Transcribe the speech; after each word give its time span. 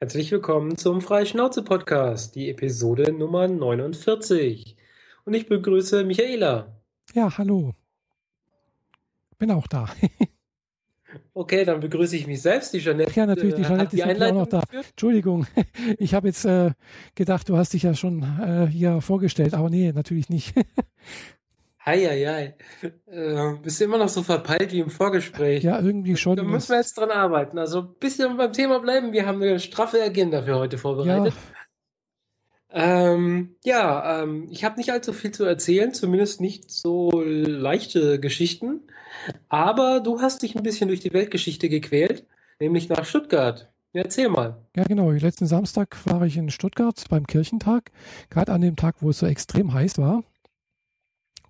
Herzlich 0.00 0.30
willkommen 0.30 0.76
zum 0.76 1.00
Freischnauze-Podcast, 1.00 2.36
die 2.36 2.50
Episode 2.50 3.12
Nummer 3.12 3.48
49. 3.48 4.76
Und 5.24 5.34
ich 5.34 5.48
begrüße 5.48 6.04
Michaela. 6.04 6.80
Ja, 7.14 7.36
hallo. 7.36 7.74
Bin 9.38 9.50
auch 9.50 9.66
da. 9.66 9.88
okay, 11.34 11.64
dann 11.64 11.80
begrüße 11.80 12.14
ich 12.14 12.28
mich 12.28 12.40
selbst. 12.40 12.72
Die 12.74 12.78
Jeanette. 12.78 13.10
Ja, 13.12 13.26
natürlich, 13.26 13.56
die 13.56 13.62
äh, 13.62 13.66
Jeanette 13.66 13.96
die 13.96 14.02
ist 14.02 14.22
auch 14.22 14.34
noch 14.34 14.46
da. 14.46 14.60
Geführt? 14.60 14.86
Entschuldigung, 14.90 15.48
ich 15.98 16.14
habe 16.14 16.28
jetzt 16.28 16.44
äh, 16.44 16.70
gedacht, 17.16 17.48
du 17.48 17.56
hast 17.56 17.72
dich 17.72 17.82
ja 17.82 17.92
schon 17.94 18.22
äh, 18.22 18.68
hier 18.70 19.00
vorgestellt, 19.00 19.52
aber 19.52 19.68
nee, 19.68 19.90
natürlich 19.90 20.28
nicht. 20.28 20.54
Heieiei. 21.88 22.54
Äh, 23.06 23.54
bist 23.62 23.80
du 23.80 23.84
immer 23.84 23.98
noch 23.98 24.08
so 24.08 24.22
verpeilt 24.22 24.72
wie 24.72 24.80
im 24.80 24.90
Vorgespräch? 24.90 25.64
Ja, 25.64 25.80
irgendwie 25.80 26.16
schon. 26.16 26.36
Da 26.36 26.42
müssen 26.42 26.70
wir 26.70 26.76
jetzt 26.76 26.96
dran 26.98 27.10
arbeiten. 27.10 27.58
Also 27.58 27.80
ein 27.80 27.94
bisschen 27.98 28.36
beim 28.36 28.52
Thema 28.52 28.78
bleiben. 28.80 29.12
Wir 29.12 29.26
haben 29.26 29.42
eine 29.42 29.58
straffe 29.58 30.02
Agenda 30.02 30.42
für 30.42 30.56
heute 30.56 30.78
vorbereitet. 30.78 31.34
Ja, 32.72 33.12
ähm, 33.12 33.56
ja 33.64 34.22
ähm, 34.22 34.48
ich 34.50 34.64
habe 34.64 34.76
nicht 34.76 34.92
allzu 34.92 35.12
viel 35.12 35.30
zu 35.30 35.44
erzählen, 35.44 35.94
zumindest 35.94 36.40
nicht 36.40 36.70
so 36.70 37.22
leichte 37.22 38.20
Geschichten. 38.20 38.82
Aber 39.48 40.00
du 40.00 40.20
hast 40.20 40.42
dich 40.42 40.56
ein 40.56 40.62
bisschen 40.62 40.88
durch 40.88 41.00
die 41.00 41.12
Weltgeschichte 41.12 41.68
gequält, 41.68 42.26
nämlich 42.60 42.88
nach 42.88 43.04
Stuttgart. 43.04 43.70
Erzähl 43.94 44.28
mal. 44.28 44.58
Ja, 44.76 44.84
genau. 44.84 45.10
Letzten 45.10 45.46
Samstag 45.46 45.96
war 46.04 46.22
ich 46.22 46.36
in 46.36 46.50
Stuttgart 46.50 47.02
beim 47.08 47.26
Kirchentag, 47.26 47.90
gerade 48.28 48.52
an 48.52 48.60
dem 48.60 48.76
Tag, 48.76 48.96
wo 49.00 49.10
es 49.10 49.18
so 49.18 49.26
extrem 49.26 49.72
heiß 49.72 49.98
war. 49.98 50.22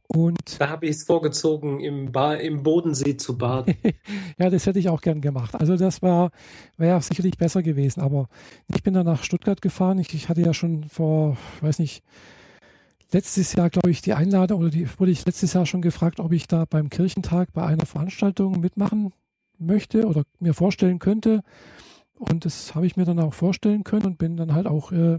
Und 0.09 0.59
da 0.59 0.71
habe 0.71 0.87
ich 0.87 0.97
es 0.97 1.05
vorgezogen, 1.05 1.81
im, 1.81 2.11
im 2.41 2.63
Bodensee 2.63 3.17
zu 3.19 3.37
baden. 3.37 3.75
ja, 4.39 4.49
das 4.49 4.65
hätte 4.65 4.79
ich 4.79 4.89
auch 4.89 5.03
gern 5.03 5.21
gemacht. 5.21 5.55
Also 5.55 5.77
das 5.77 6.01
war 6.01 6.31
wäre 6.79 7.01
sicherlich 7.03 7.37
besser 7.37 7.63
gewesen. 7.63 8.01
Aber 8.01 8.29
ich 8.75 8.83
bin 8.83 8.95
dann 8.95 9.05
nach 9.05 9.23
Stuttgart 9.23 9.61
gefahren. 9.61 9.99
Ich, 9.99 10.15
ich 10.15 10.31
hatte 10.31 10.41
ja 10.41 10.55
schon 10.55 10.85
vor, 10.85 11.37
weiß 11.61 11.79
nicht, 11.79 12.03
letztes 13.13 13.53
Jahr, 13.53 13.69
glaube 13.69 13.91
ich, 13.91 14.01
die 14.01 14.15
Einladung 14.15 14.61
oder 14.61 14.71
die 14.71 14.89
wurde 14.99 15.13
ich 15.13 15.27
letztes 15.27 15.53
Jahr 15.53 15.67
schon 15.67 15.83
gefragt, 15.83 16.21
ob 16.21 16.33
ich 16.33 16.47
da 16.47 16.65
beim 16.65 16.89
Kirchentag 16.89 17.53
bei 17.53 17.65
einer 17.65 17.87
Veranstaltung 17.87 18.61
mitmachen 18.61 19.13
möchte 19.59 20.07
oder 20.07 20.23
mir 20.41 20.55
vorstellen 20.55 21.01
könnte. 21.01 21.43
Und 22.15 22.47
das 22.47 22.75
habe 22.75 22.87
ich 22.87 22.97
mir 22.97 23.05
dann 23.05 23.21
auch 23.21 23.35
vorstellen 23.35 23.85
können 23.85 24.07
und 24.07 24.19
bin 24.19 24.37
dann 24.39 24.55
halt 24.55 24.67
auch 24.67 24.91
äh, 24.91 25.19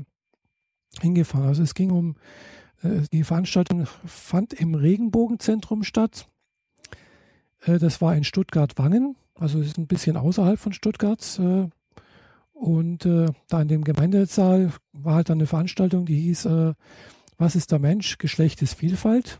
hingefahren. 0.99 1.47
Also 1.47 1.61
es 1.61 1.75
ging 1.75 1.91
um 1.91 2.15
die 2.83 3.23
Veranstaltung 3.23 3.87
fand 4.05 4.53
im 4.53 4.75
Regenbogenzentrum 4.75 5.83
statt. 5.83 6.27
Äh, 7.65 7.79
das 7.79 8.01
war 8.01 8.15
in 8.15 8.23
Stuttgart-Wangen, 8.23 9.15
also 9.35 9.59
ist 9.59 9.77
ein 9.77 9.87
bisschen 9.87 10.17
außerhalb 10.17 10.59
von 10.59 10.73
Stuttgart. 10.73 11.39
Äh, 11.39 11.67
und 12.53 13.05
da 13.05 13.61
in 13.61 13.69
dem 13.69 13.85
Gemeindesaal 13.85 14.73
war 14.91 15.15
halt 15.15 15.29
dann 15.29 15.37
eine 15.37 15.47
Veranstaltung, 15.47 16.05
die 16.05 16.19
hieß 16.19 16.45
Was 17.37 17.55
ist 17.55 17.71
der 17.71 17.79
Mensch? 17.79 18.17
Geschlecht 18.17 18.61
ist 18.61 18.73
Vielfalt. 18.73 19.39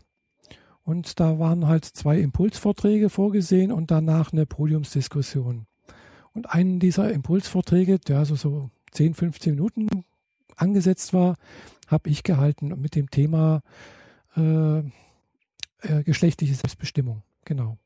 Und 0.84 1.20
da 1.20 1.38
waren 1.38 1.66
halt 1.66 1.84
zwei 1.84 2.18
Impulsvorträge 2.18 3.10
vorgesehen 3.10 3.72
und 3.72 3.90
danach 3.90 4.32
eine 4.32 4.46
Podiumsdiskussion. 4.46 5.66
Und 6.32 6.48
einen 6.48 6.80
dieser 6.80 7.12
Impulsvorträge, 7.12 7.98
der 7.98 8.20
also 8.20 8.36
so 8.36 8.70
10, 8.92 9.12
15 9.12 9.54
Minuten 9.54 10.04
angesetzt 10.56 11.12
war, 11.12 11.36
habe 11.90 12.08
ich 12.08 12.22
gehalten 12.22 12.68
mit 12.80 12.94
dem 12.94 13.10
Thema 13.10 13.62
äh, 14.36 14.78
äh, 14.78 16.02
geschlechtliche 16.04 16.54
Selbstbestimmung. 16.54 17.22
Genau. 17.44 17.78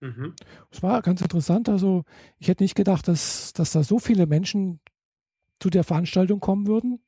Mhm. 0.00 0.34
Es 0.70 0.82
war 0.82 1.00
ganz 1.02 1.20
interessant. 1.20 1.68
Also 1.68 2.04
ich 2.38 2.48
hätte 2.48 2.62
nicht 2.62 2.74
gedacht, 2.74 3.08
dass, 3.08 3.52
dass 3.52 3.72
da 3.72 3.82
so 3.82 3.98
viele 3.98 4.26
Menschen 4.26 4.80
zu 5.60 5.70
der 5.70 5.84
Veranstaltung 5.84 6.40
kommen 6.40 6.66
würden. 6.66 7.00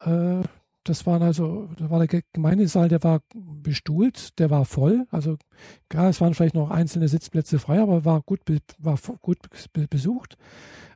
Äh, 0.00 0.42
das 0.84 1.06
waren 1.06 1.22
also, 1.22 1.68
da 1.76 1.90
war 1.90 2.04
der 2.06 2.22
Gemeindesaal, 2.32 2.88
der 2.88 3.02
war 3.02 3.20
bestuhlt, 3.34 4.38
der 4.38 4.48
war 4.50 4.64
voll. 4.64 5.06
Also 5.10 5.36
klar, 5.90 6.08
es 6.08 6.20
waren 6.20 6.34
vielleicht 6.34 6.54
noch 6.54 6.70
einzelne 6.70 7.06
Sitzplätze 7.06 7.58
frei, 7.58 7.80
aber 7.80 8.04
war 8.04 8.22
gut, 8.22 8.40
war 8.78 8.98
gut 9.20 9.38
besucht. 9.90 10.38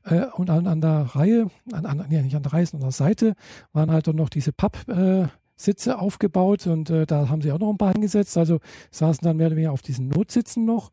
Äh, 0.04 0.26
und 0.34 0.50
an, 0.50 0.66
an, 0.66 0.80
der 0.80 1.10
Reihe, 1.14 1.48
an, 1.72 1.86
an, 1.86 2.06
ja, 2.10 2.22
nicht 2.22 2.36
an 2.36 2.42
der 2.42 2.52
Reihe, 2.52 2.66
sondern 2.66 2.86
an 2.86 2.90
der 2.90 3.06
Seite 3.06 3.34
waren 3.72 3.90
halt 3.90 4.06
dann 4.06 4.16
noch 4.16 4.28
diese 4.28 4.52
Pappsitze 4.52 5.90
äh, 5.90 5.94
aufgebaut 5.94 6.66
und 6.66 6.90
äh, 6.90 7.06
da 7.06 7.28
haben 7.28 7.42
sie 7.42 7.52
auch 7.52 7.58
noch 7.58 7.70
ein 7.70 7.78
paar 7.78 7.92
hingesetzt. 7.92 8.36
Also 8.36 8.60
saßen 8.90 9.24
dann 9.24 9.36
mehr 9.36 9.48
oder 9.48 9.56
weniger 9.56 9.72
auf 9.72 9.82
diesen 9.82 10.08
Notsitzen 10.08 10.64
noch. 10.64 10.90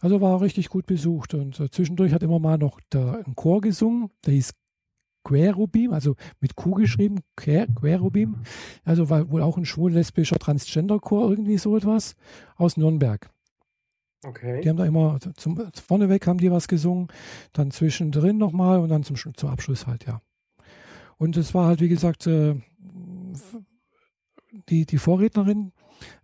Also 0.00 0.20
war 0.20 0.40
richtig 0.40 0.68
gut 0.68 0.86
besucht 0.86 1.34
und 1.34 1.60
äh, 1.60 1.70
zwischendurch 1.70 2.12
hat 2.12 2.22
immer 2.22 2.40
mal 2.40 2.58
noch 2.58 2.80
der, 2.92 3.22
ein 3.26 3.36
Chor 3.36 3.60
gesungen, 3.60 4.10
der 4.26 4.34
hieß 4.34 4.52
Querubim, 5.24 5.92
also 5.92 6.16
mit 6.40 6.56
Q 6.56 6.72
geschrieben, 6.72 7.20
Querubim, 7.36 8.42
also 8.84 9.08
war 9.08 9.30
wohl 9.30 9.42
auch 9.42 9.56
ein 9.56 9.64
schwul-lesbischer 9.64 10.40
Transgender-Chor, 10.40 11.30
irgendwie 11.30 11.58
so 11.58 11.76
etwas, 11.76 12.16
aus 12.56 12.76
Nürnberg. 12.76 13.30
Okay. 14.24 14.60
Die 14.60 14.68
haben 14.68 14.76
da 14.76 14.86
immer 14.86 15.18
zum, 15.36 15.60
vorneweg 15.74 16.26
haben 16.26 16.38
die 16.38 16.50
was 16.50 16.68
gesungen, 16.68 17.08
dann 17.52 17.70
zwischendrin 17.70 18.38
nochmal 18.38 18.78
und 18.78 18.88
dann 18.88 19.02
zum, 19.02 19.16
zum 19.16 19.48
Abschluss 19.48 19.86
halt, 19.86 20.06
ja. 20.06 20.20
Und 21.18 21.36
es 21.36 21.54
war 21.54 21.66
halt, 21.66 21.80
wie 21.80 21.88
gesagt, 21.88 22.26
äh, 22.26 22.54
die, 24.68 24.86
die 24.86 24.98
Vorrednerin, 24.98 25.72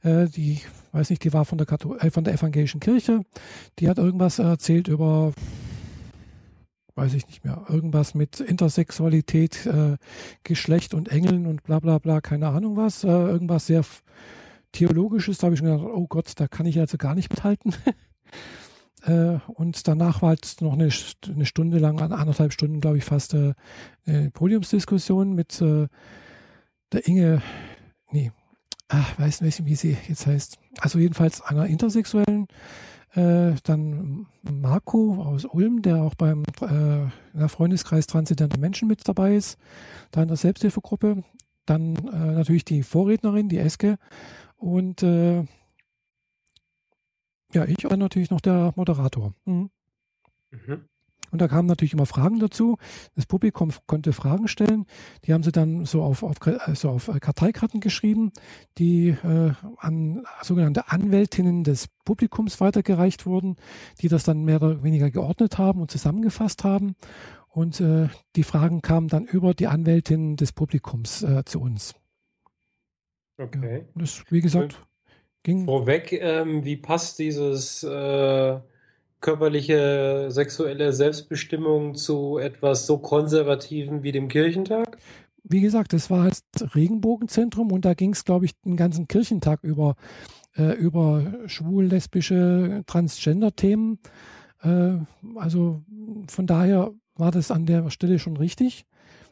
äh, 0.03 0.27
die, 0.27 0.61
weiß 0.93 1.11
nicht, 1.11 1.25
die 1.25 1.33
war 1.33 1.45
von 1.45 1.59
der, 1.59 1.67
Kathol 1.67 1.99
äh, 1.99 2.11
von 2.11 2.25
der 2.25 2.35
evangelischen 2.35 2.81
Kirche, 2.81 3.23
die 3.79 3.89
hat 3.89 3.99
irgendwas 3.99 4.39
erzählt 4.39 4.89
über, 4.89 5.33
weiß 6.95 7.15
ich 7.15 7.27
nicht 7.27 7.45
mehr, 7.45 7.65
irgendwas 7.69 8.15
mit 8.15 8.41
Intersexualität, 8.41 9.67
äh, 9.67 9.97
Geschlecht 10.45 10.95
und 10.95 11.09
Engeln 11.09 11.47
und 11.47 11.65
bla 11.65 11.81
bla 11.81 11.99
bla, 11.99 12.21
keine 12.21 12.49
Ahnung 12.49 12.77
was, 12.77 13.05
irgendwas 13.05 13.67
sehr 13.67 13.85
Theologisches, 14.79 15.39
da 15.39 15.47
habe 15.47 15.55
ich 15.55 15.59
schon 15.59 15.69
gedacht, 15.69 15.89
oh 15.93 16.07
Gott, 16.07 16.31
da 16.37 16.47
kann 16.47 16.65
ich 16.65 16.79
also 16.79 16.99
gar 16.99 17.17
nicht 17.17 17.31
mithalten. 17.31 17.75
äh, 19.03 19.39
und 19.49 19.89
danach 19.89 20.23
war 20.23 20.29
halt 20.29 20.57
noch 20.61 20.75
eine, 20.75 20.93
Stunde 20.93 21.79
lang, 21.79 21.99
anderthalb 22.01 22.53
Stunden, 22.53 22.81
glaube 22.81 22.99
ich, 22.99 23.05
fast 23.05 23.35
äh, 23.35 23.55
eine 24.07 24.31
Podiumsdiskussion 24.31 25.35
mit 25.35 25.61
äh, 25.61 25.89
der 26.93 27.09
Inge, 27.09 27.43
nee, 28.13 28.31
ach, 28.87 29.19
weiß 29.19 29.41
nicht, 29.41 29.65
wie 29.65 29.75
sie 29.75 29.97
jetzt 30.07 30.29
heißt. 30.29 30.59
Also 30.79 31.01
jedenfalls 31.01 31.43
einer 31.43 31.67
Intersexuellen. 31.67 32.47
Dann 33.15 34.27
Marco 34.43 35.23
aus 35.23 35.45
Ulm, 35.47 35.83
der 35.83 36.03
auch 36.03 36.15
beim 36.15 36.45
Freundeskreis 37.49 38.07
Transzendente 38.07 38.61
Menschen 38.61 38.87
mit 38.87 39.09
dabei 39.09 39.35
ist, 39.35 39.59
da 40.13 40.23
in 40.23 40.29
der 40.29 40.37
Selbsthilfegruppe. 40.37 41.25
Dann 41.67 41.95
natürlich 41.95 42.67
die 42.67 42.83
Vorrednerin, 42.83 43.49
die 43.49 43.59
Eske, 43.59 43.97
und 44.59 45.03
äh, 45.03 45.45
ja, 47.53 47.65
ich 47.65 47.83
war 47.85 47.97
natürlich 47.97 48.31
noch 48.31 48.41
der 48.41 48.73
Moderator. 48.77 49.33
Mhm. 49.47 49.71
Mhm. 50.51 50.85
Und 51.31 51.43
da 51.43 51.49
kamen 51.49 51.69
natürlich 51.69 51.93
immer 51.93 52.07
Fragen 52.07 52.39
dazu. 52.39 52.77
Das 53.15 53.27
Publikum 53.27 53.71
konnte 53.87 54.13
Fragen 54.13 54.49
stellen. 54.49 54.87
Die 55.25 55.35
haben 55.35 55.43
sie 55.43 55.53
dann 55.53 55.85
so 55.85 56.03
auf, 56.03 56.23
auf, 56.23 56.37
so 56.75 56.91
auf 56.91 57.11
Karteikarten 57.21 57.81
geschrieben, 57.81 58.33
die 58.79 59.09
äh, 59.09 59.53
an 59.77 60.25
sogenannte 60.43 60.91
Anwältinnen 60.91 61.65
des 61.65 61.89
Publikums 62.05 62.61
weitergereicht 62.61 63.27
wurden, 63.27 63.57
die 64.01 64.09
das 64.09 64.25
dann 64.25 64.45
mehr 64.45 64.63
oder 64.63 64.83
weniger 64.83 65.11
geordnet 65.11 65.59
haben 65.59 65.81
und 65.81 65.91
zusammengefasst 65.91 66.65
haben. 66.65 66.97
Und 67.49 67.81
äh, 67.81 68.09
die 68.37 68.45
Fragen 68.45 68.83
kamen 68.83 69.09
dann 69.09 69.25
über 69.25 69.53
die 69.53 69.67
Anwältinnen 69.67 70.37
des 70.37 70.53
Publikums 70.53 71.23
äh, 71.23 71.45
zu 71.45 71.61
uns. 71.61 71.95
Okay. 73.39 73.79
Ja, 73.79 73.85
das, 73.95 74.25
wie 74.31 74.41
gesagt, 74.41 74.85
ging. 75.43 75.65
Vorweg, 75.65 76.13
ähm, 76.13 76.65
wie 76.65 76.77
passt 76.77 77.19
dieses 77.19 77.83
äh, 77.85 78.59
körperliche, 79.21 80.27
sexuelle 80.31 80.93
Selbstbestimmung 80.93 81.95
zu 81.95 82.39
etwas 82.39 82.87
so 82.87 82.99
Konservativen 82.99 84.03
wie 84.03 84.13
dem 84.13 84.29
Kirchentag? 84.29 84.99
Wie 85.45 85.61
gesagt, 85.61 85.93
das 85.93 86.11
war 86.11 86.25
halt 86.25 86.39
das 86.53 86.75
Regenbogenzentrum 86.75 87.73
und 87.73 87.85
da 87.85 87.95
ging 87.95 88.13
es, 88.13 88.25
glaube 88.25 88.45
ich, 88.45 88.61
den 88.61 88.77
ganzen 88.77 89.09
Kirchentag 89.09 89.63
über, 89.63 89.95
äh, 90.57 90.75
über 90.75 91.33
schwul, 91.47 91.87
lesbische, 91.87 92.83
Transgender-Themen. 92.87 93.99
Äh, 94.63 94.97
also 95.37 95.83
von 96.29 96.47
daher 96.47 96.93
war 97.15 97.31
das 97.31 97.51
an 97.51 97.67
der 97.67 97.89
Stelle 97.91 98.19
schon 98.19 98.37
richtig. 98.37 98.85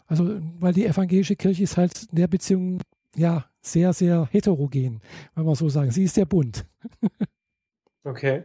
Also, 0.06 0.40
weil 0.60 0.72
die 0.72 0.86
evangelische 0.86 1.36
Kirche 1.36 1.64
ist 1.64 1.76
halt 1.76 2.06
in 2.10 2.16
der 2.16 2.28
Beziehung 2.28 2.80
ja 3.16 3.44
sehr, 3.66 3.92
sehr 3.92 4.28
heterogen, 4.30 5.00
wenn 5.34 5.44
man 5.44 5.54
so 5.54 5.68
sagen. 5.68 5.90
Sie 5.90 6.04
ist 6.04 6.14
sehr 6.14 6.26
bunt. 6.26 6.66
okay. 8.04 8.44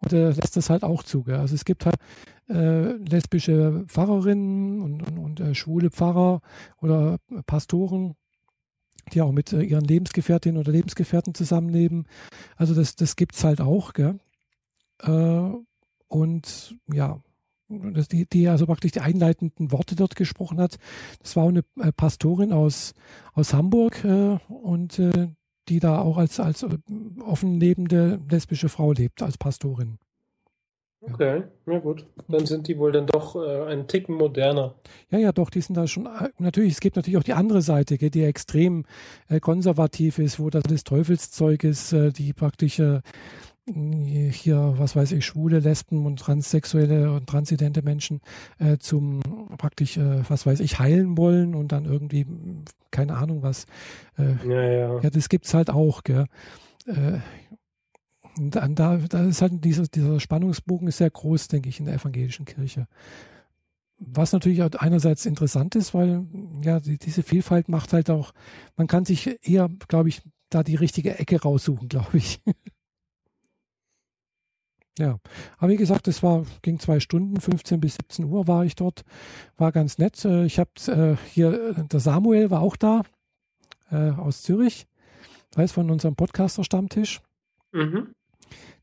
Und 0.00 0.12
er 0.12 0.32
lässt 0.32 0.56
das 0.56 0.70
halt 0.70 0.84
auch 0.84 1.02
zu. 1.02 1.24
Gell? 1.24 1.36
Also 1.36 1.54
es 1.54 1.64
gibt 1.64 1.86
halt 1.86 1.96
äh, 2.48 2.92
lesbische 2.92 3.84
Pfarrerinnen 3.86 4.80
und, 4.80 5.02
und, 5.02 5.18
und 5.18 5.40
äh, 5.40 5.54
schwule 5.54 5.90
Pfarrer 5.90 6.40
oder 6.80 7.18
Pastoren, 7.46 8.14
die 9.12 9.20
auch 9.20 9.32
mit 9.32 9.52
äh, 9.52 9.62
ihren 9.62 9.84
Lebensgefährtinnen 9.84 10.60
oder 10.60 10.72
Lebensgefährten 10.72 11.34
zusammenleben. 11.34 12.06
Also 12.56 12.74
das, 12.74 12.96
das 12.96 13.16
gibt 13.16 13.34
es 13.34 13.44
halt 13.44 13.60
auch. 13.60 13.92
Gell? 13.92 14.18
Äh, 15.02 15.50
und 16.08 16.76
ja, 16.92 17.20
die, 17.68 18.26
die 18.26 18.48
also 18.48 18.66
praktisch 18.66 18.92
die 18.92 19.00
einleitenden 19.00 19.72
Worte 19.72 19.96
dort 19.96 20.16
gesprochen 20.16 20.60
hat. 20.60 20.78
Das 21.20 21.36
war 21.36 21.48
eine 21.48 21.64
äh, 21.80 21.92
Pastorin 21.92 22.52
aus, 22.52 22.94
aus 23.34 23.52
Hamburg 23.52 24.04
äh, 24.04 24.38
und 24.48 24.98
äh, 24.98 25.28
die 25.68 25.80
da 25.80 26.00
auch 26.00 26.16
als, 26.16 26.40
als 26.40 26.62
äh, 26.62 26.78
offen 27.24 27.60
lebende 27.60 28.20
lesbische 28.28 28.68
Frau 28.68 28.92
lebt, 28.92 29.22
als 29.22 29.38
Pastorin. 29.38 29.98
Okay, 31.00 31.44
ja 31.66 31.78
gut. 31.78 32.04
Dann 32.26 32.44
sind 32.44 32.66
die 32.66 32.76
wohl 32.76 32.90
dann 32.90 33.06
doch 33.06 33.36
äh, 33.36 33.66
einen 33.66 33.86
Ticken 33.86 34.16
moderner. 34.16 34.74
Ja, 35.10 35.18
ja, 35.18 35.32
doch, 35.32 35.48
die 35.48 35.60
sind 35.60 35.76
da 35.76 35.86
schon. 35.86 36.06
Äh, 36.06 36.30
natürlich, 36.38 36.72
es 36.72 36.80
gibt 36.80 36.96
natürlich 36.96 37.18
auch 37.18 37.22
die 37.22 37.34
andere 37.34 37.62
Seite, 37.62 37.96
die 37.98 38.24
extrem 38.24 38.84
äh, 39.28 39.38
konservativ 39.38 40.18
ist, 40.18 40.40
wo 40.40 40.50
das 40.50 40.64
das 40.64 40.82
Teufelszeug 40.82 41.62
ist, 41.62 41.92
äh, 41.92 42.10
die 42.10 42.32
praktisch 42.32 42.82
hier, 44.30 44.74
was 44.76 44.96
weiß 44.96 45.12
ich, 45.12 45.24
schwule, 45.24 45.60
Lesben 45.60 46.06
und 46.06 46.18
transsexuelle 46.18 47.12
und 47.12 47.26
transidente 47.26 47.82
Menschen 47.82 48.20
äh, 48.58 48.78
zum 48.78 49.20
praktisch, 49.58 49.98
was 49.98 50.46
weiß 50.46 50.60
ich, 50.60 50.78
heilen 50.78 51.16
wollen 51.16 51.54
und 51.54 51.72
dann 51.72 51.84
irgendwie, 51.84 52.26
keine 52.90 53.16
Ahnung 53.16 53.42
was. 53.42 53.66
ja, 54.16 54.62
ja. 54.62 55.00
ja, 55.00 55.10
das 55.10 55.28
gibt's 55.28 55.54
halt 55.54 55.70
auch, 55.70 56.02
gell. 56.02 56.26
Und 58.38 58.54
da, 58.54 58.68
da 58.68 59.24
ist 59.24 59.42
halt 59.42 59.64
dieser, 59.64 59.84
dieser 59.84 60.20
Spannungsbogen 60.20 60.88
ist 60.88 60.98
sehr 60.98 61.10
groß, 61.10 61.48
denke 61.48 61.68
ich, 61.68 61.80
in 61.80 61.86
der 61.86 61.94
evangelischen 61.94 62.44
Kirche. 62.44 62.86
Was 63.98 64.32
natürlich 64.32 64.62
auch 64.62 64.70
einerseits 64.78 65.26
interessant 65.26 65.74
ist, 65.74 65.92
weil 65.92 66.24
ja 66.62 66.78
die, 66.78 66.98
diese 66.98 67.22
Vielfalt 67.24 67.68
macht 67.68 67.92
halt 67.92 68.10
auch, 68.10 68.32
man 68.76 68.86
kann 68.86 69.04
sich 69.04 69.38
eher, 69.42 69.68
glaube 69.88 70.08
ich, 70.08 70.22
da 70.50 70.62
die 70.62 70.76
richtige 70.76 71.18
Ecke 71.18 71.42
raussuchen, 71.42 71.88
glaube 71.88 72.16
ich. 72.18 72.40
ja, 74.98 75.18
aber 75.58 75.70
wie 75.70 75.76
gesagt, 75.76 76.08
es 76.08 76.22
war, 76.22 76.44
ging 76.62 76.78
zwei 76.78 77.00
Stunden, 77.00 77.40
15 77.40 77.80
bis 77.80 77.94
17 77.94 78.24
Uhr 78.24 78.46
war 78.46 78.64
ich 78.64 78.74
dort, 78.74 79.04
war 79.56 79.72
ganz 79.72 79.98
nett. 79.98 80.24
Äh, 80.24 80.44
ich 80.44 80.58
habe 80.58 80.70
äh, 80.88 81.16
hier, 81.30 81.74
der 81.74 82.00
Samuel 82.00 82.50
war 82.50 82.60
auch 82.60 82.76
da, 82.76 83.02
äh, 83.90 84.10
aus 84.10 84.42
Zürich, 84.42 84.86
weiß 85.54 85.72
von 85.72 85.90
unserem 85.90 86.16
Podcaster-Stammtisch. 86.16 87.20
Mhm 87.72 88.08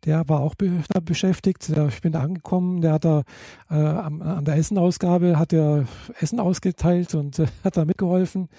der 0.05 0.27
war 0.29 0.39
auch 0.41 0.55
be 0.55 0.83
da 0.89 0.99
beschäftigt. 0.99 1.69
Ich 1.69 2.01
bin 2.01 2.13
da 2.13 2.21
angekommen, 2.21 2.81
der 2.81 2.93
hat 2.93 3.05
da 3.05 3.23
äh, 3.69 3.73
an 3.75 4.45
der 4.45 4.55
Essenausgabe 4.55 5.37
hat 5.37 5.51
er 5.53 5.85
Essen 6.19 6.39
ausgeteilt 6.39 7.15
und 7.15 7.39
äh, 7.39 7.47
hat 7.63 7.77
da 7.77 7.85
mitgeholfen. 7.85 8.49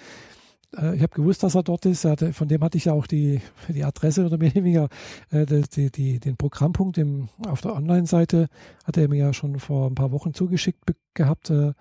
Äh, 0.75 0.95
ich 0.95 1.01
habe 1.01 1.15
gewusst, 1.15 1.43
dass 1.43 1.55
er 1.55 1.63
dort 1.63 1.85
ist. 1.85 2.03
Er 2.03 2.11
hatte, 2.11 2.33
von 2.33 2.47
dem 2.47 2.63
hatte 2.63 2.77
ich 2.77 2.85
ja 2.85 2.93
auch 2.93 3.07
die, 3.07 3.41
die 3.67 3.83
Adresse 3.83 4.25
oder 4.25 4.37
mehr 4.37 4.51
oder 4.51 4.63
weniger 4.63 4.89
äh, 5.31 5.45
die, 5.45 5.91
die, 5.91 6.19
den 6.19 6.37
Programmpunkt 6.37 6.97
im, 6.97 7.29
auf 7.47 7.61
der 7.61 7.75
Online-Seite 7.75 8.47
hat 8.85 8.97
er 8.97 9.07
mir 9.07 9.17
ja 9.17 9.33
schon 9.33 9.59
vor 9.59 9.89
ein 9.89 9.95
paar 9.95 10.11
Wochen 10.11 10.33
zugeschickt 10.33 10.83
gehabt. 11.13 11.49
Äh, 11.49 11.73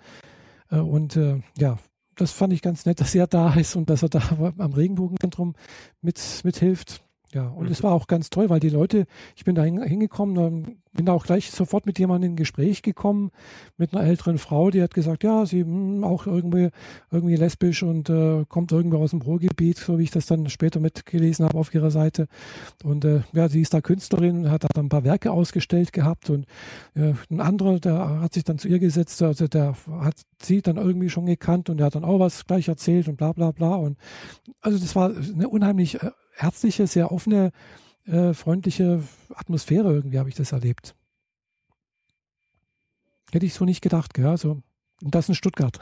äh, 0.70 0.78
und 0.78 1.18
ja, 1.56 1.78
das 2.16 2.32
fand 2.32 2.52
ich 2.52 2.62
ganz 2.62 2.86
nett, 2.86 3.00
dass 3.00 3.14
er 3.14 3.26
da 3.26 3.54
ist 3.54 3.76
und 3.76 3.90
dass 3.90 4.02
er 4.02 4.08
da 4.08 4.52
am 4.58 4.72
Regenbogenzentrum 4.72 5.54
mit, 6.00 6.20
mithilft. 6.44 7.02
Ja, 7.32 7.48
und 7.48 7.66
mhm. 7.66 7.72
es 7.72 7.82
war 7.82 7.92
auch 7.92 8.06
ganz 8.06 8.30
toll, 8.30 8.48
weil 8.48 8.60
die 8.60 8.68
Leute, 8.68 9.06
ich 9.34 9.44
bin 9.44 9.56
da 9.56 9.64
hingekommen, 9.64 10.80
bin 10.96 11.06
da 11.06 11.12
auch 11.12 11.24
gleich 11.24 11.50
sofort 11.50 11.86
mit 11.86 11.98
jemandem 11.98 12.32
in 12.32 12.36
Gespräch 12.36 12.82
gekommen, 12.82 13.30
mit 13.76 13.94
einer 13.94 14.04
älteren 14.04 14.38
Frau, 14.38 14.70
die 14.70 14.82
hat 14.82 14.94
gesagt, 14.94 15.22
ja, 15.22 15.46
sie 15.46 15.64
mh, 15.64 15.68
hm, 15.68 16.04
auch 16.04 16.26
irgendwie, 16.26 16.70
irgendwie 17.10 17.36
lesbisch 17.36 17.82
und 17.82 18.10
äh, 18.10 18.44
kommt 18.48 18.72
irgendwie 18.72 18.96
aus 18.96 19.10
dem 19.10 19.22
Ruhrgebiet, 19.22 19.78
so 19.78 19.98
wie 19.98 20.04
ich 20.04 20.10
das 20.10 20.26
dann 20.26 20.48
später 20.48 20.80
mitgelesen 20.80 21.44
habe 21.44 21.58
auf 21.58 21.72
ihrer 21.74 21.90
Seite. 21.90 22.26
Und 22.82 23.04
äh, 23.04 23.20
ja, 23.32 23.48
sie 23.48 23.60
ist 23.60 23.74
da 23.74 23.80
Künstlerin, 23.80 24.50
hat 24.50 24.64
da 24.64 24.80
ein 24.80 24.88
paar 24.88 25.04
Werke 25.04 25.30
ausgestellt 25.30 25.92
gehabt 25.92 26.30
und 26.30 26.46
äh, 26.94 27.12
ein 27.30 27.40
anderer, 27.40 27.78
der 27.78 28.20
hat 28.20 28.34
sich 28.34 28.44
dann 28.44 28.58
zu 28.58 28.68
ihr 28.68 28.78
gesetzt, 28.78 29.22
also 29.22 29.46
der 29.46 29.74
hat 30.00 30.16
sie 30.42 30.62
dann 30.62 30.76
irgendwie 30.76 31.10
schon 31.10 31.26
gekannt 31.26 31.70
und 31.70 31.78
der 31.78 31.86
hat 31.86 31.94
dann 31.94 32.04
auch 32.04 32.18
was 32.18 32.46
gleich 32.46 32.68
erzählt 32.68 33.08
und 33.08 33.16
bla 33.16 33.32
bla 33.32 33.50
bla. 33.50 33.74
Und 33.74 33.98
also 34.60 34.78
das 34.78 34.96
war 34.96 35.10
eine 35.14 35.48
unheimlich 35.48 36.02
äh, 36.02 36.10
herzliche, 36.32 36.86
sehr 36.86 37.12
offene, 37.12 37.52
äh, 38.06 38.34
freundliche 38.34 39.02
Atmosphäre 39.34 39.92
irgendwie 39.92 40.18
habe 40.18 40.28
ich 40.28 40.34
das 40.34 40.52
erlebt. 40.52 40.94
Hätte 43.32 43.46
ich 43.46 43.54
so 43.54 43.64
nicht 43.64 43.82
gedacht, 43.82 44.14
gell? 44.14 44.26
Also, 44.26 44.62
und 45.02 45.14
das 45.14 45.28
in 45.28 45.34
Stuttgart. 45.34 45.78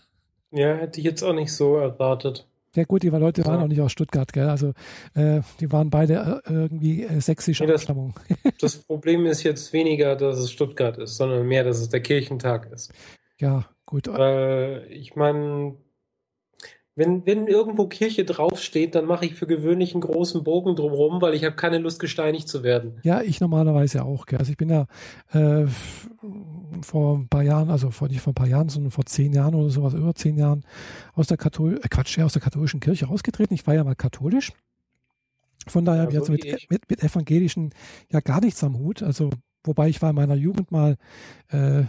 ja, 0.50 0.74
hätte 0.74 1.00
ich 1.00 1.04
jetzt 1.04 1.22
auch 1.22 1.34
nicht 1.34 1.52
so 1.52 1.76
erwartet. 1.76 2.46
Ja 2.74 2.84
gut, 2.84 3.02
die 3.02 3.08
Leute 3.08 3.44
waren 3.46 3.58
ja. 3.58 3.64
auch 3.64 3.68
nicht 3.68 3.80
aus 3.80 3.92
Stuttgart, 3.92 4.30
gell? 4.32 4.48
Also 4.48 4.74
äh, 5.14 5.40
die 5.60 5.72
waren 5.72 5.88
beide 5.88 6.42
äh, 6.44 6.52
irgendwie 6.52 7.04
äh, 7.04 7.20
sächsischer 7.20 7.64
nee, 7.64 7.72
das, 7.72 7.86
Das 8.60 8.76
Problem 8.86 9.24
ist 9.24 9.42
jetzt 9.44 9.72
weniger, 9.72 10.14
dass 10.14 10.38
es 10.38 10.52
Stuttgart 10.52 10.98
ist, 10.98 11.16
sondern 11.16 11.46
mehr, 11.46 11.64
dass 11.64 11.80
es 11.80 11.88
der 11.88 12.00
Kirchentag 12.00 12.70
ist. 12.70 12.92
Ja, 13.40 13.64
gut. 13.86 14.08
Äh, 14.08 14.84
ich 14.88 15.16
meine, 15.16 15.76
wenn, 16.96 17.26
wenn 17.26 17.46
irgendwo 17.46 17.86
Kirche 17.86 18.24
draufsteht, 18.24 18.94
dann 18.94 19.04
mache 19.04 19.26
ich 19.26 19.34
für 19.34 19.46
gewöhnlich 19.46 19.92
einen 19.92 20.00
großen 20.00 20.42
Bogen 20.42 20.76
drumherum, 20.76 21.20
weil 21.20 21.34
ich 21.34 21.44
habe 21.44 21.54
keine 21.54 21.76
Lust, 21.76 22.00
gesteinigt 22.00 22.48
zu 22.48 22.62
werden. 22.62 22.98
Ja, 23.02 23.20
ich 23.20 23.38
normalerweise 23.38 24.02
auch. 24.02 24.24
Gell. 24.24 24.38
Also 24.38 24.50
ich 24.50 24.56
bin 24.56 24.70
ja 24.70 24.86
äh, 25.32 25.66
vor 26.80 27.18
ein 27.18 27.28
paar 27.28 27.42
Jahren, 27.42 27.68
also 27.68 27.90
vor 27.90 28.08
nicht 28.08 28.22
vor 28.22 28.30
ein 28.30 28.34
paar 28.34 28.48
Jahren, 28.48 28.70
sondern 28.70 28.90
vor 28.90 29.04
zehn 29.04 29.34
Jahren 29.34 29.54
oder 29.54 29.68
sowas, 29.68 29.92
über 29.92 30.14
zehn 30.14 30.38
Jahren 30.38 30.64
aus 31.12 31.26
der 31.26 31.36
Kathol 31.36 31.78
äh, 31.82 31.88
Quatsch, 31.88 32.16
ja, 32.16 32.24
aus 32.24 32.32
der 32.32 32.40
katholischen 32.40 32.80
Kirche 32.80 33.08
ausgetreten. 33.08 33.52
Ich 33.52 33.66
war 33.66 33.74
ja 33.74 33.84
mal 33.84 33.94
katholisch. 33.94 34.52
Von 35.68 35.84
daher 35.84 36.02
habe 36.02 36.12
ich 36.12 36.18
also 36.18 36.32
mit, 36.32 36.44
mit, 36.70 36.88
mit 36.88 37.02
Evangelischen 37.02 37.74
ja 38.10 38.20
gar 38.20 38.40
nichts 38.40 38.64
am 38.64 38.78
Hut. 38.78 39.02
Also 39.02 39.28
wobei 39.64 39.90
ich 39.90 40.00
war 40.00 40.10
in 40.10 40.16
meiner 40.16 40.36
Jugend 40.36 40.72
mal 40.72 40.96
äh, 41.50 41.82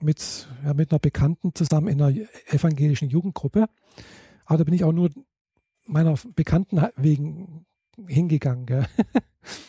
mit, 0.00 0.48
ja, 0.64 0.72
mit 0.72 0.90
einer 0.90 1.00
Bekannten 1.00 1.54
zusammen 1.54 1.88
in 1.88 2.00
einer 2.00 2.16
evangelischen 2.46 3.10
Jugendgruppe. 3.10 3.66
Aber 4.48 4.58
da 4.58 4.64
bin 4.64 4.72
ich 4.72 4.82
auch 4.82 4.92
nur 4.92 5.10
meiner 5.84 6.14
Bekannten 6.34 6.80
wegen 6.96 7.66
hingegangen. 8.06 8.64
Gell? 8.64 8.86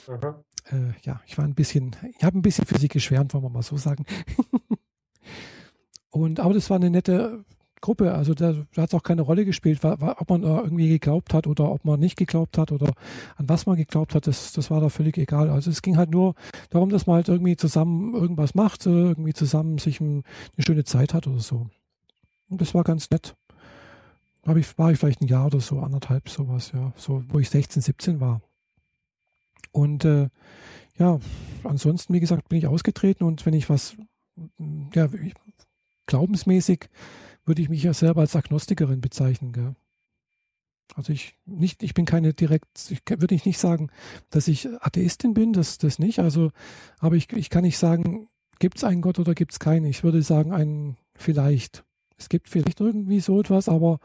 äh, 0.72 0.94
ja, 1.04 1.22
ich 1.28 1.38
war 1.38 1.44
ein 1.44 1.54
bisschen, 1.54 1.98
ich 2.18 2.24
habe 2.24 2.38
ein 2.38 2.42
bisschen 2.42 2.66
für 2.66 2.80
sie 2.80 2.88
geschwärmt, 2.88 3.34
wollen 3.34 3.44
wir 3.44 3.50
mal 3.50 3.62
so 3.62 3.76
sagen. 3.76 4.06
Und 6.12 6.40
aber 6.40 6.54
das 6.54 6.70
war 6.70 6.78
eine 6.78 6.90
nette 6.90 7.44
Gruppe, 7.82 8.14
also 8.14 8.34
da, 8.34 8.54
da 8.74 8.82
hat 8.82 8.90
es 8.90 8.94
auch 8.94 9.04
keine 9.04 9.22
Rolle 9.22 9.46
gespielt, 9.46 9.84
war, 9.84 10.00
war, 10.00 10.22
ob 10.22 10.30
man 10.30 10.44
irgendwie 10.44 10.88
geglaubt 10.88 11.34
hat 11.34 11.46
oder 11.46 11.72
ob 11.72 11.84
man 11.84 12.00
nicht 12.00 12.18
geglaubt 12.18 12.58
hat 12.58 12.72
oder 12.72 12.94
an 13.36 13.50
was 13.50 13.66
man 13.66 13.76
geglaubt 13.76 14.16
hat, 14.16 14.28
das, 14.28 14.54
das 14.54 14.72
war 14.72 14.80
da 14.80 14.90
völlig 14.90 15.18
egal. 15.18 15.50
Also 15.50 15.70
es 15.70 15.82
ging 15.82 15.98
halt 15.98 16.10
nur 16.10 16.36
darum, 16.70 16.90
dass 16.90 17.06
man 17.06 17.18
halt 17.18 17.28
irgendwie 17.28 17.58
zusammen 17.58 18.16
irgendwas 18.16 18.56
macht, 18.56 18.86
äh, 18.86 18.90
irgendwie 18.90 19.34
zusammen 19.34 19.78
sich 19.78 20.00
ein, 20.00 20.24
eine 20.56 20.66
schöne 20.66 20.86
Zeit 20.86 21.14
hat 21.14 21.28
oder 21.28 21.40
so. 21.40 21.68
Und 22.50 22.62
das 22.62 22.74
war 22.74 22.84
ganz 22.84 23.10
nett 23.10 23.36
habe 24.46 24.60
ich, 24.60 24.78
war 24.78 24.92
ich 24.92 25.00
vielleicht 25.00 25.22
ein 25.22 25.28
Jahr 25.28 25.48
oder 25.48 25.60
so, 25.60 25.80
anderthalb, 25.80 26.30
sowas, 26.30 26.72
ja, 26.74 26.94
so, 26.96 27.24
wo 27.28 27.40
ich 27.40 27.50
16, 27.50 27.82
17 27.82 28.20
war. 28.20 28.42
Und 29.72 30.06
äh, 30.06 30.30
ja, 30.98 31.20
ansonsten, 31.64 32.14
wie 32.14 32.20
gesagt, 32.20 32.50
bin 32.50 32.60
ich 32.60 32.68
ausgetreten 32.68 33.24
und 33.24 33.46
wenn 33.46 33.54
ich 33.54 33.70
was, 33.70 33.96
ja, 34.94 35.08
glaubensmäßig 36.06 36.90
würde 37.46 37.62
ich 37.62 37.70
mich 37.70 37.84
ja 37.84 37.94
selber 37.94 38.22
als 38.22 38.36
Agnostikerin 38.36 39.02
bezeichnen, 39.02 39.52
gell? 39.54 39.76
Also 40.96 41.14
ich 41.14 41.36
nicht, 41.46 41.84
ich 41.84 41.94
bin 41.94 42.06
keine 42.06 42.34
direkt, 42.34 42.90
ich 42.90 43.02
würde 43.08 43.36
ich 43.36 43.46
nicht 43.46 43.60
sagen, 43.60 43.92
dass 44.32 44.48
ich 44.48 44.68
Atheistin 44.82 45.36
bin, 45.36 45.54
das, 45.54 45.78
das 45.78 46.00
nicht. 46.00 46.20
Also, 46.20 46.52
aber 46.98 47.16
ich, 47.16 47.32
ich 47.32 47.52
kann 47.52 47.64
nicht 47.64 47.78
sagen, 47.78 48.28
gibt 48.60 48.78
es 48.78 48.84
einen 48.84 49.02
Gott 49.02 49.20
oder 49.20 49.36
gibt 49.36 49.52
es 49.52 49.60
keinen. 49.60 49.86
Ich 49.86 50.04
würde 50.04 50.22
sagen, 50.22 50.52
einen 50.52 50.98
vielleicht. 51.16 51.84
Es 52.20 52.30
gibt 52.30 52.50
vielleicht 52.50 52.80
irgendwie 52.80 53.20
so 53.20 53.40
etwas, 53.40 53.70
aber 53.70 54.00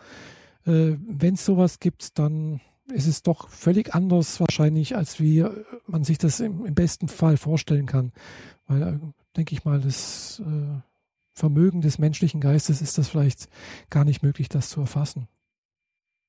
äh, 0.67 0.97
wenn 1.07 1.35
es 1.35 1.45
sowas 1.45 1.81
gibt, 1.81 2.19
dann 2.19 2.61
ist 2.93 3.07
es 3.07 3.23
doch 3.23 3.49
völlig 3.49 3.95
anders 3.95 4.41
wahrscheinlich, 4.41 4.97
als 4.97 5.21
wie 5.21 5.45
man 5.87 6.05
sich 6.05 6.19
das 6.19 6.41
im, 6.41 6.65
im 6.67 6.75
besten 6.75 7.09
Fall 7.09 7.37
vorstellen 7.37 7.87
kann. 7.87 8.13
Weil, 8.67 8.83
äh, 8.83 8.99
denke 9.37 9.55
ich 9.55 9.65
mal, 9.65 9.81
das 9.81 10.43
äh, 10.45 10.81
Vermögen 11.33 11.81
des 11.81 11.99
menschlichen 11.99 12.41
Geistes 12.41 12.81
ist 12.81 12.97
das 12.99 13.09
vielleicht 13.09 13.49
gar 13.91 14.05
nicht 14.05 14.23
möglich, 14.23 14.49
das 14.49 14.69
zu 14.69 14.81
erfassen. 14.81 15.29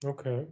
Okay. 0.04 0.48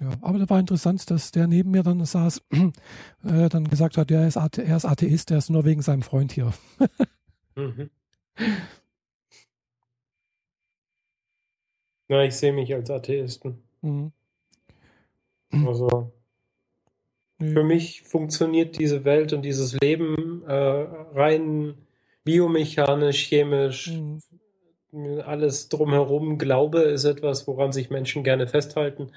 Ja, 0.00 0.10
aber 0.20 0.38
da 0.38 0.48
war 0.48 0.60
interessant, 0.60 1.10
dass 1.10 1.32
der 1.32 1.48
neben 1.48 1.72
mir 1.72 1.82
dann 1.82 2.04
saß, 2.04 2.42
äh, 3.24 3.48
dann 3.48 3.68
gesagt 3.68 3.96
hat, 3.96 4.10
ja, 4.10 4.20
er 4.20 4.28
ist, 4.28 4.36
Athe 4.36 4.62
er 4.62 4.76
ist 4.76 4.84
Atheist, 4.84 5.30
er 5.30 5.38
ist 5.38 5.50
nur 5.50 5.64
wegen 5.64 5.82
seinem 5.82 6.02
Freund 6.02 6.32
hier. 6.32 6.52
mhm. 7.56 7.90
Na, 12.08 12.24
ich 12.24 12.34
sehe 12.34 12.52
mich 12.52 12.74
als 12.74 12.90
Atheisten. 12.90 13.62
Mhm. 13.82 14.12
Also 15.66 16.12
mhm. 17.38 17.52
für 17.52 17.64
mich 17.64 18.02
funktioniert 18.02 18.78
diese 18.78 19.04
Welt 19.04 19.32
und 19.32 19.42
dieses 19.42 19.78
Leben 19.80 20.42
äh, 20.46 20.52
rein 20.52 21.74
biomechanisch, 22.24 23.26
chemisch, 23.26 23.92
mhm. 24.92 25.20
alles 25.24 25.68
drumherum. 25.68 26.38
Glaube 26.38 26.80
ist 26.80 27.04
etwas, 27.04 27.46
woran 27.46 27.72
sich 27.72 27.90
Menschen 27.90 28.24
gerne 28.24 28.46
festhalten, 28.46 29.12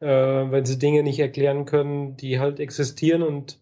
äh, 0.00 0.06
wenn 0.06 0.64
sie 0.64 0.78
Dinge 0.78 1.04
nicht 1.04 1.20
erklären 1.20 1.64
können, 1.64 2.16
die 2.16 2.40
halt 2.40 2.58
existieren. 2.58 3.22
Und 3.22 3.60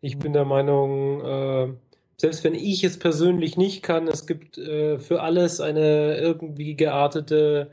ich 0.00 0.16
mhm. 0.16 0.20
bin 0.20 0.32
der 0.32 0.44
Meinung, 0.44 1.20
äh, 1.24 1.72
selbst 2.16 2.42
wenn 2.42 2.54
ich 2.54 2.82
es 2.82 2.98
persönlich 2.98 3.56
nicht 3.56 3.82
kann, 3.82 4.08
es 4.08 4.26
gibt 4.26 4.58
äh, 4.58 4.98
für 4.98 5.22
alles 5.22 5.60
eine 5.60 6.18
irgendwie 6.18 6.74
geartete 6.74 7.70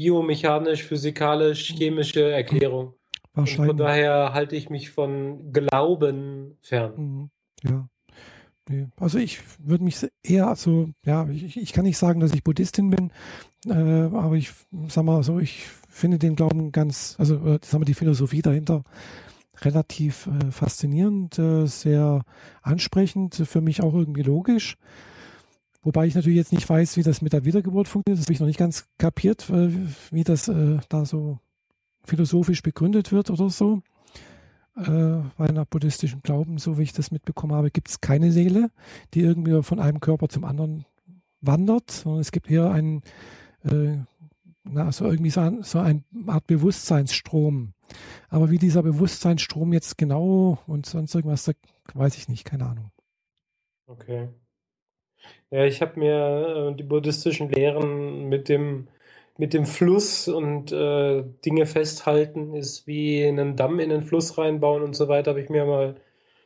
biomechanisch, 0.00 0.84
physikalisch, 0.84 1.74
chemische 1.76 2.30
Erklärung. 2.32 2.94
Wahrscheinlich. 3.34 3.60
Und 3.60 3.66
von 3.66 3.76
daher 3.76 4.32
halte 4.32 4.56
ich 4.56 4.70
mich 4.70 4.90
von 4.90 5.52
Glauben 5.52 6.56
fern. 6.62 6.92
Mhm. 6.96 7.30
Ja. 7.62 7.86
Also 8.96 9.18
ich 9.18 9.40
würde 9.58 9.84
mich 9.84 10.06
eher 10.22 10.54
so, 10.56 10.88
ja, 11.04 11.28
ich, 11.28 11.58
ich, 11.58 11.72
kann 11.74 11.84
nicht 11.84 11.98
sagen, 11.98 12.20
dass 12.20 12.32
ich 12.32 12.44
Buddhistin 12.44 12.88
bin, 12.88 13.10
äh, 13.66 13.72
aber 13.72 14.36
ich 14.36 14.52
sag 14.88 15.04
mal 15.04 15.22
so, 15.22 15.38
ich 15.38 15.64
finde 15.88 16.18
den 16.18 16.36
Glauben 16.36 16.72
ganz, 16.72 17.16
also 17.18 17.34
äh, 17.34 17.58
sagen 17.62 17.82
wir 17.82 17.86
die 17.86 17.94
Philosophie 17.94 18.42
dahinter 18.42 18.84
relativ 19.60 20.28
äh, 20.28 20.50
faszinierend, 20.50 21.38
äh, 21.38 21.66
sehr 21.66 22.22
ansprechend, 22.62 23.34
für 23.34 23.60
mich 23.60 23.82
auch 23.82 23.92
irgendwie 23.92 24.22
logisch. 24.22 24.78
Wobei 25.82 26.06
ich 26.06 26.14
natürlich 26.14 26.36
jetzt 26.36 26.52
nicht 26.52 26.68
weiß, 26.68 26.96
wie 26.96 27.02
das 27.02 27.22
mit 27.22 27.32
der 27.32 27.44
Wiedergeburt 27.44 27.88
funktioniert. 27.88 28.18
Das 28.18 28.26
habe 28.26 28.34
ich 28.34 28.40
noch 28.40 28.46
nicht 28.46 28.58
ganz 28.58 28.88
kapiert, 28.98 29.48
äh, 29.50 29.70
wie 30.10 30.24
das 30.24 30.48
äh, 30.48 30.78
da 30.88 31.04
so 31.04 31.38
philosophisch 32.04 32.62
begründet 32.62 33.12
wird 33.12 33.30
oder 33.30 33.48
so. 33.48 33.82
Äh, 34.76 35.22
weil 35.36 35.52
nach 35.52 35.66
buddhistischem 35.66 36.22
Glauben, 36.22 36.58
so 36.58 36.78
wie 36.78 36.82
ich 36.82 36.92
das 36.92 37.10
mitbekommen 37.10 37.54
habe, 37.54 37.70
gibt 37.70 37.88
es 37.88 38.00
keine 38.00 38.30
Seele, 38.30 38.70
die 39.14 39.20
irgendwie 39.20 39.62
von 39.62 39.80
einem 39.80 40.00
Körper 40.00 40.28
zum 40.28 40.44
anderen 40.44 40.84
wandert, 41.40 41.90
sondern 41.90 42.20
es 42.20 42.30
gibt 42.30 42.50
eher 42.50 42.70
einen, 42.70 43.02
äh, 43.64 43.96
na, 44.64 44.92
so 44.92 45.06
irgendwie 45.06 45.30
so 45.30 45.40
eine 45.40 46.04
Art 46.26 46.46
Bewusstseinsstrom. 46.46 47.72
Aber 48.28 48.50
wie 48.50 48.58
dieser 48.58 48.82
Bewusstseinsstrom 48.82 49.72
jetzt 49.72 49.98
genau 49.98 50.58
und 50.66 50.86
sonst 50.86 51.14
irgendwas, 51.14 51.44
da 51.44 51.52
weiß 51.94 52.16
ich 52.16 52.28
nicht, 52.28 52.44
keine 52.44 52.66
Ahnung. 52.66 52.92
Okay. 53.86 54.28
Ja, 55.50 55.64
ich 55.64 55.82
habe 55.82 55.98
mir 55.98 56.70
äh, 56.70 56.76
die 56.76 56.84
buddhistischen 56.84 57.50
Lehren 57.50 58.28
mit 58.28 58.48
dem, 58.48 58.86
mit 59.36 59.52
dem 59.52 59.66
Fluss 59.66 60.28
und 60.28 60.70
äh, 60.70 61.24
Dinge 61.44 61.66
festhalten 61.66 62.54
ist 62.54 62.86
wie 62.86 63.24
einen 63.24 63.56
Damm 63.56 63.80
in 63.80 63.90
den 63.90 64.02
Fluss 64.02 64.38
reinbauen 64.38 64.82
und 64.82 64.94
so 64.94 65.08
weiter, 65.08 65.32
habe 65.32 65.40
ich 65.40 65.48
mir 65.48 65.64
mal 65.64 65.96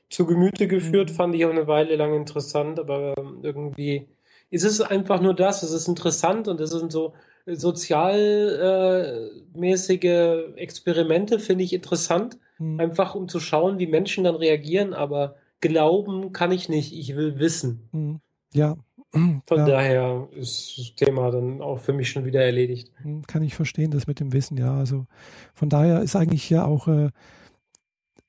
zu 0.09 0.27
Gemüte 0.27 0.69
geführt, 0.69 1.11
mhm. 1.11 1.15
fand 1.15 1.35
ich 1.35 1.45
auch 1.45 1.51
eine 1.51 1.67
Weile 1.67 1.97
lang 1.97 2.15
interessant, 2.15 2.79
aber 2.79 3.15
irgendwie 3.43 4.07
ist 4.51 4.65
es 4.65 4.81
einfach 4.81 5.21
nur 5.21 5.35
das, 5.35 5.63
es 5.63 5.73
ist 5.73 5.89
interessant 5.89 6.49
und 6.49 6.61
es 6.61 6.71
sind 6.71 6.93
so 6.93 7.13
sozialmäßige 7.47 10.05
äh, 10.05 10.55
Experimente, 10.57 11.39
finde 11.39 11.65
ich 11.65 11.75
interessant, 11.75 12.39
mhm. 12.59 12.81
einfach 12.81 13.15
um 13.15 13.29
zu 13.29 13.41
schauen, 13.41 13.79
wie 13.79 13.87
Menschen 13.87 14.25
dann 14.25 14.37
reagieren, 14.37 14.95
aber 14.95 15.37
glauben 15.61 16.33
kann 16.33 16.53
ich 16.53 16.69
nicht, 16.69 16.97
ich 16.97 17.17
will 17.17 17.39
wissen. 17.39 17.89
Mhm. 17.93 18.21
Ja, 18.53 18.77
von 19.15 19.59
ja. 19.59 19.67
daher 19.67 20.29
ist 20.33 20.77
das 20.77 20.95
Thema 20.97 21.31
dann 21.31 21.61
auch 21.61 21.79
für 21.79 21.93
mich 21.93 22.11
schon 22.11 22.25
wieder 22.25 22.43
erledigt. 22.43 22.91
Hm, 23.03 23.27
kann 23.27 23.43
ich 23.43 23.55
verstehen, 23.55 23.91
das 23.93 24.07
mit 24.07 24.19
dem 24.19 24.33
Wissen, 24.33 24.57
ja. 24.57 24.77
Also 24.77 25.07
von 25.55 25.69
daher 25.69 26.01
ist 26.01 26.17
eigentlich 26.17 26.51
ja 26.51 26.65
auch 26.65 26.89
äh, 26.89 27.11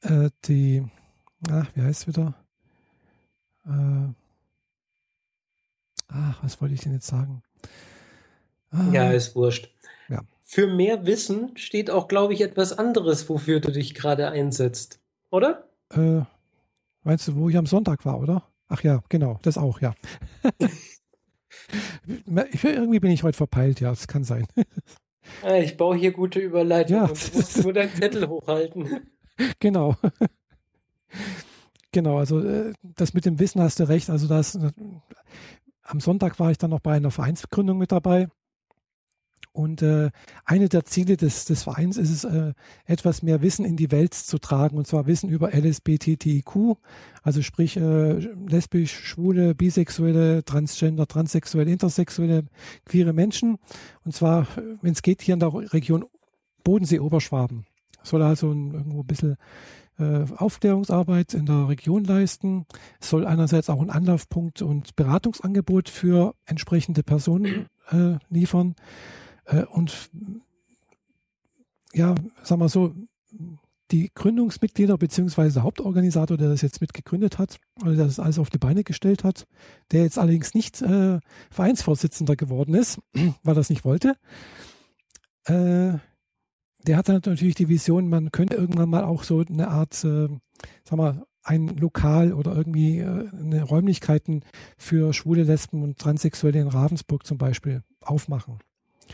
äh, 0.02 0.30
die, 0.46 0.84
ach, 1.50 1.68
wie 1.74 1.82
heißt 1.82 2.02
es 2.02 2.08
wieder? 2.08 2.36
Äh, 3.66 4.14
ach, 6.08 6.44
was 6.44 6.62
wollte 6.62 6.76
ich 6.76 6.82
denn 6.82 6.94
jetzt 6.94 7.08
sagen? 7.08 7.42
Ah, 8.70 8.92
ja, 8.92 9.12
ist 9.12 9.36
wurscht. 9.36 9.74
Ja. 10.08 10.22
Für 10.42 10.68
mehr 10.68 11.06
Wissen 11.08 11.58
steht 11.58 11.90
auch, 11.90 12.08
glaube 12.08 12.34
ich, 12.34 12.42
etwas 12.42 12.78
anderes, 12.78 13.28
wofür 13.28 13.60
du 13.60 13.72
dich 13.72 13.96
gerade 13.96 14.30
einsetzt, 14.30 15.00
oder? 15.32 15.68
Äh, 15.92 16.22
meinst 17.04 17.28
du, 17.28 17.36
wo 17.36 17.50
ich 17.50 17.58
am 17.58 17.66
Sonntag 17.66 18.06
war, 18.06 18.20
oder? 18.20 18.44
Ach 18.68 18.82
ja, 18.84 19.04
genau, 19.10 19.40
das 19.44 19.58
auch, 19.58 19.82
ja. 19.82 19.94
ich, 22.52 22.64
irgendwie 22.64 23.00
bin 23.00 23.12
ich 23.12 23.24
heute 23.24 23.38
verpeilt, 23.38 23.80
ja, 23.80 23.90
das 23.90 24.08
kann 24.08 24.24
sein. 24.24 24.48
Ich 25.60 25.78
baue 25.78 25.98
hier 25.98 26.12
gute 26.12 26.40
Überleitungen. 26.40 27.02
Ja. 27.02 27.08
Du 27.08 27.38
musst 27.38 27.64
nur 27.64 27.74
deinen 27.74 27.94
Zettel 27.94 28.28
hochhalten. 28.28 29.08
Genau. 29.60 29.98
Genau, 31.92 32.18
also 32.18 32.40
äh, 32.40 32.72
das 32.82 33.14
mit 33.14 33.26
dem 33.26 33.38
Wissen 33.38 33.62
hast 33.62 33.82
du 33.82 33.90
recht. 33.90 34.10
Also 34.10 34.30
das, 34.30 34.56
äh, 34.56 34.72
am 35.84 36.00
Sonntag 36.00 36.40
war 36.40 36.52
ich 36.52 36.58
dann 36.58 36.70
noch 36.70 36.80
bei 36.80 36.94
einer 36.94 37.12
Vereinsgründung 37.12 37.78
mit 37.78 37.92
dabei. 37.92 38.30
Und 39.56 39.82
äh, 39.82 40.12
eine 40.44 40.68
der 40.68 40.84
Ziele 40.84 41.16
des, 41.16 41.46
des 41.46 41.64
Vereins 41.64 41.96
ist 41.96 42.12
es, 42.12 42.24
äh, 42.26 42.54
etwas 42.86 43.24
mehr 43.24 43.42
Wissen 43.42 43.64
in 43.64 43.78
die 43.78 43.90
Welt 43.90 44.14
zu 44.14 44.38
tragen, 44.38 44.78
und 44.78 44.86
zwar 44.86 45.08
Wissen 45.08 45.30
über 45.30 45.54
LSBTTIQ, 45.54 46.76
also 47.24 47.42
sprich 47.42 47.78
äh, 47.78 48.20
lesbisch, 48.20 48.92
schwule, 48.92 49.56
bisexuelle, 49.56 50.44
transgender, 50.44 51.08
transsexuelle, 51.08 51.72
intersexuelle, 51.72 52.44
queere 52.84 53.14
Menschen. 53.14 53.58
Und 54.04 54.14
zwar, 54.14 54.46
wenn 54.82 54.92
es 54.92 55.02
geht, 55.02 55.22
hier 55.22 55.36
in 55.36 55.40
der 55.40 55.54
Region 55.54 56.04
Bodensee-Oberschwaben. 56.66 57.66
Soll 58.04 58.24
also 58.24 58.52
ein, 58.52 58.74
irgendwo 58.74 59.02
ein 59.02 59.08
bisschen 59.08 59.38
äh, 59.98 60.26
Aufklärungsarbeit 60.36 61.34
in 61.34 61.46
der 61.46 61.70
Region 61.70 62.04
leisten. 62.04 62.66
Es 63.00 63.10
soll 63.10 63.26
einerseits 63.26 63.70
auch 63.70 63.82
ein 63.82 63.90
Anlaufpunkt 63.90 64.62
und 64.62 64.98
Beratungsangebot 64.98 65.88
für 65.88 66.36
entsprechende 66.46 67.04
Personen 67.04 67.68
äh, 67.92 68.18
liefern. 68.30 68.76
Äh, 69.46 69.64
und 69.66 70.10
ja, 71.94 72.16
sagen 72.44 72.62
wir 72.62 72.70
so, 72.70 72.94
die 73.92 74.12
Gründungsmitglieder 74.14 74.98
beziehungsweise 74.98 75.56
der 75.56 75.64
Hauptorganisator, 75.64 76.38
der 76.38 76.50
das 76.50 76.62
jetzt 76.62 76.82
mitgegründet 76.82 77.38
hat, 77.38 77.60
oder 77.82 77.96
der 77.96 78.06
das 78.06 78.20
alles 78.20 78.40
auf 78.40 78.50
die 78.50 78.58
Beine 78.58 78.84
gestellt 78.84 79.24
hat, 79.24 79.46
der 79.92 80.04
jetzt 80.04 80.18
allerdings 80.18 80.54
nicht 80.54 80.82
äh, 80.82 81.20
Vereinsvorsitzender 81.52 82.36
geworden 82.36 82.74
ist, 82.74 83.00
weil 83.14 83.54
er 83.54 83.56
das 83.56 83.70
nicht 83.70 83.86
wollte, 83.86 84.16
äh, 85.46 85.94
der 86.88 86.98
hat 86.98 87.10
dann 87.10 87.22
natürlich 87.26 87.56
die 87.56 87.70
Vision, 87.70 88.10
man 88.10 88.32
könnte 88.32 88.56
irgendwann 88.56 88.90
mal 88.90 89.04
auch 89.04 89.24
so 89.24 89.44
eine 89.48 89.68
Art, 89.70 90.04
äh, 90.04 90.30
sag 90.84 90.98
mal, 90.98 91.26
ein 91.44 91.68
Lokal 91.78 92.34
oder 92.34 92.56
irgendwie 92.56 93.00
äh, 93.00 93.60
Räumlichkeiten 93.60 94.44
für 94.78 95.14
schwule 95.14 95.44
Lesben 95.44 95.84
und 95.84 96.00
Transsexuelle 96.00 96.60
in 96.60 96.68
Ravensburg 96.68 97.26
zum 97.26 97.38
Beispiel 97.38 97.84
aufmachen. 98.02 98.60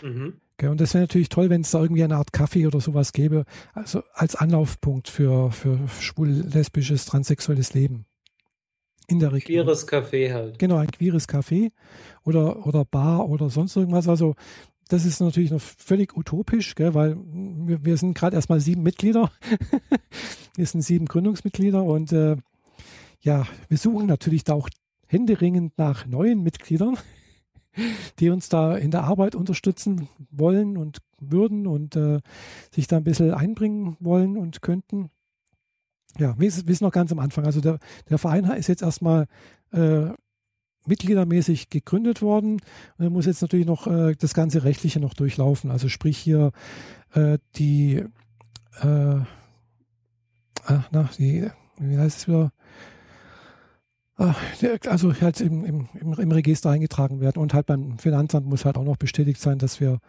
Mhm. 0.01 0.33
Und 0.69 0.79
das 0.79 0.93
wäre 0.93 1.03
natürlich 1.03 1.29
toll, 1.29 1.50
wenn 1.50 1.62
es 1.62 1.71
da 1.71 1.81
irgendwie 1.81 2.03
eine 2.03 2.17
Art 2.17 2.33
Kaffee 2.33 2.67
oder 2.67 2.79
sowas 2.79 3.13
gäbe, 3.13 3.45
also 3.74 4.03
als 4.13 4.36
Anlaufpunkt 4.36 5.07
für, 5.07 5.51
für 5.51 5.79
schwul-lesbisches, 6.00 7.05
transsexuelles 7.05 7.74
Leben. 7.74 8.05
In 9.07 9.19
der 9.19 9.33
Region. 9.33 9.65
Queeres 9.65 9.88
Café 9.88 10.31
halt. 10.31 10.60
Genau, 10.60 10.77
ein 10.77 10.91
queeres 10.91 11.27
Café 11.27 11.71
oder, 12.24 12.65
oder 12.65 12.86
Bar 12.86 13.27
oder 13.27 13.50
sonst 13.50 13.75
irgendwas. 13.75 14.07
Also 14.07 14.36
das 14.88 15.05
ist 15.05 15.19
natürlich 15.19 15.51
noch 15.51 15.62
völlig 15.62 16.15
utopisch, 16.15 16.75
gell, 16.75 16.93
weil 16.93 17.17
wir, 17.17 17.83
wir 17.83 17.98
sind 17.98 18.13
gerade 18.13 18.36
erstmal 18.36 18.60
sieben 18.60 18.83
Mitglieder. 18.83 19.31
wir 20.55 20.65
sind 20.65 20.81
sieben 20.81 21.05
Gründungsmitglieder 21.07 21.83
und 21.83 22.12
äh, 22.13 22.38
ja, 23.19 23.48
wir 23.67 23.77
suchen 23.77 24.07
natürlich 24.07 24.43
da 24.43 24.53
auch 24.53 24.69
händeringend 25.07 25.77
nach 25.77 26.05
neuen 26.05 26.43
Mitgliedern 26.43 26.98
die 28.20 28.30
uns 28.30 28.50
da 28.50 28.75
in 28.75 28.92
der 28.92 29.04
Arbeit 29.04 29.36
unterstützen 29.36 30.10
wollen 30.30 30.78
und 30.78 31.00
würden 31.20 31.68
und 31.68 31.96
äh, 31.96 32.20
sich 32.74 32.88
da 32.88 32.98
ein 32.98 33.04
bisschen 33.04 33.34
einbringen 33.34 33.98
wollen 34.00 34.38
und 34.38 34.62
könnten. 34.62 35.10
Ja, 36.18 36.38
wir 36.38 36.51
sind 36.51 36.82
noch 36.82 36.92
ganz 36.92 37.12
am 37.12 37.20
Anfang. 37.20 37.46
Also 37.46 37.62
der, 37.62 37.80
der 38.10 38.18
Verein 38.18 38.46
ist 38.46 38.68
jetzt 38.68 38.82
erstmal 38.82 39.28
äh, 39.72 40.10
mitgliedermäßig 40.86 41.70
gegründet 41.70 42.22
worden 42.22 42.54
und 42.98 43.06
er 43.06 43.10
muss 43.10 43.25
jetzt 43.25 43.42
natürlich 43.42 43.68
noch 43.68 43.88
äh, 43.88 44.16
das 44.16 44.34
ganze 44.34 44.63
Rechtliche 44.63 45.00
noch 45.00 45.13
durchlaufen. 45.13 45.72
Also 45.72 45.88
sprich 45.90 46.18
hier 46.18 46.51
äh, 47.13 47.38
die, 47.56 48.04
äh, 48.82 49.20
na, 50.92 51.10
die, 51.18 51.50
wie 51.78 51.98
heißt 51.98 52.18
es 52.20 52.28
wieder? 52.28 52.51
Also 54.88 55.13
halt 55.20 55.42
im, 55.42 55.66
im, 55.66 55.88
im, 55.94 56.32
Register 56.32 56.70
eingetragen 56.70 57.20
werden 57.22 57.42
und 57.42 57.54
halt 57.54 57.66
beim 57.66 57.98
Finanzamt 57.98 58.48
muss 58.48 58.66
halt 58.66 58.78
auch 58.78 58.84
noch 58.84 58.98
bestätigt 58.98 59.42
sein, 59.42 59.58
dass 59.58 59.80
wir 59.80 60.00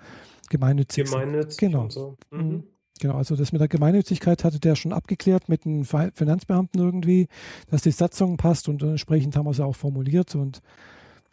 gemeinnützig, 0.51 1.05
gemeinnützig 1.05 1.61
sind. 1.61 1.73
Genau. 1.73 1.89
So. 1.89 2.17
Mhm. 2.31 2.39
mhm. 2.39 2.65
Genau, 3.01 3.17
also 3.17 3.35
das 3.35 3.51
mit 3.51 3.61
der 3.61 3.67
Gemeinnützigkeit 3.67 4.45
hatte 4.45 4.61
der 4.61 4.77
schon 4.77 4.93
abgeklärt 4.93 5.49
mit 5.49 5.65
den 5.65 5.85
Finanzbeamten 5.85 6.81
irgendwie, 6.81 7.27
dass 7.69 7.83
die 7.83 7.91
Satzung 7.91 8.37
passt 8.37 8.69
und 8.69 8.81
entsprechend 8.81 9.35
haben 9.35 9.47
wir 9.47 9.55
sie 9.55 9.65
auch 9.65 9.75
formuliert 9.75 10.37
und 10.37 10.61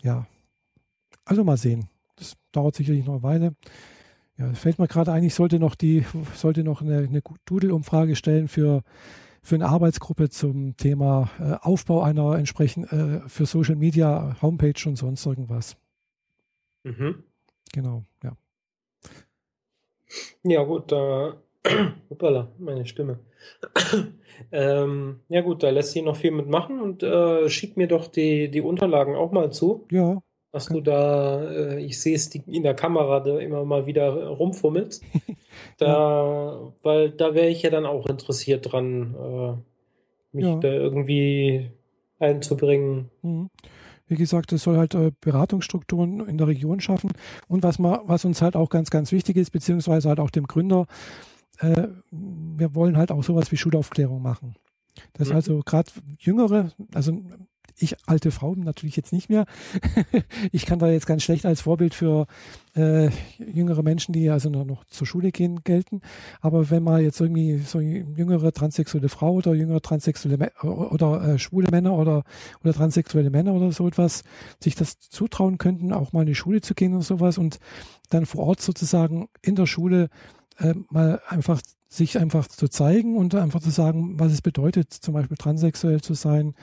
ja, 0.01 0.25
also 1.25 1.43
mal 1.43 1.57
sehen. 1.57 1.87
Das 2.15 2.33
dauert 2.53 2.75
sicherlich 2.75 3.05
noch 3.05 3.15
eine 3.15 3.23
Weile. 3.23 3.55
Ja, 4.37 4.51
fällt 4.53 4.79
mir 4.79 4.87
gerade 4.87 5.11
ein, 5.11 5.23
ich 5.23 5.35
sollte 5.35 5.59
noch 5.59 5.75
die, 5.75 6.05
sollte 6.33 6.63
noch 6.63 6.81
eine, 6.81 6.99
eine 6.99 7.21
Doodle-Umfrage 7.45 8.15
stellen 8.15 8.47
für 8.47 8.81
für 9.41 9.55
eine 9.55 9.67
Arbeitsgruppe 9.67 10.29
zum 10.29 10.75
Thema 10.77 11.29
äh, 11.39 11.55
Aufbau 11.61 12.01
einer 12.01 12.37
entsprechenden 12.37 13.23
äh, 13.23 13.29
für 13.29 13.45
Social 13.45 13.75
Media 13.75 14.35
Homepage 14.41 14.87
und 14.87 14.95
sonst 14.95 15.25
irgendwas. 15.25 15.77
Mhm. 16.83 17.23
Genau, 17.73 18.03
ja. 18.23 18.33
Ja, 20.43 20.63
gut, 20.63 20.91
da 20.91 21.37
Hoppala, 22.09 22.51
meine 22.57 22.85
Stimme. 22.85 23.19
ähm, 24.51 25.19
ja 25.29 25.41
gut, 25.41 25.63
da 25.63 25.69
lässt 25.69 25.91
sich 25.91 26.03
noch 26.03 26.15
viel 26.15 26.31
mitmachen 26.31 26.81
und 26.81 27.03
äh, 27.03 27.49
schick 27.49 27.77
mir 27.77 27.87
doch 27.87 28.07
die, 28.07 28.49
die 28.49 28.61
Unterlagen 28.61 29.15
auch 29.15 29.31
mal 29.31 29.51
zu. 29.51 29.87
Ja. 29.91 30.21
Was 30.51 30.65
du 30.65 30.81
da, 30.81 31.43
äh, 31.51 31.79
ich 31.79 32.01
sehe 32.01 32.15
es 32.15 32.33
in 32.33 32.63
der 32.63 32.73
Kamera 32.73 33.19
da 33.19 33.37
immer 33.37 33.65
mal 33.65 33.85
wieder 33.85 34.27
rumfummelst. 34.27 35.03
da, 35.77 36.73
weil 36.81 37.11
da 37.11 37.35
wäre 37.35 37.49
ich 37.49 37.61
ja 37.61 37.69
dann 37.69 37.85
auch 37.85 38.07
interessiert 38.07 38.71
dran, 38.71 39.15
äh, 39.15 40.35
mich 40.35 40.45
ja. 40.45 40.55
da 40.55 40.69
irgendwie 40.69 41.69
einzubringen. 42.19 43.09
Mhm. 43.21 43.49
Wie 44.07 44.15
gesagt, 44.15 44.51
es 44.53 44.63
soll 44.63 44.77
halt 44.77 44.95
äh, 44.95 45.11
Beratungsstrukturen 45.21 46.27
in 46.27 46.39
der 46.39 46.47
Region 46.47 46.79
schaffen. 46.79 47.11
Und 47.47 47.61
was, 47.61 47.77
ma, 47.77 48.01
was 48.05 48.25
uns 48.25 48.41
halt 48.41 48.55
auch 48.55 48.69
ganz, 48.69 48.89
ganz 48.89 49.11
wichtig 49.11 49.37
ist, 49.37 49.51
beziehungsweise 49.51 50.09
halt 50.09 50.19
auch 50.19 50.31
dem 50.31 50.47
Gründer, 50.47 50.87
äh, 51.59 51.89
wir 52.09 52.73
wollen 52.73 52.97
halt 52.97 53.11
auch 53.11 53.23
sowas 53.23 53.51
wie 53.51 53.57
Schulaufklärung 53.57 54.21
machen. 54.21 54.55
Das 55.13 55.29
mhm. 55.29 55.35
also 55.35 55.61
gerade 55.63 55.91
Jüngere, 56.17 56.71
also 56.93 57.21
ich 57.79 57.95
alte 58.07 58.31
Frau 58.31 58.55
natürlich 58.55 58.95
jetzt 58.95 59.13
nicht 59.13 59.29
mehr. 59.29 59.45
ich 60.51 60.65
kann 60.65 60.79
da 60.79 60.87
jetzt 60.87 61.07
ganz 61.07 61.23
schlecht 61.23 61.45
als 61.45 61.61
Vorbild 61.61 61.93
für 61.93 62.27
äh, 62.75 63.09
jüngere 63.37 63.83
Menschen, 63.83 64.13
die 64.13 64.29
also 64.29 64.49
noch 64.49 64.85
zur 64.85 65.07
Schule 65.07 65.31
gehen, 65.31 65.63
gelten. 65.63 66.01
Aber 66.41 66.69
wenn 66.69 66.83
man 66.83 67.01
jetzt 67.01 67.19
irgendwie 67.19 67.59
so 67.59 67.79
jüngere 67.79 68.51
transsexuelle 68.51 69.09
Frau 69.09 69.33
oder 69.33 69.53
jüngere 69.53 69.81
transsexuelle 69.81 70.51
oder 70.61 71.21
äh, 71.21 71.39
schwule 71.39 71.69
Männer 71.71 71.93
oder, 71.93 72.23
oder 72.61 72.73
transsexuelle 72.73 73.29
Männer 73.29 73.53
oder 73.53 73.71
so 73.71 73.87
etwas 73.87 74.23
sich 74.61 74.75
das 74.75 74.99
zutrauen 74.99 75.57
könnten, 75.57 75.93
auch 75.93 76.13
mal 76.13 76.21
in 76.21 76.27
die 76.27 76.35
Schule 76.35 76.61
zu 76.61 76.73
gehen 76.73 76.93
und 76.93 77.01
sowas 77.01 77.37
und 77.37 77.59
dann 78.09 78.25
vor 78.25 78.45
Ort 78.45 78.61
sozusagen 78.61 79.29
in 79.41 79.55
der 79.55 79.65
Schule 79.65 80.09
äh, 80.57 80.73
mal 80.89 81.21
einfach 81.27 81.61
sich 81.87 82.19
einfach 82.19 82.47
zu 82.47 82.67
zeigen 82.67 83.17
und 83.17 83.33
einfach 83.33 83.61
zu 83.61 83.71
sagen, 83.71 84.19
was 84.19 84.31
es 84.31 84.41
bedeutet, 84.41 84.93
zum 84.93 85.15
Beispiel 85.15 85.37
transsexuell 85.37 86.01
zu 86.01 86.13
sein, 86.13 86.53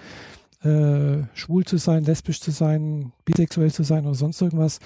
äh, 0.66 1.26
schwul 1.34 1.64
zu 1.64 1.76
sein, 1.78 2.04
lesbisch 2.04 2.40
zu 2.40 2.50
sein, 2.50 3.12
bisexuell 3.24 3.72
zu 3.72 3.82
sein 3.84 4.04
oder 4.04 4.14
sonst 4.14 4.40
irgendwas. 4.40 4.80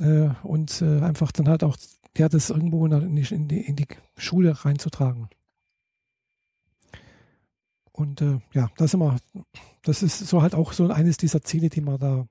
Äh, 0.00 0.30
und 0.42 0.82
äh, 0.82 1.00
einfach 1.00 1.32
dann 1.32 1.48
halt 1.48 1.64
auch 1.64 1.76
ja, 2.16 2.28
das 2.28 2.50
irgendwo 2.50 2.84
in 2.86 3.16
die, 3.16 3.34
in, 3.34 3.48
die, 3.48 3.60
in 3.60 3.76
die 3.76 3.86
Schule 4.16 4.64
reinzutragen. 4.64 5.28
Und 7.92 8.20
äh, 8.20 8.40
ja, 8.52 8.70
das 8.76 8.94
immer, 8.94 9.18
das 9.82 10.02
ist 10.02 10.18
so 10.18 10.42
halt 10.42 10.54
auch 10.54 10.72
so 10.72 10.88
eines 10.88 11.16
dieser 11.16 11.42
Ziele, 11.42 11.68
die 11.68 11.82
wir 11.82 11.98
da 11.98 12.26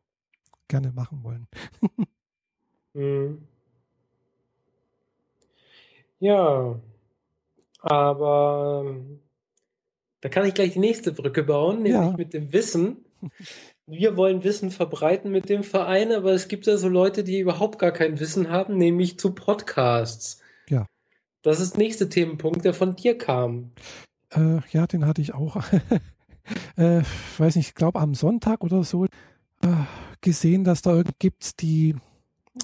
gerne 0.68 0.92
machen 0.92 1.24
wollen. 1.24 1.48
mhm. 2.94 3.48
Ja, 6.20 6.80
aber 7.80 8.96
da 10.22 10.30
kann 10.30 10.46
ich 10.46 10.54
gleich 10.54 10.74
die 10.74 10.80
nächste 10.80 11.12
Brücke 11.12 11.44
bauen, 11.44 11.82
nämlich 11.82 11.94
ja. 11.94 12.16
mit 12.16 12.34
dem 12.34 12.54
Wissen. 12.54 13.06
Wir 13.88 14.16
wollen 14.16 14.44
Wissen 14.44 14.72
verbreiten 14.72 15.32
mit 15.32 15.50
dem 15.50 15.64
Verein, 15.64 16.12
aber 16.12 16.32
es 16.32 16.48
gibt 16.48 16.68
ja 16.68 16.78
so 16.78 16.88
Leute, 16.88 17.24
die 17.24 17.40
überhaupt 17.40 17.80
gar 17.80 17.92
kein 17.92 18.20
Wissen 18.20 18.50
haben, 18.50 18.78
nämlich 18.78 19.20
zu 19.20 19.34
Podcasts. 19.34 20.40
Ja. 20.70 20.88
Das 21.42 21.60
ist 21.60 21.74
der 21.74 21.84
nächste 21.84 22.08
Themenpunkt, 22.08 22.64
der 22.64 22.74
von 22.74 22.96
dir 22.96 23.18
kam. 23.18 23.72
Äh, 24.30 24.60
ja, 24.72 24.88
den 24.88 25.06
hatte 25.06 25.22
ich 25.22 25.34
auch. 25.34 25.58
äh, 26.78 27.02
weiß 27.38 27.56
nicht, 27.56 27.70
ich 27.70 27.76
glaube 27.76 28.00
am 28.00 28.14
Sonntag 28.14 28.64
oder 28.64 28.84
so 28.84 29.06
äh, 29.06 29.08
gesehen, 30.22 30.64
dass 30.64 30.82
da 30.82 31.02
gibt, 31.20 31.62
die 31.62 31.96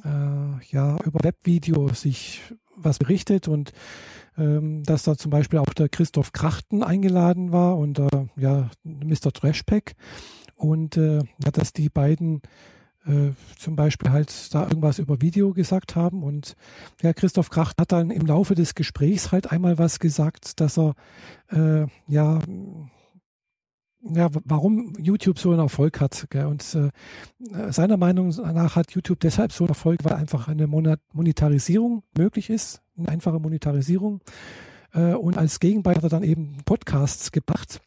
äh, 0.03 0.65
ja 0.69 0.97
über 1.03 1.19
Webvideo 1.23 1.89
sich 1.89 2.41
was 2.75 2.99
berichtet 2.99 3.47
und 3.47 3.73
ähm, 4.38 4.84
dass 4.84 5.03
da 5.03 5.17
zum 5.17 5.32
Beispiel 5.32 5.60
auch 5.60 5.74
der 5.74 5.89
Christoph 5.89 6.32
Krachten 6.32 6.84
eingeladen 6.84 7.51
war 7.51 7.77
und 7.77 8.00
äh, 8.00 8.27
ja, 8.36 8.70
Mr. 8.84 9.32
Trashpack 9.34 9.96
und 10.56 10.98
äh, 10.98 11.17
ja, 11.17 11.51
dass 11.51 11.74
die 11.74 11.89
beiden 11.89 12.41
äh, 13.06 13.32
zum 13.58 13.75
Beispiel 13.75 14.12
halt 14.12 14.53
da 14.53 14.63
irgendwas 14.63 15.00
über 15.00 15.22
Video 15.22 15.53
gesagt 15.53 15.96
haben 15.96 16.24
und 16.24 16.56
ja, 17.01 17.13
Christoph 17.13 17.50
Kracht 17.50 17.80
hat 17.80 17.91
dann 17.91 18.12
im 18.12 18.26
Laufe 18.26 18.56
des 18.56 18.76
Gesprächs 18.76 19.32
halt 19.32 19.52
einmal 19.52 19.78
was 19.78 20.00
gesagt, 20.00 20.60
dass 20.60 20.78
er 20.78 20.93
äh, 21.50 21.88
ja 22.08 22.39
ja, 24.01 24.29
warum 24.45 24.93
YouTube 24.99 25.39
so 25.39 25.51
einen 25.51 25.60
Erfolg 25.60 25.99
hat. 25.99 26.27
Gell? 26.29 26.45
Und 26.45 26.63
äh, 26.75 27.71
seiner 27.71 27.97
Meinung 27.97 28.29
nach 28.29 28.75
hat 28.75 28.91
YouTube 28.91 29.19
deshalb 29.19 29.51
so 29.51 29.63
einen 29.63 29.69
Erfolg, 29.69 30.03
weil 30.03 30.13
einfach 30.13 30.47
eine 30.47 30.67
Monetarisierung 30.67 32.03
möglich 32.17 32.49
ist, 32.49 32.81
eine 32.97 33.10
einfache 33.10 33.39
Monetarisierung. 33.39 34.21
Äh, 34.93 35.13
und 35.13 35.38
als 35.38 35.60
Gegenbeispiel 35.60 36.03
hat 36.03 36.12
er 36.12 36.19
dann 36.19 36.27
eben 36.27 36.57
Podcasts 36.65 37.31
gebracht. 37.31 37.81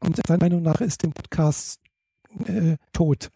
Und 0.00 0.16
seiner 0.26 0.40
Meinung 0.40 0.62
nach 0.62 0.80
ist 0.80 1.02
dem 1.02 1.12
Podcast 1.12 1.80
äh, 2.46 2.76
tot 2.92 3.30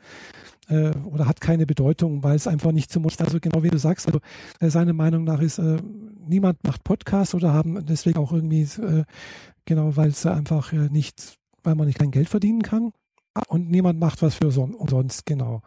äh, 0.68 0.92
oder 1.04 1.26
hat 1.26 1.40
keine 1.40 1.66
Bedeutung, 1.66 2.22
weil 2.22 2.36
es 2.36 2.46
einfach 2.46 2.72
nicht 2.72 2.92
zum 2.92 3.04
Also 3.06 3.40
genau 3.40 3.62
wie 3.62 3.70
du 3.70 3.78
sagst, 3.78 4.06
also 4.06 4.20
äh, 4.60 4.70
seine 4.70 4.92
Meinung 4.92 5.24
nach 5.24 5.40
ist, 5.40 5.58
äh, 5.58 5.78
niemand 6.26 6.62
macht 6.64 6.84
Podcasts 6.84 7.34
oder 7.34 7.52
haben 7.52 7.84
deswegen 7.84 8.18
auch 8.18 8.32
irgendwie, 8.32 8.62
äh, 8.62 9.04
genau, 9.64 9.96
weil 9.96 10.10
es 10.10 10.24
einfach 10.26 10.72
nicht 10.72 11.41
weil 11.62 11.74
man 11.74 11.86
nicht 11.86 11.98
kein 11.98 12.10
Geld 12.10 12.28
verdienen 12.28 12.62
kann. 12.62 12.92
Und 13.48 13.70
niemand 13.70 13.98
macht 13.98 14.20
was 14.20 14.34
für 14.34 14.50
so, 14.50 14.62
umsonst, 14.62 15.24
genau. 15.24 15.62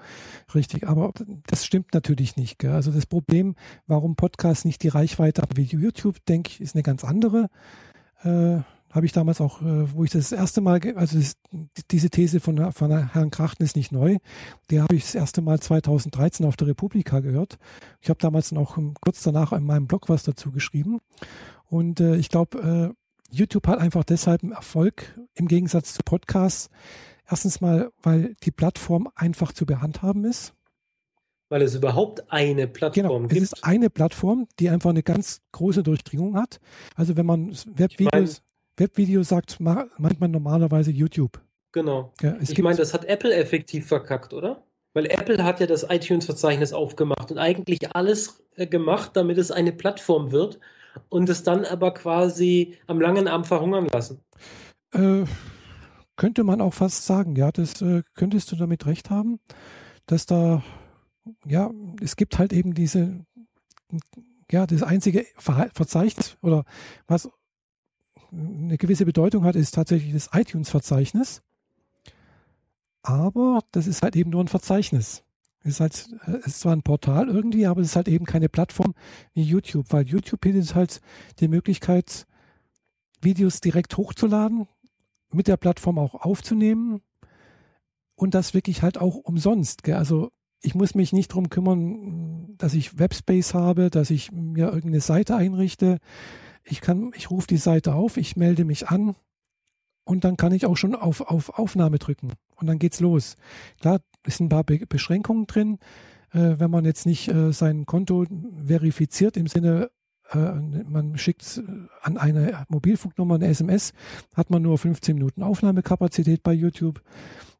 Richtig. 0.54 0.88
Aber 0.88 1.12
das 1.48 1.66
stimmt 1.66 1.94
natürlich 1.94 2.36
nicht. 2.36 2.60
Gell? 2.60 2.72
Also 2.72 2.92
das 2.92 3.08
Problem, 3.08 3.56
warum 3.88 4.16
Podcasts 4.16 4.66
nicht 4.66 4.84
die 4.84 4.90
Reichweite 4.90 5.42
haben 5.42 5.58
wie 5.58 5.64
YouTube, 5.64 6.24
denke 6.28 6.52
ich, 6.52 6.62
ist 6.62 6.76
eine 6.76 6.84
ganz 6.84 7.04
andere. 7.04 7.50
Äh, 8.24 8.60
habe 8.96 9.06
ich 9.06 9.12
damals 9.12 9.42
auch, 9.42 9.62
äh, 9.62 9.94
wo 9.94 10.04
ich 10.06 10.12
das 10.12 10.32
erste 10.32 10.62
Mal, 10.62 10.80
also 10.96 11.18
das, 11.18 11.34
diese 11.92 12.10
These 12.10 12.40
von, 12.40 12.72
von 12.72 13.12
Herrn 13.12 13.30
Krachten 13.30 13.64
ist 13.64 13.76
nicht 13.76 13.92
neu. 13.92 14.18
Die 14.70 14.80
habe 14.80 14.96
ich 14.96 15.04
das 15.04 15.16
erste 15.16 15.42
Mal 15.42 15.60
2013 15.60 16.46
auf 16.46 16.56
der 16.56 16.68
Republika 16.68 17.20
gehört. 17.20 17.58
Ich 18.00 18.10
habe 18.10 18.20
damals 18.20 18.54
auch 18.54 18.78
kurz 19.02 19.24
danach 19.24 19.52
in 19.52 19.66
meinem 19.66 19.88
Blog 19.88 20.08
was 20.08 20.24
dazu 20.24 20.52
geschrieben. 20.52 21.00
Und 21.66 22.00
äh, 22.00 22.16
ich 22.16 22.30
glaube, 22.30 22.94
äh, 22.94 23.05
YouTube 23.32 23.68
hat 23.68 23.80
einfach 23.80 24.04
deshalb 24.04 24.44
einen 24.44 24.52
Erfolg 24.52 25.20
im 25.34 25.48
Gegensatz 25.48 25.94
zu 25.94 26.02
Podcasts. 26.04 26.70
Erstens 27.30 27.62
mal, 27.62 27.92
weil 28.02 28.36
die 28.44 28.52
Plattform 28.52 29.10
einfach 29.16 29.52
zu 29.52 29.66
behandhaben 29.66 30.26
ist. 30.26 30.54
Weil 31.50 31.62
es 31.62 31.76
überhaupt 31.76 32.32
eine 32.32 32.68
Plattform 32.68 33.08
genau, 33.08 33.20
gibt. 33.28 33.42
Es 33.42 33.54
ist 33.54 33.64
eine 33.64 33.90
Plattform, 33.90 34.48
die 34.60 34.70
einfach 34.70 34.90
eine 34.90 35.04
ganz 35.04 35.42
große 35.52 35.84
Durchdringung 35.84 36.36
hat. 36.36 36.60
Also 36.96 37.18
wenn 37.18 37.26
man 37.26 37.52
Webvideos, 37.76 38.42
Webvideos 38.78 39.30
sagt, 39.30 39.60
meint 39.60 40.20
man 40.20 40.32
normalerweise 40.32 40.92
YouTube. 40.92 41.42
Genau. 41.72 42.14
Ja, 42.22 42.38
ich 42.40 42.58
meine, 42.62 42.78
das 42.78 42.94
hat 42.94 43.06
Apple 43.06 43.34
effektiv 43.34 43.88
verkackt, 43.88 44.34
oder? 44.34 44.64
Weil 44.94 45.08
Apple 45.08 45.44
hat 45.44 45.60
ja 45.60 45.68
das 45.68 45.84
iTunes-Verzeichnis 45.90 46.72
aufgemacht 46.72 47.30
und 47.30 47.38
eigentlich 47.38 47.94
alles 47.94 48.42
äh, 48.56 48.66
gemacht, 48.66 49.12
damit 49.14 49.38
es 49.38 49.52
eine 49.52 49.74
Plattform 49.74 50.32
wird 50.32 50.60
und 51.10 51.30
es 51.30 51.44
dann 51.44 51.66
aber 51.66 51.94
quasi 51.94 52.78
am 52.88 53.00
langen 53.00 53.28
Arm 53.28 53.44
verhungern 53.44 53.88
lassen. 53.88 54.22
Äh, 54.94 55.26
könnte 56.16 56.44
man 56.44 56.62
auch 56.62 56.74
fast 56.74 57.06
sagen, 57.06 57.36
ja, 57.36 57.52
das 57.52 57.82
äh, 57.82 58.04
könntest 58.14 58.52
du 58.52 58.56
damit 58.56 58.86
recht 58.86 59.10
haben, 59.10 59.40
dass 60.06 60.26
da, 60.26 60.64
ja, 61.46 61.72
es 62.02 62.16
gibt 62.16 62.40
halt 62.40 62.54
eben 62.54 62.74
diese, 62.74 63.26
ja, 64.50 64.66
das 64.66 64.84
einzige 64.84 65.26
Verzeichnis 65.38 66.38
oder 66.42 66.64
was 67.08 67.30
eine 68.32 68.78
gewisse 68.78 69.06
Bedeutung 69.06 69.44
hat, 69.44 69.56
ist 69.56 69.76
tatsächlich 69.76 70.14
das 70.14 70.30
iTunes-Verzeichnis. 70.34 71.42
Aber 73.02 73.60
das 73.72 73.86
ist 73.88 74.02
halt 74.02 74.16
eben 74.16 74.32
nur 74.32 74.44
ein 74.44 74.48
Verzeichnis. 74.48 75.25
Ist 75.66 75.80
halt, 75.80 76.16
äh, 76.28 76.38
ist 76.46 76.60
zwar 76.60 76.76
ein 76.76 76.84
Portal 76.84 77.28
irgendwie, 77.28 77.66
aber 77.66 77.82
es 77.82 77.88
ist 77.88 77.96
halt 77.96 78.08
eben 78.08 78.26
keine 78.26 78.50
Plattform 78.50 78.94
wie 79.34 79.44
YouTube, 79.44 79.88
weil 79.90 80.06
YouTube 80.06 80.42
bietet 80.42 80.76
halt 80.76 81.02
die 81.40 81.48
Möglichkeit, 81.48 82.28
Videos 83.22 83.62
direkt 83.62 83.98
hochzuladen, 83.98 84.68
mit 85.32 85.48
der 85.48 85.58
Plattform 85.58 85.98
auch 85.98 86.14
aufzunehmen 86.14 87.02
und 88.16 88.36
das 88.36 88.54
wirklich 88.54 88.84
halt 88.84 89.00
auch 89.00 89.16
umsonst. 89.16 89.84
Gell? 89.84 89.96
Also 89.96 90.32
ich 90.62 90.76
muss 90.76 90.96
mich 90.96 91.14
nicht 91.14 91.32
darum 91.32 91.50
kümmern, 91.50 92.56
dass 92.58 92.74
ich 92.74 92.98
Webspace 93.00 93.54
habe, 93.54 93.90
dass 93.90 94.10
ich 94.10 94.32
mir 94.32 94.68
irgendeine 94.68 95.02
Seite 95.02 95.36
einrichte. 95.36 96.00
Ich 96.64 96.82
kann, 96.82 97.12
ich 97.16 97.30
rufe 97.30 97.48
die 97.48 97.58
Seite 97.58 97.94
auf, 97.94 98.18
ich 98.18 98.36
melde 98.36 98.66
mich 98.66 98.88
an 98.88 99.16
und 100.06 100.24
dann 100.24 100.38
kann 100.38 100.54
ich 100.54 100.66
auch 100.66 100.78
schon 100.78 100.96
auf, 100.96 101.22
auf 101.22 101.50
Aufnahme 101.58 102.00
drücken 102.00 102.34
und 102.56 102.68
dann 102.68 102.80
geht's 102.80 103.00
los. 103.00 103.36
Klar, 103.80 104.00
es 104.26 104.38
sind 104.38 104.48
ein 104.48 104.50
paar 104.50 104.64
Be 104.64 104.86
Beschränkungen 104.88 105.48
drin. 105.48 105.80
Äh, 106.32 106.56
wenn 106.60 106.72
man 106.72 106.86
jetzt 106.86 107.06
nicht 107.06 107.28
äh, 107.28 107.52
sein 107.52 107.86
Konto 107.86 108.26
verifiziert 108.66 109.38
im 109.38 109.48
Sinne, 109.48 109.92
äh, 110.32 110.38
man 110.38 111.18
schickt 111.18 111.62
an 112.02 112.18
eine 112.18 112.66
Mobilfunknummer 112.70 113.36
eine 113.36 113.48
SMS, 113.48 113.94
hat 114.34 114.50
man 114.50 114.62
nur 114.62 114.78
15 114.78 115.16
Minuten 115.16 115.44
Aufnahmekapazität 115.44 116.44
bei 116.44 116.54
YouTube. 116.54 117.02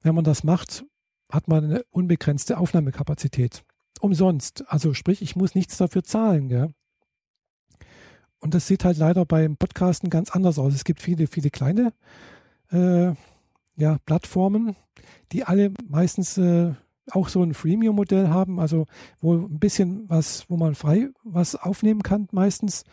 Wenn 0.02 0.16
man 0.16 0.24
das 0.24 0.44
macht, 0.44 0.86
hat 1.32 1.48
man 1.48 1.64
eine 1.64 1.84
unbegrenzte 1.92 2.58
Aufnahmekapazität. 2.58 3.64
Umsonst. 4.02 4.64
Also 4.68 4.94
sprich, 4.94 5.22
ich 5.22 5.36
muss 5.36 5.56
nichts 5.56 5.78
dafür 5.78 6.04
zahlen. 6.04 6.50
Gell? 6.50 6.74
und 8.46 8.54
das 8.54 8.68
sieht 8.68 8.86
halt 8.86 8.98
leider 9.00 9.26
beim 9.26 9.58
Podcasten 9.58 10.12
ganz 10.12 10.30
anders 10.30 10.60
aus. 10.60 10.76
Es 10.76 10.84
gibt 10.84 11.02
viele, 11.02 11.26
viele 11.26 11.50
kleine 11.50 11.94
äh, 12.70 13.14
ja, 13.76 13.98
Plattformen, 14.06 14.76
die 15.32 15.44
alle 15.44 15.74
meistens 15.88 16.38
äh, 16.38 16.74
auch 17.12 17.30
so 17.30 17.44
ein 17.44 17.54
Freemium-Modell 17.54 18.30
haben, 18.30 18.60
also 18.60 18.86
wo 19.20 19.36
ein 19.36 19.60
bisschen 19.60 20.10
was, 20.10 20.50
wo 20.50 20.58
man 20.58 20.76
frei 20.76 21.10
was 21.24 21.56
aufnehmen 21.56 22.02
kann 22.02 22.28
meistens, 22.32 22.84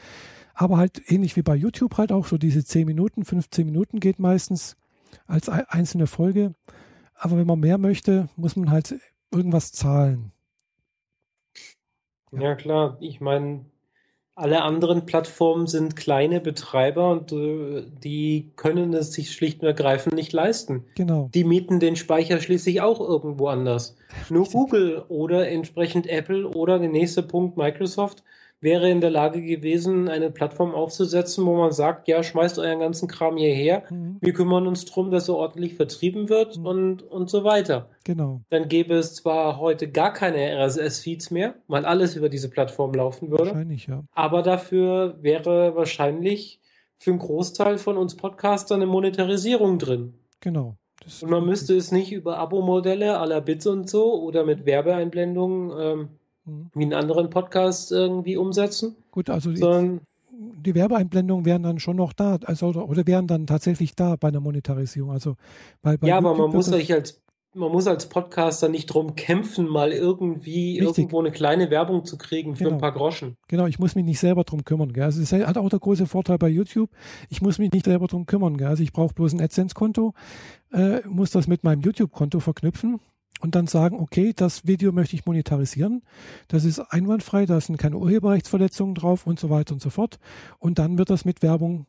aber 0.55 0.77
halt 0.77 1.01
ähnlich 1.11 1.37
wie 1.37 1.43
bei 1.43 1.57
YouTube 1.57 1.97
halt 1.97 2.13
auch 2.13 2.27
so 2.27 2.37
diese 2.39 2.65
10 2.65 2.87
Minuten, 2.87 3.25
15 3.25 3.65
Minuten 3.65 4.01
geht 4.01 4.19
meistens 4.19 4.77
als 5.27 5.49
einzelne 5.49 6.07
Folge. 6.07 6.55
Aber 7.15 7.37
wenn 7.37 7.47
man 7.47 7.61
mehr 7.61 7.79
möchte, 7.79 8.29
muss 8.37 8.57
man 8.57 8.71
halt 8.71 8.97
irgendwas 9.31 9.73
zahlen. 9.73 10.33
Ja, 12.33 12.43
ja 12.43 12.55
klar. 12.55 12.97
Ich 13.01 13.21
meine, 13.21 13.65
alle 14.43 14.63
anderen 14.63 15.07
Plattformen 15.07 15.69
sind 15.69 15.95
kleine 15.95 16.41
Betreiber 16.41 17.11
und 17.13 17.31
äh, 17.31 17.85
die 18.03 18.51
können 18.57 18.93
es 18.93 19.13
sich 19.13 19.31
schlicht 19.31 19.63
und 19.63 19.69
ergreifend 19.69 20.17
nicht 20.17 20.33
leisten. 20.33 20.83
Genau. 20.97 21.31
Die 21.33 21.45
mieten 21.45 21.79
den 21.79 21.95
Speicher 21.95 22.41
schließlich 22.41 22.81
auch 22.81 22.99
irgendwo 22.99 23.47
anders. 23.47 23.97
Nur 24.31 24.47
Google 24.47 25.05
oder 25.07 25.49
entsprechend 25.49 26.09
Apple 26.09 26.49
oder 26.49 26.81
der 26.81 26.89
nächste 26.89 27.23
Punkt 27.23 27.57
Microsoft 27.57 28.25
wäre 28.63 28.89
in 28.89 29.01
der 29.01 29.11
Lage 29.11 29.43
gewesen, 29.43 30.09
eine 30.09 30.31
Plattform 30.31 30.73
aufzusetzen, 30.73 31.45
wo 31.45 31.57
man 31.57 31.73
sagt, 31.73 32.07
ja, 32.07 32.23
schmeißt 32.23 32.61
euren 32.61 32.79
ganzen 32.79 33.09
Kram 33.09 33.37
hierher, 33.37 33.83
mhm. 33.91 34.19
wir 34.21 34.33
kümmern 34.33 34.69
uns 34.69 34.85
darum, 34.85 35.11
dass 35.11 35.29
er 35.29 35.35
ordentlich 35.35 35.75
vertrieben 35.75 36.29
wird 36.29 36.59
mhm. 36.59 36.67
und, 36.67 37.03
und 37.03 37.29
so 37.29 37.43
weiter. 37.43 37.91
Genau. 38.05 38.41
Dann 38.51 38.69
gäbe 38.69 38.95
es 38.95 39.15
zwar 39.15 39.59
heute 39.59 39.91
gar 39.91 40.13
keine 40.13 40.39
RSS-Feeds 40.65 41.33
mehr, 41.33 41.57
weil 41.67 41.85
alles 41.85 42.15
über 42.15 42.29
diese 42.29 42.49
Plattform 42.49 42.95
laufen 42.95 43.31
würde. 43.31 43.47
Wahrscheinlich, 43.47 43.89
ja. 43.89 44.05
Aber 44.13 44.43
dafür 44.43 45.19
wäre 45.21 45.75
wahrscheinlich 45.75 46.61
für 46.97 47.11
einen 47.11 47.19
Großteil 47.19 47.79
von 47.79 47.97
uns 47.97 48.17
Podcastern 48.17 48.81
eine 48.81 48.91
Monetarisierung 48.91 49.81
drin. 49.81 50.15
Genau. 50.41 50.77
und 51.21 51.31
man 51.31 51.45
müsste 51.45 51.77
es 51.77 51.91
nicht 51.91 52.13
über 52.13 52.39
Abo-Modelle 52.39 53.19
aller 53.19 53.41
Bits 53.41 53.67
und 53.67 53.91
so 53.91 54.23
oder 54.23 54.45
mit 54.45 54.67
Werbeeinblendungen 54.67 55.73
ähm. 55.81 56.09
Wie 56.45 56.83
in 56.83 56.95
anderen 56.95 57.31
Podcasts 57.31 57.91
irgendwie 57.91 58.37
umsetzen. 58.37 58.97
Gut, 59.11 59.31
also 59.31 59.55
sondern, 59.55 60.01
die 60.33 60.75
Werbeeinblendungen 60.75 61.45
wären 61.45 61.63
dann 61.63 61.79
schon 61.79 61.97
noch 61.97 62.13
da, 62.13 62.39
also 62.45 62.69
oder 62.69 63.07
wären 63.07 63.27
dann 63.27 63.47
tatsächlich 63.47 63.95
da 63.95 64.17
bei 64.17 64.31
der 64.31 64.41
Monetarisierung. 64.41 65.11
Also 65.11 65.37
bei, 65.83 65.97
bei 65.97 66.09
ja, 66.09 66.17
YouTube 66.17 66.31
aber 66.31 66.47
man 66.47 66.57
muss 66.57 66.67
sich 66.67 66.93
als 66.93 67.23
man 67.55 67.71
muss 67.71 67.87
als 67.87 68.09
Podcaster 68.09 68.71
nicht 68.71 68.87
drum 68.87 69.15
kämpfen, 69.15 69.69
mal 69.69 69.93
irgendwie 69.93 70.79
Richtig. 70.79 70.99
irgendwo 70.99 71.21
eine 71.21 71.31
kleine 71.31 71.71
Werbung 71.71 72.07
zu 72.07 72.17
kriegen 72.17 72.57
für 72.57 72.65
genau. 72.65 72.77
ein 72.77 72.81
paar 72.81 72.93
Groschen. 72.93 73.37
Genau, 73.49 73.67
ich 73.67 73.79
muss 73.79 73.95
mich 73.95 74.07
nicht 74.07 74.21
selber 74.21 74.45
drum 74.45 74.65
kümmern. 74.65 74.95
Gell? 74.95 75.05
Also 75.05 75.21
das 75.21 75.33
hat 75.33 75.59
auch 75.59 75.69
der 75.69 75.79
große 75.79 76.07
Vorteil 76.07 76.39
bei 76.39 76.49
YouTube. 76.49 76.89
Ich 77.29 77.43
muss 77.43 77.59
mich 77.59 77.71
nicht 77.71 77.85
selber 77.85 78.07
drum 78.07 78.25
kümmern. 78.25 78.57
Gell? 78.57 78.69
Also 78.69 78.83
ich 78.83 78.95
brauche 78.95 79.13
bloß 79.13 79.35
ein 79.35 79.43
AdSense-Konto, 79.43 80.15
äh, 80.73 81.01
muss 81.07 81.31
das 81.31 81.47
mit 81.47 81.63
meinem 81.63 81.83
YouTube-Konto 81.83 82.41
verknüpfen 82.41 83.01
und 83.43 83.57
dann 83.57 83.67
sagen, 83.67 83.99
okay, 83.99 84.33
das 84.35 84.67
Video 84.67 84.93
möchte 84.93 85.17
ich 85.17 85.27
monetarisieren, 85.27 86.03
das 86.47 86.65
ist 86.65 86.79
einwandfrei, 86.79 87.45
da 87.45 87.61
sind 87.61 87.77
keine 87.77 87.99
Urheberrechtsverletzungen 87.99 88.95
drauf 88.95 89.27
und 89.27 89.41
so 89.41 89.51
weiter 89.51 89.75
und 89.75 89.83
so 89.83 89.91
fort. 89.91 90.19
Und 90.59 90.79
dann 90.79 90.97
wird 90.97 91.11
das 91.11 91.25
mit 91.25 91.43
Werbung 91.43 91.87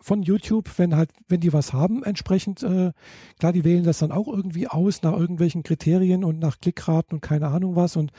von 0.00 0.22
YouTube, 0.22 0.70
wenn 0.78 0.96
halt, 0.96 1.10
wenn 1.28 1.40
die 1.40 1.52
was 1.52 1.74
haben, 1.74 2.02
entsprechend, 2.02 2.62
äh, 2.62 2.92
klar, 3.38 3.52
die 3.52 3.64
wählen 3.64 3.84
das 3.84 3.98
dann 3.98 4.10
auch 4.10 4.26
irgendwie 4.26 4.68
aus 4.68 5.02
nach 5.02 5.12
irgendwelchen 5.12 5.62
Kriterien 5.62 6.24
und 6.24 6.38
nach 6.38 6.60
Klickraten 6.60 7.16
und 7.16 7.20
keine 7.20 7.48
Ahnung 7.48 7.76
was. 7.76 7.96
Und 7.96 8.10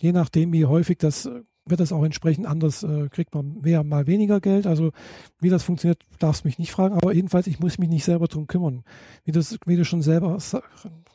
je 0.00 0.12
nachdem, 0.12 0.52
wie 0.52 0.66
häufig 0.66 0.98
das 0.98 1.30
wird 1.70 1.80
das 1.80 1.92
auch 1.92 2.04
entsprechend 2.04 2.46
anders, 2.46 2.82
äh, 2.82 3.08
kriegt 3.08 3.34
man 3.34 3.60
mehr, 3.60 3.84
mal 3.84 4.06
weniger 4.06 4.40
Geld. 4.40 4.66
Also 4.66 4.92
wie 5.40 5.48
das 5.50 5.62
funktioniert, 5.62 6.02
darfst 6.18 6.44
mich 6.44 6.58
nicht 6.58 6.72
fragen, 6.72 6.94
aber 6.94 7.12
jedenfalls, 7.12 7.46
ich 7.46 7.60
muss 7.60 7.78
mich 7.78 7.88
nicht 7.88 8.04
selber 8.04 8.26
drum 8.26 8.46
kümmern. 8.46 8.84
Wie, 9.24 9.32
das, 9.32 9.58
wie 9.66 9.76
du 9.76 9.84
schon 9.84 10.02
selber 10.02 10.38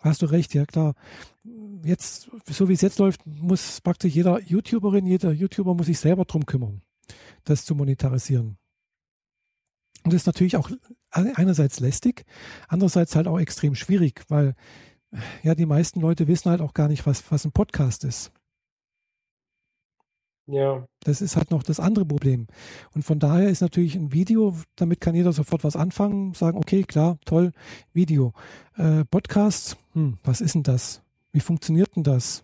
hast 0.01 0.21
du 0.21 0.25
recht, 0.25 0.53
ja 0.53 0.65
klar. 0.65 0.95
Jetzt, 1.83 2.29
so 2.49 2.69
wie 2.69 2.73
es 2.73 2.81
jetzt 2.81 2.99
läuft, 2.99 3.25
muss 3.25 3.81
praktisch 3.81 4.13
jeder 4.13 4.41
YouTuberin, 4.41 5.05
jeder 5.05 5.31
YouTuber 5.31 5.73
muss 5.73 5.87
sich 5.87 5.99
selber 5.99 6.25
drum 6.25 6.45
kümmern, 6.45 6.81
das 7.43 7.65
zu 7.65 7.75
monetarisieren. 7.75 8.57
Und 10.03 10.13
das 10.13 10.21
ist 10.21 10.27
natürlich 10.27 10.57
auch 10.57 10.69
einerseits 11.11 11.79
lästig, 11.79 12.25
andererseits 12.67 13.15
halt 13.15 13.27
auch 13.27 13.39
extrem 13.39 13.75
schwierig, 13.75 14.23
weil 14.27 14.55
ja 15.43 15.55
die 15.55 15.65
meisten 15.65 16.01
Leute 16.01 16.27
wissen 16.27 16.49
halt 16.49 16.61
auch 16.61 16.73
gar 16.73 16.87
nicht, 16.87 17.05
was, 17.05 17.23
was 17.31 17.45
ein 17.45 17.51
Podcast 17.51 18.03
ist. 18.03 18.31
Ja. 20.45 20.85
Das 21.01 21.21
ist 21.21 21.37
halt 21.37 21.51
noch 21.51 21.63
das 21.63 21.79
andere 21.79 22.05
Problem. 22.05 22.47
Und 22.93 23.03
von 23.03 23.19
daher 23.19 23.49
ist 23.49 23.61
natürlich 23.61 23.95
ein 23.95 24.11
Video, 24.11 24.55
damit 24.75 24.99
kann 24.99 25.15
jeder 25.15 25.31
sofort 25.31 25.63
was 25.63 25.75
anfangen, 25.75 26.33
sagen, 26.33 26.57
okay, 26.57 26.83
klar, 26.83 27.17
toll, 27.25 27.53
Video. 27.93 28.33
Äh, 28.75 29.05
Podcast, 29.05 29.77
hm, 29.93 30.17
was 30.23 30.41
ist 30.41 30.55
denn 30.55 30.63
das? 30.63 31.01
Wie 31.31 31.39
funktioniert 31.39 31.95
denn 31.95 32.03
das? 32.03 32.43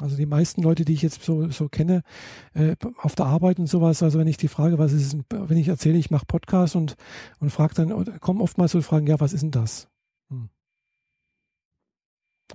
Also 0.00 0.16
die 0.16 0.26
meisten 0.26 0.62
Leute, 0.62 0.84
die 0.84 0.92
ich 0.92 1.02
jetzt 1.02 1.22
so, 1.22 1.50
so 1.50 1.68
kenne, 1.68 2.02
äh, 2.54 2.76
auf 2.98 3.16
der 3.16 3.26
Arbeit 3.26 3.58
und 3.58 3.66
sowas, 3.66 4.02
also 4.02 4.18
wenn 4.18 4.28
ich 4.28 4.36
die 4.36 4.46
Frage, 4.48 4.78
was 4.78 4.92
ist, 4.92 5.16
wenn 5.30 5.56
ich 5.56 5.68
erzähle, 5.68 5.98
ich 5.98 6.10
mache 6.10 6.26
Podcast 6.26 6.76
und, 6.76 6.94
und 7.40 7.50
frage 7.50 7.74
dann, 7.74 8.20
kommen 8.20 8.40
oftmals 8.40 8.72
so 8.72 8.82
Fragen, 8.82 9.08
ja, 9.08 9.18
was 9.18 9.32
ist 9.32 9.42
denn 9.42 9.50
das? 9.50 9.88
Hm. 10.30 10.50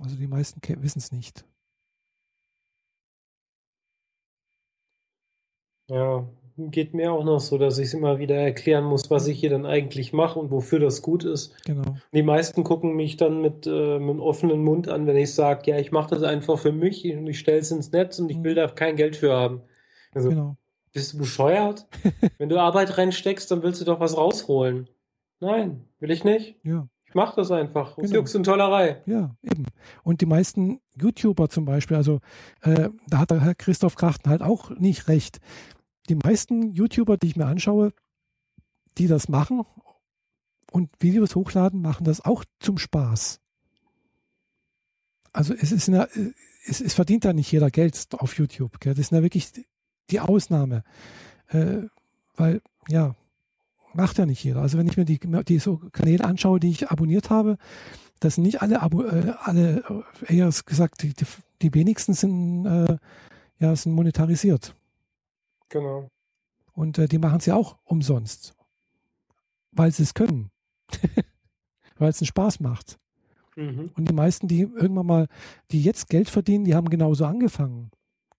Also 0.00 0.16
die 0.16 0.26
meisten 0.26 0.60
wissen 0.82 1.00
es 1.00 1.12
nicht. 1.12 1.44
Ja, 5.88 6.26
geht 6.56 6.94
mir 6.94 7.12
auch 7.12 7.24
noch 7.24 7.40
so, 7.40 7.58
dass 7.58 7.78
ich 7.78 7.86
es 7.86 7.94
immer 7.94 8.18
wieder 8.18 8.36
erklären 8.36 8.84
muss, 8.84 9.10
was 9.10 9.26
ich 9.26 9.40
hier 9.40 9.50
dann 9.50 9.66
eigentlich 9.66 10.12
mache 10.12 10.38
und 10.38 10.50
wofür 10.50 10.78
das 10.78 11.02
gut 11.02 11.24
ist. 11.24 11.54
Genau. 11.64 11.96
Die 12.12 12.22
meisten 12.22 12.62
gucken 12.62 12.94
mich 12.94 13.16
dann 13.16 13.40
mit, 13.40 13.66
äh, 13.66 13.98
mit 13.98 14.10
einem 14.10 14.20
offenen 14.20 14.62
Mund 14.62 14.88
an, 14.88 15.06
wenn 15.06 15.16
ich 15.16 15.34
sage, 15.34 15.70
ja, 15.70 15.78
ich 15.78 15.90
mache 15.90 16.14
das 16.14 16.22
einfach 16.22 16.58
für 16.58 16.72
mich 16.72 17.04
und 17.04 17.26
ich 17.26 17.38
stelle 17.40 17.58
es 17.58 17.70
ins 17.70 17.90
Netz 17.90 18.18
und 18.18 18.30
ich 18.30 18.42
will 18.42 18.52
mhm. 18.52 18.56
da 18.56 18.68
kein 18.68 18.96
Geld 18.96 19.16
für 19.16 19.32
haben. 19.32 19.62
Also, 20.14 20.28
genau. 20.28 20.56
bist 20.92 21.14
du 21.14 21.18
bescheuert? 21.18 21.86
wenn 22.38 22.48
du 22.48 22.60
Arbeit 22.60 22.96
reinsteckst, 22.96 23.50
dann 23.50 23.62
willst 23.62 23.80
du 23.80 23.84
doch 23.84 23.98
was 23.98 24.16
rausholen. 24.16 24.88
Nein, 25.40 25.84
will 25.98 26.12
ich 26.12 26.22
nicht. 26.22 26.56
Ja. 26.62 26.88
Ich 27.06 27.16
mache 27.16 27.36
das 27.36 27.52
einfach. 27.52 27.94
Genau. 27.94 28.12
Jux 28.12 28.34
und 28.34 28.44
Tollerei. 28.44 29.00
Ja, 29.06 29.36
eben. 29.42 29.66
Und 30.02 30.20
die 30.20 30.26
meisten 30.26 30.80
YouTuber 31.00 31.48
zum 31.48 31.64
Beispiel, 31.64 31.96
also 31.96 32.18
äh, 32.62 32.88
da 33.08 33.18
hat 33.18 33.30
der 33.30 33.40
Herr 33.40 33.54
Christoph 33.54 33.94
Krachten 33.94 34.30
halt 34.30 34.42
auch 34.42 34.70
nicht 34.70 35.06
recht 35.06 35.38
die 36.08 36.16
meisten 36.16 36.72
YouTuber, 36.72 37.16
die 37.16 37.28
ich 37.28 37.36
mir 37.36 37.46
anschaue, 37.46 37.92
die 38.98 39.06
das 39.06 39.28
machen 39.28 39.64
und 40.70 40.90
Videos 41.00 41.34
hochladen, 41.34 41.80
machen 41.80 42.04
das 42.04 42.24
auch 42.24 42.44
zum 42.60 42.78
Spaß. 42.78 43.40
Also 45.32 45.54
es 45.54 45.72
ist 45.72 45.88
eine, 45.88 46.08
es, 46.66 46.80
es 46.80 46.94
verdient 46.94 47.24
da 47.24 47.32
nicht 47.32 47.50
jeder 47.50 47.70
Geld 47.70 48.06
auf 48.12 48.36
YouTube. 48.38 48.80
Gell? 48.80 48.94
Das 48.94 49.06
ist 49.06 49.12
ja 49.12 49.22
wirklich 49.22 49.50
die 50.10 50.20
Ausnahme. 50.20 50.84
Äh, 51.48 51.82
weil, 52.36 52.62
ja, 52.88 53.14
macht 53.94 54.18
ja 54.18 54.26
nicht 54.26 54.42
jeder. 54.42 54.62
Also 54.62 54.78
wenn 54.78 54.86
ich 54.86 54.96
mir 54.96 55.04
die, 55.04 55.18
die 55.18 55.58
so 55.58 55.80
Kanäle 55.92 56.24
anschaue, 56.24 56.60
die 56.60 56.70
ich 56.70 56.90
abonniert 56.90 57.30
habe, 57.30 57.58
das 58.20 58.36
sind 58.36 58.44
nicht 58.44 58.62
alle, 58.62 58.80
Abo, 58.80 59.04
äh, 59.04 59.34
alle 59.42 60.04
äh, 60.28 60.36
eher 60.36 60.50
gesagt, 60.64 61.02
die, 61.02 61.14
die, 61.14 61.26
die 61.62 61.74
wenigsten 61.74 62.14
sind, 62.14 62.66
äh, 62.66 62.96
ja, 63.58 63.74
sind 63.76 63.92
monetarisiert. 63.92 64.74
Genau. 65.74 66.08
Und 66.72 66.98
äh, 66.98 67.08
die 67.08 67.18
machen 67.18 67.38
es 67.38 67.46
ja 67.46 67.56
auch 67.56 67.76
umsonst, 67.82 68.54
weil 69.72 69.90
sie 69.90 70.04
es 70.04 70.14
können, 70.14 70.50
weil 71.98 72.10
es 72.10 72.20
einen 72.20 72.28
Spaß 72.28 72.60
macht. 72.60 72.96
Mhm. 73.56 73.90
Und 73.96 74.08
die 74.08 74.14
meisten, 74.14 74.46
die 74.46 74.60
irgendwann 74.60 75.06
mal, 75.06 75.26
die 75.72 75.82
jetzt 75.82 76.08
Geld 76.08 76.30
verdienen, 76.30 76.64
die 76.64 76.76
haben 76.76 76.88
genauso 76.88 77.24
angefangen. 77.24 77.90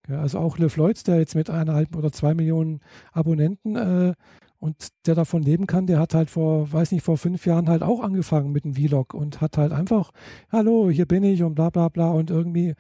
Ja, 0.08 0.22
also 0.22 0.40
auch 0.40 0.58
Le 0.58 0.70
Floyd, 0.70 1.06
der 1.08 1.18
jetzt 1.18 1.36
mit 1.36 1.50
eineinhalb 1.50 1.94
oder 1.98 2.12
zwei 2.14 2.34
Millionen 2.34 2.80
Abonnenten 3.12 3.76
äh, 3.76 4.14
und 4.58 4.88
der 5.06 5.16
davon 5.16 5.44
leben 5.44 5.68
kann, 5.68 5.88
der 5.88 6.00
hat 6.00 6.14
halt 6.14 6.30
vor, 6.30 6.72
weiß 6.72 6.94
nicht, 6.94 7.04
vor 7.04 7.18
fünf 7.18 7.46
Jahren 7.46 7.68
halt 7.68 7.84
auch 7.84 8.00
angefangen 8.00 8.54
mit 8.54 8.64
einem 8.64 8.76
Vlog 8.76 9.14
und 9.14 9.42
hat 9.42 9.58
halt 9.58 9.74
einfach, 9.74 10.12
hallo, 10.50 10.90
hier 10.90 11.06
bin 11.06 11.26
ich 11.26 11.44
und 11.44 11.56
bla 11.56 11.70
bla 11.70 11.90
bla 11.90 12.12
und 12.12 12.30
irgendwie 12.30 12.76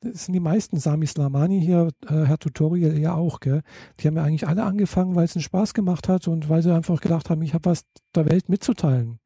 das 0.00 0.26
sind 0.26 0.34
die 0.34 0.40
meisten 0.40 0.78
Sami 0.78 1.06
Slamani 1.06 1.60
hier, 1.60 1.88
äh, 2.06 2.24
Herr 2.24 2.38
Tutorial 2.38 2.98
ja 2.98 3.14
auch, 3.14 3.40
gell? 3.40 3.62
Die 3.98 4.06
haben 4.06 4.16
ja 4.16 4.24
eigentlich 4.24 4.46
alle 4.46 4.64
angefangen, 4.64 5.14
weil 5.14 5.24
es 5.24 5.34
einen 5.34 5.42
Spaß 5.42 5.74
gemacht 5.74 6.08
hat 6.08 6.28
und 6.28 6.48
weil 6.48 6.62
sie 6.62 6.74
einfach 6.74 7.00
gedacht 7.00 7.30
haben, 7.30 7.42
ich 7.42 7.54
habe 7.54 7.70
was 7.70 7.84
der 8.14 8.28
Welt 8.28 8.48
mitzuteilen. 8.48 9.18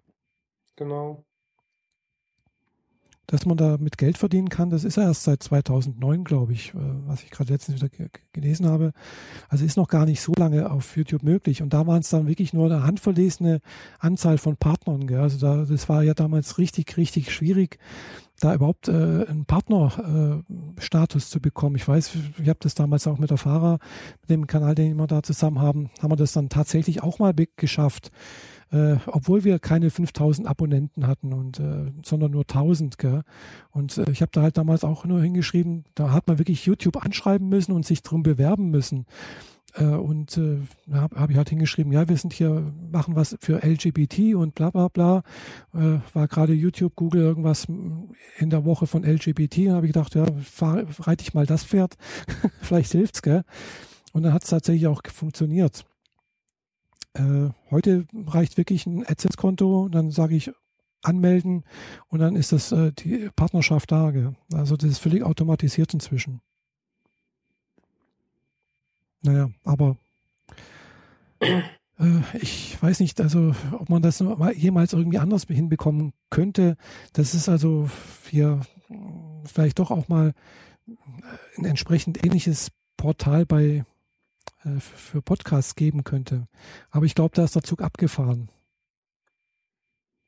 Genau. 0.76 1.24
Dass 3.30 3.46
man 3.46 3.56
da 3.56 3.76
mit 3.78 3.96
Geld 3.96 4.18
verdienen 4.18 4.48
kann, 4.48 4.70
das 4.70 4.82
ist 4.82 4.96
ja 4.96 5.04
erst 5.04 5.22
seit 5.22 5.40
2009, 5.40 6.24
glaube 6.24 6.52
ich, 6.52 6.74
äh, 6.74 6.78
was 7.06 7.22
ich 7.22 7.30
gerade 7.30 7.52
letztens 7.52 7.80
wieder 7.80 8.08
gelesen 8.32 8.66
habe. 8.66 8.92
Also 9.48 9.64
ist 9.64 9.76
noch 9.76 9.86
gar 9.86 10.04
nicht 10.04 10.20
so 10.20 10.32
lange 10.36 10.68
auf 10.68 10.96
YouTube 10.96 11.22
möglich. 11.22 11.62
Und 11.62 11.72
da 11.72 11.86
waren 11.86 12.00
es 12.00 12.10
dann 12.10 12.26
wirklich 12.26 12.52
nur 12.52 12.66
eine 12.66 12.82
handverlesene 12.82 13.60
Anzahl 14.00 14.36
von 14.36 14.56
Partnern. 14.56 15.06
Gell? 15.06 15.20
Also 15.20 15.38
da, 15.38 15.64
das 15.64 15.88
war 15.88 16.02
ja 16.02 16.14
damals 16.14 16.58
richtig, 16.58 16.96
richtig 16.96 17.32
schwierig, 17.32 17.78
da 18.40 18.52
überhaupt 18.52 18.88
äh, 18.88 18.92
einen 18.92 19.44
Partnerstatus 19.46 21.26
äh, 21.26 21.30
zu 21.30 21.40
bekommen. 21.40 21.76
Ich 21.76 21.86
weiß, 21.86 22.10
ich 22.42 22.48
habe 22.48 22.58
das 22.60 22.74
damals 22.74 23.06
auch 23.06 23.18
mit 23.18 23.30
der 23.30 23.38
Fahrer, 23.38 23.78
mit 24.22 24.30
dem 24.30 24.48
Kanal, 24.48 24.74
den 24.74 24.96
wir 24.96 25.06
da 25.06 25.22
zusammen 25.22 25.60
haben, 25.60 25.90
haben 26.02 26.10
wir 26.10 26.16
das 26.16 26.32
dann 26.32 26.48
tatsächlich 26.48 27.02
auch 27.02 27.20
mal 27.20 27.32
geschafft 27.56 28.10
äh, 28.72 28.96
obwohl 29.06 29.44
wir 29.44 29.59
keine 29.59 29.90
5000 29.90 30.46
Abonnenten 30.46 31.06
hatten 31.06 31.33
und 31.33 31.59
äh, 31.59 31.92
sondern 32.04 32.30
nur 32.30 32.42
1000. 32.42 32.98
Gell? 32.98 33.22
Und 33.70 33.98
äh, 33.98 34.11
ich 34.11 34.22
habe 34.22 34.30
da 34.33 34.42
halt 34.42 34.56
damals 34.56 34.85
auch 34.85 35.04
nur 35.04 35.22
hingeschrieben, 35.22 35.85
da 35.94 36.12
hat 36.12 36.28
man 36.28 36.38
wirklich 36.38 36.66
YouTube 36.66 37.04
anschreiben 37.04 37.48
müssen 37.48 37.72
und 37.72 37.85
sich 37.85 38.02
drum 38.02 38.22
bewerben 38.22 38.70
müssen. 38.70 39.06
Äh, 39.74 39.85
und 39.85 40.37
äh, 40.37 40.59
habe 40.92 41.20
hab 41.20 41.30
ich 41.30 41.37
halt 41.37 41.48
hingeschrieben, 41.48 41.92
ja, 41.92 42.09
wir 42.09 42.16
sind 42.16 42.33
hier, 42.33 42.72
machen 42.90 43.16
was 43.16 43.37
für 43.40 43.64
LGBT 43.64 44.35
und 44.35 44.54
bla 44.54 44.70
bla 44.70 44.88
bla. 44.88 45.22
Äh, 45.74 45.98
war 46.12 46.28
gerade 46.28 46.52
YouTube, 46.52 46.94
Google 46.96 47.22
irgendwas 47.22 47.66
in 48.38 48.50
der 48.50 48.64
Woche 48.64 48.87
von 48.87 49.04
LGBT. 49.04 49.59
Und 49.59 49.72
habe 49.72 49.87
ich 49.87 49.92
gedacht, 49.92 50.14
ja, 50.14 50.26
fahr, 50.42 50.85
reite 51.00 51.22
ich 51.22 51.35
mal 51.35 51.46
das 51.46 51.64
Pferd. 51.64 51.96
Vielleicht 52.61 52.92
hilft's, 52.92 53.22
gell? 53.22 53.42
Und 54.12 54.24
dann 54.24 54.33
hat 54.33 54.42
es 54.42 54.50
tatsächlich 54.50 54.88
auch 54.88 55.02
funktioniert. 55.12 55.85
Äh, 57.14 57.50
heute 57.70 58.06
reicht 58.26 58.56
wirklich 58.56 58.86
ein 58.86 59.04
AdSense-Konto, 59.06 59.88
dann 59.88 60.10
sage 60.10 60.36
ich 60.36 60.52
anmelden 61.02 61.64
und 62.08 62.20
dann 62.20 62.36
ist 62.36 62.52
das 62.52 62.72
äh, 62.72 62.92
die 62.92 63.30
Partnerschaft 63.34 63.90
da. 63.90 64.10
Gell? 64.10 64.34
Also 64.52 64.76
das 64.76 64.90
ist 64.90 64.98
völlig 64.98 65.22
automatisiert 65.22 65.92
inzwischen. 65.94 66.40
Naja, 69.22 69.50
aber 69.64 69.96
äh, 71.40 71.60
ich 72.40 72.80
weiß 72.82 73.00
nicht, 73.00 73.20
also 73.20 73.54
ob 73.72 73.88
man 73.88 74.02
das 74.02 74.22
jemals 74.54 74.92
irgendwie 74.92 75.18
anders 75.18 75.44
hinbekommen 75.44 76.12
könnte. 76.30 76.76
Das 77.12 77.34
ist 77.34 77.48
also 77.48 77.90
hier 78.28 78.60
vielleicht 79.44 79.78
doch 79.78 79.90
auch 79.90 80.08
mal 80.08 80.32
ein 81.56 81.64
entsprechend 81.64 82.24
ähnliches 82.24 82.70
Portal 82.96 83.46
bei 83.46 83.84
äh, 84.64 84.80
für 84.80 85.22
Podcasts 85.22 85.74
geben 85.74 86.04
könnte. 86.04 86.46
Aber 86.90 87.04
ich 87.06 87.14
glaube, 87.14 87.34
da 87.34 87.44
ist 87.44 87.54
der 87.54 87.62
Zug 87.62 87.82
abgefahren. 87.82 88.50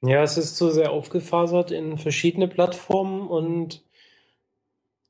Ja, 0.05 0.23
es 0.23 0.37
ist 0.37 0.57
zu 0.57 0.71
sehr 0.71 0.91
aufgefasert 0.91 1.71
in 1.71 1.97
verschiedene 1.97 2.49
Plattformen 2.49 3.29
und 3.29 3.85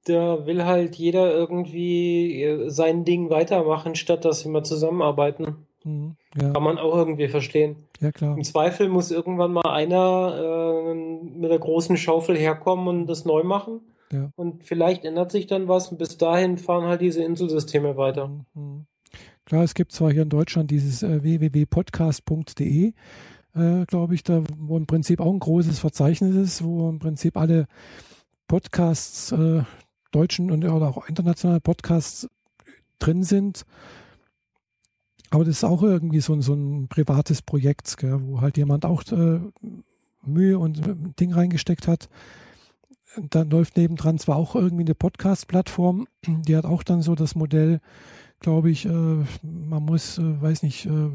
da 0.04 0.46
will 0.46 0.64
halt 0.64 0.96
jeder 0.96 1.32
irgendwie 1.32 2.42
äh, 2.42 2.68
sein 2.68 3.04
Ding 3.04 3.30
weitermachen, 3.30 3.94
statt 3.94 4.24
dass 4.24 4.40
sie 4.40 4.48
mal 4.48 4.64
zusammenarbeiten. 4.64 5.66
Mhm, 5.84 6.16
ja. 6.40 6.50
Kann 6.50 6.62
man 6.62 6.78
auch 6.78 6.94
irgendwie 6.94 7.28
verstehen. 7.28 7.76
Ja, 8.00 8.12
klar. 8.12 8.36
Im 8.36 8.44
Zweifel 8.44 8.88
muss 8.88 9.10
irgendwann 9.10 9.52
mal 9.52 9.70
einer 9.70 10.90
äh, 10.90 10.94
mit 10.94 11.50
der 11.50 11.58
großen 11.58 11.96
Schaufel 11.96 12.36
herkommen 12.36 12.88
und 12.88 13.06
das 13.06 13.24
neu 13.24 13.44
machen. 13.44 13.80
Ja. 14.12 14.30
Und 14.36 14.64
vielleicht 14.64 15.04
ändert 15.04 15.32
sich 15.32 15.46
dann 15.46 15.68
was 15.68 15.88
und 15.88 15.98
bis 15.98 16.18
dahin 16.18 16.58
fahren 16.58 16.84
halt 16.84 17.00
diese 17.00 17.22
Inselsysteme 17.22 17.96
weiter. 17.96 18.30
Mhm. 18.54 18.86
Klar, 19.44 19.64
es 19.64 19.74
gibt 19.74 19.92
zwar 19.92 20.12
hier 20.12 20.22
in 20.22 20.28
Deutschland 20.28 20.70
dieses 20.70 21.02
äh, 21.02 21.22
www.podcast.de, 21.22 22.92
äh, 23.54 23.84
glaube 23.86 24.14
ich, 24.14 24.22
da 24.22 24.42
wo 24.56 24.76
im 24.76 24.86
Prinzip 24.86 25.20
auch 25.20 25.32
ein 25.32 25.40
großes 25.40 25.78
Verzeichnis 25.78 26.34
ist, 26.36 26.64
wo 26.64 26.88
im 26.88 26.98
Prinzip 26.98 27.36
alle 27.36 27.66
Podcasts, 28.46 29.32
äh, 29.32 29.62
deutschen 30.12 30.50
und 30.50 30.64
oder 30.64 30.88
auch 30.88 31.08
internationale 31.08 31.60
Podcasts 31.60 32.28
drin 32.98 33.24
sind. 33.24 33.64
Aber 35.30 35.44
das 35.44 35.56
ist 35.56 35.64
auch 35.64 35.82
irgendwie 35.82 36.20
so, 36.20 36.38
so 36.40 36.54
ein 36.54 36.88
privates 36.88 37.42
Projekt, 37.42 37.96
gell, 37.96 38.20
wo 38.22 38.40
halt 38.42 38.58
jemand 38.58 38.84
auch 38.84 39.02
äh, 39.10 39.40
Mühe 40.24 40.58
und 40.58 40.86
äh, 40.86 40.94
Ding 41.18 41.32
reingesteckt 41.32 41.88
hat. 41.88 42.08
Dann 43.30 43.50
läuft 43.50 43.76
nebendran 43.76 44.18
zwar 44.18 44.36
auch 44.36 44.54
irgendwie 44.54 44.84
eine 44.84 44.94
Podcast-Plattform, 44.94 46.06
die 46.26 46.56
hat 46.56 46.64
auch 46.64 46.82
dann 46.82 47.02
so 47.02 47.14
das 47.14 47.34
Modell, 47.34 47.80
glaube 48.42 48.70
ich, 48.70 48.86
äh, 48.86 48.90
man 48.90 49.82
muss, 49.84 50.18
äh, 50.18 50.42
weiß 50.42 50.62
nicht, 50.62 50.86
äh, 50.86 51.10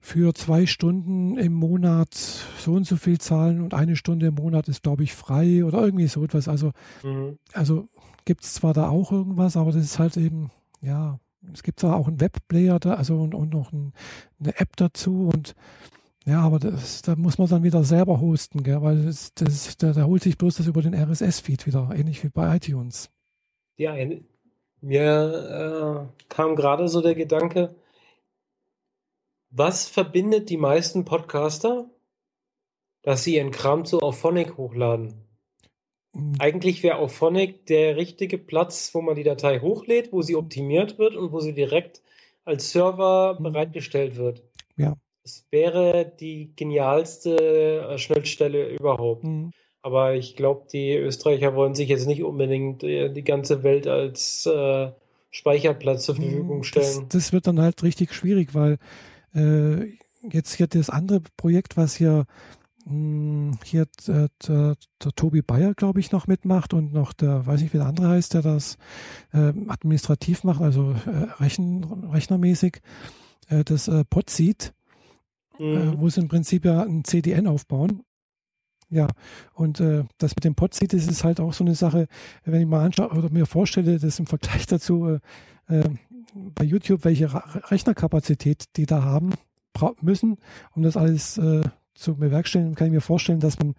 für 0.00 0.32
zwei 0.34 0.66
Stunden 0.66 1.36
im 1.36 1.52
Monat 1.52 2.14
so 2.14 2.72
und 2.72 2.86
so 2.86 2.96
viel 2.96 3.18
zahlen 3.18 3.60
und 3.60 3.74
eine 3.74 3.96
Stunde 3.96 4.28
im 4.28 4.34
Monat 4.34 4.68
ist, 4.68 4.82
glaube 4.82 5.02
ich, 5.02 5.14
frei 5.14 5.64
oder 5.64 5.82
irgendwie 5.82 6.06
so 6.06 6.22
etwas. 6.22 6.48
Also, 6.48 6.72
mhm. 7.02 7.38
also 7.52 7.88
gibt 8.24 8.44
es 8.44 8.54
zwar 8.54 8.74
da 8.74 8.88
auch 8.88 9.10
irgendwas, 9.10 9.56
aber 9.56 9.72
das 9.72 9.82
ist 9.82 9.98
halt 9.98 10.16
eben, 10.16 10.50
ja, 10.80 11.18
es 11.52 11.62
gibt 11.62 11.80
zwar 11.80 11.96
auch 11.96 12.08
einen 12.08 12.20
Webplayer 12.20 12.78
da, 12.78 12.94
also 12.94 13.20
und, 13.20 13.34
und 13.34 13.52
noch 13.52 13.72
ein, 13.72 13.92
eine 14.40 14.58
App 14.58 14.76
dazu 14.76 15.30
und 15.34 15.54
ja, 16.26 16.40
aber 16.42 16.58
das, 16.58 17.00
da 17.02 17.16
muss 17.16 17.38
man 17.38 17.48
dann 17.48 17.62
wieder 17.62 17.84
selber 17.84 18.20
hosten, 18.20 18.62
gell, 18.62 18.82
weil 18.82 19.02
das, 19.02 19.32
das, 19.34 19.76
da, 19.78 19.92
da 19.92 20.04
holt 20.04 20.22
sich 20.22 20.36
bloß 20.36 20.56
das 20.56 20.66
über 20.66 20.82
den 20.82 20.94
RSS-Feed 20.94 21.66
wieder, 21.66 21.90
ähnlich 21.94 22.22
wie 22.22 22.28
bei 22.28 22.56
iTunes. 22.56 23.10
Ja, 23.76 23.94
mir 24.80 26.08
äh, 26.20 26.24
kam 26.28 26.56
gerade 26.56 26.88
so 26.88 27.00
der 27.00 27.14
Gedanke, 27.14 27.74
was 29.50 29.88
verbindet 29.88 30.50
die 30.50 30.56
meisten 30.56 31.04
Podcaster? 31.04 31.90
Dass 33.02 33.24
sie 33.24 33.36
ihren 33.36 33.52
Kram 33.52 33.84
zu 33.84 34.00
Auphonic 34.00 34.56
hochladen. 34.56 35.14
Mhm. 36.12 36.34
Eigentlich 36.38 36.82
wäre 36.82 36.98
Auphonic 36.98 37.66
der 37.66 37.96
richtige 37.96 38.38
Platz, 38.38 38.94
wo 38.94 39.00
man 39.00 39.14
die 39.14 39.22
Datei 39.22 39.60
hochlädt, 39.60 40.12
wo 40.12 40.22
sie 40.22 40.36
optimiert 40.36 40.98
wird 40.98 41.14
und 41.14 41.32
wo 41.32 41.40
sie 41.40 41.54
direkt 41.54 42.02
als 42.44 42.72
Server 42.72 43.36
mhm. 43.38 43.44
bereitgestellt 43.44 44.16
wird. 44.16 44.42
Ja. 44.76 44.96
Es 45.22 45.46
wäre 45.50 46.10
die 46.20 46.52
genialste 46.56 47.36
äh, 47.90 47.98
Schnellstelle 47.98 48.70
überhaupt. 48.70 49.24
Mhm. 49.24 49.52
Aber 49.88 50.14
ich 50.16 50.36
glaube, 50.36 50.66
die 50.70 50.94
Österreicher 50.94 51.54
wollen 51.54 51.74
sich 51.74 51.88
jetzt 51.88 52.06
nicht 52.06 52.22
unbedingt 52.22 52.84
äh, 52.84 53.08
die 53.08 53.24
ganze 53.24 53.62
Welt 53.62 53.86
als 53.86 54.44
äh, 54.44 54.90
Speicherplatz 55.30 56.04
zur 56.04 56.18
hm, 56.18 56.24
Verfügung 56.24 56.62
stellen. 56.62 57.06
Das, 57.08 57.22
das, 57.22 57.32
wird 57.32 57.46
dann 57.46 57.58
halt 57.58 57.82
richtig 57.82 58.12
schwierig, 58.12 58.54
weil 58.54 58.76
äh, 59.34 59.96
jetzt 60.30 60.52
hier 60.52 60.66
das 60.66 60.90
andere 60.90 61.22
Projekt, 61.38 61.78
was 61.78 61.96
hier 61.96 62.26
mh, 62.84 62.90
hm, 62.90 63.58
hier 63.64 63.86
der, 64.06 64.28
der, 64.46 64.76
der, 65.02 65.12
Tobi 65.12 65.40
Bayer, 65.40 65.72
glaube 65.72 66.00
ich, 66.00 66.12
noch 66.12 66.26
mitmacht 66.26 66.74
und 66.74 66.92
noch 66.92 67.14
der, 67.14 67.46
weiß 67.46 67.62
nicht, 67.62 67.72
wie 67.72 67.78
der 67.78 67.86
andere 67.86 68.08
heißt, 68.08 68.34
der 68.34 68.42
das 68.42 68.76
äh, 69.32 69.54
administrativ 69.68 70.44
macht, 70.44 70.60
also 70.60 70.90
äh, 71.06 71.42
Rechen, 71.42 71.82
rechnermäßig, 72.12 72.82
äh, 73.48 73.64
das 73.64 73.88
äh, 73.88 74.04
Podseed, 74.04 74.74
äh, 75.58 75.62
mhm. 75.62 75.94
wo 75.98 76.10
sie 76.10 76.20
im 76.20 76.28
Prinzip 76.28 76.66
ja 76.66 76.82
ein 76.82 77.04
CDN 77.04 77.46
aufbauen 77.46 78.02
ja, 78.90 79.08
und 79.52 79.80
äh, 79.80 80.04
das 80.16 80.34
mit 80.34 80.44
dem 80.44 80.54
Podseed, 80.54 80.92
das 80.92 81.06
ist 81.06 81.24
halt 81.24 81.40
auch 81.40 81.52
so 81.52 81.64
eine 81.64 81.74
Sache, 81.74 82.06
wenn 82.44 82.60
ich 82.60 82.66
mal 82.66 82.84
anschaue 82.84 83.10
oder 83.10 83.30
mir 83.30 83.46
vorstelle, 83.46 83.98
dass 83.98 84.18
im 84.18 84.26
Vergleich 84.26 84.66
dazu 84.66 85.06
äh, 85.06 85.20
äh, 85.68 85.90
bei 86.34 86.64
YouTube, 86.64 87.04
welche 87.04 87.30
Rechnerkapazität 87.70 88.64
die 88.76 88.86
da 88.86 89.02
haben 89.02 89.34
müssen, 90.00 90.38
um 90.74 90.82
das 90.82 90.96
alles 90.96 91.38
äh, 91.38 91.62
zu 91.94 92.16
bewerkstelligen, 92.16 92.74
kann 92.74 92.88
ich 92.88 92.92
mir 92.92 93.00
vorstellen, 93.00 93.40
dass 93.40 93.58
man 93.58 93.74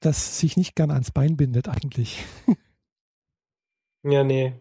das 0.00 0.38
sich 0.38 0.56
nicht 0.56 0.74
gern 0.74 0.90
ans 0.90 1.10
Bein 1.10 1.36
bindet 1.36 1.68
eigentlich. 1.68 2.24
ja, 4.04 4.24
nee. 4.24 4.54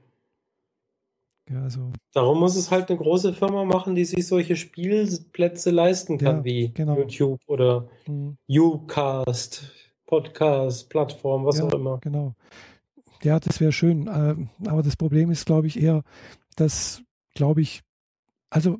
Ja, 1.51 1.63
also. 1.63 1.91
Darum 2.13 2.39
muss 2.39 2.55
es 2.55 2.71
halt 2.71 2.89
eine 2.89 2.97
große 2.97 3.33
Firma 3.33 3.65
machen, 3.65 3.95
die 3.95 4.05
sich 4.05 4.25
solche 4.25 4.55
Spielplätze 4.55 5.71
leisten 5.71 6.17
kann, 6.17 6.37
ja, 6.37 6.43
wie 6.45 6.71
genau. 6.73 6.97
YouTube 6.97 7.41
oder 7.47 7.89
mhm. 8.07 8.37
Ucast, 8.49 9.71
Podcast, 10.05 10.89
Plattform, 10.89 11.45
was 11.45 11.57
ja, 11.57 11.65
auch 11.65 11.73
immer. 11.73 11.99
Genau. 11.99 12.35
Ja, 13.23 13.39
das 13.39 13.59
wäre 13.59 13.71
schön. 13.71 14.09
Ähm, 14.13 14.49
aber 14.65 14.81
das 14.81 14.95
Problem 14.95 15.29
ist, 15.29 15.45
glaube 15.45 15.67
ich, 15.67 15.81
eher, 15.81 16.03
dass, 16.55 17.03
glaube 17.35 17.61
ich, 17.61 17.81
also 18.49 18.77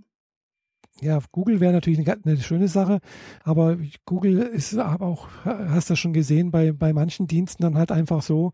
ja, 1.01 1.19
Google 1.31 1.60
wäre 1.60 1.73
natürlich 1.73 1.99
eine, 1.99 2.19
eine, 2.23 2.38
schöne 2.38 2.67
Sache, 2.67 2.99
aber 3.43 3.77
Google 4.05 4.38
ist 4.38 4.77
auch, 4.77 5.27
hast 5.43 5.89
du 5.89 5.95
schon 5.95 6.13
gesehen, 6.13 6.51
bei, 6.51 6.71
bei 6.73 6.93
manchen 6.93 7.25
Diensten 7.25 7.63
dann 7.63 7.75
halt 7.75 7.91
einfach 7.91 8.21
so, 8.21 8.51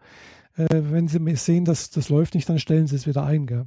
äh, 0.55 0.67
wenn 0.69 1.07
sie 1.07 1.19
sehen, 1.35 1.65
dass 1.65 1.89
das 1.89 2.09
läuft 2.09 2.35
nicht, 2.35 2.47
dann 2.47 2.59
stellen 2.59 2.87
sie 2.87 2.95
es 2.95 3.05
wieder 3.05 3.25
ein. 3.25 3.47
Gell? 3.47 3.65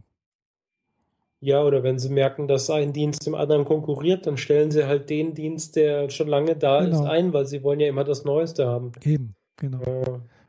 Ja, 1.43 1.63
oder 1.63 1.83
wenn 1.83 1.99
sie 1.99 2.11
merken, 2.11 2.49
dass 2.49 2.69
ein 2.69 2.93
Dienst 2.93 3.27
dem 3.27 3.35
anderen 3.35 3.65
konkurriert, 3.65 4.27
dann 4.27 4.37
stellen 4.37 4.71
sie 4.71 4.87
halt 4.87 5.09
den 5.09 5.35
Dienst, 5.35 5.75
der 5.75 6.11
schon 6.11 6.29
lange 6.29 6.55
da 6.55 6.85
genau. 6.85 7.01
ist, 7.01 7.07
ein, 7.09 7.33
weil 7.33 7.47
sie 7.47 7.63
wollen 7.63 7.81
ja 7.81 7.89
immer 7.89 8.05
das 8.05 8.25
Neueste 8.25 8.67
haben. 8.67 8.93
Eben, 9.03 9.35
genau. 9.57 9.81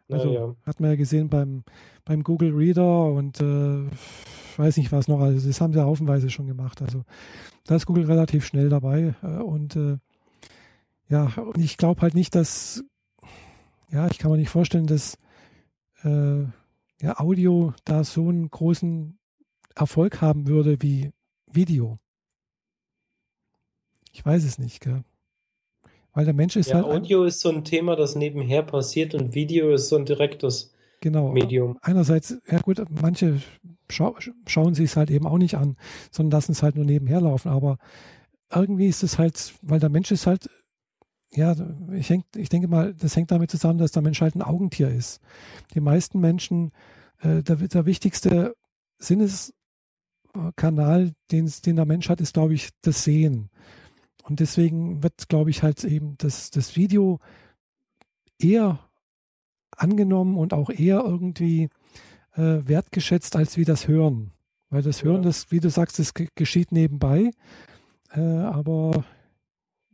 Ja, 0.09 0.15
also 0.15 0.33
ja. 0.33 0.55
hat 0.65 0.81
man 0.81 0.89
ja 0.89 0.95
gesehen 0.97 1.29
beim, 1.29 1.63
beim 2.03 2.23
Google 2.23 2.53
Reader 2.53 3.05
und 3.05 3.39
äh, 3.39 3.89
weiß 4.57 4.75
nicht 4.75 4.91
was 4.91 5.07
noch, 5.07 5.21
also 5.21 5.47
das 5.47 5.61
haben 5.61 5.71
sie 5.71 5.81
haufenweise 5.81 6.29
schon 6.29 6.47
gemacht. 6.47 6.81
Also 6.81 7.03
da 7.65 7.75
ist 7.75 7.85
Google 7.85 8.05
relativ 8.05 8.45
schnell 8.45 8.67
dabei 8.67 9.15
äh, 9.23 9.41
und 9.41 9.77
äh, 9.77 9.97
ja, 11.07 11.31
und 11.37 11.57
ich 11.57 11.77
glaube 11.77 12.01
halt 12.01 12.15
nicht, 12.15 12.35
dass 12.35 12.83
ja, 13.91 14.07
ich 14.07 14.19
kann 14.19 14.31
mir 14.31 14.37
nicht 14.37 14.49
vorstellen, 14.49 14.87
dass 14.87 15.17
äh, 16.03 16.41
ja, 17.01 17.19
Audio 17.19 17.73
da 17.85 18.03
so 18.03 18.27
einen 18.27 18.49
großen 18.49 19.17
Erfolg 19.75 20.21
haben 20.21 20.47
würde 20.47 20.81
wie 20.81 21.11
Video. 21.51 21.99
Ich 24.13 24.25
weiß 24.25 24.43
es 24.43 24.57
nicht, 24.57 24.81
gell? 24.81 25.03
Weil 26.13 26.25
der 26.25 26.33
Mensch 26.33 26.55
ist 26.55 26.69
ja, 26.69 26.75
halt. 26.75 26.85
Audio 26.85 27.23
ist 27.23 27.39
so 27.39 27.49
ein 27.49 27.63
Thema, 27.63 27.95
das 27.95 28.15
nebenher 28.15 28.63
passiert 28.63 29.15
und 29.15 29.33
Video 29.33 29.73
ist 29.73 29.87
so 29.87 29.97
ein 29.97 30.05
direktes 30.05 30.73
genau, 30.99 31.31
Medium. 31.31 31.77
Einerseits, 31.81 32.37
ja 32.49 32.59
gut, 32.59 32.83
manche 32.89 33.41
schau, 33.89 34.17
schauen 34.45 34.73
sich 34.73 34.91
es 34.91 34.97
halt 34.97 35.09
eben 35.09 35.25
auch 35.25 35.37
nicht 35.37 35.55
an, 35.55 35.77
sondern 36.11 36.37
lassen 36.37 36.51
es 36.51 36.63
halt 36.63 36.75
nur 36.75 36.85
nebenher 36.85 37.21
laufen. 37.21 37.49
Aber 37.49 37.77
irgendwie 38.53 38.87
ist 38.87 39.03
es 39.03 39.17
halt, 39.17 39.53
weil 39.61 39.79
der 39.79 39.89
Mensch 39.89 40.11
ist 40.11 40.27
halt, 40.27 40.49
ja, 41.33 41.55
ich, 41.93 42.07
denk, 42.07 42.25
ich 42.35 42.49
denke 42.49 42.67
mal, 42.67 42.93
das 42.93 43.15
hängt 43.15 43.31
damit 43.31 43.49
zusammen, 43.51 43.79
dass 43.79 43.93
der 43.93 44.01
Mensch 44.01 44.19
halt 44.19 44.35
ein 44.35 44.41
Augentier 44.41 44.89
ist. 44.89 45.21
Die 45.73 45.79
meisten 45.79 46.19
Menschen, 46.19 46.71
äh, 47.21 47.41
der, 47.41 47.55
der 47.55 47.85
wichtigste 47.85 48.53
Sinneskanal, 48.97 49.60
den, 50.33 51.51
den 51.65 51.75
der 51.75 51.85
Mensch 51.85 52.09
hat, 52.09 52.21
ist, 52.21 52.33
glaube 52.33 52.53
ich, 52.53 52.69
das 52.81 53.03
Sehen. 53.03 53.49
Und 54.23 54.39
deswegen 54.39 55.03
wird, 55.03 55.29
glaube 55.29 55.49
ich, 55.49 55.63
halt 55.63 55.83
eben 55.83 56.15
das, 56.17 56.51
das 56.51 56.75
Video 56.75 57.19
eher 58.39 58.79
angenommen 59.71 60.37
und 60.37 60.53
auch 60.53 60.69
eher 60.69 61.03
irgendwie 61.03 61.69
äh, 62.33 62.59
wertgeschätzt 62.63 63.35
als 63.35 63.57
wie 63.57 63.65
das 63.65 63.87
Hören. 63.87 64.31
Weil 64.69 64.83
das 64.83 65.03
Hören, 65.03 65.17
ja. 65.17 65.23
das, 65.23 65.51
wie 65.51 65.59
du 65.59 65.69
sagst, 65.69 65.99
das 65.99 66.13
geschieht 66.13 66.71
nebenbei. 66.71 67.31
Äh, 68.11 68.21
aber 68.21 69.03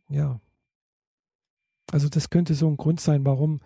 ja, 0.09 0.39
also 1.91 2.09
das 2.09 2.29
könnte 2.29 2.53
so 2.53 2.67
ein 2.67 2.77
Grund 2.77 2.99
sein, 2.99 3.25
warum 3.25 3.61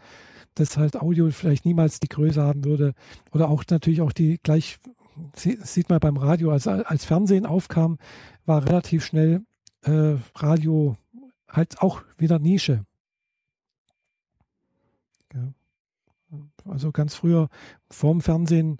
das 0.56 0.78
halt 0.78 0.96
Audio 0.96 1.30
vielleicht 1.32 1.66
niemals 1.66 2.00
die 2.00 2.10
Größe 2.10 2.42
haben 2.42 2.66
würde. 2.66 2.94
Oder 3.32 3.50
auch 3.50 3.64
natürlich 3.70 4.02
auch 4.02 4.12
die 4.12 4.40
gleich, 4.44 4.80
sieht 5.36 5.90
man 5.90 6.00
beim 6.00 6.18
Radio, 6.18 6.52
als, 6.52 6.68
als 6.68 7.06
Fernsehen 7.06 7.46
aufkam, 7.46 7.98
war 8.46 8.66
relativ 8.66 9.06
schnell 9.06 9.44
äh, 9.84 10.16
Radio 10.36 10.96
halt 11.50 11.82
auch 11.82 12.04
wieder 12.18 12.40
Nische. 12.40 12.86
Ja. 15.34 15.54
Also 16.66 16.92
ganz 16.92 17.16
früher 17.16 17.50
vorm 17.90 18.22
Fernsehen, 18.22 18.80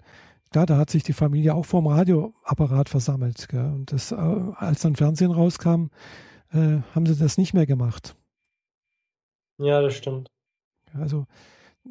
klar, 0.50 0.66
da 0.66 0.76
hat 0.78 0.90
sich 0.90 1.02
die 1.02 1.12
Familie 1.12 1.54
auch 1.54 1.66
vorm 1.66 1.86
Radioapparat 1.86 2.88
versammelt. 2.88 3.48
Gell? 3.48 3.64
Und 3.64 3.92
das, 3.92 4.12
äh, 4.12 4.14
als 4.14 4.82
dann 4.82 4.96
Fernsehen 4.96 5.32
rauskam, 5.32 5.88
äh, 6.52 6.78
haben 6.94 7.06
sie 7.06 7.16
das 7.16 7.38
nicht 7.38 7.54
mehr 7.54 7.66
gemacht. 7.66 8.16
Ja, 9.58 9.80
das 9.80 9.94
stimmt. 9.94 10.30
Also 10.94 11.26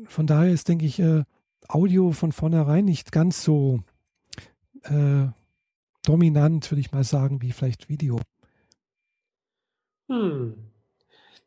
von 0.05 0.27
daher 0.27 0.51
ist, 0.51 0.67
denke 0.67 0.85
ich, 0.85 0.99
äh, 0.99 1.23
Audio 1.67 2.11
von 2.11 2.31
vornherein 2.31 2.85
nicht 2.85 3.11
ganz 3.11 3.43
so 3.43 3.81
äh, 4.83 5.27
dominant, 6.03 6.69
würde 6.71 6.81
ich 6.81 6.91
mal 6.91 7.03
sagen, 7.03 7.41
wie 7.41 7.51
vielleicht 7.51 7.89
Video. 7.89 8.19
Hm. 10.09 10.55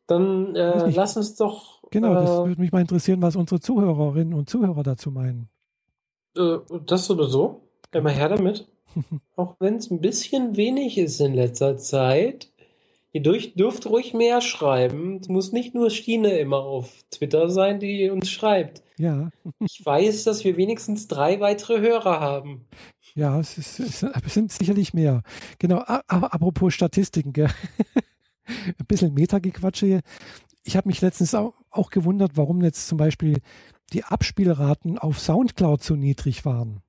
Dann 0.07 0.55
äh, 0.55 0.89
lass 0.89 1.17
uns 1.17 1.35
doch. 1.35 1.83
Genau, 1.91 2.13
das 2.13 2.29
äh, 2.29 2.47
würde 2.47 2.61
mich 2.61 2.71
mal 2.71 2.81
interessieren, 2.81 3.21
was 3.21 3.35
unsere 3.35 3.59
Zuhörerinnen 3.59 4.33
und 4.33 4.49
Zuhörer 4.49 4.83
dazu 4.83 5.11
meinen. 5.11 5.49
Äh, 6.37 6.57
das 6.85 7.05
sowieso. 7.05 7.61
Immer 7.91 8.11
her 8.11 8.29
damit. 8.29 8.67
Auch 9.35 9.55
wenn 9.59 9.75
es 9.75 9.89
ein 9.89 10.01
bisschen 10.01 10.55
wenig 10.55 10.97
ist 10.97 11.19
in 11.19 11.33
letzter 11.33 11.77
Zeit. 11.77 12.49
Ihr 13.13 13.21
dürft 13.21 13.85
ruhig 13.85 14.13
mehr 14.13 14.41
schreiben. 14.41 15.19
Es 15.21 15.29
muss 15.29 15.53
nicht 15.53 15.73
nur 15.73 15.89
Stine 15.89 16.37
immer 16.37 16.59
auf 16.59 16.91
Twitter 17.11 17.49
sein, 17.49 17.79
die 17.79 18.09
uns 18.09 18.29
schreibt. 18.29 18.83
Ja. 18.97 19.29
ich 19.59 19.85
weiß, 19.85 20.25
dass 20.25 20.43
wir 20.43 20.57
wenigstens 20.57 21.07
drei 21.07 21.39
weitere 21.39 21.79
Hörer 21.79 22.19
haben. 22.19 22.67
Ja, 23.15 23.39
es, 23.39 23.57
ist, 23.57 23.79
es 23.79 24.33
sind 24.33 24.51
sicherlich 24.51 24.93
mehr. 24.93 25.23
Genau, 25.57 25.79
apropos 25.79 26.73
Statistiken, 26.73 27.31
gell? 27.31 27.49
ein 28.45 28.85
bisschen 28.87 29.13
Metagequatsche 29.13 29.85
hier. 29.85 30.01
Ich 30.63 30.75
habe 30.75 30.89
mich 30.89 30.99
letztens 30.99 31.33
auch, 31.33 31.53
auch 31.69 31.91
gewundert, 31.91 32.35
warum 32.35 32.61
jetzt 32.61 32.87
zum 32.87 32.97
Beispiel 32.97 33.39
die 33.93 34.03
Abspielraten 34.03 34.97
auf 34.97 35.19
Soundcloud 35.19 35.81
so 35.81 35.95
niedrig 35.95 36.43
waren. 36.43 36.81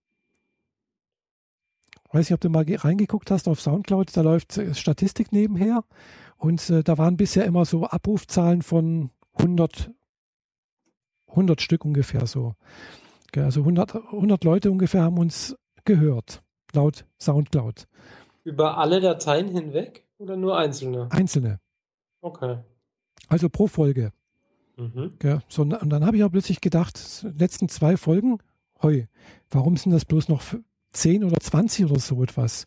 Weiß 2.10 2.28
nicht, 2.28 2.34
ob 2.34 2.40
du 2.40 2.48
mal 2.48 2.64
reingeguckt 2.68 3.30
hast 3.30 3.46
auf 3.46 3.60
Soundcloud, 3.60 4.16
da 4.16 4.22
läuft 4.22 4.56
äh, 4.58 4.74
Statistik 4.74 5.32
nebenher 5.32 5.84
und 6.38 6.70
äh, 6.70 6.82
da 6.82 6.98
waren 6.98 7.16
bisher 7.16 7.44
immer 7.44 7.64
so 7.64 7.86
Abrufzahlen 7.86 8.62
von 8.62 9.10
100, 9.34 9.92
100 11.28 11.60
Stück 11.60 11.84
ungefähr 11.84 12.26
so. 12.26 12.54
Also 13.36 13.60
100, 13.60 13.94
100 13.94 14.44
Leute 14.44 14.70
ungefähr 14.70 15.02
haben 15.02 15.18
uns 15.18 15.56
gehört, 15.86 16.42
laut 16.72 17.06
Soundcloud. 17.18 17.86
Über 18.44 18.78
alle 18.78 19.00
Dateien 19.00 19.48
hinweg 19.48 20.04
oder 20.18 20.36
nur 20.36 20.56
einzelne? 20.56 21.08
Einzelne. 21.10 21.60
Okay. 22.20 22.58
Also 23.28 23.48
pro 23.48 23.66
Folge. 23.66 24.12
Mhm. 24.76 25.12
so, 25.48 25.62
und 25.62 25.88
dann 25.88 26.04
habe 26.04 26.18
ich 26.18 26.24
auch 26.24 26.30
plötzlich 26.30 26.60
gedacht, 26.60 27.26
letzten 27.36 27.70
zwei 27.70 27.96
Folgen, 27.96 28.38
heu, 28.82 29.04
warum 29.48 29.76
sind 29.78 29.92
das 29.92 30.04
bloß 30.04 30.28
noch 30.28 30.42
10 30.92 31.24
oder 31.24 31.38
20 31.38 31.86
oder 31.86 32.00
so 32.00 32.22
etwas. 32.22 32.66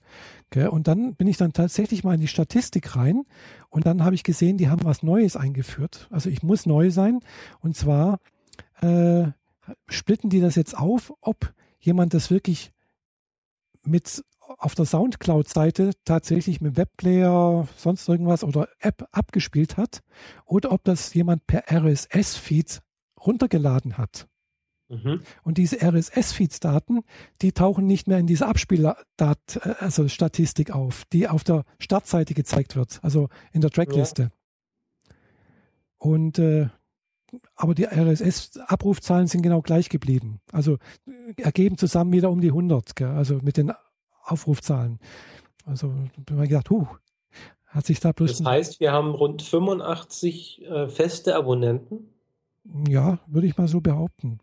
Gell? 0.49 0.69
Und 0.69 0.87
dann 0.87 1.15
bin 1.15 1.27
ich 1.27 1.37
dann 1.37 1.53
tatsächlich 1.53 2.03
mal 2.03 2.15
in 2.15 2.21
die 2.21 2.27
Statistik 2.27 2.95
rein 2.95 3.25
und 3.69 3.85
dann 3.85 4.03
habe 4.03 4.15
ich 4.15 4.23
gesehen, 4.23 4.57
die 4.57 4.69
haben 4.69 4.83
was 4.83 5.03
Neues 5.03 5.35
eingeführt. 5.35 6.07
Also 6.11 6.29
ich 6.29 6.43
muss 6.43 6.65
neu 6.65 6.89
sein. 6.91 7.19
Und 7.59 7.75
zwar 7.75 8.19
äh, 8.81 9.27
splitten 9.87 10.29
die 10.29 10.41
das 10.41 10.55
jetzt 10.55 10.77
auf, 10.77 11.13
ob 11.21 11.53
jemand 11.79 12.13
das 12.13 12.31
wirklich 12.31 12.71
mit 13.85 14.23
auf 14.57 14.75
der 14.75 14.85
Soundcloud-Seite 14.85 15.91
tatsächlich 16.05 16.59
mit 16.59 16.75
Webplayer, 16.75 17.67
sonst 17.77 18.07
irgendwas 18.09 18.43
oder 18.43 18.67
App 18.79 19.07
abgespielt 19.11 19.77
hat 19.77 20.01
oder 20.45 20.71
ob 20.71 20.83
das 20.83 21.13
jemand 21.13 21.45
per 21.45 21.65
RSS-Feed 21.71 22.81
runtergeladen 23.19 23.97
hat. 23.97 24.27
Mhm. 24.89 25.21
Und 25.43 25.57
diese 25.59 25.77
RSS-Feeds-Daten, 25.81 27.01
die 27.43 27.51
tauchen 27.51 27.85
nicht 27.85 28.07
mehr 28.07 28.17
in 28.17 28.25
dieser 28.25 28.47
Abspieldat 28.47 28.97
also 29.79 30.07
Statistik 30.07 30.71
auf, 30.71 31.03
die 31.13 31.27
auf 31.27 31.43
der 31.43 31.63
Startseite 31.77 32.33
gezeigt 32.33 32.75
wird, 32.75 32.99
also 33.03 33.29
in 33.51 33.61
der 33.61 33.69
Trackliste. 33.69 34.23
Ja. 34.23 34.29
Und 35.99 36.39
äh, 36.39 36.69
aber 37.55 37.75
die 37.75 37.85
RSS-Abrufzahlen 37.85 39.27
sind 39.27 39.41
genau 39.41 39.61
gleich 39.61 39.89
geblieben. 39.89 40.39
Also 40.51 40.77
ergeben 41.37 41.77
zusammen 41.77 42.11
wieder 42.13 42.29
um 42.29 42.41
die 42.41 42.49
100, 42.49 42.95
gell? 42.95 43.09
also 43.09 43.39
mit 43.41 43.57
den 43.57 43.71
Aufrufzahlen. 44.23 44.99
Also 45.65 45.93
bin 46.25 46.37
mal 46.37 46.47
gedacht, 46.47 46.69
huh, 46.69 46.87
hat 47.67 47.85
sich 47.85 47.99
da 47.99 48.11
bloß. 48.11 48.37
Das 48.37 48.45
heißt, 48.45 48.79
wir 48.79 48.91
haben 48.91 49.11
rund 49.11 49.41
85 49.41 50.65
äh, 50.65 50.87
feste 50.87 51.35
Abonnenten? 51.35 52.09
Ja, 52.87 53.19
würde 53.27 53.47
ich 53.47 53.57
mal 53.57 53.67
so 53.67 53.81
behaupten. 53.81 54.39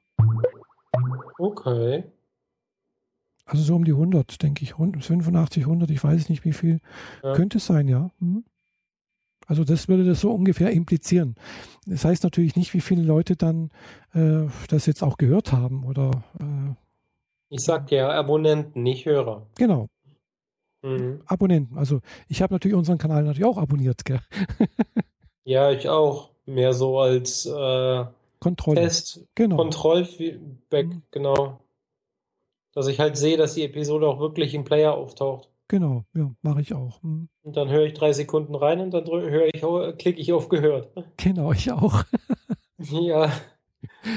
Okay. 1.38 2.04
Also 3.44 3.62
so 3.62 3.76
um 3.76 3.84
die 3.84 3.92
100, 3.92 4.42
denke 4.42 4.64
ich. 4.64 4.74
85, 4.74 5.64
100, 5.64 5.90
ich 5.90 6.02
weiß 6.02 6.28
nicht 6.28 6.44
wie 6.44 6.52
viel. 6.52 6.80
Ja. 7.22 7.34
Könnte 7.34 7.58
es 7.58 7.66
sein, 7.66 7.88
ja. 7.88 8.10
Mhm. 8.18 8.44
Also 9.46 9.64
das 9.64 9.88
würde 9.88 10.04
das 10.04 10.20
so 10.20 10.32
ungefähr 10.32 10.70
implizieren. 10.70 11.36
Das 11.86 12.04
heißt 12.04 12.24
natürlich 12.24 12.56
nicht, 12.56 12.74
wie 12.74 12.80
viele 12.80 13.02
Leute 13.02 13.36
dann 13.36 13.70
äh, 14.12 14.48
das 14.68 14.86
jetzt 14.86 15.02
auch 15.02 15.16
gehört 15.16 15.52
haben 15.52 15.84
oder. 15.84 16.24
Äh, 16.40 16.74
ich 17.48 17.60
sag 17.60 17.90
ja 17.92 18.10
Abonnenten, 18.10 18.82
nicht 18.82 19.06
Hörer. 19.06 19.46
Genau. 19.56 19.88
Mhm. 20.82 21.22
Abonnenten. 21.26 21.78
Also 21.78 22.00
ich 22.28 22.42
habe 22.42 22.54
natürlich 22.54 22.76
unseren 22.76 22.98
Kanal 22.98 23.22
natürlich 23.22 23.44
auch 23.44 23.58
abonniert, 23.58 24.04
gell? 24.04 24.20
ja, 25.44 25.70
ich 25.70 25.88
auch. 25.88 26.30
Mehr 26.48 26.74
so 26.74 27.00
als 27.00 27.44
äh, 27.46 28.04
Kontrolle. 28.38 28.82
Test, 28.82 29.26
genau. 29.34 29.56
Kontrollfeedback, 29.56 30.86
mhm. 30.86 31.02
genau. 31.10 31.58
Dass 32.72 32.86
ich 32.86 33.00
halt 33.00 33.16
sehe, 33.16 33.36
dass 33.36 33.54
die 33.54 33.64
Episode 33.64 34.06
auch 34.06 34.20
wirklich 34.20 34.54
im 34.54 34.62
Player 34.62 34.94
auftaucht. 34.94 35.48
Genau, 35.68 36.04
ja, 36.14 36.30
mache 36.42 36.60
ich 36.60 36.74
auch. 36.74 37.02
Mhm. 37.02 37.28
Und 37.42 37.56
dann 37.56 37.68
höre 37.68 37.86
ich 37.86 37.94
drei 37.94 38.12
Sekunden 38.12 38.54
rein 38.54 38.80
und 38.80 38.92
dann 38.92 39.06
höre 39.06 39.46
ich, 39.46 39.98
klicke 39.98 40.20
ich 40.20 40.32
auf 40.32 40.48
gehört. 40.48 40.92
Genau, 41.16 41.52
ich 41.52 41.72
auch. 41.72 42.04
ja. 42.78 43.32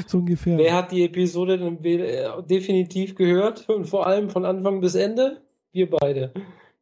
So 0.06 0.20
ungefähr. 0.20 0.58
Wer 0.58 0.76
hat 0.76 0.92
die 0.92 1.04
Episode 1.04 1.58
dann 1.58 1.84
äh, 1.84 2.28
definitiv 2.44 3.16
gehört 3.16 3.68
und 3.70 3.86
vor 3.86 4.06
allem 4.06 4.30
von 4.30 4.46
Anfang 4.46 4.82
bis 4.82 4.96
Ende? 4.96 5.42
Wir 5.72 5.90
beide. 5.90 6.34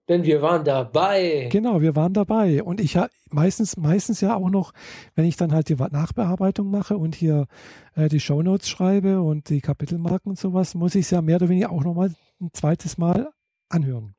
Denn 0.10 0.23
wir 0.23 0.41
waren 0.41 0.63
dabei. 0.63 1.49
Genau, 1.51 1.82
wir 1.82 1.95
waren 1.95 2.13
dabei. 2.13 2.63
Und 2.63 2.80
ich 2.80 2.93
ja 2.93 3.08
meistens, 3.29 3.77
meistens 3.77 4.21
ja 4.21 4.35
auch 4.35 4.50
noch, 4.50 4.73
wenn 5.15 5.25
ich 5.25 5.35
dann 5.35 5.52
halt 5.52 5.69
die 5.69 5.75
Nachbearbeitung 5.75 6.69
mache 6.69 6.98
und 6.98 7.15
hier 7.15 7.48
äh, 7.96 8.08
die 8.08 8.19
Shownotes 8.19 8.69
schreibe 8.69 9.21
und 9.21 9.50
die 9.50 9.62
Kapitelmarken 9.62 10.29
und 10.29 10.39
sowas, 10.39 10.75
muss 10.75 10.96
ich 10.96 11.06
es 11.06 11.12
ja 11.12 11.21
mehr 11.21 11.37
oder 11.37 11.50
weniger 11.50 11.71
auch 11.71 11.83
nochmal 11.83 12.13
ein 12.39 12.50
zweites 12.54 12.98
Mal 12.98 13.29
anhören. 13.69 14.16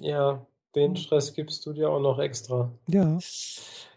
Ja, 0.00 0.44
den 0.74 0.96
Stress 0.96 1.34
gibst 1.34 1.66
du 1.66 1.72
dir 1.72 1.90
auch 1.90 2.00
noch 2.00 2.18
extra. 2.18 2.70
Ja. 2.86 3.18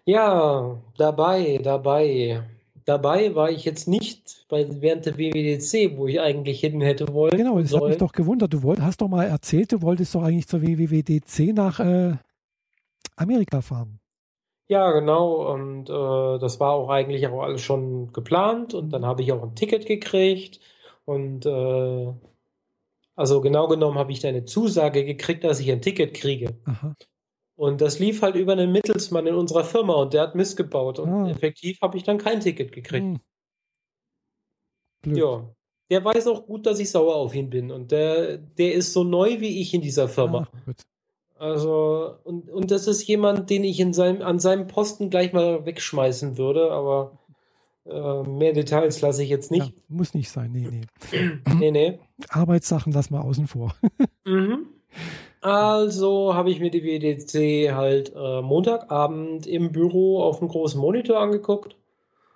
Ja, 0.06 0.78
dabei, 0.98 1.60
dabei. 1.64 2.44
dabei 2.86 3.36
war 3.36 3.50
ich 3.50 3.64
jetzt 3.64 3.88
nicht 3.88 4.46
bei, 4.50 4.68
während 4.82 5.06
der 5.06 5.18
WWDC, 5.18 5.98
wo 5.98 6.08
ich 6.08 6.20
eigentlich 6.20 6.60
hin 6.60 6.82
hätte 6.82 7.14
wollen. 7.14 7.38
Genau, 7.38 7.60
das 7.60 7.74
hat 7.74 7.84
mich 7.84 7.98
doch 7.98 8.12
gewundert. 8.12 8.54
Du 8.54 8.64
wollt, 8.64 8.82
hast 8.82 9.02
doch 9.02 9.08
mal 9.08 9.26
erzählt, 9.26 9.72
du 9.72 9.82
wolltest 9.82 10.14
doch 10.16 10.24
eigentlich 10.24 10.48
zur 10.48 10.62
WWDC 10.62 11.54
nach 11.54 11.80
äh, 11.80 12.16
Amerika 13.16 13.62
fahren. 13.62 14.00
Ja, 14.68 14.92
genau. 14.92 15.54
Und 15.54 15.90
äh, 15.90 16.40
das 16.40 16.60
war 16.60 16.72
auch 16.74 16.90
eigentlich 16.90 17.28
auch 17.28 17.44
alles 17.44 17.62
schon 17.62 18.12
geplant. 18.12 18.74
Und 18.74 18.90
dann 18.92 19.06
habe 19.06 19.22
ich 19.22 19.32
auch 19.32 19.44
ein 19.44 19.56
Ticket 19.56 19.86
gekriegt. 19.86 20.60
Und 21.06 21.46
äh, 21.46 22.14
also 23.16 23.42
genau 23.42 23.68
genommen 23.68 23.98
habe 23.98 24.12
ich 24.12 24.20
da 24.20 24.30
eine 24.30 24.46
Zusage 24.46 25.06
gekriegt, 25.06 25.44
dass 25.44 25.60
ich 25.60 25.72
ein 25.72 25.82
Ticket 25.82 26.14
kriege. 26.14 26.60
Aha. 26.66 26.96
Und 27.56 27.82
das 27.82 28.00
lief 28.00 28.22
halt 28.22 28.36
über 28.36 28.54
einen 28.54 28.72
Mittelsmann 28.72 29.28
in 29.28 29.36
unserer 29.36 29.64
Firma 29.64 29.94
und 29.94 30.14
der 30.14 30.24
hat 30.24 30.36
missgebaut. 30.36 31.00
Und 31.00 31.10
ah. 31.10 31.30
effektiv 31.30 31.80
habe 31.82 31.98
ich 31.98 32.04
dann 32.04 32.18
kein 32.18 32.40
Ticket 32.40 32.72
gekriegt. 32.72 33.20
Hm. 35.06 35.16
Ja. 35.16 35.54
Der 35.92 36.04
weiß 36.04 36.28
auch 36.28 36.46
gut, 36.48 36.66
dass 36.66 36.80
ich 36.80 36.90
sauer 36.90 37.16
auf 37.16 37.36
ihn 37.36 37.50
bin. 37.50 37.70
Und 37.70 37.92
der, 37.92 38.38
der 38.38 38.74
ist 38.74 38.94
so 38.94 39.04
neu 39.04 39.40
wie 39.40 39.62
ich 39.62 39.74
in 39.74 39.82
dieser 39.82 40.08
Firma. 40.08 40.48
Ah, 40.66 40.74
also, 41.38 42.16
und, 42.24 42.50
und 42.50 42.72
das 42.72 42.88
ist 42.88 43.06
jemand, 43.06 43.50
den 43.50 43.64
ich 43.64 43.80
in 43.80 43.94
seinem, 43.94 44.22
an 44.22 44.40
seinem 44.40 44.68
Posten 44.68 45.10
gleich 45.10 45.34
mal 45.34 45.66
wegschmeißen 45.66 46.38
würde, 46.38 46.72
aber 46.72 47.20
äh, 47.86 48.24
mehr 48.24 48.54
Details 48.54 49.02
lasse 49.02 49.24
ich 49.24 49.30
jetzt 49.30 49.52
nicht. 49.52 49.68
Ja, 49.68 49.74
muss 49.90 50.14
nicht 50.14 50.30
sein, 50.30 50.52
nee, 50.52 50.68
nee. 50.70 51.40
nee, 51.60 51.72
nee. 51.72 52.00
Arbeitssachen 52.30 52.94
lassen 52.94 53.14
wir 53.14 53.24
außen 53.24 53.48
vor. 53.48 53.76
mhm. 54.26 54.68
Also 55.42 56.34
habe 56.34 56.52
ich 56.52 56.62
mir 56.62 56.72
die 56.72 56.84
WDC 56.84 57.74
halt 57.74 58.14
äh, 58.16 58.42
Montagabend 58.42 59.46
im 59.46 59.72
Büro 59.72 60.24
auf 60.24 60.40
dem 60.40 60.48
großen 60.48 60.80
Monitor 60.80 61.20
angeguckt. 61.20 61.76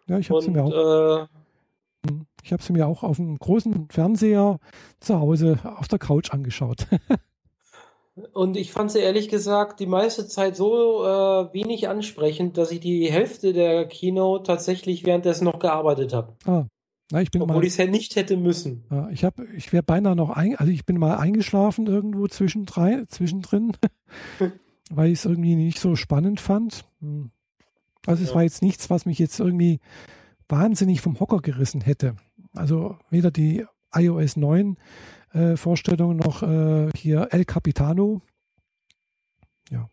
Ja, 0.07 0.19
ich 0.19 0.29
habe 0.29 0.41
sie 0.41 0.51
mir 0.51 0.65
auch. 0.65 0.71
Äh, 0.71 1.27
hm, 2.09 2.25
ich 2.43 2.51
habe 2.51 2.61
sie 2.61 2.73
mir 2.73 2.87
auch 2.87 3.03
auf 3.03 3.15
dem 3.15 3.37
großen 3.37 3.87
Fernseher 3.89 4.59
zu 4.99 5.19
Hause 5.19 5.59
auf 5.63 5.87
der 5.87 5.99
Couch 5.99 6.31
angeschaut. 6.31 6.87
und 8.33 8.57
ich 8.57 8.71
fand 8.71 8.91
sie 8.91 8.99
ehrlich 8.99 9.29
gesagt 9.29 9.79
die 9.79 9.85
meiste 9.85 10.27
Zeit 10.27 10.55
so 10.55 11.03
äh, 11.03 11.53
wenig 11.53 11.87
ansprechend, 11.87 12.57
dass 12.57 12.71
ich 12.71 12.79
die 12.79 13.11
Hälfte 13.11 13.53
der 13.53 13.87
Kino 13.87 14.39
tatsächlich 14.39 15.05
währenddessen 15.05 15.45
noch 15.45 15.59
gearbeitet 15.59 16.13
habe. 16.13 16.33
Ah, 16.45 16.65
na, 17.11 17.21
ich 17.21 17.31
bin 17.31 17.41
Obwohl 17.41 17.63
ich 17.63 17.73
es 17.73 17.77
ja 17.77 17.85
nicht 17.85 18.15
hätte 18.15 18.35
müssen. 18.35 18.83
Ja, 18.91 19.09
ich 19.09 19.23
habe, 19.23 19.45
ich 19.55 19.71
wäre 19.71 19.83
beinahe 19.83 20.15
noch 20.15 20.29
ein, 20.29 20.55
also 20.55 20.71
ich 20.71 20.85
bin 20.85 20.97
mal 20.97 21.17
eingeschlafen 21.17 21.87
irgendwo 21.87 22.27
zwischendrin, 22.27 23.05
zwischendrin 23.07 23.73
weil 24.89 25.11
ich 25.11 25.19
es 25.19 25.25
irgendwie 25.25 25.55
nicht 25.55 25.79
so 25.79 25.95
spannend 25.95 26.41
fand. 26.41 26.85
Hm. 27.01 27.31
Also 28.05 28.23
es 28.23 28.29
ja. 28.29 28.35
war 28.35 28.43
jetzt 28.43 28.61
nichts, 28.61 28.89
was 28.89 29.05
mich 29.05 29.19
jetzt 29.19 29.39
irgendwie 29.39 29.79
wahnsinnig 30.49 31.01
vom 31.01 31.19
Hocker 31.19 31.39
gerissen 31.39 31.81
hätte. 31.81 32.15
Also 32.53 32.97
weder 33.09 33.31
die 33.31 33.65
iOS 33.93 34.37
9 34.37 34.77
äh, 35.33 35.55
Vorstellung 35.57 36.17
noch 36.17 36.43
äh, 36.43 36.89
hier 36.95 37.29
El 37.31 37.45
Capitano. 37.45 38.21
Ja, 39.69 39.89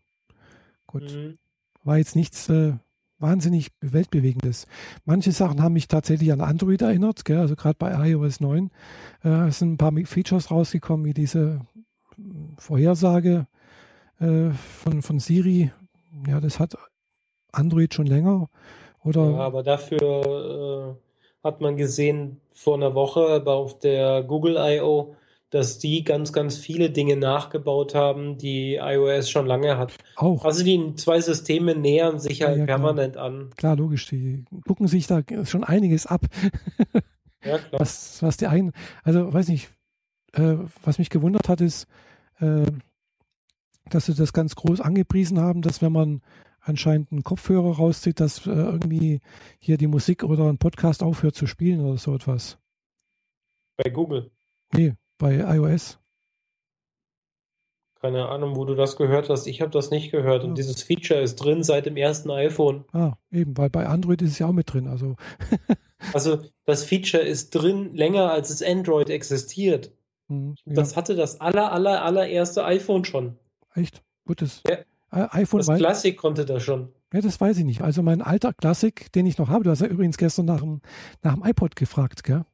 gut. 0.87 1.03
Mhm. 1.03 1.37
War 1.83 1.97
jetzt 1.97 2.15
nichts, 2.15 2.49
äh, 2.49 2.73
wahnsinnig 3.19 3.71
weltbewegendes. 3.81 4.67
Manche 5.05 5.31
Sachen 5.31 5.61
haben 5.61 5.73
mich 5.73 5.87
tatsächlich 5.87 6.31
an 6.31 6.41
Android 6.41 6.81
erinnert, 6.81 7.25
gell? 7.25 7.37
also 7.37 7.55
gerade 7.55 7.77
bei 7.77 8.09
iOS 8.09 8.39
9 8.39 8.71
äh, 9.23 9.49
sind 9.51 9.73
ein 9.73 9.77
paar 9.77 9.93
Features 10.05 10.51
rausgekommen, 10.51 11.05
wie 11.05 11.13
diese 11.13 11.61
Vorhersage 12.57 13.47
äh, 14.19 14.49
von, 14.51 15.01
von 15.01 15.19
Siri. 15.19 15.71
Ja, 16.27 16.39
das 16.39 16.59
hat 16.59 16.75
Android 17.51 17.93
schon 17.93 18.07
länger. 18.07 18.49
Oder 19.03 19.29
ja, 19.31 19.37
aber 19.37 19.63
dafür 19.63 20.95
äh, 20.95 21.45
hat 21.45 21.61
man 21.61 21.77
gesehen 21.77 22.41
vor 22.53 22.75
einer 22.75 22.95
Woche 22.95 23.43
auf 23.45 23.79
der 23.79 24.23
Google 24.23 24.57
I.O., 24.57 25.15
dass 25.55 25.79
die 25.79 26.03
ganz, 26.03 26.33
ganz 26.33 26.57
viele 26.57 26.89
Dinge 26.89 27.15
nachgebaut 27.15 27.95
haben, 27.95 28.37
die 28.37 28.75
iOS 28.75 29.29
schon 29.29 29.45
lange 29.45 29.77
hat. 29.77 29.93
Auch. 30.17 30.43
Also 30.43 30.65
die 30.65 30.95
zwei 30.95 31.21
Systeme 31.21 31.75
nähern 31.75 32.19
sich 32.19 32.41
halt 32.41 32.57
ja, 32.57 32.59
ja, 32.59 32.65
permanent 32.65 33.13
klar. 33.13 33.25
an. 33.25 33.49
Klar, 33.55 33.77
logisch. 33.77 34.05
Die 34.07 34.43
gucken 34.67 34.87
sich 34.87 35.07
da 35.07 35.21
schon 35.45 35.63
einiges 35.63 36.07
ab. 36.07 36.25
ja, 37.45 37.57
klar. 37.57 37.79
Was, 37.79 38.21
was 38.21 38.35
die 38.35 38.47
einen, 38.47 38.73
also 39.03 39.33
weiß 39.33 39.47
nicht, 39.47 39.69
äh, 40.33 40.57
was 40.83 40.99
mich 40.99 41.09
gewundert 41.09 41.47
hat, 41.47 41.61
ist, 41.61 41.87
äh, 42.41 42.65
dass 43.89 44.07
sie 44.07 44.13
das 44.13 44.33
ganz 44.33 44.55
groß 44.55 44.81
angepriesen 44.81 45.39
haben, 45.39 45.61
dass 45.61 45.81
wenn 45.81 45.93
man 45.93 46.21
anscheinend 46.59 47.13
einen 47.13 47.23
Kopfhörer 47.23 47.77
rauszieht, 47.77 48.19
dass 48.19 48.45
äh, 48.45 48.49
irgendwie 48.49 49.21
hier 49.59 49.77
die 49.77 49.87
Musik 49.87 50.25
oder 50.25 50.49
ein 50.49 50.57
Podcast 50.57 51.01
aufhört 51.01 51.35
zu 51.35 51.47
spielen 51.47 51.79
oder 51.79 51.97
so 51.97 52.13
etwas. 52.13 52.57
Bei 53.77 53.89
Google. 53.89 54.31
Nee, 54.73 54.95
bei 55.17 55.35
iOS? 55.35 55.99
Keine 58.01 58.27
Ahnung, 58.29 58.55
wo 58.55 58.65
du 58.65 58.75
das 58.75 58.97
gehört 58.97 59.29
hast. 59.29 59.47
Ich 59.47 59.61
habe 59.61 59.71
das 59.71 59.89
nicht 59.89 60.11
gehört. 60.11 60.43
Ja. 60.43 60.49
Und 60.49 60.57
dieses 60.57 60.83
Feature 60.83 61.21
ist 61.21 61.37
drin 61.37 61.63
seit 61.63 61.85
dem 61.87 61.97
ersten 61.97 62.29
iPhone. 62.29 62.85
Ah, 62.93 63.13
eben, 63.31 63.57
weil 63.57 63.69
bei 63.69 63.87
Android 63.87 64.21
ist 64.21 64.31
es 64.31 64.39
ja 64.39 64.47
auch 64.47 64.51
mit 64.51 64.71
drin. 64.71 64.87
Also, 64.87 65.15
also 66.13 66.39
das 66.65 66.83
Feature 66.83 67.23
ist 67.23 67.51
drin 67.51 67.95
länger, 67.95 68.29
als 68.31 68.49
es 68.49 68.61
Android 68.61 69.09
existiert. 69.09 69.91
Mhm, 70.27 70.55
ja. 70.65 70.73
Das 70.73 70.95
hatte 70.95 71.15
das 71.15 71.41
aller, 71.41 71.71
aller, 71.71 72.03
allererste 72.03 72.63
iPhone 72.65 73.05
schon. 73.05 73.37
Echt? 73.73 74.03
Gutes. 74.25 74.61
Ja. 74.67 74.77
iPhone 75.31 75.63
das 75.65 75.77
Classic 75.77 76.17
konnte 76.17 76.45
das 76.45 76.63
schon. 76.63 76.93
Ja, 77.13 77.21
das 77.21 77.39
weiß 77.39 77.57
ich 77.57 77.65
nicht. 77.65 77.81
Also 77.81 78.03
mein 78.03 78.21
alter 78.21 78.53
Classic, 78.53 79.11
den 79.13 79.25
ich 79.25 79.37
noch 79.37 79.49
habe, 79.49 79.63
du 79.63 79.69
hast 79.69 79.81
ja 79.81 79.87
übrigens 79.87 80.17
gestern 80.17 80.45
nach 80.45 80.59
dem, 80.59 80.81
nach 81.21 81.35
dem 81.35 81.45
iPod 81.45 81.75
gefragt, 81.75 82.23
gell? 82.23 82.45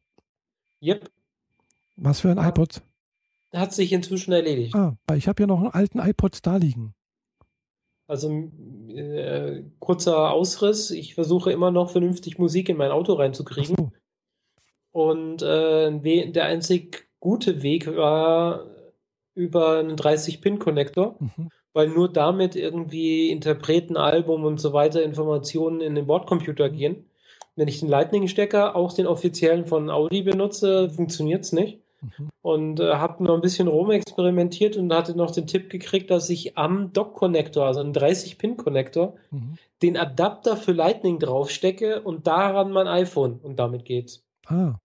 Yep. 0.83 1.09
Was 2.01 2.21
für 2.21 2.29
ein 2.29 2.39
iPod? 2.39 2.81
Hat 3.53 3.73
sich 3.73 3.93
inzwischen 3.93 4.31
erledigt. 4.31 4.73
Ah, 4.75 4.95
ich 5.15 5.27
habe 5.27 5.43
ja 5.43 5.47
noch 5.47 5.59
einen 5.59 5.71
alten 5.71 5.99
iPod 5.99 6.39
da 6.43 6.55
liegen. 6.57 6.93
Also 8.07 8.29
äh, 8.89 9.63
kurzer 9.79 10.31
Ausriss. 10.31 10.89
Ich 10.91 11.13
versuche 11.13 11.51
immer 11.51 11.69
noch 11.69 11.91
vernünftig 11.91 12.39
Musik 12.39 12.69
in 12.69 12.77
mein 12.77 12.91
Auto 12.91 13.13
reinzukriegen. 13.13 13.75
So. 13.75 13.91
Und 14.91 15.43
äh, 15.43 16.31
der 16.31 16.45
einzig 16.45 17.07
gute 17.19 17.61
Weg 17.61 17.95
war 17.95 18.65
über 19.35 19.79
einen 19.79 19.95
30-Pin-Connector, 19.95 21.17
mhm. 21.19 21.49
weil 21.73 21.87
nur 21.89 22.11
damit 22.11 22.55
irgendwie 22.55 23.29
Interpreten, 23.29 23.95
Album 23.95 24.43
und 24.43 24.59
so 24.59 24.73
weiter 24.73 25.03
Informationen 25.03 25.81
in 25.81 25.95
den 25.95 26.07
Bordcomputer 26.07 26.69
mhm. 26.69 26.75
gehen. 26.75 27.05
Wenn 27.55 27.67
ich 27.67 27.79
den 27.79 27.89
Lightning-Stecker, 27.89 28.75
auch 28.75 28.93
den 28.93 29.07
offiziellen 29.07 29.67
von 29.67 29.89
Audi 29.89 30.23
benutze, 30.23 30.89
funktioniert 30.89 31.43
es 31.43 31.51
nicht. 31.51 31.80
Mhm. 32.01 32.29
Und 32.41 32.79
äh, 32.79 32.93
habe 32.95 33.23
noch 33.23 33.35
ein 33.35 33.41
bisschen 33.41 33.67
rumexperimentiert 33.67 34.75
und 34.75 34.91
hatte 34.93 35.15
noch 35.15 35.31
den 35.31 35.47
Tipp 35.47 35.69
gekriegt, 35.69 36.09
dass 36.09 36.29
ich 36.29 36.57
am 36.57 36.93
Dock-Connector, 36.93 37.65
also 37.65 37.79
einen 37.79 37.93
30-Pin-Connector, 37.93 39.15
mhm. 39.29 39.57
den 39.81 39.97
Adapter 39.97 40.57
für 40.57 40.71
Lightning 40.71 41.19
draufstecke 41.19 42.01
und 42.01 42.27
daran 42.27 42.71
mein 42.71 42.87
iPhone 42.87 43.39
und 43.41 43.57
damit 43.57 43.85
geht's. 43.85 44.23
Ah. 44.47 44.75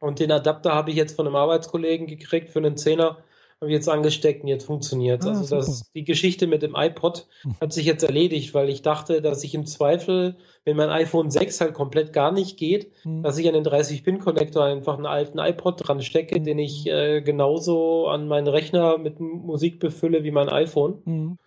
Und 0.00 0.20
den 0.20 0.30
Adapter 0.30 0.74
habe 0.74 0.90
ich 0.90 0.96
jetzt 0.96 1.16
von 1.16 1.26
einem 1.26 1.36
Arbeitskollegen 1.36 2.06
gekriegt 2.06 2.50
für 2.50 2.60
einen 2.60 2.76
Zehner 2.76 3.18
habe 3.60 3.70
ich 3.70 3.74
jetzt 3.74 3.88
angesteckt 3.88 4.42
und 4.42 4.48
jetzt 4.48 4.66
funktioniert. 4.66 5.24
Ah, 5.24 5.30
also 5.30 5.56
das, 5.56 5.90
die 5.92 6.04
Geschichte 6.04 6.46
mit 6.46 6.62
dem 6.62 6.76
iPod 6.76 7.26
hat 7.60 7.72
sich 7.72 7.86
jetzt 7.86 8.04
erledigt, 8.04 8.54
weil 8.54 8.68
ich 8.68 8.82
dachte, 8.82 9.20
dass 9.20 9.42
ich 9.42 9.54
im 9.54 9.66
Zweifel, 9.66 10.36
wenn 10.64 10.76
mein 10.76 10.90
iPhone 10.90 11.30
6 11.30 11.60
halt 11.60 11.74
komplett 11.74 12.12
gar 12.12 12.30
nicht 12.30 12.56
geht, 12.56 12.92
mhm. 13.04 13.24
dass 13.24 13.36
ich 13.36 13.48
an 13.48 13.54
den 13.54 13.64
30-Pin-Connector 13.64 14.64
einfach 14.64 14.96
einen 14.96 15.06
alten 15.06 15.38
iPod 15.38 15.88
dran 15.88 16.02
stecke, 16.02 16.38
mhm. 16.38 16.44
den 16.44 16.58
ich 16.60 16.86
äh, 16.86 17.20
genauso 17.20 18.06
an 18.06 18.28
meinen 18.28 18.46
Rechner 18.46 18.96
mit 18.96 19.18
Musik 19.18 19.80
befülle 19.80 20.22
wie 20.22 20.30
mein 20.30 20.48
iPhone. 20.48 21.02
Mhm. 21.04 21.38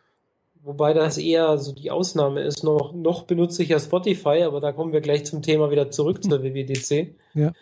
Wobei 0.64 0.94
das 0.94 1.18
eher 1.18 1.58
so 1.58 1.74
die 1.74 1.92
Ausnahme 1.92 2.42
ist. 2.42 2.64
Noch, 2.64 2.94
noch 2.94 3.24
benutze 3.24 3.64
ich 3.64 3.70
ja 3.70 3.80
Spotify, 3.80 4.44
aber 4.44 4.60
da 4.60 4.74
kommen 4.74 4.92
wir 4.94 5.02
gleich 5.02 5.26
zum 5.26 5.42
Thema 5.42 5.72
wieder 5.72 5.90
zurück 5.90 6.24
zur 6.24 6.44
WWDC. 6.44 7.16
Ja. 7.34 7.54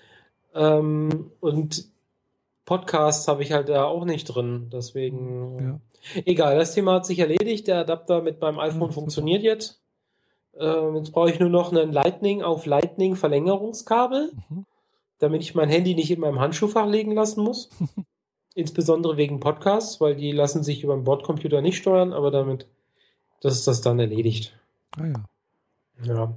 Ähm, 0.55 1.31
und 1.39 1.85
Podcasts 2.69 3.27
habe 3.27 3.41
ich 3.41 3.51
halt 3.51 3.67
da 3.67 3.85
auch 3.85 4.05
nicht 4.05 4.25
drin. 4.25 4.69
Deswegen. 4.71 5.81
Ja. 6.13 6.21
Egal, 6.23 6.55
das 6.55 6.75
Thema 6.75 6.93
hat 6.93 7.05
sich 7.07 7.17
erledigt. 7.17 7.67
Der 7.67 7.79
Adapter 7.79 8.21
mit 8.21 8.39
meinem 8.41 8.59
iPhone 8.59 8.89
ja, 8.89 8.93
funktioniert 8.93 9.41
jetzt. 9.41 9.81
Ähm, 10.55 10.95
jetzt 10.97 11.11
brauche 11.11 11.31
ich 11.31 11.39
nur 11.39 11.49
noch 11.49 11.71
einen 11.71 11.91
Lightning 11.91 12.43
auf 12.43 12.67
Lightning 12.67 13.15
Verlängerungskabel, 13.15 14.33
mhm. 14.49 14.67
damit 15.17 15.41
ich 15.41 15.55
mein 15.55 15.67
Handy 15.67 15.95
nicht 15.95 16.11
in 16.11 16.19
meinem 16.19 16.39
Handschuhfach 16.39 16.85
legen 16.85 17.13
lassen 17.13 17.43
muss. 17.43 17.71
Insbesondere 18.53 19.17
wegen 19.17 19.39
Podcasts, 19.39 19.99
weil 19.99 20.15
die 20.15 20.31
lassen 20.31 20.63
sich 20.63 20.83
über 20.83 20.93
den 20.93 21.05
Bordcomputer 21.05 21.61
nicht 21.61 21.77
steuern, 21.77 22.13
aber 22.13 22.29
damit, 22.29 22.67
das 23.41 23.55
ist 23.55 23.67
das 23.67 23.81
dann 23.81 23.97
erledigt. 23.97 24.55
Ah 24.95 25.07
ja. 25.07 25.25
Ja. 26.03 26.35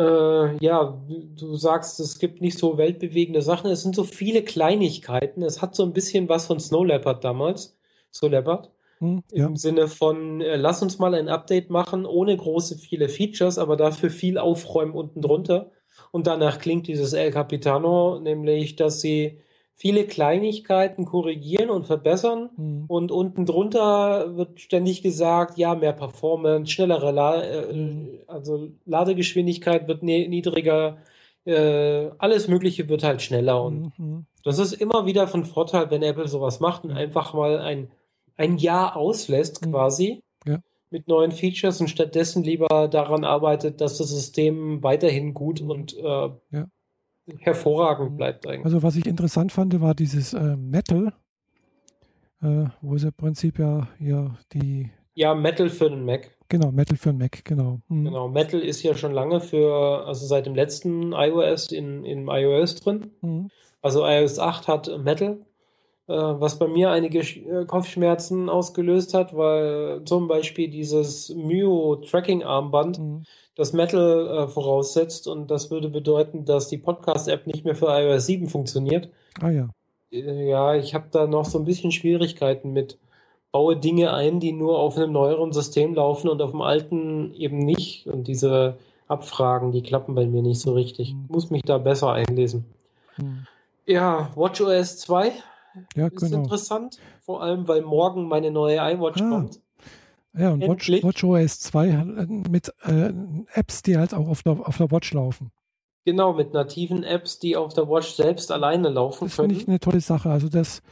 Äh, 0.00 0.56
ja, 0.64 0.98
du 1.36 1.56
sagst, 1.56 2.00
es 2.00 2.18
gibt 2.18 2.40
nicht 2.40 2.58
so 2.58 2.78
weltbewegende 2.78 3.42
Sachen. 3.42 3.70
Es 3.70 3.82
sind 3.82 3.94
so 3.94 4.04
viele 4.04 4.42
Kleinigkeiten. 4.42 5.42
Es 5.42 5.60
hat 5.60 5.74
so 5.74 5.82
ein 5.82 5.92
bisschen 5.92 6.28
was 6.28 6.46
von 6.46 6.58
Snow 6.58 6.86
Leopard 6.86 7.22
damals. 7.22 7.76
Snow 8.12 8.30
Leopard. 8.30 8.70
Hm, 8.98 9.22
ja. 9.30 9.46
Im 9.46 9.56
Sinne 9.56 9.88
von, 9.88 10.40
äh, 10.40 10.56
lass 10.56 10.82
uns 10.82 10.98
mal 10.98 11.14
ein 11.14 11.28
Update 11.28 11.68
machen, 11.68 12.06
ohne 12.06 12.34
große 12.34 12.78
viele 12.78 13.10
Features, 13.10 13.58
aber 13.58 13.76
dafür 13.76 14.10
viel 14.10 14.38
aufräumen 14.38 14.94
unten 14.94 15.20
drunter. 15.20 15.70
Und 16.12 16.26
danach 16.26 16.58
klingt 16.58 16.86
dieses 16.86 17.12
El 17.12 17.30
Capitano, 17.30 18.20
nämlich, 18.20 18.76
dass 18.76 19.02
sie 19.02 19.40
viele 19.80 20.04
Kleinigkeiten 20.04 21.06
korrigieren 21.06 21.70
und 21.70 21.86
verbessern. 21.86 22.50
Mhm. 22.58 22.84
Und 22.86 23.10
unten 23.10 23.46
drunter 23.46 24.36
wird 24.36 24.60
ständig 24.60 25.00
gesagt, 25.00 25.56
ja, 25.56 25.74
mehr 25.74 25.94
Performance, 25.94 26.70
schnellere 26.70 27.12
La 27.12 27.42
äh, 27.42 27.72
mhm. 27.72 28.18
also 28.26 28.68
Ladegeschwindigkeit 28.84 29.88
wird 29.88 30.02
niedriger, 30.02 30.98
äh, 31.46 32.10
alles 32.18 32.46
Mögliche 32.46 32.90
wird 32.90 33.02
halt 33.02 33.22
schneller. 33.22 33.64
Und 33.64 33.98
mhm. 33.98 34.26
das 34.44 34.58
ist 34.58 34.74
immer 34.74 35.06
wieder 35.06 35.26
von 35.26 35.46
Vorteil, 35.46 35.90
wenn 35.90 36.02
Apple 36.02 36.28
sowas 36.28 36.60
macht 36.60 36.84
und 36.84 36.90
einfach 36.90 37.32
mal 37.32 37.58
ein, 37.58 37.90
ein 38.36 38.58
Jahr 38.58 38.96
auslässt 38.96 39.64
mhm. 39.64 39.70
quasi. 39.70 40.22
Ja. 40.46 40.58
Mit 40.90 41.08
neuen 41.08 41.32
Features 41.32 41.80
und 41.80 41.88
stattdessen 41.88 42.42
lieber 42.42 42.88
daran 42.88 43.24
arbeitet, 43.24 43.80
dass 43.80 43.96
das 43.96 44.10
System 44.10 44.82
weiterhin 44.82 45.32
gut 45.32 45.62
und 45.62 45.96
äh, 45.96 46.02
ja 46.50 46.66
hervorragend 47.38 48.16
bleibt 48.16 48.46
eigentlich. 48.46 48.64
Also 48.64 48.82
was 48.82 48.96
ich 48.96 49.06
interessant 49.06 49.52
fand, 49.52 49.78
war 49.80 49.94
dieses 49.94 50.34
äh, 50.34 50.56
Metal, 50.56 51.12
äh, 52.42 52.64
wo 52.80 52.96
sie 52.98 53.08
im 53.08 53.12
Prinzip 53.14 53.58
ja, 53.58 53.88
ja 53.98 54.36
die... 54.52 54.90
Ja, 55.14 55.34
Metal 55.34 55.68
für 55.68 55.90
den 55.90 56.04
Mac. 56.04 56.30
Genau, 56.48 56.72
Metal 56.72 56.96
für 56.96 57.10
den 57.10 57.18
Mac, 57.18 57.44
genau. 57.44 57.80
Mhm. 57.88 58.04
Genau, 58.04 58.28
Metal 58.28 58.60
ist 58.60 58.82
ja 58.82 58.94
schon 58.94 59.12
lange 59.12 59.40
für, 59.40 60.06
also 60.06 60.26
seit 60.26 60.46
dem 60.46 60.54
letzten 60.54 61.12
iOS 61.12 61.72
in, 61.72 62.04
in 62.04 62.28
iOS 62.28 62.76
drin. 62.76 63.10
Mhm. 63.20 63.50
Also 63.82 64.06
iOS 64.06 64.38
8 64.38 64.68
hat 64.68 64.98
Metal, 65.02 65.38
äh, 66.08 66.12
was 66.12 66.58
bei 66.58 66.68
mir 66.68 66.90
einige 66.90 67.20
äh, 67.20 67.64
Kopfschmerzen 67.66 68.48
ausgelöst 68.48 69.14
hat, 69.14 69.36
weil 69.36 70.02
zum 70.04 70.28
Beispiel 70.28 70.68
dieses 70.68 71.34
Mio 71.34 71.96
Tracking 71.96 72.42
Armband 72.42 72.98
mhm 72.98 73.24
das 73.60 73.74
Metal 73.74 74.26
äh, 74.26 74.48
voraussetzt 74.48 75.28
und 75.28 75.50
das 75.50 75.70
würde 75.70 75.90
bedeuten, 75.90 76.46
dass 76.46 76.68
die 76.68 76.78
Podcast-App 76.78 77.46
nicht 77.46 77.66
mehr 77.66 77.74
für 77.74 77.88
iOS 77.88 78.24
7 78.24 78.48
funktioniert. 78.48 79.10
Ah 79.38 79.50
ja. 79.50 79.68
Äh, 80.10 80.48
ja, 80.48 80.74
ich 80.74 80.94
habe 80.94 81.08
da 81.10 81.26
noch 81.26 81.44
so 81.44 81.58
ein 81.58 81.66
bisschen 81.66 81.92
Schwierigkeiten 81.92 82.72
mit. 82.72 82.98
Baue 83.52 83.76
Dinge 83.76 84.14
ein, 84.14 84.38
die 84.38 84.52
nur 84.52 84.78
auf 84.78 84.96
einem 84.96 85.12
neueren 85.12 85.52
System 85.52 85.94
laufen 85.94 86.28
und 86.28 86.40
auf 86.40 86.52
dem 86.52 86.62
alten 86.62 87.34
eben 87.34 87.58
nicht. 87.58 88.06
Und 88.06 88.28
diese 88.28 88.78
Abfragen, 89.08 89.72
die 89.72 89.82
klappen 89.82 90.14
bei 90.14 90.24
mir 90.24 90.40
nicht 90.40 90.60
so 90.60 90.72
richtig. 90.72 91.12
Mhm. 91.12 91.26
Muss 91.28 91.50
mich 91.50 91.62
da 91.62 91.78
besser 91.78 92.12
einlesen. 92.12 92.64
Mhm. 93.18 93.46
Ja, 93.86 94.30
WatchOS 94.36 94.98
2 94.98 95.32
ja, 95.96 96.06
ist 96.06 96.20
genau. 96.20 96.38
interessant, 96.38 96.98
vor 97.20 97.42
allem 97.42 97.68
weil 97.68 97.82
morgen 97.82 98.28
meine 98.28 98.50
neue 98.52 98.76
iWatch 98.76 99.20
ah. 99.20 99.28
kommt. 99.28 99.60
Ja, 100.36 100.50
und 100.50 100.62
Watch, 100.62 100.88
WatchOS 100.88 101.60
2 101.60 102.26
mit 102.48 102.72
äh, 102.84 103.12
Apps, 103.52 103.82
die 103.82 103.96
halt 103.96 104.14
auch 104.14 104.28
auf 104.28 104.42
der, 104.42 104.52
auf 104.52 104.76
der 104.76 104.90
Watch 104.90 105.12
laufen. 105.12 105.50
Genau, 106.04 106.32
mit 106.32 106.52
nativen 106.52 107.02
Apps, 107.02 107.38
die 107.38 107.56
auf 107.56 107.74
der 107.74 107.88
Watch 107.88 108.12
selbst 108.12 108.52
alleine 108.52 108.88
laufen 108.88 109.26
das 109.26 109.36
können. 109.36 109.48
Das 109.48 109.58
finde 109.58 109.62
ich 109.62 109.68
eine 109.68 109.80
tolle 109.80 110.00
Sache. 110.00 110.30
Also 110.30 110.48
das 110.48 110.82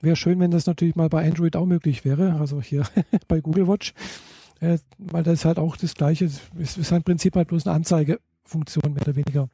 wäre 0.00 0.16
schön, 0.16 0.40
wenn 0.40 0.50
das 0.50 0.66
natürlich 0.66 0.96
mal 0.96 1.08
bei 1.08 1.26
Android 1.26 1.56
auch 1.56 1.64
möglich 1.64 2.04
wäre. 2.04 2.36
Also 2.38 2.60
hier 2.60 2.84
bei 3.28 3.40
Google 3.40 3.68
Watch. 3.68 3.94
Äh, 4.60 4.78
weil 4.98 5.22
das 5.22 5.34
ist 5.34 5.44
halt 5.44 5.58
auch 5.58 5.76
das 5.76 5.94
Gleiche. 5.94 6.26
Es 6.26 6.76
ist 6.76 6.92
im 6.92 7.02
Prinzip 7.02 7.36
halt 7.36 7.48
bloß 7.48 7.66
eine 7.66 7.76
Anzeigefunktion, 7.76 8.92
mehr 8.92 9.02
oder 9.02 9.16
weniger. 9.16 9.48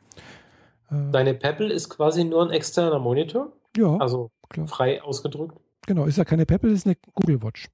Äh, 0.91 1.13
Deine 1.13 1.35
Pebble 1.35 1.71
ist 1.71 1.91
quasi 1.91 2.25
nur 2.25 2.43
ein 2.43 2.51
externer 2.51 2.99
Monitor? 2.99 3.53
Ja. 3.77 3.97
Also 3.99 4.31
klar. 4.49 4.67
frei 4.67 5.03
ausgedrückt? 5.03 5.59
Genau, 5.87 6.07
ist 6.07 6.17
ja 6.17 6.25
keine 6.25 6.47
Pebble, 6.47 6.73
ist 6.73 6.87
eine 6.87 6.97
Google 7.15 7.43
Watch. 7.43 7.69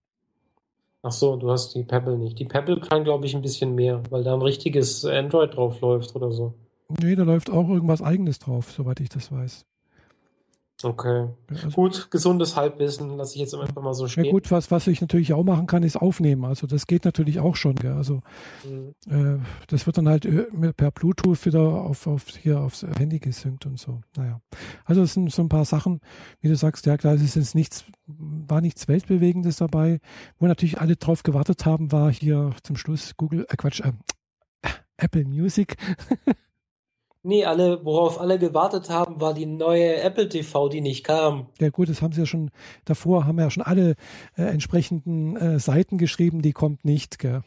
Ach 1.02 1.12
so, 1.12 1.36
du 1.36 1.50
hast 1.50 1.74
die 1.74 1.82
Pebble 1.84 2.18
nicht. 2.18 2.38
Die 2.38 2.44
Pebble 2.44 2.78
kann, 2.78 3.04
glaube 3.04 3.24
ich, 3.24 3.34
ein 3.34 3.40
bisschen 3.40 3.74
mehr, 3.74 4.02
weil 4.10 4.22
da 4.22 4.34
ein 4.34 4.42
richtiges 4.42 5.04
Android 5.04 5.56
drauf 5.56 5.80
läuft 5.80 6.14
oder 6.14 6.30
so. 6.30 6.54
Nee, 7.00 7.14
da 7.14 7.22
läuft 7.22 7.50
auch 7.50 7.68
irgendwas 7.68 8.02
eigenes 8.02 8.38
drauf, 8.38 8.70
soweit 8.70 9.00
ich 9.00 9.08
das 9.08 9.32
weiß. 9.32 9.64
Okay. 10.82 11.28
Also, 11.48 11.68
gut, 11.70 12.10
gesundes 12.10 12.56
Halbwissen 12.56 13.16
lasse 13.16 13.34
ich 13.34 13.40
jetzt 13.40 13.54
einfach 13.54 13.82
mal 13.82 13.92
so 13.92 14.08
stehen. 14.08 14.24
Ja 14.24 14.30
gut, 14.30 14.50
was, 14.50 14.70
was 14.70 14.86
ich 14.86 15.00
natürlich 15.00 15.32
auch 15.32 15.44
machen 15.44 15.66
kann, 15.66 15.82
ist 15.82 15.96
aufnehmen. 15.96 16.44
Also 16.44 16.66
das 16.66 16.86
geht 16.86 17.04
natürlich 17.04 17.40
auch 17.40 17.56
schon. 17.56 17.74
Gell? 17.74 17.92
Also 17.92 18.20
mhm. 18.64 18.94
äh, 19.38 19.38
das 19.68 19.86
wird 19.86 19.98
dann 19.98 20.08
halt 20.08 20.24
äh, 20.24 20.72
per 20.72 20.90
Bluetooth 20.90 21.44
wieder 21.44 21.60
auf, 21.60 22.06
auf 22.06 22.28
hier 22.28 22.60
aufs 22.60 22.82
Handy 22.98 23.18
gesynkt 23.18 23.66
und 23.66 23.78
so. 23.78 24.00
Naja. 24.16 24.40
Also 24.84 25.02
das 25.02 25.14
sind 25.14 25.30
so 25.30 25.42
ein 25.42 25.48
paar 25.48 25.64
Sachen, 25.64 26.00
wie 26.40 26.48
du 26.48 26.56
sagst, 26.56 26.86
ja 26.86 26.96
klar, 26.96 27.14
es 27.14 27.36
ist 27.36 27.54
nichts, 27.54 27.84
war 28.06 28.60
nichts 28.60 28.88
Weltbewegendes 28.88 29.56
dabei. 29.56 30.00
Wo 30.38 30.46
natürlich 30.46 30.80
alle 30.80 30.96
drauf 30.96 31.22
gewartet 31.22 31.66
haben, 31.66 31.92
war 31.92 32.10
hier 32.12 32.52
zum 32.62 32.76
Schluss 32.76 33.16
Google, 33.16 33.46
äh 33.50 33.56
Quatsch, 33.56 33.80
äh, 33.80 33.92
Apple 34.96 35.24
Music. 35.24 35.76
Nee, 37.22 37.44
alle, 37.44 37.84
worauf 37.84 38.18
alle 38.18 38.38
gewartet 38.38 38.88
haben, 38.88 39.20
war 39.20 39.34
die 39.34 39.44
neue 39.44 39.96
Apple 40.00 40.28
TV, 40.28 40.70
die 40.70 40.80
nicht 40.80 41.04
kam. 41.04 41.48
Ja 41.60 41.68
gut, 41.68 41.90
das 41.90 42.00
haben 42.00 42.12
sie 42.12 42.20
ja 42.20 42.26
schon 42.26 42.50
davor, 42.86 43.26
haben 43.26 43.38
ja 43.38 43.50
schon 43.50 43.62
alle 43.62 43.96
äh, 44.38 44.42
entsprechenden 44.42 45.36
äh, 45.36 45.58
Seiten 45.58 45.98
geschrieben, 45.98 46.40
die 46.40 46.52
kommt 46.52 46.84
nicht, 46.84 47.18
gell? 47.18 47.42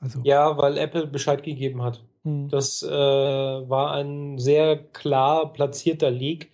Also. 0.00 0.20
Ja, 0.24 0.56
weil 0.58 0.78
Apple 0.78 1.06
Bescheid 1.06 1.42
gegeben 1.42 1.82
hat. 1.82 2.02
Hm. 2.24 2.48
Das 2.48 2.82
äh, 2.82 2.88
war 2.88 3.92
ein 3.92 4.38
sehr 4.38 4.76
klar 4.76 5.52
platzierter 5.52 6.10
Leak, 6.10 6.50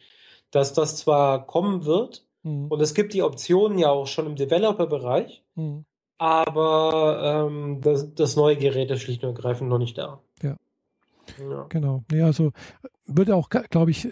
dass 0.51 0.73
das 0.75 0.97
zwar 0.97 1.47
kommen 1.47 1.85
wird, 1.87 2.27
hm. 2.43 2.69
und 2.69 2.81
es 2.81 2.95
gibt 2.95 3.15
die 3.15 3.23
Optionen 3.23 3.79
ja 3.79 3.91
auch 3.91 4.07
schon 4.07 4.27
im 4.27 4.37
Developer-Bereich, 4.37 5.43
hm. 5.57 5.85
aber 6.19 7.47
ähm, 7.49 7.81
das, 7.81 8.15
das 8.15 8.37
neue 8.37 8.57
Gerät 8.57 8.91
ist 8.91 9.01
schlicht 9.01 9.25
und 9.25 9.31
ergreifend 9.31 9.71
noch 9.71 9.79
nicht 9.79 9.97
da. 9.97 10.21
Ja. 11.39 11.67
Genau. 11.69 12.05
Ja, 12.13 12.27
also 12.27 12.53
würde 13.07 13.37
auch, 13.37 13.49
glaube 13.49 13.91
ich, 13.91 14.09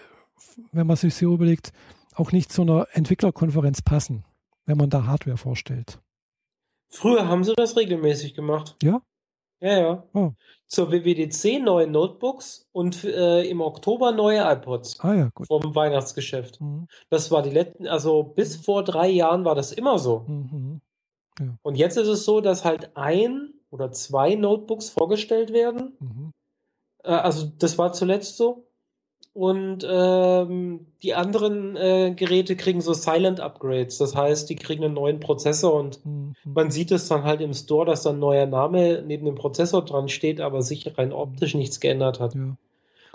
wenn 0.72 0.86
man 0.86 0.96
sich 0.96 1.14
so 1.14 1.34
überlegt, 1.34 1.72
auch 2.14 2.32
nicht 2.32 2.52
zu 2.52 2.62
einer 2.62 2.86
Entwicklerkonferenz 2.92 3.82
passen, 3.82 4.24
wenn 4.66 4.76
man 4.76 4.90
da 4.90 5.06
Hardware 5.06 5.36
vorstellt. 5.36 6.00
Früher 6.88 7.26
haben 7.26 7.42
sie 7.42 7.54
das 7.56 7.76
regelmäßig 7.76 8.34
gemacht. 8.34 8.76
Ja? 8.82 9.00
Ja, 9.60 9.78
ja. 9.78 10.08
Oh. 10.12 10.32
Zur 10.66 10.90
WWDC 10.90 11.62
neue 11.62 11.86
Notebooks 11.86 12.68
und 12.72 13.04
äh, 13.04 13.44
im 13.44 13.60
Oktober 13.60 14.12
neue 14.12 14.40
iPods. 14.40 14.98
Ah 15.00 15.14
ja, 15.14 15.30
gut. 15.32 15.46
Vom 15.46 15.74
Weihnachtsgeschäft. 15.74 16.60
Mhm. 16.60 16.88
Das 17.10 17.30
war 17.30 17.42
die 17.42 17.50
letzten, 17.50 17.86
also 17.86 18.24
bis 18.24 18.56
vor 18.56 18.82
drei 18.82 19.08
Jahren 19.08 19.44
war 19.44 19.54
das 19.54 19.70
immer 19.72 19.98
so. 19.98 20.24
Mhm. 20.26 20.80
Ja. 21.38 21.56
Und 21.62 21.76
jetzt 21.76 21.96
ist 21.96 22.08
es 22.08 22.24
so, 22.24 22.40
dass 22.40 22.64
halt 22.64 22.96
ein 22.96 23.54
oder 23.70 23.92
zwei 23.92 24.34
Notebooks 24.34 24.90
vorgestellt 24.90 25.52
werden. 25.52 25.96
Mhm. 26.00 26.32
Äh, 27.04 27.10
also 27.10 27.50
das 27.58 27.78
war 27.78 27.92
zuletzt 27.92 28.36
so. 28.36 28.66
Und 29.34 29.86
ähm, 29.88 30.88
die 31.02 31.14
anderen 31.14 31.74
äh, 31.74 32.12
Geräte 32.14 32.54
kriegen 32.54 32.82
so 32.82 32.92
Silent 32.92 33.40
Upgrades. 33.40 33.96
Das 33.96 34.14
heißt, 34.14 34.50
die 34.50 34.56
kriegen 34.56 34.84
einen 34.84 34.92
neuen 34.92 35.20
Prozessor 35.20 35.72
und 35.72 36.04
mhm. 36.04 36.34
man 36.44 36.70
sieht 36.70 36.90
es 36.92 37.08
dann 37.08 37.24
halt 37.24 37.40
im 37.40 37.54
Store, 37.54 37.86
dass 37.86 38.02
da 38.02 38.10
ein 38.10 38.18
neuer 38.18 38.44
Name 38.44 39.02
neben 39.06 39.24
dem 39.24 39.34
Prozessor 39.34 39.86
dran 39.86 40.10
steht, 40.10 40.42
aber 40.42 40.60
sich 40.60 40.98
rein 40.98 41.12
optisch 41.12 41.54
nichts 41.54 41.80
geändert 41.80 42.20
hat. 42.20 42.34
Ja. 42.34 42.58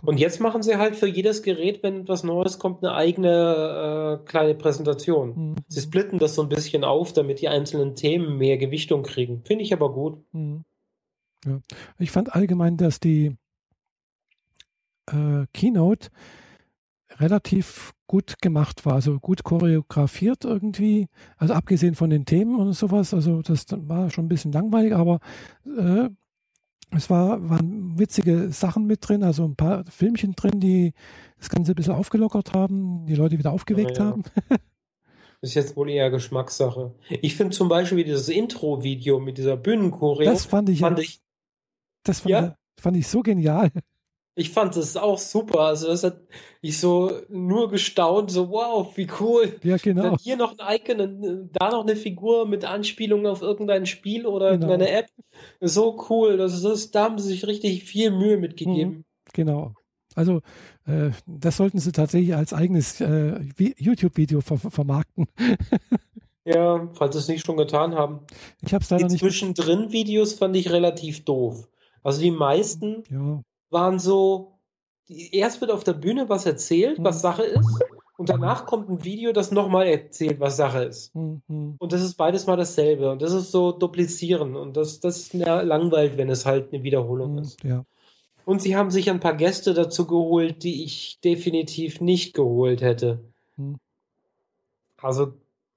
Und 0.04 0.20
jetzt 0.20 0.40
machen 0.40 0.64
sie 0.64 0.78
halt 0.78 0.96
für 0.96 1.08
jedes 1.08 1.44
Gerät, 1.44 1.82
wenn 1.84 2.02
etwas 2.02 2.24
Neues 2.24 2.58
kommt, 2.58 2.84
eine 2.84 2.96
eigene 2.96 4.22
äh, 4.22 4.26
kleine 4.28 4.56
Präsentation. 4.56 5.30
Mhm. 5.30 5.56
Sie 5.68 5.82
splitten 5.82 6.18
das 6.18 6.34
so 6.34 6.42
ein 6.42 6.50
bisschen 6.50 6.84
auf, 6.84 7.14
damit 7.14 7.42
die 7.42 7.48
einzelnen 7.48 7.96
Themen 7.96 8.38
mehr 8.38 8.58
Gewichtung 8.58 9.04
kriegen. 9.04 9.44
Finde 9.44 9.64
ich 9.64 9.74
aber 9.74 9.92
gut. 9.92 10.18
Mhm. 10.32 10.64
Ja. 11.46 11.60
Ich 12.00 12.10
fand 12.10 12.34
allgemein, 12.34 12.78
dass 12.78 13.00
die 13.00 13.36
äh, 15.12 15.46
Keynote 15.54 16.10
relativ 17.20 17.94
gut 18.08 18.42
gemacht 18.42 18.86
war, 18.86 18.94
also 18.94 19.20
gut 19.20 19.44
choreografiert 19.44 20.46
irgendwie, 20.46 21.08
also 21.38 21.54
abgesehen 21.54 21.96
von 21.96 22.10
den 22.10 22.26
Themen 22.26 22.58
und 22.58 22.74
sowas, 22.74 23.14
also 23.14 23.42
das 23.42 23.66
war 23.72 24.10
schon 24.10 24.26
ein 24.26 24.30
bisschen 24.30 24.52
langweilig, 24.52 24.94
aber 24.94 25.20
äh, 25.66 26.10
es 26.92 27.10
war, 27.10 27.50
waren 27.50 28.00
witzige 28.00 28.52
Sachen 28.52 28.86
mit 28.86 29.08
drin, 29.08 29.24
also 29.24 29.46
ein 29.46 29.56
paar 29.56 29.84
Filmchen 29.90 30.34
drin, 30.34 30.60
die 30.60 30.94
das 31.38 31.50
Ganze 31.50 31.74
ein 31.74 31.76
bisschen 31.76 31.94
aufgelockert 31.94 32.54
haben, 32.54 33.06
die 33.06 33.16
Leute 33.16 33.38
wieder 33.38 33.52
aufgeweckt 33.52 33.98
ja, 33.98 34.06
haben. 34.06 34.24
Das 34.48 34.60
ist 35.42 35.56
jetzt 35.56 35.76
wohl 35.76 35.90
eher 35.90 36.10
Geschmackssache. 36.10 36.94
Ich 37.10 37.36
finde 37.36 37.56
zum 37.56 37.68
Beispiel 37.68 38.06
dieses 38.06 38.30
Intro-Video 38.30 39.20
mit 39.20 39.38
dieser 39.38 39.58
Bühnenchoreo. 39.58 40.30
Das 40.30 40.46
fand 40.46 40.70
ich, 40.70 40.80
fand 40.80 41.00
ich 41.00 41.20
das 42.04 42.22
fand, 42.22 42.32
ja? 42.32 42.56
fand 42.80 42.96
ich 42.96 43.08
so 43.08 43.22
genial. 43.22 43.70
Ich 44.38 44.52
fand 44.52 44.76
das 44.76 44.96
auch 44.96 45.18
super. 45.18 45.62
Also 45.62 45.88
das 45.88 46.04
hat 46.04 46.22
ich 46.62 46.80
so 46.80 47.12
nur 47.28 47.72
gestaunt, 47.72 48.30
so 48.30 48.52
wow, 48.52 48.96
wie 48.96 49.08
cool. 49.20 49.56
Ja, 49.64 49.78
genau. 49.78 50.04
Dann 50.04 50.18
hier 50.20 50.38
noch 50.38 50.56
ein 50.60 50.76
Icon, 50.78 51.50
da 51.52 51.72
noch 51.72 51.82
eine 51.82 51.96
Figur 51.96 52.48
mit 52.48 52.64
Anspielung 52.64 53.26
auf 53.26 53.42
irgendein 53.42 53.88
Spiel 53.88 54.28
oder 54.28 54.52
genau. 54.52 54.68
irgendeine 54.68 54.92
App. 54.92 55.08
So 55.60 56.06
cool. 56.10 56.38
Das 56.38 56.64
ist, 56.64 56.94
da 56.94 57.06
haben 57.06 57.18
sie 57.18 57.30
sich 57.30 57.48
richtig 57.48 57.86
viel 57.86 58.12
Mühe 58.12 58.38
mitgegeben. 58.38 58.98
Mhm, 58.98 59.06
genau. 59.34 59.74
Also 60.14 60.42
äh, 60.86 61.10
das 61.26 61.58
sollten 61.58 61.80
sie 61.80 61.92
tatsächlich 61.92 62.36
als 62.36 62.54
eigenes 62.54 63.02
äh, 63.02 63.40
YouTube-Video 63.58 64.42
ver 64.42 64.58
vermarkten. 64.58 65.26
Ja, 66.50 66.88
falls 66.94 67.14
sie 67.14 67.20
es 67.20 67.28
nicht 67.28 67.46
schon 67.46 67.58
getan 67.58 67.94
haben. 67.94 68.22
Ich 68.62 68.74
habe 68.74 68.82
es 68.82 68.90
leider 68.90 69.08
Die 69.08 69.16
nicht. 69.16 69.20
zwischendrin 69.20 69.92
Videos 69.92 70.32
fand 70.32 70.56
ich 70.56 70.72
relativ 70.72 71.26
doof. 71.26 71.68
Also 72.04 72.22
die 72.22 72.32
meisten 72.32 73.04
Ja, 73.10 73.42
waren 73.70 74.00
so, 74.00 74.60
erst 75.08 75.62
wird 75.62 75.72
auf 75.72 75.84
der 75.84 75.94
Bühne 75.94 76.30
was 76.30 76.46
erzählt, 76.46 76.98
was 77.02 77.18
Mhm. 77.18 77.22
Sache 77.22 77.44
ist, 77.44 77.80
und 78.18 78.30
danach 78.30 78.66
kommt 78.66 78.90
ein 78.90 79.04
Video, 79.04 79.32
das 79.32 79.52
nochmal 79.52 79.86
erzählt, 79.88 80.40
was 80.40 80.58
Sache 80.58 80.84
ist. 80.86 81.14
hm, 81.14 81.42
hm, 81.48 81.76
Und 81.78 81.94
das 81.94 82.02
ist 82.02 82.16
beides 82.16 82.48
mal 82.48 82.58
dasselbe. 82.58 83.12
Und 83.12 83.22
das 83.22 83.32
ist 83.32 83.52
so 83.52 83.72
duplizieren. 83.72 84.56
Und 84.56 84.76
das, 84.76 85.00
das 85.00 85.34
langweilt, 85.34 86.18
wenn 86.18 86.30
es 86.30 86.46
halt 86.46 86.74
eine 86.74 86.84
Wiederholung 86.84 87.38
hm, 87.38 87.44
ist. 87.44 87.64
ja. 87.64 87.86
Und 88.44 88.62
sie 88.62 88.76
haben 88.76 88.92
sich 88.92 89.10
ein 89.10 89.20
paar 89.20 89.36
Gäste 89.36 89.74
dazu 89.74 90.08
geholt, 90.08 90.64
die 90.64 90.84
ich 90.84 91.20
definitiv 91.24 92.02
nicht 92.02 92.34
geholt 92.34 92.82
hätte. 92.82 93.20
Hm. 93.58 93.76
Also 95.00 95.34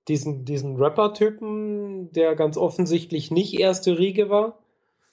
diesen, 0.08 0.44
diesen 0.44 0.76
Rapper-Typen, 0.76 2.12
der 2.12 2.36
ganz 2.36 2.56
offensichtlich 2.56 3.30
nicht 3.30 3.58
erste 3.58 3.98
Riege 3.98 4.30
war. 4.30 4.59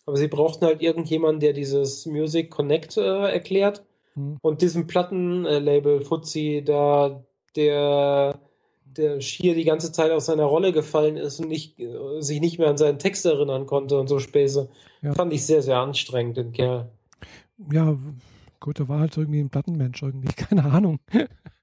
Aber 0.07 0.17
sie 0.17 0.27
brauchten 0.29 0.65
halt 0.65 0.81
irgendjemanden, 0.81 1.41
der 1.41 1.53
dieses 1.53 2.05
Music 2.07 2.49
Connect 2.49 2.97
äh, 2.97 3.29
erklärt. 3.31 3.83
Hm. 4.15 4.37
Und 4.41 4.61
diesem 4.63 4.87
Plattenlabel 4.87 6.01
Fuzzi, 6.01 6.63
da 6.65 7.23
der, 7.55 8.39
der 8.85 9.19
schier 9.21 9.53
die 9.53 9.65
ganze 9.65 9.91
Zeit 9.91 10.11
aus 10.11 10.25
seiner 10.27 10.45
Rolle 10.45 10.71
gefallen 10.71 11.17
ist 11.17 11.39
und 11.39 11.49
nicht, 11.49 11.79
äh, 11.79 12.21
sich 12.21 12.39
nicht 12.39 12.57
mehr 12.57 12.69
an 12.69 12.77
seinen 12.77 12.99
Text 12.99 13.25
erinnern 13.25 13.65
konnte 13.67 13.99
und 13.99 14.07
so 14.07 14.17
Späße, 14.19 14.69
Ja. 15.01 15.13
fand 15.13 15.33
ich 15.33 15.45
sehr, 15.45 15.61
sehr 15.61 15.77
anstrengend, 15.77 16.37
den 16.37 16.53
Kerl. 16.53 16.89
ja, 17.71 17.97
gut, 18.59 18.79
er 18.79 18.87
war 18.87 18.99
halt 19.01 19.17
irgendwie 19.17 19.41
ein 19.41 19.49
Plattenmensch 19.49 20.01
irgendwie, 20.01 20.27
keine 20.35 20.63
Ahnung. 20.65 20.99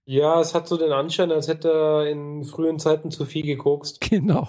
Ja, 0.05 0.39
es 0.41 0.53
hat 0.55 0.69
so 0.69 0.77
den 0.77 0.93
Anschein, 0.93 1.33
als 1.33 1.49
hätte 1.49 1.71
er 1.73 2.11
in 2.11 2.45
frühen 2.45 2.79
Zeiten 2.79 3.11
zu 3.11 3.25
viel 3.25 3.43
gekokst. 3.47 4.03
Genau. 4.03 4.49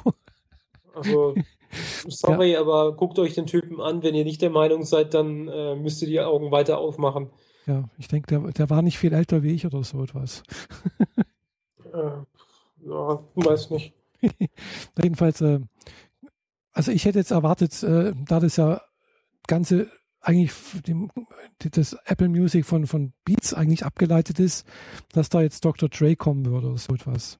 Also, 0.95 1.35
sorry, 2.07 2.55
aber 2.55 2.95
guckt 2.95 3.19
euch 3.19 3.33
den 3.33 3.45
Typen 3.45 3.81
an. 3.81 4.03
Wenn 4.03 4.15
ihr 4.15 4.23
nicht 4.23 4.41
der 4.41 4.49
Meinung 4.49 4.83
seid, 4.83 5.13
dann 5.13 5.47
äh, 5.47 5.75
müsst 5.75 6.01
ihr 6.01 6.07
die 6.07 6.21
Augen 6.21 6.51
weiter 6.51 6.77
aufmachen. 6.77 7.29
Ja, 7.67 7.89
ich 7.97 8.07
denke, 8.07 8.27
der, 8.27 8.51
der 8.51 8.69
war 8.69 8.81
nicht 8.81 8.97
viel 8.97 9.13
älter 9.13 9.43
wie 9.43 9.53
ich 9.53 9.65
oder 9.65 9.83
so 9.83 10.03
etwas. 10.03 10.43
Äh, 11.93 12.87
ja, 12.87 13.23
weiß 13.35 13.71
nicht. 13.71 13.93
Jedenfalls, 15.01 15.41
äh, 15.41 15.59
also 16.73 16.91
ich 16.91 17.05
hätte 17.05 17.19
jetzt 17.19 17.31
erwartet, 17.31 17.81
äh, 17.83 18.13
da 18.27 18.39
das 18.39 18.57
ja 18.57 18.81
ganze 19.47 19.89
eigentlich 20.25 20.51
dem, 20.87 21.11
das 21.59 21.93
Apple 22.05 22.29
Music 22.29 22.65
von, 22.65 22.87
von 22.87 23.13
Beats 23.23 23.53
eigentlich 23.53 23.85
abgeleitet 23.85 24.39
ist, 24.39 24.67
dass 25.13 25.29
da 25.29 25.41
jetzt 25.41 25.63
Dr. 25.63 25.87
Dre 25.87 26.15
kommen 26.15 26.45
würde 26.45 26.67
oder 26.67 26.77
so 26.77 26.93
etwas. 26.93 27.39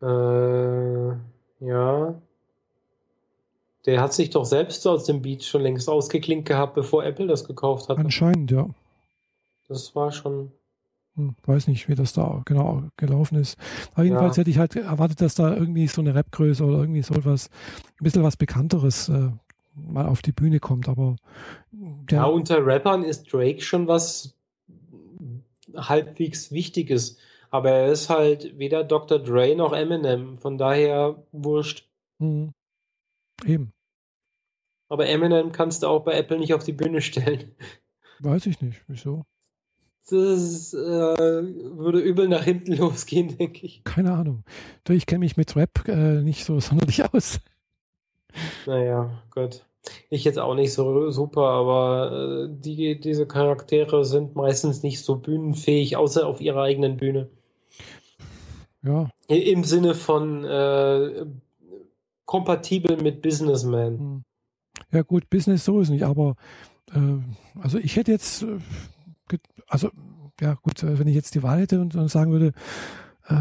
Äh, 0.00 1.16
ja. 1.60 2.20
Der 3.86 4.02
hat 4.02 4.12
sich 4.12 4.28
doch 4.28 4.44
selbst 4.44 4.86
aus 4.86 5.04
dem 5.04 5.22
Beat 5.22 5.42
schon 5.42 5.62
längst 5.62 5.88
ausgeklinkt 5.88 6.46
gehabt, 6.46 6.74
bevor 6.74 7.02
Apple 7.04 7.26
das 7.26 7.46
gekauft 7.46 7.88
hat. 7.88 7.96
Anscheinend, 7.96 8.50
ja. 8.50 8.68
Das 9.68 9.94
war 9.96 10.12
schon. 10.12 10.52
Hm, 11.16 11.34
weiß 11.46 11.66
nicht, 11.68 11.88
wie 11.88 11.94
das 11.94 12.12
da 12.12 12.42
genau 12.44 12.82
gelaufen 12.98 13.36
ist. 13.36 13.56
Aber 13.94 14.04
jedenfalls 14.04 14.36
Ja. 14.36 14.42
hätte 14.42 14.50
ich 14.50 14.58
halt 14.58 14.76
erwartet, 14.76 15.22
dass 15.22 15.34
da 15.34 15.54
irgendwie 15.56 15.86
so 15.86 16.02
eine 16.02 16.14
Rapgröße 16.14 16.62
oder 16.62 16.78
irgendwie 16.80 17.02
so 17.02 17.14
etwas, 17.14 17.48
ein 17.98 18.04
bisschen 18.04 18.22
was 18.22 18.36
Bekannteres 18.36 19.08
äh, 19.08 19.30
mal 19.74 20.06
auf 20.06 20.20
die 20.20 20.32
Bühne 20.32 20.60
kommt. 20.60 20.86
Aber 20.88 21.16
der, 21.72 22.18
Ja, 22.18 22.24
unter 22.26 22.64
Rappern 22.64 23.02
ist 23.02 23.32
Drake 23.32 23.62
schon 23.62 23.88
was 23.88 24.34
halbwegs 25.74 26.52
Wichtiges. 26.52 27.16
Aber 27.50 27.70
er 27.70 27.88
ist 27.92 28.08
halt 28.08 28.58
weder 28.58 28.84
Dr. 28.84 29.18
Dre 29.18 29.54
noch 29.56 29.72
Eminem. 29.72 30.36
Von 30.36 30.56
daher 30.56 31.22
wurscht. 31.32 31.88
Hm, 32.20 32.52
eben, 33.44 33.72
Aber 34.88 35.08
Eminem 35.08 35.52
kannst 35.52 35.82
du 35.82 35.88
auch 35.88 36.04
bei 36.04 36.14
Apple 36.14 36.38
nicht 36.38 36.54
auf 36.54 36.64
die 36.64 36.72
Bühne 36.72 37.00
stellen. 37.00 37.54
weiß 38.20 38.46
ich 38.46 38.60
nicht, 38.60 38.82
wieso. 38.86 39.24
Das 40.10 40.74
äh, 40.74 40.76
würde 40.76 42.00
übel 42.00 42.28
nach 42.28 42.42
hinten 42.42 42.72
losgehen, 42.76 43.36
denke 43.36 43.66
ich. 43.66 43.84
Keine 43.84 44.12
Ahnung. 44.12 44.44
Ich 44.88 45.06
kenne 45.06 45.20
mich 45.20 45.36
mit 45.36 45.54
Rap 45.56 45.86
äh, 45.88 46.22
nicht 46.22 46.44
so 46.44 46.58
sonderlich 46.60 47.04
aus. 47.12 47.40
Naja, 48.66 49.22
Gott. 49.30 49.64
Ich 50.10 50.24
jetzt 50.24 50.38
auch 50.38 50.54
nicht 50.54 50.74
so 50.74 51.10
super, 51.10 51.48
aber 51.48 52.12
äh, 52.12 52.48
die, 52.50 53.00
diese 53.00 53.26
Charaktere 53.26 54.04
sind 54.04 54.36
meistens 54.36 54.82
nicht 54.82 55.02
so 55.02 55.16
bühnenfähig, 55.16 55.96
außer 55.96 56.26
auf 56.26 56.40
ihrer 56.40 56.62
eigenen 56.62 56.96
Bühne. 56.96 57.30
Ja, 58.82 59.08
Im 59.28 59.64
Sinne 59.64 59.94
von 59.94 60.44
äh, 60.44 61.26
kompatibel 62.24 62.96
mit 63.02 63.22
Businessman. 63.22 63.98
hm. 63.98 64.22
ja 64.92 65.02
gut, 65.02 65.28
Business 65.30 65.64
so 65.64 65.80
ist 65.80 65.90
nicht, 65.90 66.04
aber 66.04 66.36
äh, 66.94 67.60
also 67.60 67.78
ich 67.78 67.96
hätte 67.96 68.12
jetzt, 68.12 68.42
äh, 68.42 68.58
also 69.66 69.90
ja 70.40 70.54
gut, 70.54 70.82
äh, 70.82 70.98
wenn 70.98 71.08
ich 71.08 71.14
jetzt 71.14 71.34
die 71.34 71.42
Wahl 71.42 71.60
hätte 71.60 71.80
und, 71.80 71.94
und 71.94 72.08
sagen 72.08 72.32
würde, 72.32 72.52
äh, 73.28 73.34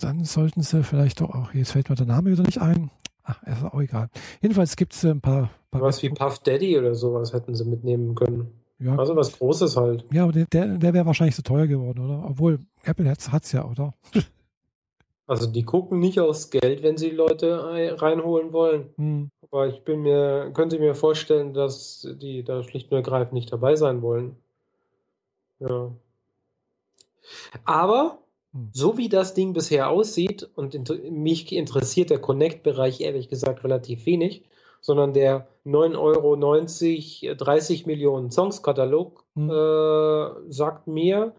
dann 0.00 0.24
sollten 0.24 0.62
sie 0.62 0.82
vielleicht 0.82 1.20
doch 1.20 1.30
auch, 1.30 1.54
jetzt 1.54 1.72
fällt 1.72 1.88
mir 1.88 1.96
der 1.96 2.06
Name 2.06 2.30
wieder 2.30 2.42
nicht 2.42 2.60
ein. 2.60 2.90
Ach, 3.22 3.42
ist 3.42 3.62
auch 3.62 3.80
egal. 3.80 4.08
Jedenfalls 4.40 4.74
gibt 4.76 4.94
es 4.94 5.04
ein 5.04 5.20
paar, 5.20 5.50
paar 5.70 5.82
Was 5.82 6.02
wie 6.02 6.08
Puff 6.08 6.38
Daddy 6.40 6.78
oder 6.78 6.94
sowas 6.94 7.32
hätten 7.32 7.54
sie 7.54 7.64
mitnehmen 7.66 8.14
können. 8.14 8.50
ja, 8.78 8.96
Also 8.96 9.14
was 9.16 9.32
Großes 9.38 9.76
halt. 9.76 10.04
ja, 10.10 10.22
aber 10.24 10.32
der, 10.32 10.46
der, 10.46 10.78
der 10.78 10.94
wäre 10.94 11.04
wahrscheinlich 11.06 11.36
zu 11.36 11.42
teuer 11.42 11.66
geworden, 11.66 12.00
oder? 12.00 12.24
Obwohl 12.24 12.58
Apple 12.84 13.08
hat 13.08 13.44
es 13.44 13.52
ja, 13.52 13.64
oder? 13.66 13.92
Also 15.28 15.46
die 15.46 15.62
gucken 15.62 16.00
nicht 16.00 16.18
aufs 16.18 16.50
Geld, 16.50 16.82
wenn 16.82 16.96
sie 16.96 17.10
Leute 17.10 17.62
ei- 17.64 17.92
reinholen 17.92 18.52
wollen. 18.52 18.94
Hm. 18.96 19.30
Aber 19.50 19.66
ich 19.68 19.82
bin 19.84 20.00
mir, 20.02 20.50
können 20.54 20.70
Sie 20.70 20.78
mir 20.78 20.94
vorstellen, 20.94 21.52
dass 21.54 22.06
die 22.20 22.42
da 22.42 22.62
schlicht 22.62 22.90
und 22.90 22.96
ergreifend 22.96 23.34
nicht 23.34 23.52
dabei 23.52 23.76
sein 23.76 24.02
wollen. 24.02 24.36
Ja. 25.60 25.92
Aber 27.64 28.18
Hm. 28.54 28.70
so 28.72 28.96
wie 28.96 29.10
das 29.10 29.34
Ding 29.34 29.52
bisher 29.52 29.90
aussieht, 29.90 30.48
und 30.56 30.74
inter 30.74 30.94
mich 31.10 31.52
interessiert 31.52 32.08
der 32.08 32.20
Connect-Bereich 32.20 33.02
ehrlich 33.02 33.28
gesagt 33.28 33.62
relativ 33.64 34.06
wenig, 34.06 34.44
sondern 34.80 35.12
der 35.12 35.46
9,90 35.66 37.28
Euro, 37.28 37.34
30 37.36 37.84
Millionen 37.84 38.30
Songs-Katalog 38.30 39.24
Hm. 39.34 39.50
äh, 39.50 40.50
sagt 40.52 40.86
mir, 40.86 41.34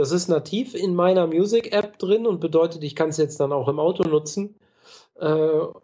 das 0.00 0.12
ist 0.12 0.28
nativ 0.28 0.74
in 0.74 0.94
meiner 0.94 1.26
Music-App 1.26 1.98
drin 1.98 2.26
und 2.26 2.40
bedeutet, 2.40 2.82
ich 2.82 2.96
kann 2.96 3.10
es 3.10 3.18
jetzt 3.18 3.38
dann 3.38 3.52
auch 3.52 3.68
im 3.68 3.78
Auto 3.78 4.02
nutzen. 4.02 4.54
Äh, 5.18 5.26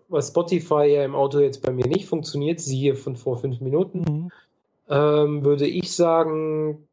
was 0.09 0.29
Spotify 0.29 0.87
ja 0.87 1.05
im 1.05 1.14
Auto 1.14 1.39
jetzt 1.39 1.62
bei 1.62 1.71
mir 1.71 1.87
nicht 1.87 2.07
funktioniert, 2.07 2.59
siehe 2.61 2.97
von 2.97 3.17
vor 3.17 3.37
fünf 3.37 3.61
Minuten, 3.61 4.05
Hm. 4.07 4.31
ähm, 4.89 5.45
würde 5.45 5.67
ich 5.67 5.95
sagen, 5.95 6.89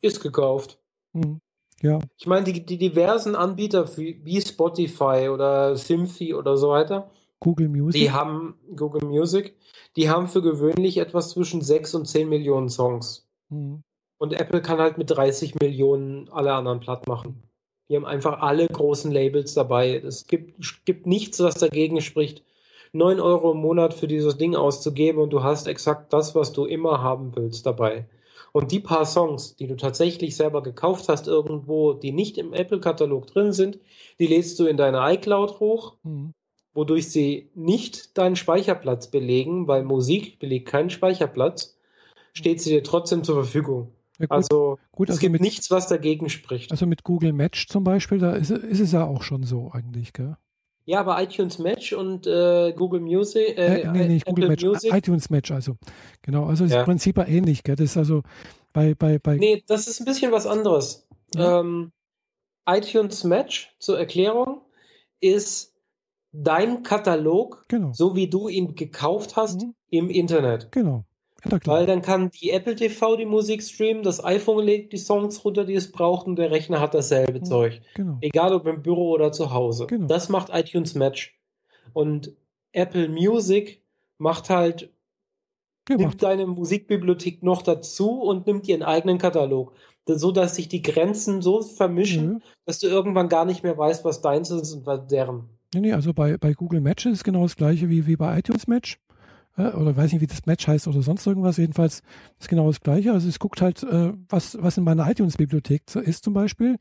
ist 0.00 0.22
gekauft. 0.22 0.78
Hm. 1.12 1.40
Ja, 1.82 1.98
Ich 2.16 2.26
meine, 2.26 2.44
die, 2.44 2.64
die 2.64 2.78
diversen 2.78 3.34
Anbieter 3.34 3.86
wie, 3.98 4.40
Spotify 4.40 5.28
oder 5.30 5.76
Symphy 5.76 6.32
oder 6.34 6.56
so 6.56 6.70
weiter, 6.70 7.10
Google 7.40 7.68
Music. 7.68 8.00
die 8.00 8.10
haben 8.12 8.54
Google 8.74 9.06
Music, 9.06 9.56
die 9.96 10.08
haben 10.08 10.26
für 10.28 10.40
gewöhnlich 10.40 10.96
etwas 10.98 11.30
zwischen 11.30 11.60
6 11.60 11.94
und 11.96 12.06
10 12.06 12.28
Millionen 12.28 12.68
Songs. 12.70 13.26
Hm. 13.50 13.82
Und 14.18 14.32
Apple 14.32 14.62
kann 14.62 14.78
halt 14.78 14.98
mit 14.98 15.10
30 15.10 15.56
Millionen 15.56 16.28
alle 16.30 16.52
anderen 16.54 16.80
platt 16.80 17.06
machen. 17.06 17.42
Die 17.88 17.96
haben 17.96 18.06
einfach 18.06 18.40
alle 18.40 18.66
großen 18.66 19.12
Labels 19.12 19.54
dabei. 19.54 19.96
Es 19.96 20.26
gibt, 20.26 20.84
gibt 20.84 21.06
nichts, 21.06 21.38
was 21.40 21.54
dagegen 21.54 22.00
spricht, 22.00 22.42
9 22.92 23.20
Euro 23.20 23.52
im 23.52 23.58
Monat 23.58 23.94
für 23.94 24.08
dieses 24.08 24.38
Ding 24.38 24.56
auszugeben 24.56 25.20
und 25.20 25.30
du 25.30 25.42
hast 25.42 25.66
exakt 25.68 26.12
das, 26.12 26.34
was 26.34 26.52
du 26.52 26.64
immer 26.64 27.02
haben 27.02 27.36
willst 27.36 27.66
dabei. 27.66 28.06
Und 28.52 28.72
die 28.72 28.80
paar 28.80 29.04
Songs, 29.04 29.54
die 29.56 29.66
du 29.66 29.76
tatsächlich 29.76 30.34
selber 30.34 30.62
gekauft 30.62 31.08
hast 31.08 31.28
irgendwo, 31.28 31.92
die 31.92 32.12
nicht 32.12 32.38
im 32.38 32.54
Apple-Katalog 32.54 33.26
drin 33.26 33.52
sind, 33.52 33.78
die 34.18 34.26
lädst 34.26 34.58
du 34.58 34.66
in 34.66 34.76
deine 34.78 34.98
iCloud 35.14 35.60
hoch, 35.60 35.96
Hm. 36.04 36.32
wodurch 36.72 37.10
sie 37.10 37.50
nicht 37.54 38.16
deinen 38.16 38.36
Speicherplatz 38.36 39.10
belegen, 39.10 39.68
weil 39.68 39.84
Musik 39.84 40.38
belegt 40.38 40.68
keinen 40.68 40.90
Speicherplatz, 40.90 41.78
steht 42.32 42.60
sie 42.62 42.70
dir 42.70 42.82
trotzdem 42.82 43.24
zur 43.24 43.34
Verfügung. 43.36 43.92
Ja, 44.18 44.26
gut, 44.26 44.32
Also 44.32 44.78
gut, 44.92 45.08
es 45.08 45.14
also 45.14 45.20
gibt 45.20 45.32
mit, 45.32 45.40
nichts, 45.42 45.70
was 45.70 45.88
dagegen 45.88 46.28
spricht. 46.28 46.70
also 46.70 46.86
mit 46.86 47.04
Google 47.04 47.32
Match 47.32 47.68
zum 47.68 47.84
Beispiel, 47.84 48.18
da 48.18 48.32
ist, 48.32 48.50
ist 48.50 48.80
es 48.80 48.92
ja 48.92 49.04
auch 49.04 49.22
schon 49.22 49.42
so 49.44 49.70
eigentlich, 49.72 50.12
gell? 50.12 50.36
Ja, 50.88 51.00
aber 51.00 51.20
iTunes 51.20 51.58
Match 51.58 51.92
und 51.92 52.26
äh, 52.28 52.72
Google 52.72 53.00
Music, 53.00 53.58
äh, 53.58 53.80
Äh, 53.82 53.90
nee, 53.92 54.06
nicht 54.08 54.22
Apple 54.28 54.34
Google 54.34 54.48
Match, 54.50 54.64
Music. 54.64 54.94
iTunes 54.94 55.30
Match, 55.30 55.50
also. 55.50 55.76
Genau, 56.22 56.46
also 56.46 56.64
das 56.64 56.72
Ja. 56.74 56.84
Prinzip 56.84 57.16
war 57.16 57.26
ähnlich, 57.26 57.64
gell? 57.64 57.74
Das 57.76 57.86
ist 57.90 57.96
also 57.96 58.22
bei, 58.72 58.94
bei, 58.94 59.18
bei, 59.18 59.36
Nee, 59.36 59.64
das 59.66 59.88
ist 59.88 60.00
ein 60.00 60.04
bisschen 60.04 60.30
was 60.30 60.46
anderes. 60.46 61.08
Ja. 61.34 61.60
Ähm, 61.60 61.90
iTunes 62.68 63.24
Match 63.24 63.74
zur 63.80 63.98
Erklärung 63.98 64.60
ist 65.20 65.74
dein 66.32 66.82
Katalog, 66.82 67.64
genau, 67.68 67.92
so 67.92 68.14
wie 68.14 68.28
du 68.28 68.48
ihn 68.48 68.74
gekauft 68.76 69.34
hast, 69.36 69.62
Mhm. 69.62 69.74
im 69.90 70.10
Internet. 70.10 70.70
genau. 70.70 71.04
Weil 71.44 71.86
dann 71.86 72.02
kann 72.02 72.30
die 72.30 72.50
Apple 72.50 72.74
TV 72.74 73.16
die 73.16 73.26
Musik 73.26 73.62
streamen, 73.62 74.02
das 74.02 74.24
iPhone 74.24 74.64
legt 74.64 74.92
die 74.92 74.98
Songs 74.98 75.44
runter, 75.44 75.64
die 75.64 75.74
es 75.74 75.92
braucht, 75.92 76.26
und 76.26 76.36
der 76.36 76.50
Rechner 76.50 76.80
hat 76.80 76.94
dasselbe 76.94 77.38
ja, 77.38 77.44
Zeug. 77.44 77.80
Genau. 77.94 78.18
Egal 78.20 78.52
ob 78.52 78.66
im 78.66 78.82
Büro 78.82 79.10
oder 79.10 79.32
zu 79.32 79.52
Hause. 79.52 79.86
Genau. 79.86 80.06
Das 80.06 80.28
macht 80.28 80.50
iTunes 80.52 80.94
Match. 80.94 81.38
Und 81.92 82.32
Apple 82.72 83.08
Music 83.08 83.82
macht 84.18 84.50
halt, 84.50 84.90
ja, 85.88 85.96
nimmt 85.96 86.02
macht. 86.02 86.22
deine 86.22 86.46
Musikbibliothek 86.46 87.42
noch 87.42 87.62
dazu 87.62 88.22
und 88.22 88.46
nimmt 88.46 88.66
ihren 88.68 88.82
eigenen 88.82 89.18
Katalog. 89.18 89.72
So 90.08 90.30
dass 90.30 90.54
sich 90.54 90.68
die 90.68 90.82
Grenzen 90.82 91.42
so 91.42 91.62
vermischen, 91.62 92.26
mhm. 92.26 92.42
dass 92.64 92.78
du 92.78 92.86
irgendwann 92.86 93.28
gar 93.28 93.44
nicht 93.44 93.64
mehr 93.64 93.76
weißt, 93.76 94.04
was 94.04 94.20
deins 94.20 94.50
ist 94.50 94.72
und 94.72 94.86
was 94.86 95.06
deren. 95.08 95.48
Nee, 95.74 95.80
nee, 95.80 95.92
also 95.92 96.14
bei, 96.14 96.36
bei 96.38 96.52
Google 96.52 96.80
Match 96.80 97.06
ist 97.06 97.12
es 97.12 97.24
genau 97.24 97.42
das 97.42 97.56
gleiche 97.56 97.88
wie, 97.88 98.06
wie 98.06 98.16
bei 98.16 98.38
iTunes 98.38 98.68
Match 98.68 98.98
äh, 99.56 99.68
oder 99.68 99.96
weiß 99.96 100.12
nicht, 100.12 100.20
wie 100.20 100.26
das 100.26 100.46
Match 100.46 100.66
heißt 100.66 100.86
oder 100.88 101.02
sonst 101.02 101.26
irgendwas. 101.26 101.56
Jedenfalls 101.56 102.02
ist 102.38 102.48
genau 102.48 102.66
das 102.68 102.80
Gleiche. 102.80 103.12
Also 103.12 103.28
es 103.28 103.38
guckt 103.38 103.60
halt, 103.60 103.82
äh, 103.82 104.12
was, 104.28 104.60
was 104.60 104.76
in 104.76 104.84
meiner 104.84 105.08
iTunes-Bibliothek 105.10 105.82
ist 105.96 106.24
zum 106.24 106.34
Beispiel 106.34 106.76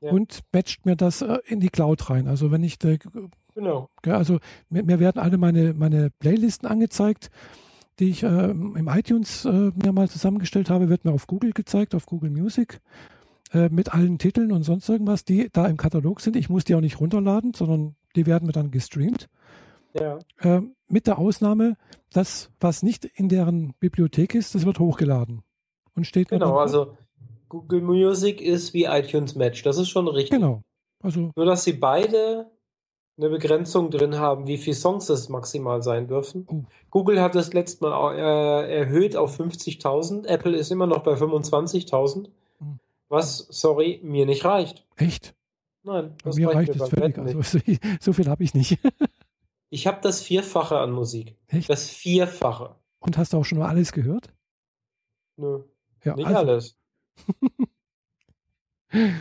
ja. 0.00 0.10
und 0.10 0.40
matcht 0.52 0.86
mir 0.86 0.96
das 0.96 1.22
äh, 1.22 1.38
in 1.46 1.60
die 1.60 1.68
Cloud 1.68 2.10
rein. 2.10 2.26
Also 2.26 2.50
wenn 2.50 2.64
ich, 2.64 2.82
äh, 2.84 2.98
genau. 3.54 3.88
also 4.02 4.38
mir, 4.68 4.84
mir, 4.84 5.00
werden 5.00 5.20
alle 5.20 5.38
meine, 5.38 5.74
meine 5.74 6.10
Playlisten 6.10 6.68
angezeigt, 6.68 7.30
die 8.00 8.10
ich 8.10 8.22
äh, 8.22 8.50
im 8.50 8.88
iTunes 8.88 9.44
äh, 9.44 9.70
mir 9.74 9.92
mal 9.92 10.08
zusammengestellt 10.08 10.68
habe, 10.70 10.88
wird 10.88 11.04
mir 11.04 11.12
auf 11.12 11.26
Google 11.26 11.52
gezeigt, 11.52 11.94
auf 11.94 12.06
Google 12.06 12.30
Music 12.30 12.80
mit 13.70 13.94
allen 13.94 14.18
Titeln 14.18 14.50
und 14.50 14.64
sonst 14.64 14.88
irgendwas, 14.88 15.24
die 15.24 15.48
da 15.52 15.68
im 15.68 15.76
Katalog 15.76 16.20
sind. 16.20 16.34
Ich 16.34 16.48
muss 16.48 16.64
die 16.64 16.74
auch 16.74 16.80
nicht 16.80 16.98
runterladen, 16.98 17.54
sondern 17.54 17.94
die 18.16 18.26
werden 18.26 18.46
mir 18.46 18.52
dann 18.52 18.72
gestreamt. 18.72 19.28
Ja. 19.92 20.18
Äh, 20.40 20.62
mit 20.94 21.08
der 21.08 21.18
Ausnahme, 21.18 21.76
das, 22.12 22.52
was 22.60 22.84
nicht 22.84 23.04
in 23.04 23.28
deren 23.28 23.74
Bibliothek 23.80 24.36
ist, 24.36 24.54
das 24.54 24.64
wird 24.64 24.78
hochgeladen 24.78 25.42
und 25.96 26.06
steht. 26.06 26.28
Genau, 26.28 26.56
also 26.56 26.96
Google 27.48 27.82
Music 27.82 28.40
ist 28.40 28.74
wie 28.74 28.84
iTunes 28.84 29.34
Match, 29.34 29.64
das 29.64 29.76
ist 29.76 29.88
schon 29.88 30.06
richtig. 30.06 30.38
Genau. 30.38 30.62
Also, 31.02 31.32
Nur, 31.34 31.46
dass 31.46 31.64
sie 31.64 31.72
beide 31.72 32.46
eine 33.18 33.28
Begrenzung 33.28 33.90
drin 33.90 34.18
haben, 34.18 34.46
wie 34.46 34.56
viele 34.56 34.76
Songs 34.76 35.08
es 35.08 35.28
maximal 35.28 35.82
sein 35.82 36.06
dürfen. 36.06 36.46
Oh. 36.48 36.62
Google 36.90 37.20
hat 37.20 37.34
das 37.34 37.52
letzte 37.52 37.84
Mal 37.84 38.16
äh, 38.16 38.78
erhöht 38.78 39.16
auf 39.16 39.38
50.000, 39.38 40.26
Apple 40.26 40.56
ist 40.56 40.70
immer 40.70 40.86
noch 40.86 41.02
bei 41.02 41.14
25.000, 41.14 42.28
hm. 42.58 42.78
was, 43.08 43.38
sorry, 43.50 43.98
mir 44.04 44.26
nicht 44.26 44.44
reicht. 44.44 44.86
Echt? 44.94 45.34
Nein, 45.82 46.14
das 46.22 46.36
mir 46.36 46.48
reicht, 46.48 46.70
reicht 46.70 46.80
es 46.80 46.88
völlig. 46.88 47.18
Also, 47.18 47.58
so 48.00 48.12
viel 48.12 48.28
habe 48.28 48.44
ich 48.44 48.54
nicht. 48.54 48.78
Ich 49.70 49.86
habe 49.86 50.00
das 50.02 50.22
Vierfache 50.22 50.78
an 50.78 50.92
Musik. 50.92 51.36
Echt? 51.48 51.68
Das 51.68 51.88
Vierfache. 51.88 52.76
Und 53.00 53.18
hast 53.18 53.32
du 53.32 53.38
auch 53.38 53.44
schon 53.44 53.58
mal 53.58 53.68
alles 53.68 53.92
gehört? 53.92 54.32
Nö. 55.36 55.64
Ja, 56.04 56.14
nicht 56.16 56.26
also. 56.26 56.38
alles. 56.38 56.78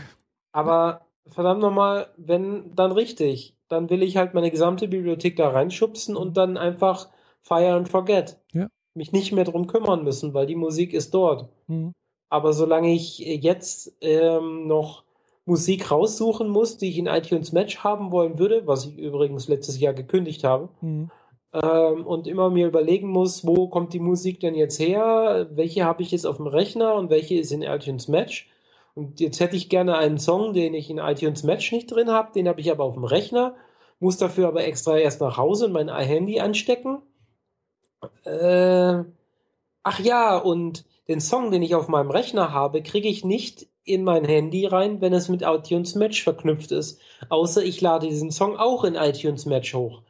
Aber 0.51 1.07
verdammt 1.27 1.61
nochmal, 1.61 2.13
wenn 2.17 2.75
dann 2.75 2.91
richtig, 2.91 3.57
dann 3.67 3.89
will 3.89 4.03
ich 4.03 4.17
halt 4.17 4.33
meine 4.33 4.51
gesamte 4.51 4.87
Bibliothek 4.87 5.35
da 5.35 5.49
reinschubsen 5.49 6.15
und 6.15 6.37
dann 6.37 6.57
einfach 6.57 7.09
fire 7.41 7.73
and 7.73 7.89
forget. 7.89 8.39
Ja. 8.51 8.67
Mich 8.93 9.11
nicht 9.11 9.31
mehr 9.31 9.45
drum 9.45 9.67
kümmern 9.67 10.03
müssen, 10.03 10.33
weil 10.33 10.45
die 10.45 10.55
Musik 10.55 10.93
ist 10.93 11.13
dort. 11.13 11.49
Mhm. 11.67 11.93
Aber 12.29 12.53
solange 12.53 12.93
ich 12.93 13.19
jetzt 13.19 13.95
ähm, 14.01 14.67
noch 14.67 15.03
Musik 15.45 15.91
raussuchen 15.91 16.49
muss, 16.49 16.77
die 16.77 16.89
ich 16.89 16.97
in 16.97 17.07
iTunes 17.07 17.51
Match 17.51 17.79
haben 17.79 18.11
wollen 18.11 18.39
würde, 18.39 18.65
was 18.65 18.85
ich 18.85 18.97
übrigens 18.97 19.47
letztes 19.47 19.79
Jahr 19.79 19.93
gekündigt 19.93 20.43
habe. 20.43 20.69
Mhm. 20.81 21.11
Ähm, 21.53 22.07
und 22.07 22.27
immer 22.27 22.49
mir 22.49 22.67
überlegen 22.67 23.09
muss, 23.09 23.45
wo 23.45 23.67
kommt 23.67 23.93
die 23.93 23.99
Musik 23.99 24.39
denn 24.39 24.55
jetzt 24.55 24.79
her? 24.79 25.47
Welche 25.51 25.85
habe 25.85 26.01
ich 26.01 26.11
jetzt 26.11 26.25
auf 26.25 26.37
dem 26.37 26.47
Rechner 26.47 26.95
und 26.95 27.09
welche 27.09 27.35
ist 27.35 27.51
in 27.51 27.61
iTunes 27.61 28.07
Match? 28.07 28.49
Und 28.95 29.19
jetzt 29.19 29.39
hätte 29.39 29.55
ich 29.55 29.69
gerne 29.69 29.97
einen 29.97 30.17
Song, 30.17 30.53
den 30.53 30.73
ich 30.73 30.89
in 30.89 30.97
iTunes 30.97 31.43
Match 31.43 31.71
nicht 31.71 31.87
drin 31.87 32.09
habe, 32.09 32.31
den 32.33 32.47
habe 32.47 32.61
ich 32.61 32.71
aber 32.71 32.83
auf 32.83 32.93
dem 32.93 33.05
Rechner, 33.05 33.55
muss 33.99 34.17
dafür 34.17 34.47
aber 34.47 34.63
extra 34.65 34.97
erst 34.97 35.21
nach 35.21 35.37
Hause 35.37 35.65
und 35.65 35.73
mein 35.73 35.89
Handy 35.89 36.39
anstecken. 36.39 37.01
Äh, 38.23 39.03
ach 39.83 39.99
ja, 39.99 40.37
und 40.37 40.85
den 41.07 41.21
Song, 41.21 41.51
den 41.51 41.63
ich 41.63 41.75
auf 41.75 41.87
meinem 41.87 42.11
Rechner 42.11 42.51
habe, 42.53 42.81
kriege 42.81 43.09
ich 43.09 43.25
nicht 43.25 43.67
in 43.85 44.03
mein 44.03 44.25
Handy 44.25 44.65
rein, 44.65 45.01
wenn 45.01 45.13
es 45.13 45.29
mit 45.29 45.41
iTunes 45.41 45.95
Match 45.95 46.23
verknüpft 46.23 46.71
ist. 46.71 46.99
Außer 47.29 47.63
ich 47.63 47.81
lade 47.81 48.07
diesen 48.07 48.31
Song 48.31 48.57
auch 48.57 48.83
in 48.83 48.95
iTunes 48.95 49.45
Match 49.45 49.73
hoch. 49.73 50.01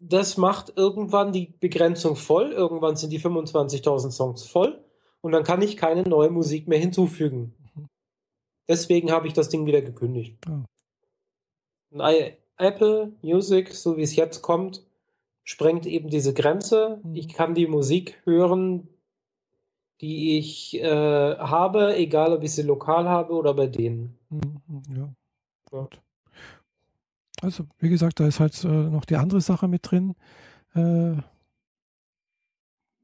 Das 0.00 0.36
macht 0.36 0.72
irgendwann 0.76 1.32
die 1.32 1.52
Begrenzung 1.60 2.16
voll. 2.16 2.52
Irgendwann 2.52 2.96
sind 2.96 3.10
die 3.10 3.20
25.000 3.20 4.10
Songs 4.10 4.46
voll. 4.46 4.82
Und 5.20 5.32
dann 5.32 5.44
kann 5.44 5.62
ich 5.62 5.76
keine 5.76 6.02
neue 6.02 6.30
Musik 6.30 6.66
mehr 6.66 6.78
hinzufügen. 6.78 7.54
Deswegen 8.68 9.12
habe 9.12 9.26
ich 9.26 9.32
das 9.32 9.48
Ding 9.48 9.66
wieder 9.66 9.82
gekündigt. 9.82 10.36
Oh. 10.48 10.64
Apple 12.56 13.12
Music, 13.22 13.74
so 13.74 13.96
wie 13.96 14.02
es 14.02 14.16
jetzt 14.16 14.42
kommt, 14.42 14.84
sprengt 15.44 15.86
eben 15.86 16.08
diese 16.08 16.32
Grenze. 16.32 17.00
Mhm. 17.02 17.16
Ich 17.16 17.28
kann 17.28 17.54
die 17.54 17.66
Musik 17.66 18.20
hören, 18.24 18.88
die 20.02 20.36
ich 20.38 20.74
äh, 20.74 21.36
habe, 21.38 21.96
egal 21.96 22.32
ob 22.32 22.42
ich 22.42 22.52
sie 22.52 22.62
lokal 22.62 23.08
habe 23.08 23.34
oder 23.34 23.54
bei 23.54 23.68
denen. 23.68 24.18
Mhm, 24.30 24.82
ja. 24.94 25.08
ja. 25.72 25.88
Also, 27.40 27.64
wie 27.78 27.88
gesagt, 27.88 28.20
da 28.20 28.26
ist 28.26 28.40
halt 28.40 28.62
äh, 28.64 28.68
noch 28.68 29.04
die 29.04 29.16
andere 29.16 29.40
Sache 29.40 29.68
mit 29.68 29.90
drin. 29.90 30.14
Äh, 30.74 31.16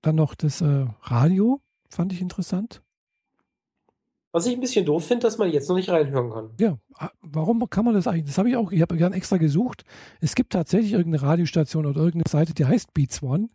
dann 0.03 0.17
noch 0.17 0.35
das 0.35 0.61
äh, 0.61 0.87
Radio, 1.03 1.61
fand 1.89 2.13
ich 2.13 2.21
interessant. 2.21 2.83
Was 4.33 4.47
ich 4.47 4.55
ein 4.55 4.61
bisschen 4.61 4.85
doof 4.85 5.07
finde, 5.07 5.27
dass 5.27 5.39
man 5.39 5.51
jetzt 5.51 5.69
noch 5.69 5.77
nicht 5.77 5.89
reinhören 5.89 6.31
kann. 6.31 6.51
Ja, 6.61 6.79
warum 7.23 7.69
kann 7.71 7.85
man 7.85 7.95
das 7.95 8.07
eigentlich? 8.07 8.27
Das 8.27 8.39
habe 8.39 8.51
ich 8.51 8.57
auch, 8.57 8.71
ich 8.73 8.83
habe 8.83 8.97
gern 8.97 9.13
extra 9.13 9.39
gesucht. 9.39 9.85
Es 10.21 10.35
gibt 10.35 10.53
tatsächlich 10.53 10.93
irgendeine 10.93 11.23
Radiostation 11.23 11.87
oder 11.87 12.01
irgendeine 12.01 12.31
Seite, 12.31 12.55
die 12.55 12.67
heißt 12.67 12.93
Beats 12.93 13.23
One. 13.23 13.49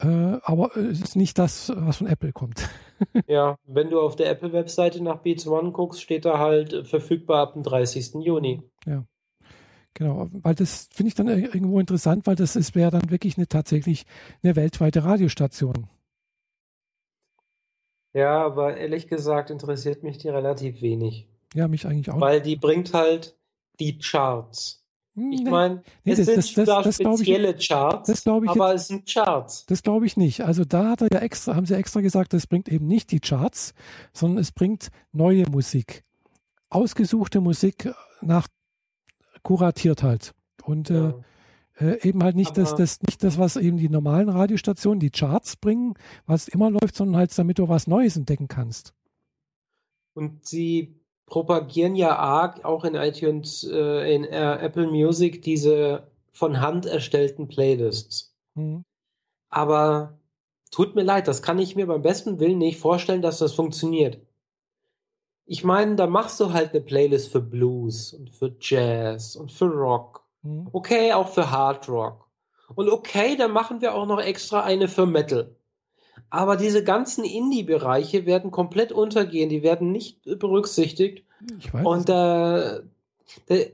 Äh, 0.00 0.38
aber 0.42 0.76
es 0.76 1.00
ist 1.00 1.16
nicht 1.16 1.38
das, 1.38 1.72
was 1.74 1.96
von 1.98 2.06
Apple 2.06 2.32
kommt. 2.32 2.68
ja, 3.26 3.56
wenn 3.64 3.90
du 3.90 4.00
auf 4.00 4.14
der 4.14 4.30
Apple-Webseite 4.30 5.02
nach 5.02 5.18
Beats 5.18 5.46
One 5.46 5.72
guckst, 5.72 6.00
steht 6.00 6.24
da 6.24 6.38
halt 6.38 6.72
äh, 6.72 6.84
verfügbar 6.84 7.40
ab 7.42 7.54
dem 7.54 7.62
30. 7.62 8.14
Juni. 8.14 8.62
Ja. 8.86 9.04
Genau, 9.94 10.28
weil 10.30 10.54
das 10.54 10.88
finde 10.92 11.08
ich 11.08 11.14
dann 11.16 11.26
irgendwo 11.26 11.80
interessant, 11.80 12.26
weil 12.28 12.36
das 12.36 12.54
wäre 12.76 12.92
dann 12.92 13.10
wirklich 13.10 13.36
eine 13.36 13.48
tatsächlich 13.48 14.06
eine 14.44 14.54
weltweite 14.54 15.02
Radiostation. 15.02 15.88
Ja, 18.12 18.44
aber 18.44 18.76
ehrlich 18.76 19.08
gesagt 19.08 19.50
interessiert 19.50 20.04
mich 20.04 20.18
die 20.18 20.28
relativ 20.28 20.82
wenig. 20.82 21.26
Ja, 21.54 21.66
mich 21.66 21.86
eigentlich 21.86 22.10
auch. 22.10 22.20
Weil 22.20 22.40
die 22.40 22.56
bringt 22.56 22.94
halt 22.94 23.36
die 23.80 23.98
Charts. 23.98 24.84
Ich 25.32 25.44
meine, 25.44 25.82
nee, 26.04 26.12
es 26.12 26.26
das, 26.26 26.26
sind 26.26 26.58
das, 26.68 26.84
das, 26.84 26.94
spezielle 26.94 27.54
ich, 27.54 27.68
Charts, 27.68 28.08
ich 28.08 28.26
aber 28.26 28.74
es 28.74 28.88
sind 28.88 29.08
Charts. 29.08 29.66
Das 29.66 29.82
glaube 29.82 30.06
ich 30.06 30.16
nicht. 30.16 30.42
Also 30.42 30.64
da 30.64 30.90
hat 30.90 31.02
er 31.02 31.08
ja 31.12 31.18
extra, 31.20 31.56
haben 31.56 31.66
sie 31.66 31.74
extra 31.74 32.00
gesagt, 32.00 32.32
das 32.32 32.46
bringt 32.46 32.68
eben 32.68 32.86
nicht 32.86 33.10
die 33.10 33.20
Charts, 33.20 33.74
sondern 34.12 34.38
es 34.38 34.52
bringt 34.52 34.88
neue 35.12 35.48
Musik. 35.50 36.04
Ausgesuchte 36.70 37.40
Musik 37.40 37.92
nach 38.20 38.46
kuratiert 39.42 40.02
halt. 40.02 40.34
Und 40.62 40.90
äh, 40.90 40.94
ja. 40.94 41.14
äh, 41.80 42.08
eben 42.08 42.22
halt 42.22 42.36
nicht 42.36 42.56
das, 42.56 42.74
das, 42.74 43.00
nicht 43.02 43.24
das, 43.24 43.38
was 43.38 43.56
eben 43.56 43.78
die 43.78 43.88
normalen 43.88 44.28
Radiostationen, 44.28 45.00
die 45.00 45.10
Charts 45.10 45.56
bringen, 45.56 45.94
was 46.26 46.48
immer 46.48 46.70
läuft, 46.70 46.94
sondern 46.94 47.16
halt 47.16 47.36
damit 47.38 47.58
du 47.58 47.68
was 47.68 47.86
Neues 47.86 48.16
entdecken 48.16 48.48
kannst. 48.48 48.94
Und 50.14 50.44
sie 50.44 50.97
propagieren 51.28 51.94
ja 51.94 52.16
arg 52.16 52.64
auch 52.64 52.84
in 52.84 52.94
iTunes, 52.94 53.64
äh, 53.64 54.14
in 54.14 54.24
äh, 54.24 54.58
Apple 54.60 54.86
Music 54.86 55.42
diese 55.42 56.08
von 56.32 56.60
Hand 56.60 56.86
erstellten 56.86 57.48
Playlists. 57.48 58.34
Mhm. 58.54 58.84
Aber 59.50 60.18
tut 60.70 60.94
mir 60.94 61.02
leid, 61.02 61.28
das 61.28 61.42
kann 61.42 61.58
ich 61.58 61.76
mir 61.76 61.86
beim 61.86 62.02
besten 62.02 62.40
Willen 62.40 62.58
nicht 62.58 62.78
vorstellen, 62.78 63.22
dass 63.22 63.38
das 63.38 63.52
funktioniert. 63.52 64.20
Ich 65.44 65.64
meine, 65.64 65.96
da 65.96 66.06
machst 66.06 66.40
du 66.40 66.52
halt 66.52 66.70
eine 66.70 66.82
Playlist 66.82 67.32
für 67.32 67.40
Blues 67.40 68.12
und 68.12 68.30
für 68.30 68.54
Jazz 68.60 69.36
und 69.36 69.50
für 69.50 69.66
Rock. 69.66 70.22
Mhm. 70.42 70.68
Okay, 70.72 71.12
auch 71.12 71.28
für 71.28 71.50
Hard 71.50 71.88
Rock. 71.88 72.28
Und 72.74 72.90
okay, 72.90 73.36
dann 73.36 73.52
machen 73.52 73.80
wir 73.80 73.94
auch 73.94 74.06
noch 74.06 74.20
extra 74.20 74.62
eine 74.62 74.88
für 74.88 75.06
Metal. 75.06 75.56
Aber 76.30 76.56
diese 76.56 76.84
ganzen 76.84 77.24
Indie-Bereiche 77.24 78.26
werden 78.26 78.50
komplett 78.50 78.92
untergehen, 78.92 79.48
die 79.48 79.62
werden 79.62 79.92
nicht 79.92 80.22
berücksichtigt. 80.38 81.24
Ich 81.58 81.72
weiß. 81.72 81.86
Und 81.86 82.08
äh, 82.08 82.80
der, 83.48 83.70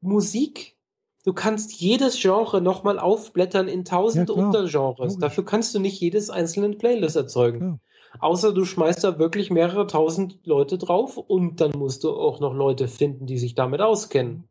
Musik, 0.00 0.76
du 1.24 1.32
kannst 1.32 1.80
jedes 1.80 2.20
Genre 2.20 2.60
nochmal 2.60 2.98
aufblättern 2.98 3.68
in 3.68 3.84
tausend 3.84 4.28
ja, 4.28 4.34
Untergenres. 4.34 5.18
Dafür 5.18 5.44
kannst 5.44 5.74
du 5.74 5.80
nicht 5.80 6.00
jedes 6.00 6.30
einzelne 6.30 6.70
Playlist 6.70 7.16
erzeugen. 7.16 7.60
Ja. 7.60 7.78
Außer 8.20 8.52
du 8.52 8.64
schmeißt 8.64 9.02
da 9.02 9.18
wirklich 9.18 9.50
mehrere 9.50 9.86
tausend 9.86 10.38
Leute 10.44 10.78
drauf 10.78 11.16
und 11.16 11.60
dann 11.60 11.72
musst 11.72 12.04
du 12.04 12.10
auch 12.10 12.38
noch 12.38 12.54
Leute 12.54 12.86
finden, 12.86 13.26
die 13.26 13.38
sich 13.38 13.54
damit 13.54 13.80
auskennen. 13.80 14.44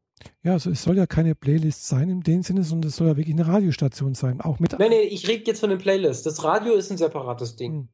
Ja, 0.44 0.54
also 0.54 0.72
es 0.72 0.84
soll 0.84 0.98
ja 0.98 1.06
keine 1.06 1.36
Playlist 1.36 1.88
sein 1.88 2.10
in 2.10 2.22
dem 2.22 2.44
Sinne, 2.44 2.64
sondern 2.64 2.90
es 2.90 2.96
soll 2.96 3.08
ja 3.08 3.18
wirklich 3.18 3.36
eine 3.36 3.48
Radiostation 3.48 4.14
sein. 4.14 4.42
Auch 4.42 4.60
mit. 4.60 4.78
Nee, 4.80 4.90
nee, 4.90 5.02
ich 5.02 5.28
rede 5.28 5.44
jetzt 5.48 5.60
von 5.60 5.70
den 5.70 5.80
Playlists. 5.80 6.24
Das 6.24 6.44
Radio 6.44 6.74
ist 6.74 6.92
ein 6.92 6.98
separates 6.98 7.56
Ding. 7.56 7.72
Hm. 7.72 7.88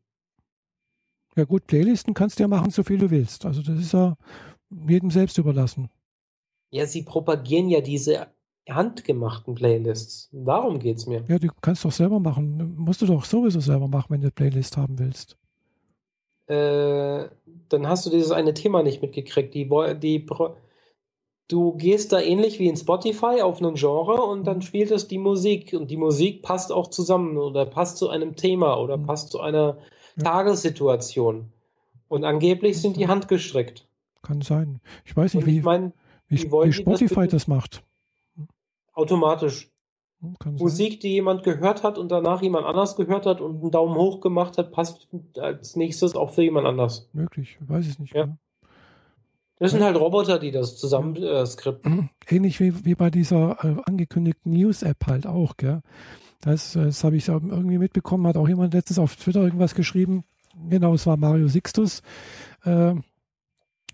Ja, 1.36 1.45
gut, 1.45 1.67
Playlisten 1.67 2.13
kannst 2.13 2.39
du 2.39 2.43
ja 2.43 2.47
machen, 2.47 2.71
so 2.71 2.84
viel 2.84 2.97
du 2.97 3.09
willst. 3.11 3.45
Also, 3.45 3.61
das 3.61 3.80
ist 3.80 3.93
ja 3.93 4.17
jedem 4.88 5.11
selbst 5.11 5.38
überlassen. 5.38 5.89
Ja, 6.71 6.86
sie 6.86 7.03
propagieren 7.03 7.69
ja 7.69 7.82
diese 7.82 8.27
handgemachten 8.67 9.55
Playlists. 9.55 10.30
Darum 10.32 10.80
geht 10.80 10.97
es 10.97 11.07
mir. 11.07 11.23
Ja, 11.27 11.39
du 11.39 11.47
kannst 11.61 11.86
doch 11.86 11.91
selber 11.91 12.19
machen. 12.19 12.75
Musst 12.75 13.01
du 13.01 13.05
doch 13.05 13.25
sowieso 13.25 13.59
selber 13.59 13.88
machen, 13.88 14.07
wenn 14.09 14.21
du 14.21 14.25
eine 14.25 14.32
Playlist 14.32 14.77
haben 14.77 14.99
willst. 14.99 15.38
Äh, 16.47 17.30
dann 17.69 17.88
hast 17.88 18.05
du 18.05 18.09
dieses 18.09 18.32
eine 18.32 18.53
Thema 18.53 18.84
nicht 18.84 19.01
mitgekriegt. 19.01 19.53
Die, 19.53 19.69
die, 19.99 20.25
du 21.49 21.73
gehst 21.73 22.13
da 22.13 22.21
ähnlich 22.21 22.59
wie 22.59 22.67
in 22.67 22.77
Spotify 22.77 23.41
auf 23.41 23.61
einen 23.61 23.75
Genre 23.75 24.21
und 24.21 24.45
dann 24.45 24.61
spielt 24.61 24.91
es 24.91 25.09
die 25.09 25.17
Musik. 25.17 25.73
Und 25.73 25.91
die 25.91 25.97
Musik 25.97 26.41
passt 26.41 26.71
auch 26.71 26.87
zusammen 26.87 27.37
oder 27.37 27.65
passt 27.65 27.97
zu 27.97 28.09
einem 28.09 28.37
Thema 28.37 28.79
oder 28.79 28.97
mhm. 28.97 29.05
passt 29.05 29.31
zu 29.31 29.41
einer 29.41 29.77
ja. 30.15 30.23
Tagessituation. 30.23 31.51
Und 32.07 32.23
angeblich 32.23 32.81
sind 32.81 32.95
die 32.95 33.07
handgestrickt. 33.07 33.85
Kann 34.21 34.41
sein. 34.41 34.79
Ich 35.05 35.15
weiß 35.15 35.33
nicht, 35.33 35.45
wie, 35.45 35.57
ich 35.57 35.63
mein, 35.63 35.93
wie, 36.27 36.41
wie, 36.43 36.51
wie 36.51 36.73
Spotify 36.73 37.21
das, 37.21 37.31
das 37.31 37.47
macht. 37.47 37.83
Automatisch. 38.93 39.71
Hm, 40.21 40.35
Musik, 40.57 40.99
die 40.99 41.13
jemand 41.13 41.43
gehört 41.43 41.83
hat 41.83 41.97
und 41.97 42.11
danach 42.11 42.41
jemand 42.41 42.65
anders 42.65 42.95
gehört 42.95 43.25
hat 43.25 43.41
und 43.41 43.61
einen 43.61 43.71
Daumen 43.71 43.95
hoch 43.95 44.21
gemacht 44.21 44.57
hat, 44.57 44.71
passt 44.71 45.07
als 45.37 45.75
nächstes 45.75 46.15
auch 46.15 46.31
für 46.31 46.43
jemand 46.43 46.67
anders. 46.67 47.09
Möglich, 47.13 47.57
weiß 47.61 47.87
ich 47.87 47.99
nicht. 47.99 48.13
Ja. 48.13 48.25
Genau. 48.25 48.37
Das 49.60 49.72
sind 49.72 49.84
halt 49.84 49.97
Roboter, 49.97 50.39
die 50.39 50.51
das 50.51 50.78
zusammen 50.78 51.16
äh, 51.18 51.45
skripten. 51.45 52.10
Ähnlich 52.28 52.60
wie, 52.62 52.86
wie 52.86 52.95
bei 52.95 53.10
dieser 53.10 53.64
äh, 53.64 53.76
angekündigten 53.86 54.53
News-App 54.53 55.05
halt 55.07 55.28
auch, 55.28 55.57
gell? 55.57 55.82
Das, 56.41 56.72
das 56.72 57.03
habe 57.03 57.18
ich 57.18 57.28
irgendwie 57.28 57.78
mitbekommen, 57.78 58.26
hat 58.26 58.38
auch 58.38 58.47
jemand 58.47 58.74
letztens 58.74 58.97
auf 58.97 59.18
Twitter 59.18 59.41
irgendwas 59.41 59.76
geschrieben. 59.76 60.24
Genau, 60.70 60.93
es 60.93 61.05
war 61.05 61.18
Mario 61.18 61.49
Sixtus. 61.49 62.01
Äh, 62.64 62.95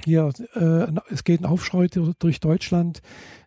hier, 0.03 0.31
äh, 0.53 0.87
es 1.09 1.23
geht 1.23 1.41
ein 1.41 1.45
Aufschrei 1.45 1.87
durch 1.87 2.39
Deutschland, 2.39 3.01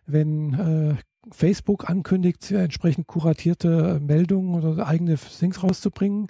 wenn 0.05 0.53
äh, 0.53 0.95
Facebook 1.31 1.89
ankündigt, 1.89 2.51
entsprechend 2.51 3.07
kuratierte 3.07 3.99
Meldungen 3.99 4.55
oder 4.55 4.87
eigene 4.87 5.15
Things 5.17 5.61
rauszubringen. 5.61 6.27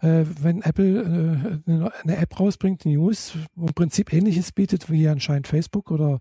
Äh, 0.00 0.24
wenn 0.40 0.62
Apple 0.62 1.60
äh, 1.66 1.90
eine 2.02 2.16
App 2.16 2.38
rausbringt, 2.38 2.84
News, 2.84 3.34
wo 3.54 3.66
im 3.66 3.74
Prinzip 3.74 4.12
ähnliches 4.12 4.52
bietet 4.52 4.90
wie 4.90 5.08
anscheinend 5.08 5.48
Facebook 5.48 5.90
oder 5.90 6.20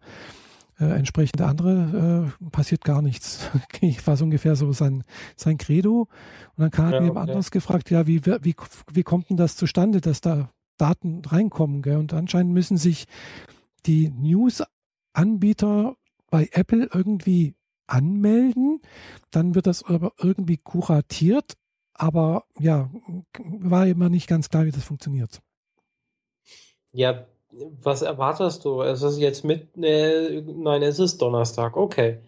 äh, 0.80 0.86
entsprechende 0.86 1.45
andere, 1.45 2.32
äh, 2.41 2.49
passiert 2.49 2.84
gar 2.84 3.01
nichts. 3.01 3.49
ich 3.82 4.05
war 4.05 4.18
so 4.18 4.26
ungefähr 4.26 4.55
so 4.55 4.72
sein, 4.72 5.03
sein 5.36 5.57
Credo. 5.57 6.07
Und 6.55 6.61
dann 6.61 6.72
kam 6.72 6.91
ja, 6.91 7.01
jemand 7.01 7.18
okay. 7.18 7.20
anderes 7.20 7.51
gefragt, 7.51 7.89
ja, 7.91 8.07
wie, 8.07 8.26
wie, 8.26 8.55
wie 8.91 9.03
kommt 9.03 9.30
denn 9.30 9.38
das 9.38 9.55
zustande, 9.55 10.01
dass 10.01 10.22
da 10.22 10.49
Daten 10.78 11.24
reinkommen? 11.26 11.82
Gell? 11.82 11.97
Und 11.97 12.13
anscheinend 12.13 12.53
müssen 12.53 12.78
sich 12.78 13.05
die 13.86 14.09
News-Anbieter 14.09 15.95
bei 16.30 16.49
Apple 16.51 16.89
irgendwie 16.93 17.55
anmelden. 17.88 18.81
Dann 19.31 19.55
wird 19.55 19.67
das 19.67 19.83
aber 19.83 20.13
irgendwie 20.19 20.57
kuratiert. 20.57 21.53
Aber 21.93 22.45
ja, 22.59 22.91
war 23.38 23.88
immer 23.88 24.09
nicht 24.09 24.27
ganz 24.27 24.49
klar, 24.49 24.65
wie 24.65 24.71
das 24.71 24.83
funktioniert. 24.83 25.41
Ja, 26.91 27.25
was 27.81 28.01
erwartest 28.01 28.65
du? 28.65 28.81
Es 28.81 29.01
ist 29.01 29.17
jetzt 29.17 29.43
mit, 29.43 29.75
äh, 29.77 30.41
nein, 30.41 30.83
es 30.83 30.99
ist 30.99 31.21
Donnerstag, 31.21 31.75
okay. 31.75 32.19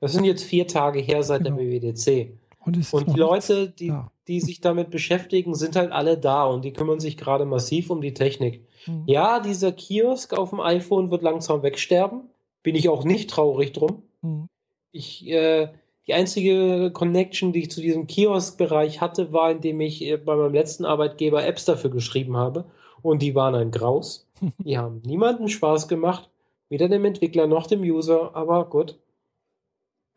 Das 0.00 0.12
sind 0.12 0.24
jetzt 0.24 0.44
vier 0.44 0.66
Tage 0.66 1.00
her 1.00 1.22
seit 1.22 1.44
genau. 1.44 1.56
der 1.56 1.66
WWDC. 1.66 2.38
Und, 2.64 2.92
und 2.92 3.08
die 3.08 3.18
Leute, 3.18 3.70
die, 3.70 3.92
die 4.28 4.40
sich 4.40 4.60
damit 4.60 4.90
beschäftigen, 4.90 5.54
sind 5.54 5.76
halt 5.76 5.90
alle 5.90 6.18
da 6.18 6.44
und 6.44 6.64
die 6.64 6.72
kümmern 6.72 7.00
sich 7.00 7.16
gerade 7.16 7.44
massiv 7.44 7.90
um 7.90 8.00
die 8.00 8.14
Technik. 8.14 8.66
Mhm. 8.86 9.04
Ja, 9.06 9.40
dieser 9.40 9.72
Kiosk 9.72 10.34
auf 10.34 10.50
dem 10.50 10.60
iPhone 10.60 11.10
wird 11.10 11.22
langsam 11.22 11.62
wegsterben. 11.62 12.22
Bin 12.62 12.74
ich 12.74 12.88
auch 12.88 13.04
nicht 13.04 13.30
traurig 13.30 13.72
drum. 13.72 14.02
Mhm. 14.22 14.48
Ich, 14.92 15.26
äh, 15.28 15.68
die 16.06 16.14
einzige 16.14 16.90
Connection, 16.92 17.52
die 17.52 17.60
ich 17.60 17.70
zu 17.70 17.80
diesem 17.80 18.06
Kiosk-Bereich 18.06 19.00
hatte, 19.00 19.32
war, 19.32 19.50
indem 19.50 19.80
ich 19.80 20.02
äh, 20.02 20.16
bei 20.16 20.34
meinem 20.36 20.54
letzten 20.54 20.84
Arbeitgeber 20.84 21.44
Apps 21.44 21.64
dafür 21.64 21.90
geschrieben 21.90 22.36
habe. 22.36 22.64
Und 23.02 23.22
die 23.22 23.34
waren 23.34 23.54
ein 23.54 23.70
Graus. 23.70 24.26
Die 24.64 24.78
haben 24.78 25.02
niemandem 25.04 25.48
Spaß 25.48 25.88
gemacht. 25.88 26.28
Weder 26.68 26.88
dem 26.88 27.04
Entwickler 27.04 27.46
noch 27.46 27.66
dem 27.66 27.80
User, 27.80 28.34
aber 28.34 28.68
gut. 28.68 28.98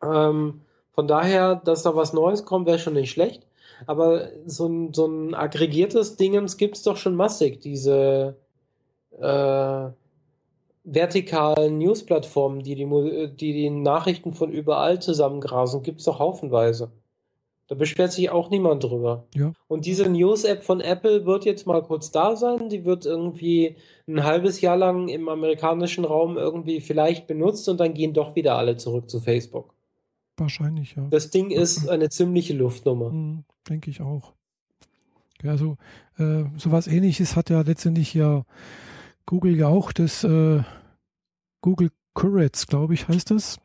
Ähm, 0.02 0.62
von 0.92 1.06
daher, 1.06 1.56
dass 1.56 1.82
da 1.82 1.96
was 1.96 2.12
Neues 2.12 2.44
kommt, 2.44 2.66
wäre 2.66 2.78
schon 2.78 2.94
nicht 2.94 3.10
schlecht. 3.10 3.46
Aber 3.86 4.28
so 4.46 4.66
ein, 4.66 4.92
so 4.92 5.06
ein 5.06 5.34
aggregiertes 5.34 6.16
Dingens 6.16 6.56
gibt 6.56 6.76
es 6.76 6.82
doch 6.82 6.96
schon 6.96 7.16
massig. 7.16 7.60
Diese 7.60 8.36
äh, 9.18 9.90
vertikalen 10.84 11.78
News-Plattformen, 11.78 12.62
die 12.62 12.74
die, 12.74 12.86
die 13.36 13.52
die 13.52 13.70
Nachrichten 13.70 14.32
von 14.32 14.52
überall 14.52 15.00
zusammengrasen, 15.00 15.82
gibt 15.82 16.00
es 16.00 16.06
doch 16.06 16.18
haufenweise. 16.18 16.90
Da 17.68 17.76
beschwert 17.76 18.12
sich 18.12 18.28
auch 18.28 18.50
niemand 18.50 18.84
drüber. 18.84 19.24
Ja. 19.34 19.52
Und 19.68 19.86
diese 19.86 20.08
News-App 20.08 20.62
von 20.62 20.80
Apple 20.80 21.24
wird 21.24 21.44
jetzt 21.44 21.66
mal 21.66 21.82
kurz 21.82 22.10
da 22.10 22.36
sein. 22.36 22.68
Die 22.68 22.84
wird 22.84 23.06
irgendwie 23.06 23.76
ein 24.06 24.24
halbes 24.24 24.60
Jahr 24.60 24.76
lang 24.76 25.08
im 25.08 25.28
amerikanischen 25.28 26.04
Raum 26.04 26.36
irgendwie 26.36 26.80
vielleicht 26.80 27.26
benutzt 27.26 27.68
und 27.68 27.78
dann 27.78 27.94
gehen 27.94 28.12
doch 28.12 28.34
wieder 28.34 28.56
alle 28.56 28.76
zurück 28.76 29.08
zu 29.08 29.20
Facebook. 29.20 29.72
Wahrscheinlich, 30.36 30.96
ja. 30.96 31.06
Das 31.08 31.30
Ding 31.30 31.50
ist 31.50 31.88
eine 31.88 32.10
ziemliche 32.10 32.52
Luftnummer. 32.52 33.10
Mhm, 33.10 33.44
denke 33.68 33.90
ich 33.90 34.00
auch. 34.02 34.32
Ja, 35.42 35.52
also 35.52 35.76
äh, 36.18 36.44
sowas 36.58 36.86
ähnliches 36.88 37.36
hat 37.36 37.48
ja 37.48 37.62
letztendlich 37.62 38.12
ja 38.12 38.44
Google 39.26 39.56
ja 39.56 39.68
auch 39.68 39.92
das 39.92 40.24
äh, 40.24 40.62
Google 41.60 41.90
Currents, 42.14 42.66
glaube 42.66 42.94
ich, 42.94 43.08
heißt 43.08 43.30
das. 43.30 43.58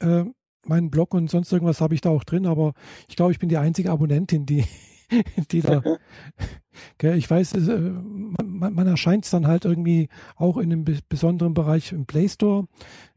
Äh, 0.00 0.24
meinen 0.66 0.90
Blog 0.90 1.14
und 1.14 1.30
sonst 1.30 1.52
irgendwas 1.52 1.80
habe 1.80 1.94
ich 1.94 2.00
da 2.00 2.10
auch 2.10 2.24
drin, 2.24 2.46
aber 2.46 2.74
ich 3.08 3.16
glaube, 3.16 3.32
ich 3.32 3.38
bin 3.38 3.48
die 3.48 3.56
einzige 3.56 3.90
Abonnentin, 3.90 4.46
die, 4.46 4.64
die 5.50 5.62
da. 5.62 5.82
gell, 6.98 7.16
ich 7.16 7.30
weiß, 7.30 7.54
es, 7.54 7.68
äh, 7.68 7.78
man, 7.78 8.74
man 8.74 8.86
erscheint 8.86 9.24
es 9.24 9.30
dann 9.30 9.46
halt 9.46 9.64
irgendwie 9.64 10.08
auch 10.36 10.56
in 10.58 10.72
einem 10.72 10.84
besonderen 11.08 11.54
Bereich 11.54 11.92
im 11.92 12.06
Play 12.06 12.28
Store, 12.28 12.66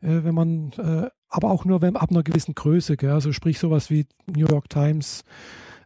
äh, 0.02 0.24
wenn 0.24 0.36
man, 0.36 0.72
äh, 0.78 1.10
aber 1.30 1.52
auch 1.52 1.66
nur 1.66 1.82
wenn, 1.82 1.96
ab 1.96 2.12
einer 2.12 2.24
gewissen 2.24 2.56
Größe, 2.56 2.98
gell, 2.98 3.12
also 3.12 3.32
sprich 3.32 3.60
sowas 3.60 3.90
wie 3.90 4.06
New 4.28 4.48
York 4.48 4.70
Times 4.70 5.24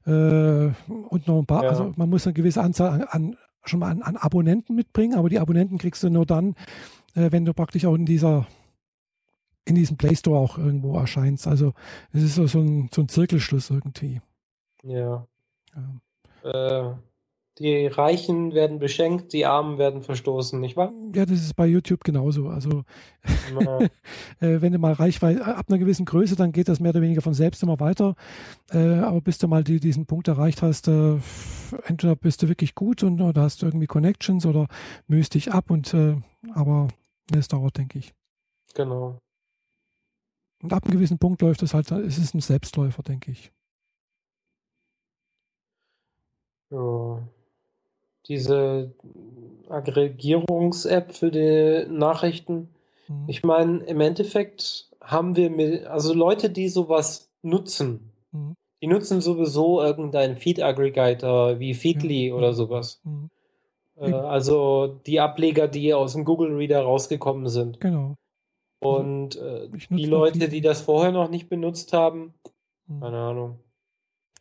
äh, 0.05 0.11
und 0.11 1.27
noch 1.27 1.39
ein 1.39 1.45
paar, 1.45 1.63
ja. 1.63 1.69
also 1.69 1.93
man 1.95 2.09
muss 2.09 2.27
eine 2.27 2.33
gewisse 2.33 2.61
Anzahl 2.61 3.01
an, 3.01 3.07
an 3.09 3.37
schon 3.69 3.79
mal 3.79 3.91
an, 3.91 4.01
an, 4.01 4.17
Abonnenten 4.17 4.75
mitbringen, 4.75 5.17
aber 5.17 5.29
die 5.29 5.39
Abonnenten 5.39 5.77
kriegst 5.77 6.03
du 6.03 6.09
nur 6.09 6.25
dann, 6.25 6.55
äh, 7.15 7.31
wenn 7.31 7.45
du 7.45 7.53
praktisch 7.53 7.85
auch 7.85 7.95
in 7.95 8.05
dieser 8.05 8.47
in 9.67 9.75
diesem 9.75 9.97
Play 9.97 10.15
Store 10.15 10.37
auch 10.37 10.57
irgendwo 10.57 10.95
erscheinst. 10.97 11.47
Also 11.47 11.73
es 12.13 12.21
ist 12.21 12.35
so, 12.35 12.45
so, 12.45 12.59
ein, 12.59 12.89
so 12.93 13.01
ein 13.01 13.09
Zirkelschluss 13.09 13.71
irgendwie. 13.71 14.21
Ja. 14.83 15.27
ja. 16.43 16.91
Äh, 16.91 16.95
die 17.59 17.87
Reichen 17.87 18.53
werden 18.53 18.79
beschenkt, 18.79 19.31
die 19.31 19.45
Armen 19.45 19.77
werden 19.77 20.01
verstoßen, 20.01 20.59
nicht 20.59 20.75
wahr? 20.75 20.91
Ja, 21.13 21.25
das 21.25 21.39
ist 21.39 21.55
bei 21.55 21.65
YouTube 21.65 22.03
genauso. 22.03 22.49
Also 22.49 22.83
äh, 24.41 24.61
wenn 24.61 24.73
du 24.73 24.77
mal 24.77 24.91
Reichweite 24.91 25.45
ab 25.55 25.67
einer 25.69 25.77
gewissen 25.77 26.05
Größe, 26.05 26.35
dann 26.35 26.51
geht 26.51 26.67
das 26.67 26.81
mehr 26.81 26.89
oder 26.89 27.01
weniger 27.01 27.21
von 27.21 27.33
selbst 27.33 27.63
immer 27.63 27.79
weiter. 27.79 28.15
Äh, 28.71 28.99
aber 28.99 29.21
bis 29.21 29.37
du 29.37 29.47
mal 29.47 29.63
die, 29.63 29.79
diesen 29.79 30.05
Punkt 30.05 30.27
erreicht 30.27 30.61
hast, 30.61 30.89
äh, 30.89 31.17
entweder 31.85 32.17
bist 32.17 32.43
du 32.43 32.49
wirklich 32.49 32.75
gut 32.75 33.03
und 33.03 33.21
oder 33.21 33.43
hast 33.43 33.61
du 33.61 33.67
irgendwie 33.67 33.87
Connections 33.87 34.45
oder 34.45 34.67
mühst 35.07 35.33
dich 35.33 35.53
ab 35.53 35.71
und 35.71 35.93
äh, 35.93 36.17
aber 36.53 36.89
es 37.33 37.47
dauert, 37.47 37.77
denke 37.77 37.99
ich. 37.99 38.13
Genau. 38.73 39.19
Und 40.61 40.73
ab 40.73 40.83
einem 40.83 40.93
gewissen 40.93 41.19
Punkt 41.19 41.41
läuft 41.41 41.63
es 41.63 41.73
halt, 41.73 41.89
es 41.91 42.17
ist 42.17 42.33
ein 42.33 42.41
Selbstläufer, 42.41 43.01
denke 43.01 43.31
ich. 43.31 43.53
Ja 46.69 47.21
diese 48.27 48.91
Aggregierungs-App 49.69 51.13
für 51.13 51.31
die 51.31 51.85
Nachrichten. 51.89 52.69
Mhm. 53.07 53.25
Ich 53.27 53.43
meine, 53.43 53.79
im 53.83 54.01
Endeffekt 54.01 54.89
haben 55.01 55.35
wir 55.35 55.49
mit, 55.49 55.85
also 55.85 56.13
Leute, 56.13 56.49
die 56.49 56.69
sowas 56.69 57.29
nutzen, 57.41 58.11
mhm. 58.31 58.55
die 58.81 58.87
nutzen 58.87 59.21
sowieso 59.21 59.81
irgendeinen 59.81 60.37
Feed-Aggregator 60.37 61.59
wie 61.59 61.73
Feedly 61.73 62.29
ja. 62.29 62.33
oder 62.33 62.53
sowas. 62.53 63.01
Mhm. 63.03 63.29
Äh, 63.97 64.13
also 64.13 64.99
die 65.05 65.19
Ableger, 65.19 65.67
die 65.67 65.93
aus 65.93 66.13
dem 66.13 66.25
Google 66.25 66.55
Reader 66.55 66.81
rausgekommen 66.81 67.47
sind. 67.47 67.79
Genau. 67.79 68.15
Und 68.79 69.35
äh, 69.37 69.69
die 69.89 70.05
Leute, 70.05 70.49
die 70.49 70.61
das 70.61 70.81
vorher 70.81 71.11
noch 71.11 71.29
nicht 71.29 71.49
benutzt 71.49 71.93
haben, 71.93 72.33
mhm. 72.87 72.99
keine 73.01 73.17
Ahnung. 73.17 73.59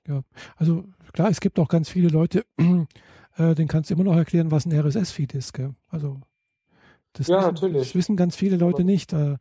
Ja, 0.06 0.22
also 0.56 0.84
klar, 1.12 1.30
es 1.30 1.40
gibt 1.40 1.58
auch 1.58 1.68
ganz 1.68 1.88
viele 1.88 2.08
Leute, 2.08 2.44
äh, 3.36 3.54
den 3.54 3.68
kannst 3.68 3.90
du 3.90 3.94
immer 3.94 4.04
noch 4.04 4.16
erklären, 4.16 4.50
was 4.50 4.66
ein 4.66 4.72
RSS-Feed 4.72 5.34
ist. 5.34 5.52
Gell? 5.52 5.74
Also 5.88 6.20
das, 7.12 7.28
ja, 7.28 7.38
wissen, 7.38 7.46
natürlich. 7.46 7.82
das 7.88 7.94
wissen 7.94 8.16
ganz 8.16 8.36
viele 8.36 8.56
Leute 8.56 8.84
nicht. 8.84 9.12
Äh, 9.12 9.36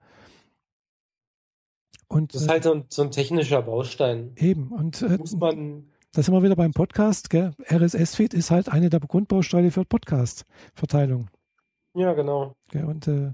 Und, 2.08 2.34
das 2.34 2.44
ist 2.44 2.50
halt 2.50 2.64
so 2.64 2.74
ein, 2.74 2.86
so 2.89 3.02
ein 3.04 3.12
technischer 3.12 3.62
Baustein. 3.62 4.34
Eben. 4.38 4.68
Und 4.72 5.02
äh, 5.02 5.18
muss 5.18 5.36
man. 5.36 5.89
Da 6.16 6.22
sind 6.22 6.34
wir 6.34 6.44
wieder 6.44 6.56
beim 6.56 6.74
Podcast. 6.74 7.34
RSS-Feed 7.34 8.36
ist 8.36 8.52
halt 8.52 8.70
eine 8.70 8.91
der 8.91 9.00
Grundbausteine 9.00 9.72
für 9.72 9.84
Podcast-Verteilung. 9.84 11.28
Ja, 11.96 12.14
genau. 12.14 12.56
Gell? 12.70 12.86
Und 12.86 13.08
äh, 13.08 13.34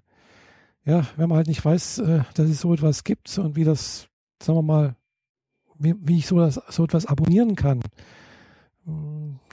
ja, 0.86 1.06
wenn 1.18 1.28
man 1.28 1.38
halt 1.38 1.48
nicht 1.48 1.64
weiß, 1.64 2.00
äh, 2.00 2.22
dass 2.36 2.50
es 2.50 2.62
so 2.62 2.74
etwas 2.74 3.04
gibt 3.04 3.38
und 3.38 3.58
wie 3.58 3.66
das, 3.66 4.08
sagen 4.42 4.60
wir 4.60 4.64
mal, 4.64 4.96
wie, 5.78 5.96
wie 6.00 6.18
ich 6.20 6.28
so, 6.28 6.40
das, 6.40 6.56
so 6.70 6.86
etwas 6.86 7.06
abonnieren 7.06 7.56
kann, 7.56 7.82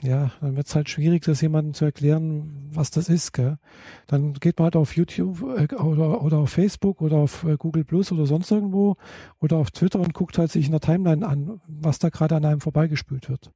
ja, 0.03 0.31
dann 0.41 0.55
wird 0.55 0.67
es 0.67 0.75
halt 0.75 0.89
schwierig, 0.89 1.23
das 1.23 1.41
jemandem 1.41 1.73
zu 1.73 1.85
erklären, 1.85 2.69
was 2.71 2.91
das 2.91 3.09
ist. 3.09 3.33
Gell? 3.33 3.57
Dann 4.05 4.33
geht 4.33 4.57
man 4.59 4.65
halt 4.65 4.75
auf 4.75 4.95
YouTube 4.95 5.41
äh, 5.41 5.73
oder, 5.75 6.21
oder 6.21 6.37
auf 6.37 6.51
Facebook 6.51 7.01
oder 7.01 7.17
auf 7.17 7.43
äh, 7.43 7.57
Google 7.57 7.83
Plus 7.83 8.11
oder 8.11 8.25
sonst 8.25 8.51
irgendwo 8.51 8.95
oder 9.39 9.57
auf 9.57 9.71
Twitter 9.71 9.99
und 9.99 10.13
guckt 10.13 10.37
halt 10.37 10.51
sich 10.51 10.65
in 10.65 10.71
der 10.71 10.81
Timeline 10.81 11.25
an, 11.25 11.61
was 11.67 11.99
da 11.99 12.09
gerade 12.09 12.35
an 12.35 12.45
einem 12.45 12.61
vorbeigespült 12.61 13.29
wird. 13.29 13.51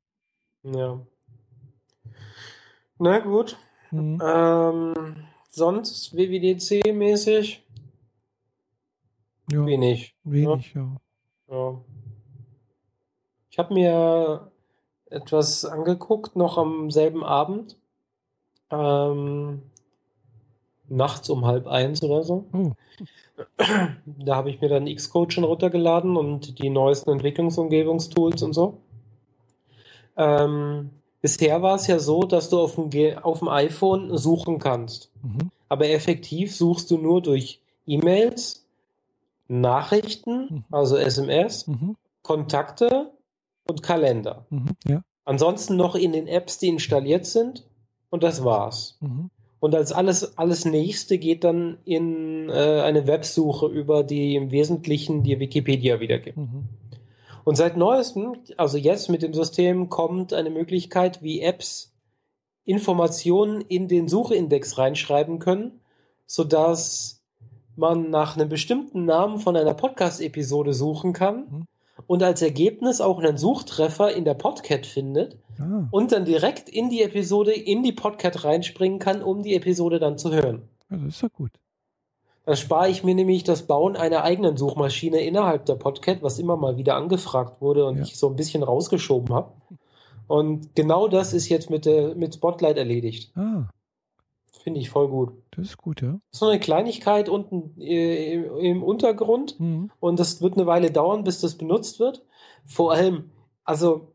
Ja. 0.63 0.99
Na 2.97 3.19
gut. 3.19 3.57
Mhm. 3.91 4.21
Ähm, 4.23 4.93
sonst 5.49 6.15
WWDC-mäßig? 6.15 7.59
Ja, 9.51 9.65
wenig. 9.65 10.15
Wenig, 10.23 10.73
ja. 10.73 10.97
ja. 11.49 11.55
ja. 11.55 11.81
Ich 13.49 13.59
habe 13.59 13.73
mir 13.73 14.50
etwas 15.11 15.65
angeguckt, 15.65 16.35
noch 16.35 16.57
am 16.57 16.89
selben 16.89 17.23
Abend. 17.23 17.77
Ähm, 18.71 19.61
nachts 20.87 21.29
um 21.29 21.45
halb 21.45 21.67
eins 21.67 22.01
oder 22.03 22.23
so. 22.23 22.45
Oh. 22.53 22.71
Da 24.05 24.35
habe 24.35 24.49
ich 24.49 24.61
mir 24.61 24.69
dann 24.69 24.93
Xcode 24.93 25.33
schon 25.33 25.43
runtergeladen 25.43 26.15
und 26.15 26.59
die 26.59 26.69
neuesten 26.69 27.11
Entwicklungsumgebungstools 27.11 28.43
und 28.43 28.53
so. 28.53 28.77
Ähm, 30.17 30.91
bisher 31.21 31.61
war 31.61 31.75
es 31.75 31.87
ja 31.87 31.97
so, 31.97 32.23
dass 32.23 32.49
du 32.49 32.59
auf 32.59 32.75
dem, 32.75 33.17
auf 33.19 33.39
dem 33.39 33.47
iPhone 33.47 34.17
suchen 34.17 34.59
kannst. 34.59 35.09
Mhm. 35.23 35.49
Aber 35.69 35.89
effektiv 35.89 36.55
suchst 36.55 36.91
du 36.91 36.97
nur 36.97 37.21
durch 37.21 37.61
E-Mails, 37.87 38.65
Nachrichten, 39.47 40.47
mhm. 40.49 40.63
also 40.69 40.97
SMS, 40.97 41.67
mhm. 41.67 41.95
Kontakte 42.21 43.10
und 43.71 43.81
Kalender. 43.81 44.45
Mhm, 44.49 44.75
ja. 44.85 45.03
Ansonsten 45.25 45.75
noch 45.75 45.95
in 45.95 46.11
den 46.11 46.27
Apps, 46.27 46.59
die 46.59 46.67
installiert 46.67 47.25
sind 47.25 47.65
und 48.09 48.21
das 48.21 48.43
war's. 48.43 48.97
Mhm. 48.99 49.31
Und 49.59 49.75
als 49.75 49.91
alles, 49.91 50.37
alles 50.37 50.65
nächste 50.65 51.17
geht 51.17 51.43
dann 51.43 51.77
in 51.85 52.49
äh, 52.49 52.81
eine 52.81 53.07
Websuche 53.07 53.67
über 53.67 54.03
die 54.03 54.35
im 54.35 54.51
Wesentlichen 54.51 55.23
die 55.23 55.39
Wikipedia 55.39 55.99
wiedergibt. 55.99 56.37
Mhm. 56.37 56.65
Und 57.43 57.55
seit 57.55 57.77
neuestem, 57.77 58.35
also 58.57 58.77
jetzt 58.77 59.09
mit 59.09 59.21
dem 59.21 59.33
System, 59.33 59.89
kommt 59.89 60.33
eine 60.33 60.49
Möglichkeit, 60.49 61.23
wie 61.23 61.41
Apps 61.41 61.93
Informationen 62.65 63.61
in 63.61 63.87
den 63.87 64.07
Suchindex 64.07 64.77
reinschreiben 64.77 65.39
können, 65.39 65.79
sodass 66.25 67.23
man 67.75 68.09
nach 68.09 68.35
einem 68.35 68.49
bestimmten 68.49 69.05
Namen 69.05 69.39
von 69.39 69.55
einer 69.55 69.73
Podcast-Episode 69.73 70.73
suchen 70.73 71.13
kann 71.13 71.47
mhm 71.49 71.67
und 72.07 72.23
als 72.23 72.41
Ergebnis 72.41 73.01
auch 73.01 73.19
einen 73.19 73.37
Suchtreffer 73.37 74.13
in 74.13 74.25
der 74.25 74.33
Podcat 74.33 74.85
findet 74.85 75.37
ah. 75.59 75.87
und 75.91 76.11
dann 76.11 76.25
direkt 76.25 76.69
in 76.69 76.89
die 76.89 77.01
Episode, 77.01 77.51
in 77.51 77.83
die 77.83 77.91
Podcat 77.91 78.43
reinspringen 78.43 78.99
kann, 78.99 79.21
um 79.21 79.43
die 79.43 79.55
Episode 79.55 79.99
dann 79.99 80.17
zu 80.17 80.31
hören. 80.31 80.63
Das 80.89 81.01
ist 81.01 81.21
ja 81.21 81.29
gut. 81.29 81.51
Da 82.45 82.55
spare 82.55 82.89
ich 82.89 83.03
mir 83.03 83.13
nämlich 83.13 83.43
das 83.43 83.67
Bauen 83.67 83.95
einer 83.95 84.23
eigenen 84.23 84.57
Suchmaschine 84.57 85.21
innerhalb 85.21 85.65
der 85.65 85.75
Podcat, 85.75 86.23
was 86.23 86.39
immer 86.39 86.57
mal 86.57 86.75
wieder 86.77 86.95
angefragt 86.95 87.61
wurde 87.61 87.85
und 87.85 87.97
ja. 87.97 88.03
ich 88.03 88.17
so 88.17 88.27
ein 88.29 88.35
bisschen 88.35 88.63
rausgeschoben 88.63 89.33
habe. 89.33 89.51
Und 90.27 90.75
genau 90.75 91.07
das 91.07 91.33
ist 91.33 91.49
jetzt 91.49 91.69
mit, 91.69 91.85
der, 91.85 92.15
mit 92.15 92.33
Spotlight 92.33 92.77
erledigt. 92.77 93.31
Ah. 93.35 93.69
Finde 94.63 94.79
ich 94.79 94.89
voll 94.89 95.07
gut. 95.07 95.33
Das 95.51 95.67
ist 95.67 95.77
gut, 95.77 96.01
ja. 96.01 96.19
So 96.31 96.47
eine 96.47 96.59
Kleinigkeit 96.59 97.29
unten 97.29 97.79
äh, 97.81 98.35
im 98.35 98.83
Untergrund 98.83 99.59
mhm. 99.59 99.91
und 99.99 100.19
das 100.19 100.41
wird 100.41 100.55
eine 100.55 100.67
Weile 100.67 100.91
dauern, 100.91 101.23
bis 101.23 101.39
das 101.39 101.55
benutzt 101.55 101.99
wird. 101.99 102.23
Vor 102.65 102.91
allem, 102.93 103.31
also 103.63 104.13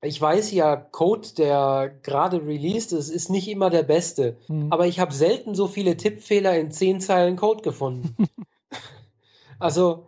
ich 0.00 0.20
weiß 0.20 0.52
ja, 0.52 0.76
Code, 0.76 1.28
der 1.36 1.92
gerade 2.02 2.44
released 2.44 2.92
ist, 2.92 3.08
ist 3.08 3.30
nicht 3.30 3.48
immer 3.48 3.70
der 3.70 3.82
beste. 3.82 4.36
Mhm. 4.48 4.72
Aber 4.72 4.86
ich 4.86 5.00
habe 5.00 5.12
selten 5.12 5.54
so 5.54 5.66
viele 5.66 5.96
Tippfehler 5.96 6.58
in 6.58 6.70
zehn 6.70 7.00
Zeilen 7.00 7.36
Code 7.36 7.62
gefunden. 7.62 8.14
also 9.58 10.06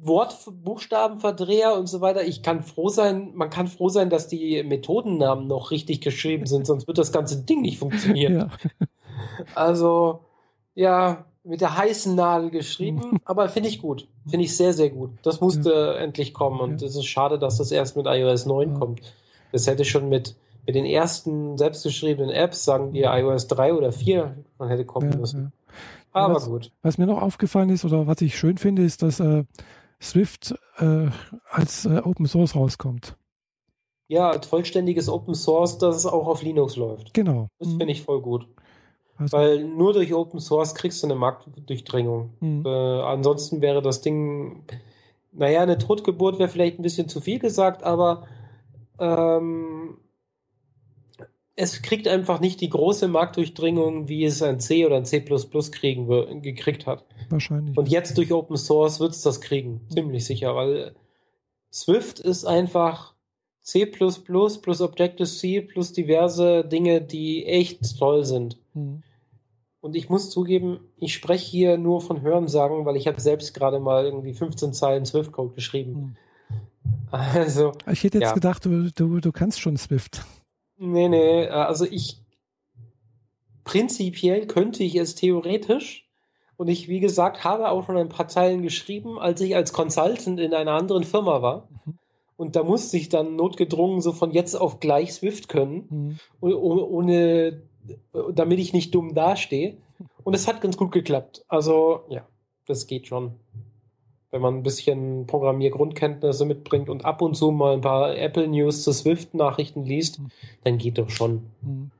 Wort, 0.00 0.36
Buchstabenverdreher 0.64 1.76
und 1.76 1.88
so 1.88 2.00
weiter. 2.00 2.24
Ich 2.24 2.42
kann 2.42 2.62
froh 2.62 2.88
sein, 2.88 3.32
man 3.34 3.50
kann 3.50 3.66
froh 3.66 3.88
sein, 3.88 4.10
dass 4.10 4.28
die 4.28 4.62
Methodennamen 4.62 5.46
noch 5.46 5.70
richtig 5.70 6.00
geschrieben 6.00 6.46
sind, 6.46 6.66
sonst 6.66 6.86
wird 6.86 6.98
das 6.98 7.12
ganze 7.12 7.42
Ding 7.42 7.62
nicht 7.62 7.78
funktionieren. 7.78 8.34
Ja. 8.34 8.50
Also, 9.54 10.20
ja, 10.74 11.24
mit 11.44 11.60
der 11.60 11.76
heißen 11.76 12.14
Nadel 12.14 12.50
geschrieben, 12.50 13.18
aber 13.24 13.48
finde 13.48 13.68
ich 13.68 13.80
gut. 13.80 14.06
Finde 14.28 14.44
ich 14.44 14.56
sehr, 14.56 14.72
sehr 14.72 14.90
gut. 14.90 15.10
Das 15.22 15.40
musste 15.40 15.70
ja. 15.70 15.94
endlich 15.94 16.34
kommen 16.34 16.60
und 16.60 16.82
es 16.82 16.94
ist 16.94 17.06
schade, 17.06 17.38
dass 17.38 17.56
das 17.58 17.72
erst 17.72 17.96
mit 17.96 18.06
iOS 18.06 18.46
9 18.46 18.72
ja. 18.72 18.78
kommt. 18.78 19.00
Das 19.50 19.66
hätte 19.66 19.84
schon 19.84 20.08
mit, 20.08 20.36
mit 20.66 20.74
den 20.74 20.84
ersten 20.84 21.56
selbstgeschriebenen 21.56 22.30
Apps, 22.30 22.64
sagen 22.64 22.92
wir 22.92 23.10
iOS 23.12 23.46
3 23.48 23.74
oder 23.74 23.92
4, 23.92 24.36
man 24.58 24.68
hätte 24.68 24.84
kommen 24.84 25.18
müssen. 25.18 25.52
Aber 26.12 26.34
was, 26.34 26.46
gut. 26.46 26.72
Was 26.82 26.98
mir 26.98 27.06
noch 27.06 27.20
aufgefallen 27.20 27.70
ist 27.70 27.84
oder 27.84 28.06
was 28.06 28.20
ich 28.20 28.38
schön 28.38 28.58
finde, 28.58 28.82
ist, 28.82 29.02
dass 29.02 29.20
äh, 29.20 29.44
Swift 30.00 30.54
äh, 30.78 31.08
als 31.50 31.84
äh, 31.84 32.00
Open 32.04 32.26
Source 32.26 32.54
rauskommt. 32.54 33.16
Ja, 34.08 34.30
als 34.30 34.46
vollständiges 34.46 35.08
Open 35.08 35.34
Source, 35.34 35.78
dass 35.78 35.96
es 35.96 36.06
auch 36.06 36.26
auf 36.26 36.42
Linux 36.42 36.76
läuft. 36.76 37.12
Genau. 37.12 37.48
Das 37.58 37.68
finde 37.68 37.90
ich 37.90 38.02
voll 38.02 38.22
gut. 38.22 38.48
Also, 39.18 39.36
Weil 39.36 39.64
nur 39.64 39.92
durch 39.92 40.14
Open 40.14 40.40
Source 40.40 40.74
kriegst 40.74 41.02
du 41.02 41.08
eine 41.08 41.16
Marktdurchdringung. 41.16 42.30
Mhm. 42.40 42.64
Äh, 42.64 42.68
ansonsten 43.02 43.60
wäre 43.60 43.82
das 43.82 44.00
Ding, 44.00 44.62
naja, 45.32 45.60
eine 45.60 45.76
Totgeburt 45.76 46.38
wäre 46.38 46.48
vielleicht 46.48 46.78
ein 46.78 46.82
bisschen 46.82 47.08
zu 47.08 47.20
viel 47.20 47.38
gesagt, 47.38 47.82
aber 47.82 48.26
ähm, 48.98 49.98
es 51.60 51.82
kriegt 51.82 52.06
einfach 52.06 52.38
nicht 52.38 52.60
die 52.60 52.68
große 52.68 53.08
Marktdurchdringung, 53.08 54.08
wie 54.08 54.24
es 54.24 54.42
ein 54.42 54.60
C 54.60 54.86
oder 54.86 54.96
ein 54.96 55.04
C 55.04 55.20
kriegen, 55.20 56.40
gekriegt 56.40 56.86
hat. 56.86 57.04
Wahrscheinlich. 57.30 57.76
Und 57.76 57.88
jetzt 57.88 58.16
durch 58.16 58.32
Open 58.32 58.56
Source 58.56 59.00
wird 59.00 59.12
es 59.12 59.22
das 59.22 59.40
kriegen, 59.40 59.80
ziemlich 59.92 60.24
sicher, 60.24 60.54
weil 60.54 60.94
Swift 61.72 62.20
ist 62.20 62.44
einfach 62.44 63.14
C 63.60 63.86
plus 63.86 64.22
Objective-C 64.80 65.62
plus 65.62 65.92
diverse 65.92 66.64
Dinge, 66.64 67.00
die 67.00 67.44
echt 67.44 67.98
toll 67.98 68.24
sind. 68.24 68.56
Mhm. 68.74 69.02
Und 69.80 69.96
ich 69.96 70.08
muss 70.08 70.30
zugeben, 70.30 70.78
ich 70.96 71.12
spreche 71.12 71.44
hier 71.44 71.76
nur 71.76 72.00
von 72.00 72.22
Hörensagen, 72.22 72.84
weil 72.86 72.96
ich 72.96 73.08
habe 73.08 73.20
selbst 73.20 73.52
gerade 73.52 73.80
mal 73.80 74.04
irgendwie 74.04 74.32
15 74.32 74.72
Zeilen 74.72 75.04
Swift-Code 75.04 75.54
geschrieben. 75.54 75.92
Mhm. 75.92 76.16
Also. 77.10 77.72
Ich 77.90 78.04
hätte 78.04 78.18
jetzt 78.18 78.28
ja. 78.28 78.34
gedacht, 78.34 78.64
du, 78.64 78.90
du, 78.92 79.18
du 79.18 79.32
kannst 79.32 79.60
schon 79.60 79.76
Swift. 79.76 80.24
Nee, 80.78 81.08
nee, 81.08 81.44
äh, 81.44 81.48
also 81.48 81.84
ich 81.84 82.22
prinzipiell 83.64 84.46
könnte 84.46 84.82
ich 84.82 84.96
es 84.96 85.14
theoretisch. 85.14 86.08
Und 86.56 86.66
ich, 86.68 86.88
wie 86.88 86.98
gesagt, 86.98 87.44
habe 87.44 87.68
auch 87.70 87.86
schon 87.86 87.96
ein 87.96 88.08
paar 88.08 88.26
Zeilen 88.26 88.62
geschrieben, 88.62 89.18
als 89.18 89.40
ich 89.40 89.54
als 89.54 89.72
Consultant 89.72 90.40
in 90.40 90.54
einer 90.54 90.72
anderen 90.72 91.04
Firma 91.04 91.40
war. 91.40 91.68
Mhm. 91.84 91.98
Und 92.36 92.56
da 92.56 92.64
musste 92.64 92.96
ich 92.96 93.08
dann 93.08 93.36
notgedrungen 93.36 94.00
so 94.00 94.12
von 94.12 94.32
jetzt 94.32 94.54
auf 94.54 94.80
gleich 94.80 95.12
Swift 95.12 95.48
können, 95.48 96.18
mhm. 96.40 96.48
ohne, 96.48 97.62
damit 98.32 98.58
ich 98.58 98.72
nicht 98.72 98.94
dumm 98.94 99.14
dastehe. 99.14 99.76
Und 100.24 100.34
es 100.34 100.48
hat 100.48 100.60
ganz 100.60 100.76
gut 100.76 100.90
geklappt. 100.90 101.44
Also, 101.48 102.00
ja, 102.08 102.26
das 102.66 102.86
geht 102.86 103.06
schon. 103.06 103.34
Wenn 104.30 104.42
man 104.42 104.56
ein 104.56 104.62
bisschen 104.62 105.26
Programmiergrundkenntnisse 105.26 106.44
mitbringt 106.44 106.90
und 106.90 107.04
ab 107.04 107.22
und 107.22 107.34
zu 107.34 107.50
mal 107.50 107.74
ein 107.74 107.80
paar 107.80 108.14
Apple 108.16 108.46
News 108.46 108.82
zu 108.82 108.92
Swift-Nachrichten 108.92 109.84
liest, 109.84 110.18
Mhm. 110.20 110.28
dann 110.64 110.78
geht 110.78 110.98
doch 110.98 111.08
schon. 111.10 111.44
Mhm. 111.62 111.90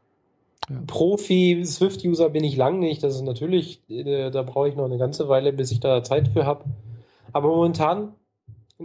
Ja. 0.68 0.82
Profi-Swift-User 0.86 2.28
bin 2.28 2.44
ich 2.44 2.56
lang 2.56 2.78
nicht. 2.78 3.02
Das 3.02 3.14
ist 3.14 3.22
natürlich, 3.22 3.80
äh, 3.88 4.30
da 4.30 4.42
brauche 4.42 4.68
ich 4.68 4.76
noch 4.76 4.84
eine 4.84 4.98
ganze 4.98 5.28
Weile, 5.28 5.52
bis 5.52 5.70
ich 5.72 5.80
da 5.80 6.02
Zeit 6.02 6.28
für 6.28 6.44
habe. 6.44 6.64
Aber 7.32 7.48
momentan 7.48 8.12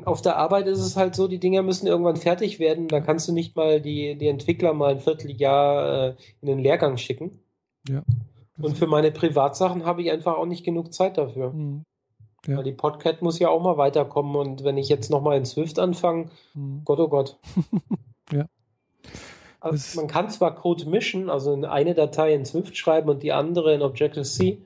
auf 0.05 0.21
der 0.21 0.37
Arbeit 0.37 0.67
ist 0.67 0.79
es 0.79 0.95
halt 0.95 1.13
so, 1.13 1.27
die 1.27 1.39
Dinger 1.39 1.61
müssen 1.61 1.85
irgendwann 1.85 2.15
fertig 2.15 2.59
werden. 2.59 2.87
Da 2.87 3.01
kannst 3.01 3.27
du 3.27 3.33
nicht 3.33 3.55
mal 3.55 3.81
die, 3.81 4.15
die 4.15 4.27
Entwickler 4.27 4.73
mal 4.73 4.91
ein 4.91 4.99
Vierteljahr 4.99 6.07
äh, 6.09 6.15
in 6.41 6.47
den 6.47 6.59
Lehrgang 6.59 6.97
schicken. 6.97 7.39
Ja. 7.87 8.03
Und 8.61 8.77
für 8.77 8.87
meine 8.87 9.11
Privatsachen 9.11 9.85
habe 9.85 10.01
ich 10.01 10.11
einfach 10.11 10.37
auch 10.37 10.45
nicht 10.45 10.63
genug 10.63 10.93
Zeit 10.93 11.17
dafür. 11.17 11.51
Mhm. 11.51 11.83
Ja. 12.45 12.57
Weil 12.57 12.63
die 12.63 12.73
Podcat 12.73 13.21
muss 13.21 13.39
ja 13.39 13.49
auch 13.49 13.61
mal 13.61 13.77
weiterkommen 13.77 14.35
und 14.35 14.63
wenn 14.63 14.77
ich 14.77 14.89
jetzt 14.89 15.09
nochmal 15.09 15.37
in 15.37 15.45
Swift 15.45 15.79
anfange, 15.79 16.29
Mhm. 16.53 16.81
Gott 16.85 16.99
oh 16.99 17.07
Gott. 17.07 17.37
Ja. 18.31 18.45
Also 19.59 19.99
man 19.99 20.07
kann 20.09 20.29
zwar 20.29 20.55
Code 20.55 20.89
mischen, 20.89 21.29
also 21.29 21.53
in 21.53 21.65
eine 21.65 21.93
Datei 21.93 22.33
in 22.33 22.45
Swift 22.45 22.75
schreiben 22.77 23.09
und 23.09 23.21
die 23.23 23.31
andere 23.31 23.73
in 23.73 23.81
Objective-C, 23.81 24.57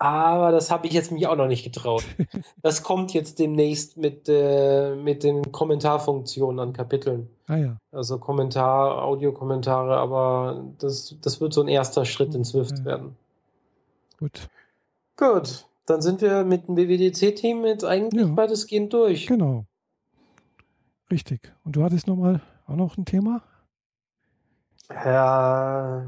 Aber 0.00 0.52
das 0.52 0.70
habe 0.70 0.86
ich 0.86 0.92
jetzt 0.92 1.10
mich 1.10 1.26
auch 1.26 1.34
noch 1.36 1.48
nicht 1.48 1.64
getraut. 1.64 2.04
Das 2.62 2.82
kommt 2.84 3.12
jetzt 3.14 3.38
demnächst 3.40 3.96
mit, 3.96 4.28
äh, 4.28 4.94
mit 4.94 5.22
den 5.24 5.50
Kommentarfunktionen 5.50 6.60
an 6.60 6.72
Kapiteln. 6.72 7.28
Ah 7.48 7.56
ja. 7.56 7.76
Also 7.90 8.18
Kommentar, 8.18 9.02
Audiokommentare, 9.02 9.96
aber 9.96 10.64
das, 10.78 11.16
das 11.22 11.40
wird 11.40 11.52
so 11.52 11.62
ein 11.62 11.68
erster 11.68 12.04
Schritt 12.04 12.34
in 12.34 12.44
Swift 12.44 12.78
Ja. 12.80 12.84
werden. 12.84 13.16
Gut. 14.18 14.48
Gut, 15.16 15.66
dann 15.90 16.02
sind 16.02 16.20
wir 16.20 16.44
mit 16.44 16.68
dem 16.68 16.74
BWDC-Team 16.74 17.64
jetzt 17.64 17.84
eigentlich 17.84 18.22
Ja. 18.22 18.36
weitestgehend 18.36 18.92
durch. 18.92 19.26
Genau. 19.26 19.64
Richtig. 21.10 21.52
Und 21.64 21.76
du 21.76 21.82
hattest 21.82 22.06
nochmal 22.06 22.40
auch 22.66 22.76
noch 22.76 22.96
ein 22.98 23.04
Thema? 23.04 23.42
Ja, 24.90 26.06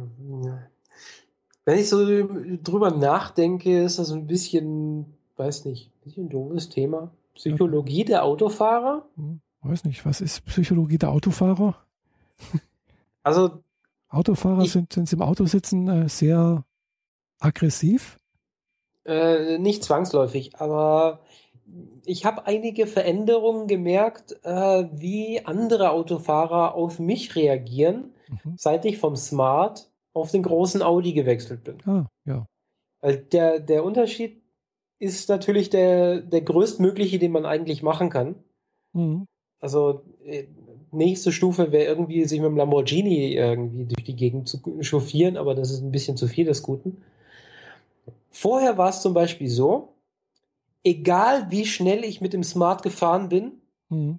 wenn 1.64 1.78
ich 1.78 1.88
so 1.88 1.98
drüber 2.62 2.90
nachdenke, 2.90 3.82
ist 3.82 3.98
das 3.98 4.10
ein 4.10 4.26
bisschen, 4.26 5.14
weiß 5.36 5.66
nicht, 5.66 5.88
ein 5.90 6.00
bisschen 6.04 6.28
doofes 6.28 6.68
Thema. 6.70 7.10
Psychologie 7.34 8.04
der 8.04 8.24
Autofahrer? 8.24 9.06
Hm, 9.16 9.40
weiß 9.62 9.84
nicht. 9.84 10.04
Was 10.06 10.20
ist 10.20 10.44
Psychologie 10.46 10.98
der 10.98 11.10
Autofahrer? 11.10 11.76
Also, 13.22 13.62
Autofahrer 14.08 14.62
Ich- 14.62 14.72
sind, 14.72 14.96
wenn 14.96 15.06
sie 15.06 15.16
im 15.16 15.22
Auto 15.22 15.44
sitzen, 15.44 15.86
äh, 15.88 16.08
sehr 16.08 16.64
aggressiv. 17.38 18.18
Äh, 19.04 19.58
nicht 19.58 19.84
zwangsläufig, 19.84 20.56
aber 20.56 21.20
ich 22.04 22.24
habe 22.24 22.46
einige 22.46 22.86
Veränderungen 22.86 23.66
gemerkt, 23.68 24.36
äh, 24.42 24.84
wie 24.92 25.44
andere 25.44 25.90
Autofahrer 25.90 26.74
auf 26.74 26.98
mich 26.98 27.36
reagieren, 27.36 28.12
Mhm. 28.44 28.54
seit 28.56 28.84
ich 28.84 28.98
vom 28.98 29.16
Smart 29.16 29.90
auf 30.12 30.30
den 30.30 30.42
großen 30.42 30.82
Audi 30.82 31.12
gewechselt 31.12 31.64
bin. 31.64 31.78
Ah, 31.84 32.06
ja. 32.24 32.46
Weil 33.00 33.18
der, 33.18 33.60
der 33.60 33.84
Unterschied 33.84 34.42
ist 34.98 35.28
natürlich 35.28 35.70
der, 35.70 36.20
der 36.20 36.42
größtmögliche, 36.42 37.18
den 37.18 37.32
man 37.32 37.46
eigentlich 37.46 37.82
machen 37.82 38.10
kann. 38.10 38.36
Mhm. 38.92 39.26
Also 39.60 40.02
äh, 40.24 40.44
nächste 40.90 41.32
Stufe 41.32 41.72
wäre 41.72 41.84
irgendwie, 41.84 42.24
sich 42.24 42.40
mit 42.40 42.48
dem 42.48 42.56
Lamborghini 42.56 43.34
irgendwie 43.34 43.86
durch 43.86 44.04
die 44.04 44.16
Gegend 44.16 44.48
zu 44.48 44.60
chauffieren, 44.82 45.36
aber 45.36 45.54
das 45.54 45.70
ist 45.70 45.80
ein 45.82 45.92
bisschen 45.92 46.16
zu 46.16 46.26
viel 46.26 46.46
des 46.46 46.62
Guten. 46.62 47.02
Vorher 48.30 48.78
war 48.78 48.90
es 48.90 49.02
zum 49.02 49.12
Beispiel 49.14 49.48
so, 49.48 49.94
egal 50.84 51.50
wie 51.50 51.66
schnell 51.66 52.04
ich 52.04 52.20
mit 52.20 52.32
dem 52.32 52.44
Smart 52.44 52.82
gefahren 52.82 53.28
bin, 53.28 53.60
Mhm. 53.88 54.18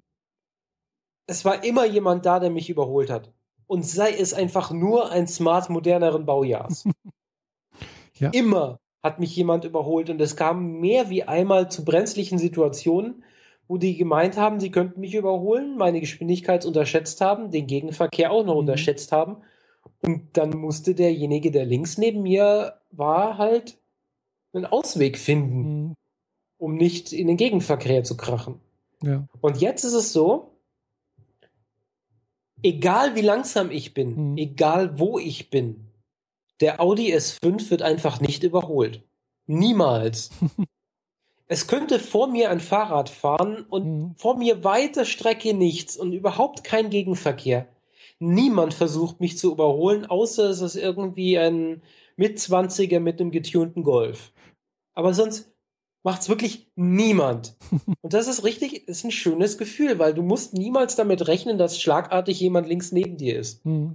es 1.26 1.44
war 1.44 1.64
immer 1.64 1.86
jemand 1.86 2.26
da, 2.26 2.38
der 2.40 2.50
mich 2.50 2.68
überholt 2.68 3.08
hat. 3.10 3.32
Und 3.66 3.86
sei 3.86 4.12
es 4.12 4.34
einfach 4.34 4.70
nur 4.70 5.10
ein 5.10 5.26
Smart 5.26 5.70
moderneren 5.70 6.26
Baujahrs. 6.26 6.84
Ja. 8.18 8.28
Immer 8.30 8.78
hat 9.02 9.18
mich 9.18 9.34
jemand 9.34 9.64
überholt 9.64 10.08
und 10.10 10.20
es 10.20 10.36
kam 10.36 10.78
mehr 10.80 11.10
wie 11.10 11.24
einmal 11.24 11.70
zu 11.70 11.84
brenzlichen 11.84 12.38
Situationen, 12.38 13.24
wo 13.66 13.78
die 13.78 13.96
gemeint 13.96 14.36
haben, 14.36 14.60
sie 14.60 14.70
könnten 14.70 15.00
mich 15.00 15.14
überholen, 15.14 15.76
meine 15.76 15.98
Geschwindigkeit 15.98 16.64
unterschätzt 16.64 17.20
haben, 17.20 17.50
den 17.50 17.66
Gegenverkehr 17.66 18.30
auch 18.30 18.44
noch 18.44 18.52
Mhm. 18.52 18.60
unterschätzt 18.60 19.10
haben. 19.10 19.38
Und 20.02 20.36
dann 20.36 20.50
musste 20.50 20.94
derjenige, 20.94 21.50
der 21.50 21.64
links 21.64 21.98
neben 21.98 22.22
mir 22.22 22.74
war, 22.92 23.38
halt 23.38 23.78
einen 24.52 24.66
Ausweg 24.66 25.18
finden, 25.18 25.62
Mhm. 25.88 25.94
um 26.58 26.76
nicht 26.76 27.12
in 27.12 27.26
den 27.26 27.36
Gegenverkehr 27.36 28.04
zu 28.04 28.16
krachen. 28.16 28.60
Ja. 29.02 29.26
Und 29.40 29.60
jetzt 29.60 29.84
ist 29.84 29.94
es 29.94 30.12
so, 30.12 30.50
egal 32.62 33.14
wie 33.14 33.20
langsam 33.22 33.70
ich 33.70 33.94
bin, 33.94 34.32
Mhm. 34.32 34.36
egal 34.38 34.98
wo 34.98 35.18
ich 35.18 35.50
bin, 35.50 35.88
der 36.60 36.80
Audi 36.80 37.12
S5 37.14 37.70
wird 37.70 37.82
einfach 37.82 38.20
nicht 38.20 38.42
überholt. 38.44 39.02
Niemals. 39.46 40.30
es 41.48 41.66
könnte 41.66 41.98
vor 41.98 42.28
mir 42.28 42.50
ein 42.50 42.60
Fahrrad 42.60 43.08
fahren 43.08 43.64
und 43.68 43.84
Mhm. 43.84 44.14
vor 44.16 44.36
mir 44.38 44.62
weite 44.62 45.04
Strecke 45.04 45.54
nichts 45.54 45.96
und 45.96 46.12
überhaupt 46.12 46.62
kein 46.62 46.90
Gegenverkehr. 46.90 47.66
Niemand 48.20 48.74
versucht 48.74 49.18
mich 49.20 49.36
zu 49.36 49.50
überholen, 49.50 50.06
außer 50.06 50.48
es 50.48 50.60
ist 50.60 50.76
irgendwie 50.76 51.38
ein 51.38 51.82
Mitzwanziger 52.16 53.00
mit 53.00 53.20
einem 53.20 53.32
getunten 53.32 53.82
Golf. 53.82 54.31
Aber 54.94 55.14
sonst 55.14 55.50
macht's 56.02 56.28
wirklich 56.28 56.70
niemand. 56.74 57.56
Und 58.02 58.12
das 58.12 58.28
ist 58.28 58.44
richtig, 58.44 58.88
ist 58.88 59.04
ein 59.04 59.10
schönes 59.10 59.58
Gefühl, 59.58 59.98
weil 59.98 60.14
du 60.14 60.22
musst 60.22 60.54
niemals 60.54 60.96
damit 60.96 61.26
rechnen, 61.28 61.58
dass 61.58 61.80
schlagartig 61.80 62.40
jemand 62.40 62.68
links 62.68 62.92
neben 62.92 63.16
dir 63.16 63.38
ist. 63.38 63.64
Mhm. 63.64 63.94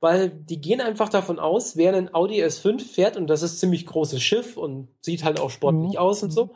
Weil 0.00 0.28
die 0.30 0.60
gehen 0.60 0.80
einfach 0.80 1.08
davon 1.08 1.38
aus, 1.38 1.76
wer 1.76 1.94
ein 1.94 2.14
Audi 2.14 2.42
S5 2.44 2.80
fährt, 2.84 3.16
und 3.16 3.26
das 3.28 3.42
ist 3.42 3.58
ziemlich 3.60 3.86
großes 3.86 4.22
Schiff 4.22 4.56
und 4.56 4.88
sieht 5.00 5.24
halt 5.24 5.40
auch 5.40 5.50
sportlich 5.50 5.92
Mhm. 5.92 5.98
aus 5.98 6.22
und 6.22 6.30
so. 6.30 6.50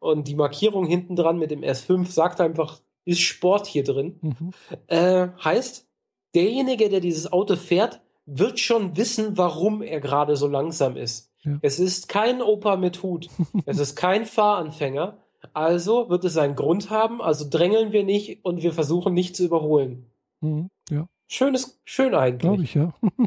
Und 0.00 0.28
die 0.28 0.34
Markierung 0.34 0.86
hinten 0.86 1.16
dran 1.16 1.38
mit 1.38 1.50
dem 1.50 1.62
S5 1.62 2.06
sagt 2.10 2.40
einfach, 2.40 2.80
ist 3.06 3.20
Sport 3.20 3.66
hier 3.66 3.84
drin. 3.84 4.18
Mhm. 4.20 4.50
Äh, 4.86 5.28
heißt, 5.42 5.86
derjenige, 6.34 6.88
der 6.90 7.00
dieses 7.00 7.32
Auto 7.32 7.56
fährt, 7.56 8.02
wird 8.26 8.58
schon 8.60 8.96
wissen, 8.96 9.38
warum 9.38 9.82
er 9.82 10.00
gerade 10.00 10.36
so 10.36 10.46
langsam 10.46 10.96
ist. 10.96 11.30
Ja. 11.44 11.58
Es 11.62 11.78
ist 11.78 12.08
kein 12.08 12.42
Opa 12.42 12.76
mit 12.76 13.02
Hut. 13.02 13.28
es 13.66 13.78
ist 13.78 13.96
kein 13.96 14.24
Fahranfänger. 14.24 15.18
Also 15.52 16.08
wird 16.08 16.24
es 16.24 16.36
einen 16.36 16.56
Grund 16.56 16.90
haben, 16.90 17.20
also 17.20 17.46
drängeln 17.48 17.92
wir 17.92 18.02
nicht 18.02 18.44
und 18.44 18.62
wir 18.62 18.72
versuchen 18.72 19.12
nicht 19.12 19.36
zu 19.36 19.44
überholen. 19.44 20.06
Mhm. 20.40 20.70
Ja, 20.88 21.06
Schönes, 21.28 21.80
schön 21.84 22.14
eigentlich. 22.14 22.40
glaube 22.40 22.62
ich, 22.62 22.74
ja. 22.74 22.94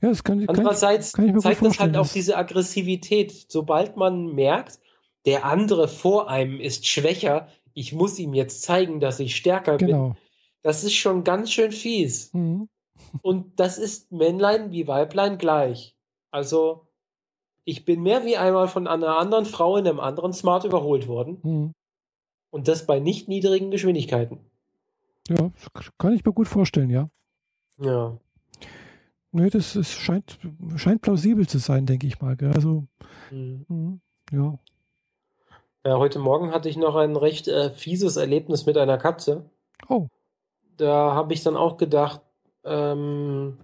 ja, 0.00 0.08
das 0.08 0.24
kann, 0.24 0.38
kann, 0.38 0.42
ich, 0.44 0.48
Andererseits 0.48 1.12
kann 1.12 1.26
ich 1.26 1.32
mir 1.32 1.34
gut 1.36 1.42
zeigt 1.42 1.62
das 1.62 1.78
halt 1.78 1.96
auch 1.96 2.08
diese 2.08 2.36
Aggressivität. 2.36 3.46
Sobald 3.48 3.96
man 3.96 4.34
merkt, 4.34 4.80
der 5.26 5.44
andere 5.44 5.88
vor 5.88 6.30
einem 6.30 6.60
ist 6.60 6.86
schwächer, 6.86 7.48
ich 7.74 7.92
muss 7.92 8.18
ihm 8.18 8.34
jetzt 8.34 8.62
zeigen, 8.62 9.00
dass 9.00 9.20
ich 9.20 9.36
stärker 9.36 9.76
bin. 9.76 9.88
genau. 9.88 10.16
Das 10.62 10.84
ist 10.84 10.94
schon 10.94 11.24
ganz 11.24 11.52
schön 11.52 11.72
fies. 11.72 12.32
Mhm. 12.32 12.68
Und 13.22 13.60
das 13.60 13.78
ist 13.78 14.12
Männlein 14.12 14.72
wie 14.72 14.86
Weiblein 14.86 15.36
gleich. 15.36 15.94
Also, 16.30 16.83
ich 17.64 17.84
bin 17.84 18.02
mehr 18.02 18.24
wie 18.24 18.36
einmal 18.36 18.68
von 18.68 18.86
einer 18.86 19.18
anderen 19.18 19.46
Frau 19.46 19.76
in 19.76 19.86
einem 19.86 20.00
anderen 20.00 20.32
Smart 20.32 20.64
überholt 20.64 21.08
worden. 21.08 21.38
Mhm. 21.42 21.72
Und 22.50 22.68
das 22.68 22.86
bei 22.86 23.00
nicht 23.00 23.28
niedrigen 23.28 23.70
Geschwindigkeiten. 23.70 24.38
Ja, 25.28 25.50
das 25.72 25.90
kann 25.98 26.12
ich 26.12 26.24
mir 26.24 26.32
gut 26.32 26.48
vorstellen, 26.48 26.90
ja. 26.90 27.08
Ja. 27.78 28.16
Nee, 29.32 29.50
das 29.50 29.74
ist, 29.74 29.92
scheint, 29.92 30.38
scheint 30.76 31.02
plausibel 31.02 31.48
zu 31.48 31.58
sein, 31.58 31.86
denke 31.86 32.06
ich 32.06 32.20
mal. 32.20 32.36
Gell? 32.36 32.52
Also, 32.52 32.84
Mhm. 33.30 33.64
mhm. 33.68 34.00
ja. 34.30 34.58
ja. 35.84 35.98
Heute 35.98 36.18
Morgen 36.20 36.52
hatte 36.52 36.68
ich 36.68 36.76
noch 36.76 36.94
ein 36.94 37.16
recht 37.16 37.48
äh, 37.48 37.70
fieses 37.70 38.16
Erlebnis 38.16 38.66
mit 38.66 38.76
einer 38.76 38.98
Katze. 38.98 39.50
Oh, 39.88 40.08
da 40.76 41.14
habe 41.14 41.32
ich 41.34 41.42
dann 41.42 41.56
auch 41.56 41.76
gedacht, 41.76 42.20
ähm, 42.64 43.58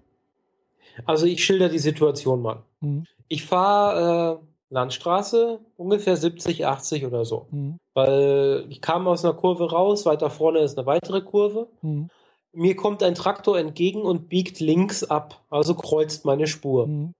also 1.06 1.26
ich 1.26 1.44
schilder 1.44 1.68
die 1.68 1.78
Situation 1.78 2.42
mal. 2.42 2.62
mhm. 2.80 3.04
Ich 3.30 3.44
fahre 3.44 4.40
äh, 4.40 4.74
Landstraße, 4.74 5.60
ungefähr 5.76 6.16
70, 6.16 6.66
80 6.66 7.06
oder 7.06 7.24
so. 7.24 7.46
Mhm. 7.50 7.78
Weil 7.94 8.66
ich 8.68 8.80
kam 8.80 9.06
aus 9.06 9.24
einer 9.24 9.34
Kurve 9.34 9.70
raus, 9.70 10.04
weiter 10.04 10.30
vorne 10.30 10.58
ist 10.58 10.76
eine 10.76 10.86
weitere 10.86 11.22
Kurve. 11.22 11.68
Mhm. 11.80 12.08
Mir 12.52 12.74
kommt 12.74 13.04
ein 13.04 13.14
Traktor 13.14 13.56
entgegen 13.56 14.02
und 14.02 14.28
biegt 14.28 14.58
links 14.58 15.04
ab, 15.04 15.44
also 15.48 15.76
kreuzt 15.76 16.24
meine 16.24 16.48
Spur. 16.48 16.88
Mhm. 16.88 17.12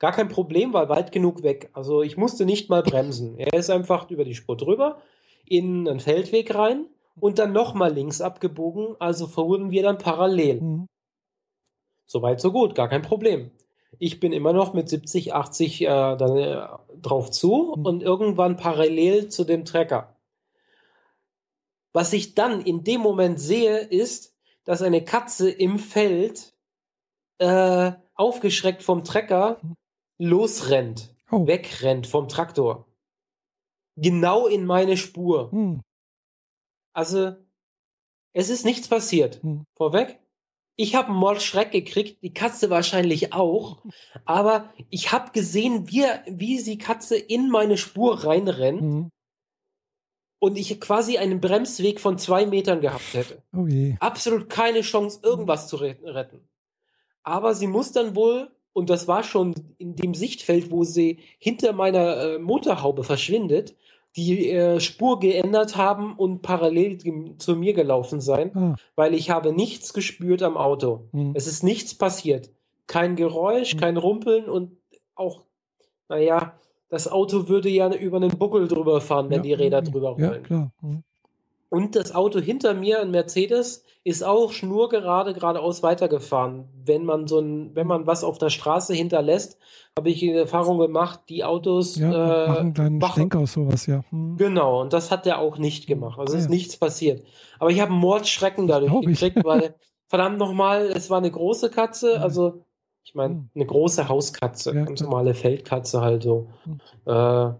Gar 0.00 0.12
kein 0.12 0.28
Problem, 0.28 0.72
war 0.72 0.88
weit 0.88 1.12
genug 1.12 1.44
weg. 1.44 1.70
Also 1.72 2.02
ich 2.02 2.16
musste 2.16 2.44
nicht 2.44 2.68
mal 2.68 2.82
bremsen. 2.82 3.38
Er 3.38 3.54
ist 3.54 3.70
einfach 3.70 4.10
über 4.10 4.24
die 4.24 4.34
Spur 4.34 4.56
drüber, 4.56 5.00
in 5.44 5.88
einen 5.88 6.00
Feldweg 6.00 6.52
rein 6.56 6.86
und 7.20 7.38
dann 7.38 7.52
nochmal 7.52 7.92
links 7.92 8.20
abgebogen, 8.20 8.96
also 8.98 9.28
fuhren 9.28 9.70
wir 9.70 9.84
dann 9.84 9.98
parallel. 9.98 10.60
Mhm. 10.60 10.86
Soweit, 12.04 12.40
so 12.40 12.50
gut, 12.50 12.74
gar 12.74 12.88
kein 12.88 13.02
Problem. 13.02 13.52
Ich 13.98 14.20
bin 14.20 14.32
immer 14.32 14.52
noch 14.52 14.74
mit 14.74 14.88
70, 14.88 15.32
80 15.34 15.82
äh, 15.82 15.86
dann, 15.86 16.36
äh, 16.36 16.66
drauf 17.00 17.30
zu 17.30 17.74
Mhm. 17.76 17.86
und 17.86 18.02
irgendwann 18.02 18.56
parallel 18.56 19.28
zu 19.28 19.44
dem 19.44 19.64
Trecker. 19.64 20.16
Was 21.92 22.12
ich 22.12 22.34
dann 22.34 22.60
in 22.60 22.84
dem 22.84 23.00
Moment 23.00 23.40
sehe, 23.40 23.78
ist, 23.78 24.34
dass 24.64 24.82
eine 24.82 25.04
Katze 25.04 25.50
im 25.50 25.78
Feld 25.78 26.54
äh, 27.38 27.92
aufgeschreckt 28.14 28.82
vom 28.82 29.04
Trecker 29.04 29.58
Mhm. 29.62 29.74
losrennt, 30.18 31.14
Oh. 31.30 31.46
wegrennt 31.46 32.06
vom 32.06 32.28
Traktor. 32.28 32.86
Genau 33.96 34.46
in 34.46 34.64
meine 34.66 34.96
Spur. 34.96 35.50
Mhm. 35.52 35.80
Also, 36.94 37.34
es 38.32 38.48
ist 38.50 38.64
nichts 38.64 38.88
passiert. 38.88 39.42
Mhm. 39.44 39.64
Vorweg. 39.74 40.18
Ich 40.76 40.94
habe 40.94 41.08
einen 41.08 41.16
Mordschreck 41.16 41.72
gekriegt, 41.72 42.22
die 42.22 42.34
Katze 42.34 42.68
wahrscheinlich 42.68 43.32
auch, 43.32 43.78
aber 44.26 44.72
ich 44.90 45.10
habe 45.10 45.32
gesehen, 45.32 45.88
wie, 45.90 46.04
wie 46.26 46.62
die 46.62 46.76
Katze 46.78 47.16
in 47.16 47.48
meine 47.50 47.78
Spur 47.78 48.24
reinrennt 48.24 48.82
Mhm. 48.82 49.10
und 50.38 50.56
ich 50.58 50.78
quasi 50.80 51.16
einen 51.16 51.40
Bremsweg 51.40 51.98
von 51.98 52.18
zwei 52.18 52.44
Metern 52.44 52.82
gehabt 52.82 53.14
hätte. 53.14 53.42
Oh 53.56 53.66
je. 53.66 53.96
Absolut 54.00 54.50
keine 54.50 54.82
Chance, 54.82 55.20
irgendwas 55.22 55.66
zu 55.68 55.76
re- 55.76 55.96
retten. 56.04 56.46
Aber 57.22 57.54
sie 57.54 57.66
muss 57.66 57.92
dann 57.92 58.14
wohl 58.14 58.50
und 58.74 58.90
das 58.90 59.08
war 59.08 59.22
schon 59.24 59.54
in 59.78 59.96
dem 59.96 60.12
Sichtfeld, 60.14 60.70
wo 60.70 60.84
sie 60.84 61.20
hinter 61.38 61.72
meiner 61.72 62.34
äh, 62.34 62.38
Motorhaube 62.38 63.02
verschwindet, 63.02 63.74
die 64.16 64.50
äh, 64.50 64.80
Spur 64.80 65.20
geändert 65.20 65.76
haben 65.76 66.14
und 66.14 66.40
parallel 66.40 66.98
zu 67.38 67.54
mir 67.54 67.74
gelaufen 67.74 68.20
sein, 68.20 68.56
ah. 68.56 68.76
weil 68.94 69.14
ich 69.14 69.30
habe 69.30 69.52
nichts 69.52 69.92
gespürt 69.92 70.42
am 70.42 70.56
Auto. 70.56 71.08
Hm. 71.12 71.32
Es 71.34 71.46
ist 71.46 71.62
nichts 71.62 71.94
passiert. 71.94 72.50
Kein 72.86 73.16
Geräusch, 73.16 73.72
hm. 73.72 73.80
kein 73.80 73.96
Rumpeln 73.96 74.48
und 74.48 74.72
auch, 75.14 75.42
naja, 76.08 76.58
das 76.88 77.10
Auto 77.10 77.48
würde 77.48 77.68
ja 77.68 77.92
über 77.92 78.16
einen 78.16 78.38
Buckel 78.38 78.68
drüber 78.68 79.00
fahren, 79.00 79.28
wenn 79.28 79.38
ja, 79.38 79.42
die 79.42 79.52
Räder 79.54 79.82
drüber 79.82 80.10
rollen. 80.10 80.32
Ja, 80.32 80.38
klar. 80.38 80.72
Hm. 80.80 81.02
Und 81.68 81.96
das 81.96 82.14
Auto 82.14 82.40
hinter 82.40 82.74
mir, 82.74 83.00
ein 83.00 83.10
Mercedes, 83.10 83.84
ist 84.06 84.22
auch 84.22 84.52
schnurgerade 84.52 85.34
geradeaus 85.34 85.82
weitergefahren. 85.82 86.68
Wenn 86.84 87.04
man 87.04 87.26
so 87.26 87.40
ein, 87.40 87.74
wenn 87.74 87.88
man 87.88 88.06
was 88.06 88.22
auf 88.22 88.38
der 88.38 88.50
Straße 88.50 88.94
hinterlässt, 88.94 89.58
habe 89.98 90.10
ich 90.10 90.20
die 90.20 90.30
Erfahrung 90.30 90.78
gemacht, 90.78 91.22
die 91.28 91.42
Autos 91.42 91.96
ja, 91.96 92.44
äh, 92.44 92.48
machen 92.48 92.72
kleinen 92.72 93.02
Schlenker 93.02 93.40
aus 93.40 93.54
sowas, 93.54 93.86
ja. 93.86 94.04
Hm. 94.10 94.36
Genau, 94.36 94.80
und 94.80 94.92
das 94.92 95.10
hat 95.10 95.26
der 95.26 95.40
auch 95.40 95.58
nicht 95.58 95.88
gemacht. 95.88 96.20
Also 96.20 96.34
ja, 96.34 96.38
ist 96.38 96.48
nichts 96.48 96.76
passiert. 96.76 97.26
Aber 97.58 97.70
ich 97.70 97.80
habe 97.80 97.92
Mordschrecken 97.92 98.68
dadurch 98.68 98.92
gekriegt, 99.00 99.44
weil 99.44 99.74
verdammt 100.06 100.38
nochmal, 100.38 100.84
es 100.84 101.10
war 101.10 101.18
eine 101.18 101.32
große 101.32 101.70
Katze, 101.70 102.20
also 102.20 102.62
ich 103.02 103.16
meine, 103.16 103.34
hm. 103.34 103.50
eine 103.56 103.66
große 103.66 104.08
Hauskatze, 104.08 104.72
ja, 104.72 104.84
ganz 104.84 105.00
normale 105.00 105.34
Feldkatze 105.34 106.00
halt 106.00 106.22
so. 106.22 106.46
Hm. 106.62 106.80
Äh, 107.06 107.54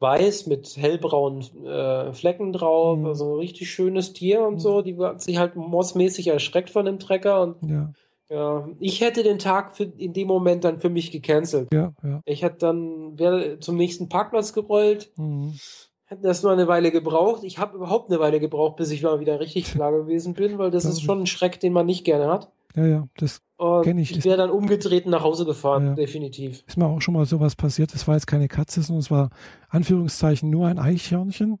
weiß 0.00 0.46
mit 0.46 0.76
hellbraunen 0.76 1.42
äh, 1.66 2.12
Flecken 2.12 2.52
drauf, 2.52 2.98
mhm. 2.98 3.06
also 3.06 3.34
ein 3.34 3.38
richtig 3.38 3.70
schönes 3.70 4.12
Tier 4.12 4.46
und 4.46 4.54
mhm. 4.54 4.60
so. 4.60 4.82
Die 4.82 4.96
hat 4.96 5.22
sich 5.22 5.38
halt 5.38 5.56
mossmäßig 5.56 6.28
erschreckt 6.28 6.70
von 6.70 6.84
dem 6.84 6.98
Trecker 6.98 7.42
und 7.42 7.56
ja. 7.68 7.92
ja. 8.30 8.68
ich 8.78 9.00
hätte 9.00 9.22
den 9.22 9.38
Tag 9.38 9.76
für, 9.76 9.84
in 9.84 10.12
dem 10.12 10.28
Moment 10.28 10.64
dann 10.64 10.80
für 10.80 10.90
mich 10.90 11.10
gecancelt. 11.10 11.68
Ja, 11.72 11.92
ja. 12.02 12.20
Ich 12.24 12.42
hätte 12.42 12.58
dann 12.58 13.18
wäre 13.18 13.58
zum 13.58 13.76
nächsten 13.76 14.08
Parkplatz 14.08 14.52
gerollt. 14.52 15.10
Mhm. 15.16 15.54
Hätte 16.04 16.22
das 16.22 16.42
nur 16.42 16.52
eine 16.52 16.68
Weile 16.68 16.90
gebraucht. 16.90 17.44
Ich 17.44 17.58
habe 17.58 17.76
überhaupt 17.76 18.10
eine 18.10 18.18
Weile 18.18 18.40
gebraucht, 18.40 18.76
bis 18.76 18.90
ich 18.90 19.02
mal 19.02 19.20
wieder 19.20 19.40
richtig 19.40 19.66
klar 19.72 19.92
gewesen 19.92 20.32
bin, 20.32 20.56
weil 20.56 20.70
das, 20.70 20.84
das 20.84 20.94
ist 20.94 21.02
schon 21.02 21.20
ein 21.20 21.26
Schreck, 21.26 21.60
den 21.60 21.74
man 21.74 21.84
nicht 21.84 22.04
gerne 22.04 22.28
hat. 22.28 22.50
Ja, 22.76 22.86
ja, 22.86 23.08
das 23.16 23.40
kenne 23.82 24.00
ich. 24.00 24.16
Ich 24.16 24.24
wäre 24.24 24.36
dann 24.36 24.50
umgedreht 24.50 25.06
nach 25.06 25.22
Hause 25.22 25.44
gefahren, 25.44 25.86
ja, 25.86 25.94
definitiv. 25.94 26.62
Ist 26.66 26.76
mir 26.76 26.86
auch 26.86 27.00
schon 27.00 27.14
mal 27.14 27.26
sowas 27.26 27.56
passiert. 27.56 27.94
Es 27.94 28.06
war 28.06 28.14
jetzt 28.14 28.26
keine 28.26 28.48
Katze, 28.48 28.82
sondern 28.82 29.00
es 29.00 29.10
war 29.10 29.30
Anführungszeichen 29.68 30.50
nur 30.50 30.68
ein 30.68 30.78
Eichhörnchen. 30.78 31.58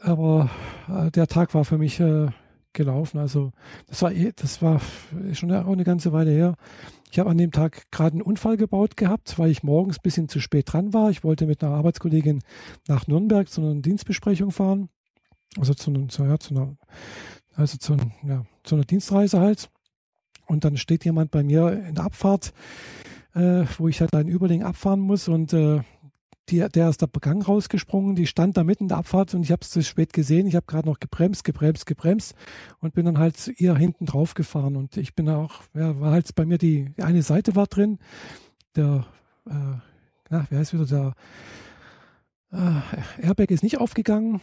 Aber 0.00 0.50
äh, 0.88 1.10
der 1.10 1.26
Tag 1.26 1.54
war 1.54 1.64
für 1.64 1.78
mich 1.78 2.00
äh, 2.00 2.28
gelaufen. 2.72 3.18
Also 3.18 3.52
das 3.86 4.02
war 4.02 4.12
eh, 4.12 4.32
das 4.34 4.62
war 4.62 4.80
schon 5.32 5.52
auch 5.52 5.72
eine 5.72 5.84
ganze 5.84 6.12
Weile 6.12 6.30
her. 6.30 6.56
Ich 7.10 7.18
habe 7.18 7.30
an 7.30 7.38
dem 7.38 7.52
Tag 7.52 7.90
gerade 7.90 8.14
einen 8.14 8.22
Unfall 8.22 8.56
gebaut 8.56 8.96
gehabt, 8.96 9.38
weil 9.38 9.50
ich 9.50 9.62
morgens 9.62 9.98
ein 9.98 10.02
bisschen 10.02 10.28
zu 10.28 10.40
spät 10.40 10.72
dran 10.72 10.94
war. 10.94 11.10
Ich 11.10 11.22
wollte 11.24 11.46
mit 11.46 11.62
einer 11.62 11.74
Arbeitskollegin 11.74 12.42
nach 12.88 13.06
Nürnberg 13.06 13.48
zu 13.48 13.60
einer 13.60 13.74
Dienstbesprechung 13.74 14.50
fahren. 14.50 14.88
Also 15.58 15.74
zu, 15.74 15.92
zu, 16.06 16.24
ja, 16.24 16.38
zu 16.38 16.54
einer, 16.54 16.76
also 17.54 17.76
zu, 17.76 17.96
ja, 18.26 18.46
zu 18.64 18.76
einer 18.76 18.84
Dienstreise 18.84 19.40
halt. 19.40 19.68
Und 20.52 20.64
dann 20.64 20.76
steht 20.76 21.06
jemand 21.06 21.30
bei 21.30 21.42
mir 21.42 21.82
in 21.88 21.94
der 21.94 22.04
Abfahrt, 22.04 22.52
äh, 23.34 23.64
wo 23.78 23.88
ich 23.88 24.02
halt 24.02 24.14
einen 24.14 24.28
Überling 24.28 24.62
abfahren 24.62 25.00
muss 25.00 25.26
und 25.26 25.54
äh, 25.54 25.80
die, 26.50 26.58
der 26.68 26.90
ist 26.90 27.00
der 27.00 27.08
Gang 27.08 27.48
rausgesprungen, 27.48 28.16
die 28.16 28.26
stand 28.26 28.58
da 28.58 28.64
mitten 28.64 28.84
in 28.84 28.88
der 28.88 28.98
Abfahrt 28.98 29.32
und 29.32 29.44
ich 29.44 29.50
habe 29.50 29.62
es 29.62 29.70
zu 29.70 29.82
spät 29.82 30.12
gesehen. 30.12 30.46
Ich 30.46 30.54
habe 30.54 30.66
gerade 30.66 30.86
noch 30.86 31.00
gebremst, 31.00 31.44
gebremst, 31.44 31.86
gebremst 31.86 32.34
und 32.80 32.92
bin 32.92 33.06
dann 33.06 33.18
halt 33.18 33.48
ihr 33.58 33.74
hinten 33.76 34.04
drauf 34.04 34.34
gefahren. 34.34 34.76
Und 34.76 34.98
ich 34.98 35.14
bin 35.14 35.30
auch, 35.30 35.62
ja, 35.72 35.98
war 35.98 36.12
halt 36.12 36.34
bei 36.34 36.44
mir 36.44 36.58
die, 36.58 36.92
die 36.98 37.02
eine 37.02 37.22
Seite 37.22 37.56
war 37.56 37.66
drin, 37.66 37.98
der, 38.76 39.06
äh, 39.48 39.78
na, 40.28 40.46
wie 40.50 40.56
heißt 40.56 40.74
wieder, 40.74 40.84
der 40.84 41.14
äh, 42.52 43.26
Airbag 43.26 43.50
ist 43.50 43.62
nicht 43.62 43.78
aufgegangen. 43.78 44.42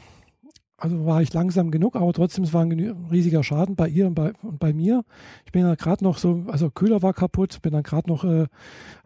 Also 0.79 1.05
war 1.05 1.21
ich 1.21 1.33
langsam 1.33 1.71
genug, 1.71 1.95
aber 1.95 2.13
trotzdem 2.13 2.43
es 2.43 2.53
war 2.53 2.63
ein 2.63 2.71
riesiger 3.11 3.43
Schaden 3.43 3.75
bei 3.75 3.89
ihr 3.89 4.07
und 4.07 4.15
bei, 4.15 4.33
und 4.41 4.59
bei 4.59 4.73
mir. 4.73 5.03
Ich 5.45 5.51
bin 5.51 5.63
dann 5.63 5.75
gerade 5.75 6.03
noch 6.03 6.17
so, 6.17 6.45
also 6.47 6.69
Kühler 6.69 7.01
war 7.01 7.13
kaputt, 7.13 7.61
bin 7.61 7.73
dann 7.73 7.83
gerade 7.83 8.09
noch 8.09 8.23
äh, 8.23 8.47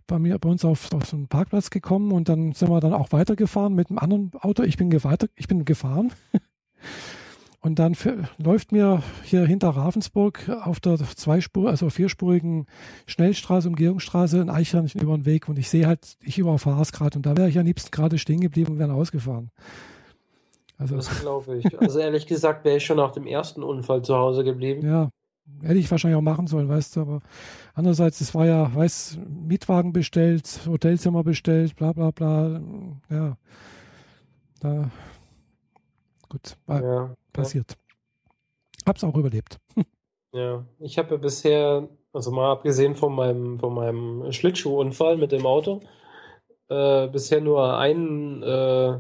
bei 0.08 0.20
mir 0.20 0.38
bei 0.38 0.50
uns 0.50 0.66
auf, 0.66 0.94
auf 0.94 1.06
so 1.06 1.16
einen 1.16 1.28
Parkplatz 1.28 1.70
gekommen 1.70 2.12
und 2.12 2.30
dann 2.30 2.52
sind 2.54 2.70
wir 2.70 2.80
dann 2.80 2.94
auch 2.94 3.12
weitergefahren 3.12 3.74
mit 3.74 3.90
einem 3.90 4.00
anderen 4.00 4.32
Auto. 4.40 4.64
Ich 4.64 4.78
bin 4.78 4.92
weiter, 5.04 5.28
ich 5.36 5.48
bin 5.48 5.66
gefahren. 5.66 6.12
und 7.62 7.80
dann 7.80 7.96
für, 7.96 8.30
läuft 8.38 8.72
mir 8.72 9.02
hier 9.24 9.46
hinter 9.46 9.70
Ravensburg 9.70 10.50
auf 10.50 10.80
der 10.80 10.98
zweispur, 10.98 11.70
also 11.70 11.90
vierspurigen 11.90 12.68
Schnellstraße, 13.08 13.68
Umgehungsstraße 13.68 14.42
ein 14.42 14.50
Eichhörnchen 14.50 15.02
über 15.02 15.18
den 15.18 15.26
Weg 15.26 15.50
und 15.50 15.58
ich 15.58 15.70
sehe 15.70 15.88
halt, 15.88 16.18
ich 16.22 16.38
überfahre 16.38 16.82
es 16.82 16.92
gerade 16.92 17.18
und 17.18 17.26
da 17.26 17.38
wäre 17.38 17.50
ich 17.50 17.58
am 17.58 17.66
liebsten 17.66 17.92
gerade 17.92 18.18
stehen 18.18 18.42
geblieben 18.42 18.74
und 18.74 18.80
wäre 18.80 18.94
ausgefahren. 18.94 19.52
Also, 20.78 20.96
das 20.96 21.22
glaube 21.22 21.58
ich. 21.58 21.80
Also 21.80 22.00
ehrlich 22.00 22.26
gesagt 22.26 22.66
wäre 22.66 22.78
ich 22.78 22.86
schon 22.86 22.98
nach 22.98 23.12
dem 23.12 23.28
ersten 23.28 23.64
Unfall 23.64 24.02
zu 24.02 24.16
Hause 24.16 24.44
geblieben. 24.44 24.86
Ja, 24.86 25.10
hätte 25.62 25.80
ich 25.80 25.90
wahrscheinlich 25.90 26.18
auch 26.18 26.22
machen 26.22 26.48
sollen, 26.48 26.70
weißt 26.70 26.96
du, 26.96 27.02
aber 27.02 27.22
andererseits, 27.74 28.22
es 28.22 28.34
war 28.34 28.46
ja, 28.46 28.74
weiß, 28.74 29.20
Mietwagen 29.28 29.94
bestellt, 29.94 30.62
Hotelzimmer 30.68 31.24
bestellt, 31.24 31.76
bla 31.76 31.94
bla 31.94 32.12
bla. 32.12 32.62
Ja. 33.10 33.38
Da 34.60 34.90
gut, 36.30 36.58
ja, 36.68 37.14
passiert. 37.32 37.72
Ja. 37.72 37.78
Hab's 38.88 39.04
auch 39.04 39.16
überlebt. 39.16 39.60
Ja, 40.36 40.66
ich 40.80 40.98
habe 40.98 41.12
ja 41.12 41.18
bisher, 41.18 41.88
also 42.12 42.32
mal 42.32 42.52
abgesehen 42.52 42.96
von 42.96 43.14
meinem, 43.14 43.60
von 43.60 43.72
meinem 43.72 44.32
Schlittschuhunfall 44.32 45.16
mit 45.16 45.32
dem 45.32 45.46
Auto, 45.46 45.82
äh, 46.70 47.08
bisher 47.08 47.40
nur 47.40 47.78
einen 47.78 48.42
äh, 48.42 48.98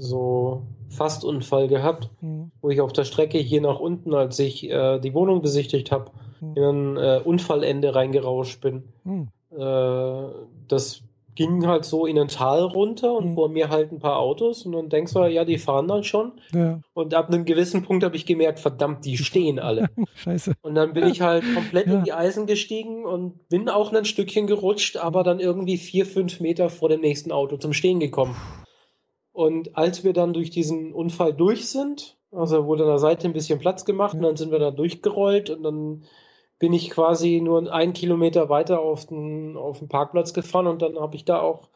so 0.00 0.62
Fastunfall 0.88 1.68
gehabt, 1.68 2.10
mhm. 2.20 2.50
wo 2.60 2.70
ich 2.70 2.80
auf 2.80 2.92
der 2.92 3.04
Strecke 3.04 3.38
hier 3.38 3.60
nach 3.60 3.78
unten, 3.78 4.14
als 4.14 4.38
ich 4.38 4.68
äh, 4.68 4.98
die 4.98 5.14
Wohnung 5.14 5.42
besichtigt 5.42 5.92
habe, 5.92 6.10
mhm. 6.40 6.56
in 6.56 6.64
ein 6.64 6.96
äh, 6.96 7.20
Unfallende 7.22 7.94
reingerauscht 7.94 8.60
bin. 8.60 8.84
Mhm. 9.04 9.28
Äh, 9.56 10.24
das 10.68 11.02
ging 11.36 11.66
halt 11.66 11.84
so 11.84 12.06
in 12.06 12.18
ein 12.18 12.28
Tal 12.28 12.62
runter 12.64 13.14
und 13.14 13.30
mhm. 13.30 13.34
vor 13.34 13.48
mir 13.48 13.68
halt 13.68 13.92
ein 13.92 13.98
paar 13.98 14.18
Autos 14.18 14.66
und 14.66 14.72
dann 14.72 14.88
denkst 14.88 15.12
du, 15.12 15.24
ja, 15.24 15.44
die 15.44 15.58
fahren 15.58 15.88
dann 15.88 16.04
schon. 16.04 16.32
Ja. 16.52 16.80
Und 16.92 17.14
ab 17.14 17.28
einem 17.28 17.44
gewissen 17.44 17.82
Punkt 17.82 18.04
habe 18.04 18.16
ich 18.16 18.26
gemerkt, 18.26 18.58
verdammt, 18.58 19.04
die 19.04 19.16
stehen 19.16 19.58
alle. 19.58 19.88
Scheiße. 20.16 20.54
Und 20.60 20.74
dann 20.74 20.92
bin 20.92 21.06
ich 21.06 21.20
halt 21.20 21.44
komplett 21.54 21.86
ja. 21.86 21.94
in 21.94 22.04
die 22.04 22.12
Eisen 22.12 22.46
gestiegen 22.46 23.06
und 23.06 23.48
bin 23.48 23.68
auch 23.68 23.92
ein 23.92 24.04
Stückchen 24.04 24.48
gerutscht, 24.48 24.96
aber 24.96 25.22
dann 25.22 25.40
irgendwie 25.40 25.78
vier, 25.78 26.04
fünf 26.04 26.40
Meter 26.40 26.68
vor 26.68 26.88
dem 26.88 27.00
nächsten 27.00 27.32
Auto 27.32 27.56
zum 27.56 27.72
Stehen 27.72 28.00
gekommen. 28.00 28.34
Und 29.32 29.76
als 29.76 30.04
wir 30.04 30.12
dann 30.12 30.32
durch 30.32 30.50
diesen 30.50 30.92
Unfall 30.92 31.32
durch 31.32 31.68
sind, 31.68 32.16
also 32.32 32.66
wurde 32.66 32.84
an 32.84 32.90
der 32.90 32.98
Seite 32.98 33.26
ein 33.26 33.32
bisschen 33.32 33.58
Platz 33.58 33.84
gemacht 33.84 34.14
und 34.14 34.22
dann 34.22 34.36
sind 34.36 34.52
wir 34.52 34.58
da 34.58 34.70
durchgerollt 34.70 35.50
und 35.50 35.62
dann 35.62 36.04
bin 36.58 36.72
ich 36.72 36.90
quasi 36.90 37.40
nur 37.40 37.72
einen 37.72 37.92
Kilometer 37.92 38.48
weiter 38.48 38.80
auf 38.80 39.06
den, 39.06 39.56
auf 39.56 39.78
den 39.78 39.88
Parkplatz 39.88 40.34
gefahren 40.34 40.66
und 40.66 40.82
dann 40.82 40.98
habe 40.98 41.16
ich 41.16 41.24
da 41.24 41.40
auch 41.40 41.68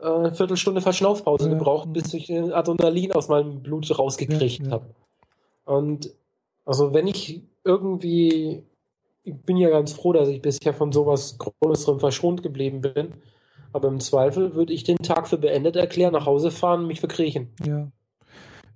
äh, 0.00 0.06
eine 0.06 0.34
Viertelstunde 0.34 0.80
Verschnaufpause 0.80 1.48
ja. 1.48 1.54
gebraucht, 1.56 1.92
bis 1.92 2.12
ich 2.12 2.26
den 2.26 2.52
Adrenalin 2.52 3.12
aus 3.12 3.28
meinem 3.28 3.62
Blut 3.62 3.96
rausgekriegt 3.96 4.60
ja, 4.60 4.66
ja. 4.66 4.70
habe. 4.72 4.86
Und 5.64 6.12
also 6.64 6.92
wenn 6.92 7.06
ich 7.06 7.42
irgendwie, 7.64 8.62
ich 9.22 9.34
bin 9.34 9.56
ja 9.56 9.70
ganz 9.70 9.92
froh, 9.92 10.12
dass 10.12 10.28
ich 10.28 10.42
bisher 10.42 10.74
von 10.74 10.92
sowas 10.92 11.38
Größerem 11.38 12.00
verschont 12.00 12.42
geblieben 12.42 12.80
bin. 12.80 13.14
Aber 13.72 13.88
im 13.88 14.00
Zweifel 14.00 14.54
würde 14.54 14.72
ich 14.72 14.84
den 14.84 14.98
Tag 14.98 15.28
für 15.28 15.38
beendet 15.38 15.76
erklären, 15.76 16.12
nach 16.12 16.26
Hause 16.26 16.50
fahren 16.50 16.86
mich 16.86 17.00
verkriechen. 17.00 17.48
Ja. 17.64 17.90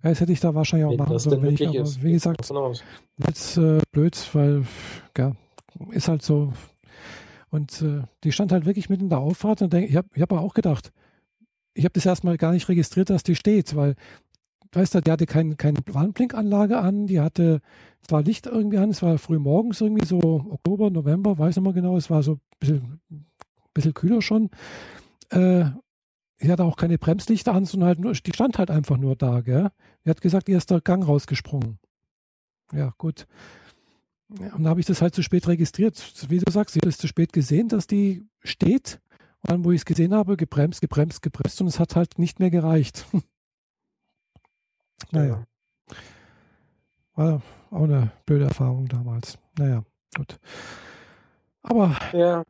das 0.02 0.20
hätte 0.20 0.32
ich 0.32 0.40
da 0.40 0.54
wahrscheinlich 0.54 0.86
auch 0.86 0.90
Wenn 0.90 0.98
machen 0.98 1.18
sollen. 1.18 1.44
Ich, 1.52 1.66
aber, 1.66 2.02
wie 2.02 2.12
gesagt, 2.12 2.50
jetzt 3.26 3.56
äh, 3.56 3.80
blöd, 3.92 4.16
weil 4.32 4.64
ja, 5.16 5.32
ist 5.90 6.08
halt 6.08 6.22
so. 6.22 6.52
Und 7.50 7.82
äh, 7.82 8.02
die 8.24 8.32
stand 8.32 8.52
halt 8.52 8.66
wirklich 8.66 8.88
mitten 8.88 9.04
in 9.04 9.10
der 9.10 9.18
Auffahrt 9.18 9.62
und 9.62 9.72
denk, 9.72 9.88
ich 9.88 9.96
habe 9.96 10.08
ich 10.14 10.22
hab 10.22 10.32
auch 10.32 10.54
gedacht, 10.54 10.92
ich 11.74 11.84
habe 11.84 11.92
das 11.92 12.06
erstmal 12.06 12.36
gar 12.36 12.52
nicht 12.52 12.68
registriert, 12.68 13.10
dass 13.10 13.22
die 13.22 13.34
steht, 13.34 13.76
weil, 13.76 13.94
weißt 14.72 14.94
du, 14.94 15.00
die 15.00 15.10
hatte 15.10 15.26
kein, 15.26 15.56
keine 15.56 15.78
Warnblinkanlage 15.86 16.78
an, 16.78 17.06
die 17.06 17.20
hatte 17.20 17.60
zwar 18.02 18.22
Licht 18.22 18.46
irgendwie 18.46 18.78
an, 18.78 18.90
es 18.90 19.02
war 19.02 19.18
früh 19.18 19.38
morgens 19.38 19.80
irgendwie 19.80 20.06
so 20.06 20.18
Oktober, 20.50 20.90
November, 20.90 21.38
weiß 21.38 21.56
nicht 21.56 21.64
mehr 21.64 21.72
genau, 21.72 21.96
es 21.96 22.10
war 22.10 22.22
so 22.22 22.32
ein 22.32 22.40
bisschen 22.58 23.00
bisschen 23.76 23.94
kühler 23.94 24.22
schon. 24.22 24.50
Äh, 25.30 25.66
sie 26.38 26.50
hatte 26.50 26.64
auch 26.64 26.76
keine 26.76 26.98
Bremslichter 26.98 27.54
an, 27.54 27.64
sondern 27.64 27.88
halt 27.88 27.98
nur, 28.00 28.12
die 28.12 28.32
stand 28.32 28.58
halt 28.58 28.70
einfach 28.70 28.96
nur 28.96 29.16
da, 29.16 29.40
gell? 29.40 29.70
Die 30.04 30.10
hat 30.10 30.20
gesagt, 30.20 30.48
ihr 30.48 30.56
ist 30.56 30.70
der 30.70 30.80
Gang 30.80 31.06
rausgesprungen. 31.06 31.78
Ja, 32.72 32.92
gut. 32.98 33.26
Und 34.28 34.64
da 34.64 34.70
habe 34.70 34.80
ich 34.80 34.86
das 34.86 35.02
halt 35.02 35.14
zu 35.14 35.22
spät 35.22 35.46
registriert. 35.46 35.96
Wie 36.28 36.38
du 36.38 36.50
sagst, 36.50 36.74
ich 36.74 36.82
habe 36.82 36.88
es 36.88 36.98
zu 36.98 37.06
spät 37.06 37.32
gesehen, 37.32 37.68
dass 37.68 37.86
die 37.86 38.26
steht. 38.42 39.00
Und 39.42 39.50
dann, 39.50 39.64
wo 39.64 39.70
ich 39.70 39.82
es 39.82 39.84
gesehen 39.84 40.12
habe, 40.12 40.36
gebremst, 40.36 40.80
gebremst, 40.80 41.22
gebremst 41.22 41.60
und 41.60 41.68
es 41.68 41.78
hat 41.78 41.94
halt 41.94 42.18
nicht 42.18 42.40
mehr 42.40 42.50
gereicht. 42.50 43.06
naja. 45.12 45.44
War 47.14 47.40
auch 47.70 47.84
eine 47.84 48.10
blöde 48.26 48.46
Erfahrung 48.46 48.88
damals. 48.88 49.38
Naja, 49.58 49.84
gut. 50.16 50.38
Aber 51.62 51.96
ja. 52.12 52.44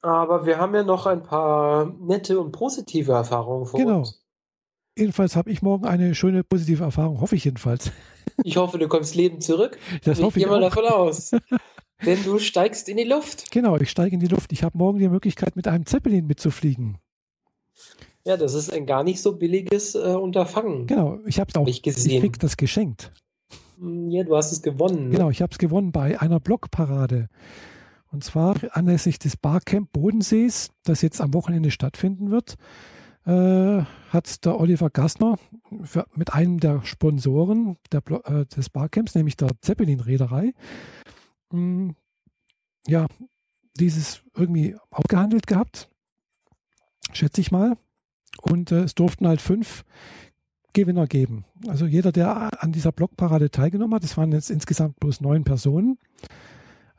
Aber 0.00 0.46
wir 0.46 0.58
haben 0.58 0.74
ja 0.74 0.84
noch 0.84 1.06
ein 1.06 1.22
paar 1.22 1.86
nette 2.00 2.38
und 2.40 2.52
positive 2.52 3.12
Erfahrungen 3.12 3.66
vor 3.66 3.80
Genau. 3.80 3.98
uns. 4.00 4.24
Jedenfalls 4.96 5.36
habe 5.36 5.50
ich 5.50 5.62
morgen 5.62 5.86
eine 5.86 6.14
schöne 6.14 6.42
positive 6.44 6.82
Erfahrung, 6.84 7.20
hoffe 7.20 7.36
ich 7.36 7.44
jedenfalls. 7.44 7.90
Ich 8.44 8.56
hoffe, 8.56 8.78
du 8.78 8.86
kommst 8.86 9.16
lebend 9.16 9.42
zurück. 9.42 9.78
Das 10.04 10.18
ich 10.18 10.24
hoffe 10.24 10.38
ich 10.38 10.44
gehe 10.44 10.52
mal 10.52 10.60
davon 10.60 10.84
aus. 10.84 11.32
Denn 12.06 12.22
du 12.22 12.38
steigst 12.38 12.88
in 12.88 12.96
die 12.98 13.02
Luft. 13.04 13.50
Genau, 13.50 13.76
ich 13.76 13.90
steige 13.90 14.14
in 14.14 14.20
die 14.20 14.28
Luft. 14.28 14.52
Ich 14.52 14.62
habe 14.62 14.78
morgen 14.78 14.98
die 15.00 15.08
Möglichkeit, 15.08 15.56
mit 15.56 15.66
einem 15.66 15.86
Zeppelin 15.86 16.26
mitzufliegen. 16.26 16.98
Ja, 18.24 18.36
das 18.36 18.54
ist 18.54 18.72
ein 18.72 18.86
gar 18.86 19.02
nicht 19.02 19.20
so 19.22 19.36
billiges 19.36 19.94
äh, 19.96 19.98
Unterfangen. 20.14 20.86
Genau, 20.86 21.18
ich 21.26 21.40
habe 21.40 21.48
es 21.50 21.56
auch. 21.56 21.62
Hab 21.62 21.68
ich 21.68 21.82
gesehen. 21.82 22.20
krieg 22.20 22.38
das 22.38 22.56
geschenkt. 22.56 23.10
Hm, 23.80 24.10
Ja, 24.10 24.22
du 24.22 24.36
hast 24.36 24.52
es 24.52 24.62
gewonnen. 24.62 25.08
ne? 25.08 25.16
Genau, 25.16 25.30
ich 25.30 25.42
habe 25.42 25.50
es 25.50 25.58
gewonnen 25.58 25.90
bei 25.90 26.20
einer 26.20 26.38
Blockparade. 26.38 27.28
Und 28.10 28.24
zwar 28.24 28.56
anlässlich 28.72 29.18
des 29.18 29.36
Barcamp 29.36 29.92
Bodensees, 29.92 30.70
das 30.84 31.02
jetzt 31.02 31.20
am 31.20 31.34
Wochenende 31.34 31.70
stattfinden 31.70 32.30
wird, 32.30 32.56
äh, 33.26 33.82
hat 34.10 34.44
der 34.44 34.58
Oliver 34.58 34.88
Gassner 34.88 35.38
für, 35.82 36.06
mit 36.14 36.32
einem 36.32 36.60
der 36.60 36.82
Sponsoren 36.84 37.76
der, 37.92 38.02
äh, 38.24 38.46
des 38.46 38.70
Barcamps, 38.70 39.14
nämlich 39.14 39.36
der 39.36 39.50
Zeppelin-Reederei, 39.60 40.54
mh, 41.52 41.94
ja, 42.86 43.06
dieses 43.78 44.22
irgendwie 44.34 44.76
ausgehandelt 44.90 45.46
gehabt, 45.46 45.90
schätze 47.12 47.40
ich 47.40 47.52
mal. 47.52 47.76
Und 48.40 48.72
äh, 48.72 48.84
es 48.84 48.94
durften 48.94 49.26
halt 49.28 49.40
fünf 49.40 49.84
Gewinner 50.72 51.06
geben. 51.06 51.44
Also 51.66 51.86
jeder, 51.86 52.12
der 52.12 52.62
an 52.62 52.72
dieser 52.72 52.92
Blockparade 52.92 53.50
teilgenommen 53.50 53.94
hat, 53.94 54.04
das 54.04 54.16
waren 54.16 54.32
jetzt 54.32 54.50
insgesamt 54.50 54.98
bloß 55.00 55.20
neun 55.20 55.44
Personen, 55.44 55.98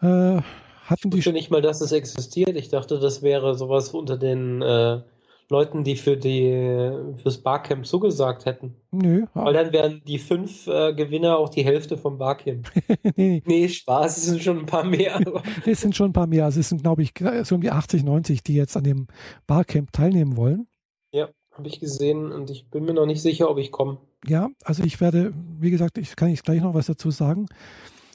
äh, 0.02 0.41
hatten 0.90 1.10
Ich 1.10 1.18
wusste 1.18 1.34
nicht 1.34 1.52
mal, 1.52 1.61
dass 1.61 1.82
es 1.82 1.91
existiert. 1.91 2.56
Ich 2.56 2.70
dachte, 2.70 2.99
das 2.99 3.22
wäre 3.22 3.56
sowas 3.56 3.90
unter 3.90 4.18
den 4.18 4.61
äh, 4.61 5.02
Leuten, 5.49 5.84
die 5.84 5.95
für 5.95 6.16
die 6.16 6.91
fürs 7.22 7.40
Barcamp 7.40 7.86
zugesagt 7.86 8.45
hätten. 8.45 8.76
Nö, 8.91 9.26
Weil 9.34 9.53
dann 9.53 9.74
wären 9.74 10.02
die 10.06 10.20
fünf 10.20 10.68
äh, 10.68 10.94
Gewinner 10.94 11.38
auch 11.38 11.49
die 11.49 11.64
Hälfte 11.64 11.98
vom 11.98 12.18
Barcamp. 12.18 12.70
nee, 13.03 13.11
nee, 13.16 13.44
Nee, 13.45 13.68
Spaß, 13.68 14.18
es 14.18 14.26
sind 14.26 14.44
schon 14.44 14.60
ein 14.60 14.66
paar 14.66 14.84
mehr. 14.84 15.20
es 15.66 15.82
sind 15.82 15.95
schon 15.95 16.11
ein 16.11 16.14
paar 16.14 16.28
mehr. 16.28 16.45
Also 16.45 16.60
es 16.60 16.70
sind, 16.70 16.84
glaube 16.84 17.02
ich, 17.02 17.14
so 17.44 17.56
um 17.56 17.61
die 17.61 17.72
80, 17.72 18.03
90, 18.03 18.44
die 18.44 18.56
jetzt 18.56 18.78
an 18.78 18.84
dem 18.84 19.07
Barcamp 19.48 19.91
teilnehmen 19.91 20.38
wollen. 20.38 20.68
ja, 21.11 21.30
habe 21.52 21.68
ich 21.68 21.80
gesehen 21.80 22.32
und 22.32 22.49
ich 22.49 22.70
bin 22.70 22.86
mir 22.86 22.94
noch 22.94 23.06
nicht 23.06 23.22
sicher, 23.22 23.49
ob 23.49 23.57
ich 23.57 23.72
komme. 23.72 23.98
Ja, 24.26 24.49
also 24.64 24.84
ich 24.84 25.02
werde, 25.02 25.34
wie 25.60 25.72
gesagt, 25.72 25.98
ich 25.98 26.16
kann 26.16 26.30
ich 26.30 26.44
gleich 26.44 26.61
noch 26.61 26.74
was 26.74 26.86
dazu 26.88 27.11
sagen. 27.11 27.48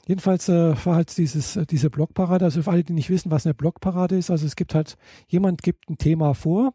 Jedenfalls 0.07 0.49
äh, 0.49 0.75
war 0.85 0.97
halt 0.97 1.17
dieses, 1.17 1.57
äh, 1.57 1.67
diese 1.67 1.91
Blogparade, 1.91 2.45
also 2.45 2.63
für 2.63 2.71
alle, 2.71 2.85
die 2.85 2.93
nicht 2.93 3.11
wissen, 3.11 3.31
was 3.31 3.47
eine 3.47 3.55
Blogparade 3.55 4.17
ist, 4.17 4.31
also 4.31 4.47
es 4.47 4.57
gibt 4.57 4.75
halt, 4.75 4.97
jemand 5.29 5.63
gibt 5.63 5.89
ein 5.89 5.99
Thema 5.99 6.35
vor, 6.35 6.75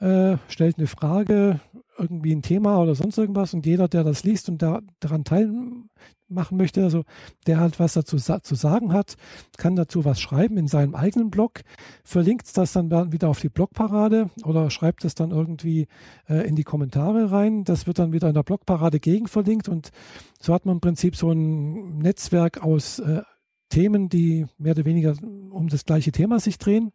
äh, 0.00 0.36
stellt 0.48 0.78
eine 0.78 0.86
Frage, 0.86 1.60
irgendwie 1.98 2.34
ein 2.34 2.42
Thema 2.42 2.78
oder 2.80 2.94
sonst 2.94 3.18
irgendwas 3.18 3.54
und 3.54 3.66
jeder, 3.66 3.88
der 3.88 4.04
das 4.04 4.24
liest 4.24 4.48
und 4.48 4.62
da, 4.62 4.80
daran 5.00 5.24
teilmachen 5.24 6.56
möchte, 6.56 6.82
also 6.84 7.04
der 7.46 7.58
halt 7.60 7.78
was 7.80 7.94
dazu 7.94 8.16
zu 8.16 8.54
sagen 8.54 8.92
hat, 8.92 9.16
kann 9.56 9.76
dazu 9.76 10.04
was 10.04 10.20
schreiben 10.20 10.56
in 10.56 10.68
seinem 10.68 10.94
eigenen 10.94 11.30
Blog, 11.30 11.60
verlinkt 12.04 12.56
das 12.56 12.72
dann 12.72 12.88
da- 12.88 13.12
wieder 13.12 13.28
auf 13.28 13.40
die 13.40 13.48
Blogparade 13.48 14.30
oder 14.44 14.70
schreibt 14.70 15.04
es 15.04 15.14
dann 15.14 15.30
irgendwie 15.30 15.86
äh, 16.28 16.46
in 16.46 16.56
die 16.56 16.64
Kommentare 16.64 17.30
rein. 17.30 17.64
Das 17.64 17.86
wird 17.86 17.98
dann 17.98 18.12
wieder 18.12 18.28
in 18.28 18.34
der 18.34 18.42
Blogparade 18.42 19.00
gegen 19.00 19.26
verlinkt 19.26 19.68
und 19.68 19.90
so 20.40 20.54
hat 20.54 20.66
man 20.66 20.76
im 20.76 20.80
Prinzip 20.80 21.16
so 21.16 21.30
ein 21.32 21.98
Netzwerk 21.98 22.62
aus 22.62 22.98
äh, 23.00 23.22
Themen, 23.70 24.08
die 24.08 24.46
mehr 24.56 24.72
oder 24.72 24.84
weniger 24.84 25.14
um 25.50 25.68
das 25.68 25.84
gleiche 25.84 26.12
Thema 26.12 26.40
sich 26.40 26.58
drehen. 26.58 26.90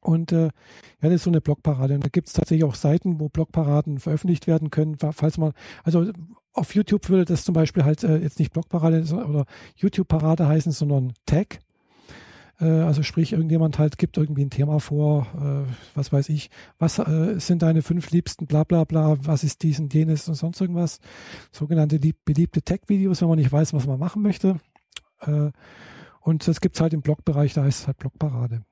Und 0.00 0.32
äh, 0.32 0.44
ja, 0.44 0.50
das 1.02 1.12
ist 1.12 1.24
so 1.24 1.30
eine 1.30 1.40
Blogparade. 1.40 1.94
Und 1.94 2.04
da 2.04 2.08
gibt 2.08 2.28
es 2.28 2.32
tatsächlich 2.32 2.64
auch 2.64 2.74
Seiten, 2.74 3.20
wo 3.20 3.28
Blogparaden 3.28 3.98
veröffentlicht 3.98 4.46
werden 4.46 4.70
können, 4.70 4.98
fa- 4.98 5.12
falls 5.12 5.36
man, 5.36 5.52
also 5.84 6.10
auf 6.52 6.74
YouTube 6.74 7.08
würde 7.08 7.26
das 7.26 7.44
zum 7.44 7.52
Beispiel 7.54 7.84
halt 7.84 8.02
äh, 8.02 8.18
jetzt 8.18 8.38
nicht 8.38 8.52
Blogparade 8.52 9.04
oder 9.14 9.44
YouTube-Parade 9.76 10.48
heißen, 10.48 10.72
sondern 10.72 11.12
Tag. 11.26 11.60
Äh, 12.60 12.64
also 12.64 13.02
sprich, 13.02 13.32
irgendjemand 13.32 13.78
halt 13.78 13.98
gibt 13.98 14.16
irgendwie 14.16 14.44
ein 14.44 14.50
Thema 14.50 14.80
vor, 14.80 15.26
äh, 15.36 15.70
was 15.94 16.12
weiß 16.12 16.28
ich, 16.30 16.50
was 16.78 16.98
äh, 16.98 17.38
sind 17.38 17.62
deine 17.62 17.82
fünf 17.82 18.10
liebsten, 18.10 18.46
bla 18.46 18.64
bla 18.64 18.84
bla, 18.84 19.16
was 19.22 19.44
ist 19.44 19.62
dies 19.62 19.78
und 19.80 19.92
jenes 19.94 20.28
und 20.28 20.34
sonst 20.34 20.60
irgendwas. 20.60 20.98
Sogenannte 21.52 21.98
lieb, 21.98 22.16
beliebte 22.24 22.62
Tech-Videos, 22.62 23.20
wenn 23.20 23.28
man 23.28 23.38
nicht 23.38 23.52
weiß, 23.52 23.74
was 23.74 23.86
man 23.86 23.98
machen 23.98 24.22
möchte. 24.22 24.58
Äh, 25.20 25.50
und 26.20 26.48
das 26.48 26.60
gibt 26.60 26.76
es 26.76 26.80
halt 26.80 26.92
im 26.94 27.02
Blogbereich, 27.02 27.54
da 27.54 27.64
heißt 27.64 27.82
es 27.82 27.86
halt 27.86 27.98
Blogparade. 27.98 28.62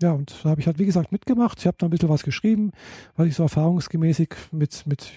Ja, 0.00 0.12
und 0.12 0.44
da 0.44 0.50
habe 0.50 0.60
ich 0.60 0.66
halt, 0.68 0.78
wie 0.78 0.86
gesagt, 0.86 1.10
mitgemacht. 1.10 1.58
Ich 1.58 1.66
habe 1.66 1.76
da 1.78 1.86
ein 1.86 1.90
bisschen 1.90 2.08
was 2.08 2.22
geschrieben, 2.22 2.70
was 3.16 3.26
ich 3.26 3.34
so 3.34 3.42
erfahrungsgemäßig 3.42 4.34
mit, 4.52 4.86
mit 4.86 5.10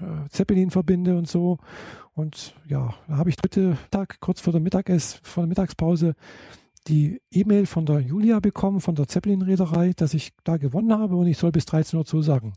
äh, 0.00 0.28
Zeppelin 0.28 0.70
verbinde 0.70 1.18
und 1.18 1.26
so. 1.26 1.58
Und 2.14 2.54
ja, 2.68 2.94
da 3.08 3.16
habe 3.16 3.30
ich 3.30 3.36
heute 3.44 3.76
Tag, 3.90 4.20
kurz 4.20 4.40
vor 4.40 4.52
der 4.52 4.62
Mittagess, 4.62 5.18
vor 5.24 5.42
der 5.42 5.48
Mittagspause, 5.48 6.14
die 6.86 7.22
E-Mail 7.32 7.66
von 7.66 7.86
der 7.86 7.98
Julia 8.00 8.38
bekommen, 8.38 8.80
von 8.80 8.94
der 8.94 9.08
Zeppelin-Reederei, 9.08 9.94
dass 9.96 10.14
ich 10.14 10.32
da 10.44 10.58
gewonnen 10.58 10.92
habe 10.96 11.16
und 11.16 11.26
ich 11.26 11.38
soll 11.38 11.50
bis 11.50 11.66
13 11.66 11.98
Uhr 11.98 12.04
zusagen. 12.04 12.52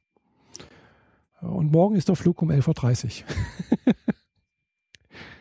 Und 1.41 1.71
morgen 1.71 1.95
ist 1.95 2.09
der 2.09 2.15
Flug 2.15 2.41
um 2.41 2.51
11.30 2.51 3.23
Uhr. 3.23 3.95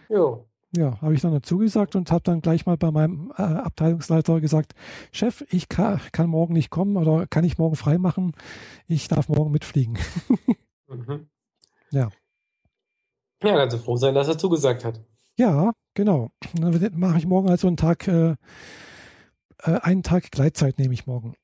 Jo. 0.09 0.47
Ja, 0.77 1.01
habe 1.01 1.15
ich 1.15 1.23
dann 1.23 1.33
dazu 1.33 1.59
gesagt 1.59 1.97
und 1.97 2.11
habe 2.13 2.23
dann 2.23 2.43
gleich 2.43 2.67
mal 2.67 2.77
bei 2.77 2.91
meinem 2.91 3.33
äh, 3.37 3.43
Abteilungsleiter 3.43 4.41
gesagt, 4.41 4.75
Chef, 5.11 5.45
ich 5.51 5.69
kann, 5.69 6.01
kann 6.13 6.29
morgen 6.29 6.53
nicht 6.53 6.71
kommen 6.71 6.97
oder 6.97 7.27
kann 7.27 7.45
ich 7.45 7.57
morgen 7.57 7.77
frei 7.77 7.97
machen? 7.99 8.33
Ich 8.87 9.09
darf 9.09 9.29
morgen 9.29 9.51
mitfliegen. 9.51 9.99
Mhm. 10.89 11.29
Ja. 11.91 12.11
Ja, 13.43 13.57
kannst 13.57 13.77
du 13.77 13.81
froh 13.81 13.97
sein, 13.97 14.15
dass 14.15 14.29
er 14.29 14.39
zugesagt 14.39 14.85
hat. 14.85 15.01
Ja, 15.37 15.73
genau. 15.95 16.31
Dann 16.55 16.93
mache 16.95 17.19
ich 17.19 17.27
morgen 17.27 17.51
also 17.51 17.67
einen 17.67 17.77
Tag, 17.77 18.07
äh, 18.07 18.37
äh, 19.65 19.81
einen 19.83 20.05
Tag 20.05 20.31
Gleitzeit 20.31 20.79
nehme 20.79 20.95
ich 20.95 21.09
morgen. 21.09 21.35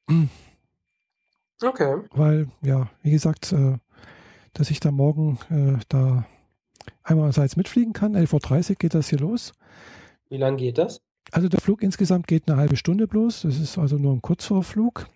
Okay. 1.61 2.03
Weil, 2.13 2.49
ja, 2.63 2.89
wie 3.03 3.11
gesagt, 3.11 3.53
äh, 3.53 3.79
dass 4.53 4.71
ich 4.71 4.79
da 4.79 4.91
morgen 4.91 5.39
äh, 5.51 5.85
da 5.89 6.25
einmalseits 7.05 7.57
mitfliegen 7.57 7.93
kann. 7.93 8.17
11.30 8.17 8.71
Uhr 8.71 8.77
geht 8.77 8.95
das 8.95 9.09
hier 9.09 9.19
los. 9.19 9.53
Wie 10.29 10.37
lange 10.39 10.57
geht 10.57 10.79
das? 10.79 11.01
Also 11.31 11.49
der 11.49 11.61
Flug 11.61 11.83
insgesamt 11.83 12.27
geht 12.27 12.49
eine 12.49 12.59
halbe 12.59 12.77
Stunde 12.77 13.07
bloß. 13.07 13.43
Das 13.43 13.59
ist 13.59 13.79
also 13.79 13.97
nur 13.97 14.13
ein 14.13 14.23
Kurzvorflug. 14.23 15.07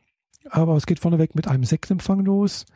Aber 0.50 0.76
es 0.76 0.86
geht 0.86 1.00
vorneweg 1.00 1.34
mit 1.34 1.48
einem 1.48 1.64
Sektempfang 1.64 2.24
los. 2.24 2.66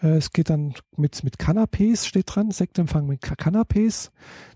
Äh, 0.00 0.16
Es 0.16 0.32
geht 0.32 0.50
dann 0.50 0.74
mit, 0.96 1.22
mit 1.24 1.36
Canapés, 1.38 2.06
steht 2.06 2.34
dran, 2.34 2.50
Sektempfang 2.50 3.06
mit 3.06 3.22
Canapés. 3.22 4.10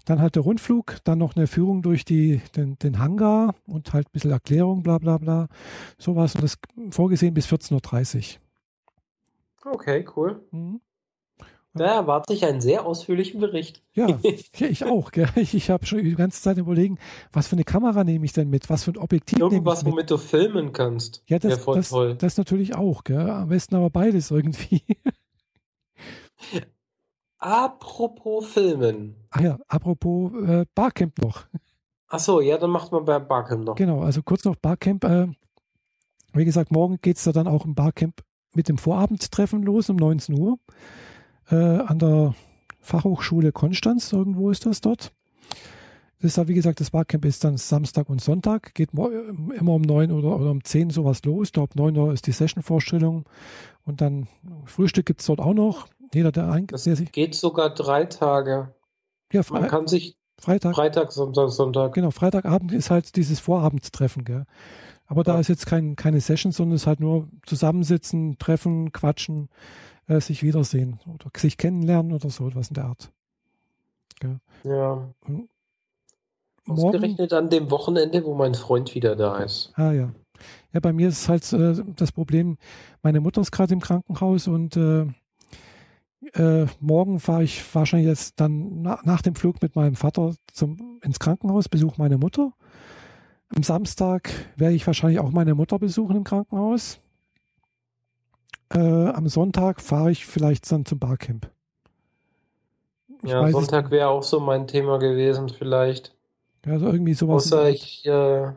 Dann 0.04 0.20
halt 0.20 0.34
der 0.36 0.42
Rundflug, 0.42 0.96
dann 1.04 1.18
noch 1.18 1.36
eine 1.36 1.46
Führung 1.46 1.82
durch 1.82 2.04
die, 2.04 2.40
den, 2.56 2.78
den 2.78 2.98
Hangar 2.98 3.54
und 3.66 3.92
halt 3.92 4.08
ein 4.08 4.12
bisschen 4.12 4.30
Erklärung, 4.30 4.82
bla 4.82 4.98
bla 4.98 5.18
bla. 5.18 5.48
Sowas. 5.98 6.34
Und 6.34 6.44
das 6.44 6.58
vorgesehen 6.90 7.34
bis 7.34 7.46
14.30 7.46 8.38
Okay, 9.64 10.06
cool. 10.16 10.46
Uhr. 10.52 10.58
Mhm. 10.58 10.80
Da 11.76 11.86
erwarte 11.86 12.32
ich 12.32 12.44
einen 12.44 12.60
sehr 12.60 12.86
ausführlichen 12.86 13.40
Bericht. 13.40 13.82
Ja, 13.94 14.06
ja, 14.56 14.66
ich 14.66 14.84
auch. 14.84 15.12
Gell? 15.12 15.28
Ich, 15.36 15.54
ich 15.54 15.70
habe 15.70 15.86
schon 15.86 16.02
die 16.02 16.14
ganze 16.14 16.42
Zeit 16.42 16.58
überlegen, 16.58 16.98
was 17.32 17.48
für 17.48 17.56
eine 17.56 17.64
Kamera 17.64 18.04
nehme 18.04 18.24
ich 18.24 18.32
denn 18.32 18.50
mit? 18.50 18.68
Was 18.70 18.84
für 18.84 18.92
ein 18.92 18.98
Objektiv 18.98 19.38
nehme 19.38 19.48
ich 19.48 19.54
Irgendwas, 19.54 19.84
mit? 19.84 19.92
womit 19.92 20.10
du 20.10 20.18
filmen 20.18 20.72
kannst. 20.72 21.22
Ja, 21.26 21.38
das, 21.38 21.50
Wäre 21.50 21.60
voll 21.60 21.76
das, 21.76 21.88
toll. 21.90 22.14
das 22.16 22.36
natürlich 22.36 22.74
auch. 22.74 23.04
Gell? 23.04 23.30
Am 23.30 23.48
besten 23.48 23.76
aber 23.76 23.90
beides 23.90 24.30
irgendwie. 24.30 24.82
Apropos 27.38 28.46
Filmen. 28.46 29.14
Ach 29.30 29.40
ja, 29.40 29.58
apropos 29.68 30.32
äh, 30.48 30.64
Barcamp 30.74 31.22
noch. 31.22 31.44
Achso, 32.08 32.40
ja, 32.40 32.56
dann 32.56 32.70
macht 32.70 32.92
man 32.92 33.04
bei 33.04 33.18
Barcamp 33.18 33.64
noch. 33.64 33.74
Genau, 33.74 34.00
also 34.00 34.22
kurz 34.22 34.44
noch 34.44 34.56
Barcamp. 34.56 35.04
Äh, 35.04 35.28
wie 36.32 36.44
gesagt, 36.44 36.72
morgen 36.72 36.98
geht 37.02 37.18
es 37.18 37.24
da 37.24 37.32
dann 37.32 37.46
auch 37.46 37.64
im 37.64 37.74
Barcamp 37.74 38.22
mit 38.54 38.68
dem 38.68 38.78
Vorabendtreffen 38.78 39.62
los 39.62 39.90
um 39.90 39.96
19 39.96 40.38
Uhr 40.38 40.58
äh, 41.50 41.54
an 41.54 41.98
der 41.98 42.34
Fachhochschule 42.80 43.52
Konstanz. 43.52 44.12
Irgendwo 44.12 44.50
ist 44.50 44.66
das 44.66 44.80
dort. 44.80 45.12
Das 46.18 46.30
ist 46.30 46.36
ja, 46.38 46.48
wie 46.48 46.54
gesagt, 46.54 46.80
das 46.80 46.90
Barcamp 46.90 47.24
ist 47.26 47.44
dann 47.44 47.58
Samstag 47.58 48.08
und 48.08 48.20
Sonntag. 48.22 48.74
Geht 48.74 48.94
mo- 48.94 49.10
immer 49.10 49.74
um 49.74 49.82
9 49.82 50.10
oder, 50.12 50.36
oder 50.40 50.50
um 50.50 50.64
10 50.64 50.90
sowas 50.90 51.22
los. 51.24 51.48
Ich 51.48 51.52
glaube, 51.52 51.72
9 51.76 51.96
Uhr 51.96 52.12
ist 52.12 52.26
die 52.26 52.32
Session-Vorstellung. 52.32 53.24
Und 53.84 54.00
dann 54.00 54.26
Frühstück 54.64 55.04
gibt 55.06 55.20
es 55.20 55.26
dort 55.26 55.40
auch 55.40 55.52
noch. 55.54 55.88
Jeder, 56.14 56.32
der, 56.32 56.50
ein, 56.50 56.66
Das 56.68 56.84
der 56.84 56.96
sich. 56.96 57.12
geht 57.12 57.34
sogar 57.34 57.70
drei 57.74 58.04
Tage. 58.04 58.72
Ja, 59.32 59.42
Man 59.50 59.62
Fre 59.62 59.66
kann 59.68 59.86
sich 59.86 60.16
Freitag. 60.38 60.74
Freitag, 60.74 61.12
Samstag, 61.12 61.50
Sonntag. 61.50 61.92
Genau, 61.94 62.10
Freitagabend 62.10 62.72
ist 62.72 62.90
halt 62.90 63.16
dieses 63.16 63.40
Vorabendtreffen, 63.40 64.24
gell? 64.24 64.44
Aber 65.06 65.22
da 65.22 65.34
Ja. 65.34 65.40
ist 65.40 65.48
jetzt 65.48 65.66
kein, 65.66 65.96
keine 65.96 66.20
Session, 66.20 66.52
sondern 66.52 66.76
es 66.76 66.82
ist 66.82 66.86
halt 66.86 67.00
nur 67.00 67.28
zusammensitzen, 67.44 68.38
treffen, 68.38 68.92
quatschen, 68.92 69.48
äh, 70.08 70.20
sich 70.20 70.42
wiedersehen 70.42 70.98
oder 71.06 71.30
sich 71.36 71.56
kennenlernen 71.56 72.12
oder 72.12 72.30
so 72.30 72.48
etwas 72.48 72.68
in 72.68 72.74
der 72.74 72.84
Art. 72.84 73.12
Ja. 74.64 75.08
Morgen, 76.66 76.86
Ausgerechnet 76.86 77.32
an 77.32 77.48
dem 77.48 77.70
Wochenende, 77.70 78.24
wo 78.24 78.34
mein 78.34 78.54
Freund 78.54 78.94
wieder 78.94 79.14
da 79.14 79.38
ist. 79.38 79.72
ah 79.76 79.92
ja, 79.92 80.12
Ja, 80.72 80.80
bei 80.80 80.92
mir 80.92 81.08
ist 81.08 81.28
halt 81.28 81.52
äh, 81.52 81.74
das 81.94 82.12
Problem, 82.12 82.58
meine 83.02 83.20
Mutter 83.20 83.40
ist 83.40 83.52
gerade 83.52 83.72
im 83.72 83.80
Krankenhaus 83.80 84.48
und 84.48 84.76
äh, 84.76 85.06
äh, 86.34 86.66
morgen 86.80 87.20
fahre 87.20 87.44
ich 87.44 87.62
wahrscheinlich 87.74 88.08
jetzt 88.08 88.40
dann 88.40 88.82
na, 88.82 88.98
nach 89.04 89.22
dem 89.22 89.36
Flug 89.36 89.62
mit 89.62 89.76
meinem 89.76 89.94
Vater 89.94 90.34
zum, 90.52 90.98
ins 91.02 91.20
Krankenhaus, 91.20 91.68
besuche 91.68 91.96
meine 91.98 92.18
Mutter. 92.18 92.52
Am 93.54 93.62
Samstag 93.62 94.32
werde 94.56 94.74
ich 94.74 94.86
wahrscheinlich 94.86 95.20
auch 95.20 95.30
meine 95.30 95.54
Mutter 95.54 95.78
besuchen 95.78 96.16
im 96.16 96.24
Krankenhaus. 96.24 97.00
Äh, 98.72 98.78
am 98.78 99.28
Sonntag 99.28 99.80
fahre 99.80 100.10
ich 100.10 100.26
vielleicht 100.26 100.70
dann 100.70 100.84
zum 100.84 100.98
Barcamp. 100.98 101.50
Ich 103.22 103.30
ja, 103.30 103.48
Sonntag 103.50 103.90
wäre 103.90 104.08
auch 104.08 104.22
so 104.22 104.40
mein 104.40 104.66
Thema 104.66 104.98
gewesen, 104.98 105.48
vielleicht. 105.48 106.14
Also 106.66 106.86
irgendwie 106.86 107.14
sowas. 107.14 107.46
Außer 107.46 107.68
ich, 107.70 108.04
äh, 108.06 108.50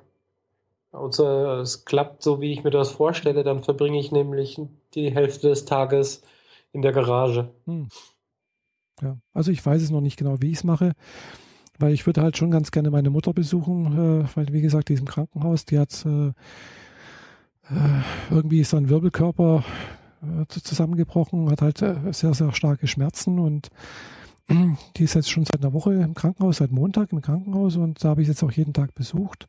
außer 0.91 1.59
es 1.59 1.85
klappt 1.85 2.23
so, 2.23 2.41
wie 2.41 2.51
ich 2.51 2.63
mir 2.63 2.71
das 2.71 2.91
vorstelle, 2.91 3.43
dann 3.43 3.63
verbringe 3.63 3.99
ich 3.99 4.11
nämlich 4.11 4.59
die 4.95 5.11
Hälfte 5.11 5.49
des 5.49 5.65
Tages 5.65 6.23
in 6.71 6.81
der 6.81 6.91
Garage. 6.91 7.49
Hm. 7.65 7.87
Ja, 9.01 9.17
also 9.33 9.51
ich 9.51 9.65
weiß 9.65 9.81
es 9.81 9.91
noch 9.91 10.01
nicht 10.01 10.17
genau, 10.17 10.41
wie 10.41 10.51
ich 10.51 10.57
es 10.57 10.63
mache, 10.63 10.93
weil 11.77 11.93
ich 11.93 12.05
würde 12.05 12.21
halt 12.21 12.37
schon 12.37 12.51
ganz 12.51 12.71
gerne 12.71 12.89
meine 12.89 13.09
Mutter 13.09 13.33
besuchen, 13.33 14.23
äh, 14.23 14.27
weil 14.35 14.51
wie 14.51 14.61
gesagt, 14.61 14.89
die 14.89 14.93
ist 14.93 14.99
im 14.99 15.07
Krankenhaus, 15.07 15.65
die 15.65 15.79
hat 15.79 16.05
äh, 16.05 16.27
äh 17.69 18.01
irgendwie 18.29 18.63
so 18.63 18.75
ein 18.75 18.89
Wirbelkörper 18.89 19.63
zusammengebrochen, 20.47 21.49
hat 21.49 21.61
halt 21.61 21.81
äh, 21.81 22.11
sehr, 22.11 22.33
sehr 22.33 22.53
starke 22.53 22.87
Schmerzen 22.87 23.39
und 23.39 23.69
die 24.97 25.03
ist 25.03 25.13
jetzt 25.13 25.29
schon 25.29 25.45
seit 25.45 25.61
einer 25.61 25.73
Woche 25.73 25.93
im 25.93 26.15
Krankenhaus, 26.15 26.57
seit 26.57 26.71
Montag 26.71 27.11
im 27.11 27.21
Krankenhaus 27.21 27.75
und 27.75 28.03
da 28.03 28.09
habe 28.09 28.23
ich 28.23 28.27
jetzt 28.27 28.43
auch 28.43 28.51
jeden 28.51 28.73
Tag 28.73 28.95
besucht. 28.95 29.47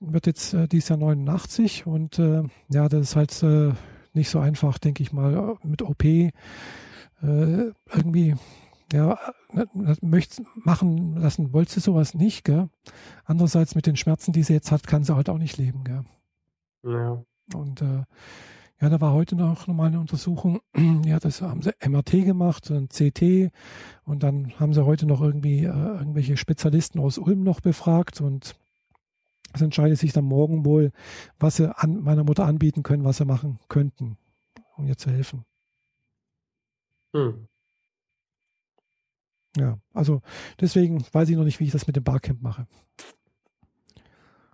Wird 0.00 0.26
jetzt 0.26 0.54
äh, 0.54 0.66
dieses 0.66 0.88
Jahr 0.88 0.98
89 0.98 1.86
und 1.86 2.18
äh, 2.18 2.42
ja, 2.70 2.88
das 2.88 3.00
ist 3.00 3.16
halt 3.16 3.42
äh, 3.42 3.72
nicht 4.14 4.30
so 4.30 4.38
einfach, 4.38 4.78
denke 4.78 5.02
ich 5.02 5.12
mal, 5.12 5.56
mit 5.62 5.82
OP 5.82 6.04
äh, 6.04 6.32
irgendwie 7.20 8.34
ja, 8.92 9.18
möchte 10.00 10.44
machen 10.54 11.16
lassen, 11.16 11.52
wollte 11.52 11.72
sie 11.72 11.80
sowas 11.80 12.14
nicht, 12.14 12.44
gell? 12.44 12.70
Andererseits 13.24 13.74
mit 13.74 13.86
den 13.86 13.96
Schmerzen, 13.96 14.32
die 14.32 14.42
sie 14.42 14.54
jetzt 14.54 14.72
hat, 14.72 14.86
kann 14.86 15.04
sie 15.04 15.14
halt 15.14 15.28
auch 15.28 15.36
nicht 15.36 15.58
leben, 15.58 15.84
gell? 15.84 16.04
Ja. 16.84 17.22
Und 17.54 17.82
äh, 17.82 18.04
ja, 18.80 18.88
da 18.88 19.00
war 19.00 19.12
heute 19.12 19.34
noch 19.34 19.66
mal 19.66 19.86
eine 19.86 20.00
Untersuchung. 20.00 20.60
Ja, 21.04 21.18
das 21.18 21.42
haben 21.42 21.62
sie 21.62 21.72
MRT 21.84 22.24
gemacht, 22.24 22.70
ein 22.70 22.88
CT 22.88 23.50
und 24.04 24.22
dann 24.22 24.58
haben 24.60 24.74
sie 24.74 24.84
heute 24.84 25.06
noch 25.06 25.20
irgendwie 25.20 25.64
äh, 25.64 25.68
irgendwelche 25.68 26.36
Spezialisten 26.36 27.00
aus 27.00 27.18
Ulm 27.18 27.42
noch 27.42 27.60
befragt 27.60 28.20
und 28.20 28.56
es 29.52 29.62
entscheidet 29.62 29.98
sich 29.98 30.12
dann 30.12 30.24
morgen 30.24 30.64
wohl, 30.64 30.92
was 31.38 31.56
sie 31.56 31.74
an 31.76 32.02
meiner 32.02 32.24
Mutter 32.24 32.44
anbieten 32.44 32.82
können, 32.82 33.04
was 33.04 33.16
sie 33.16 33.24
machen 33.24 33.58
könnten, 33.68 34.18
um 34.76 34.86
ihr 34.86 34.96
zu 34.96 35.10
helfen. 35.10 35.44
Hm. 37.14 37.48
Ja, 39.56 39.78
also 39.94 40.20
deswegen 40.60 41.04
weiß 41.10 41.30
ich 41.30 41.36
noch 41.36 41.44
nicht, 41.44 41.58
wie 41.58 41.64
ich 41.64 41.72
das 41.72 41.86
mit 41.86 41.96
dem 41.96 42.04
Barcamp 42.04 42.42
mache. 42.42 42.66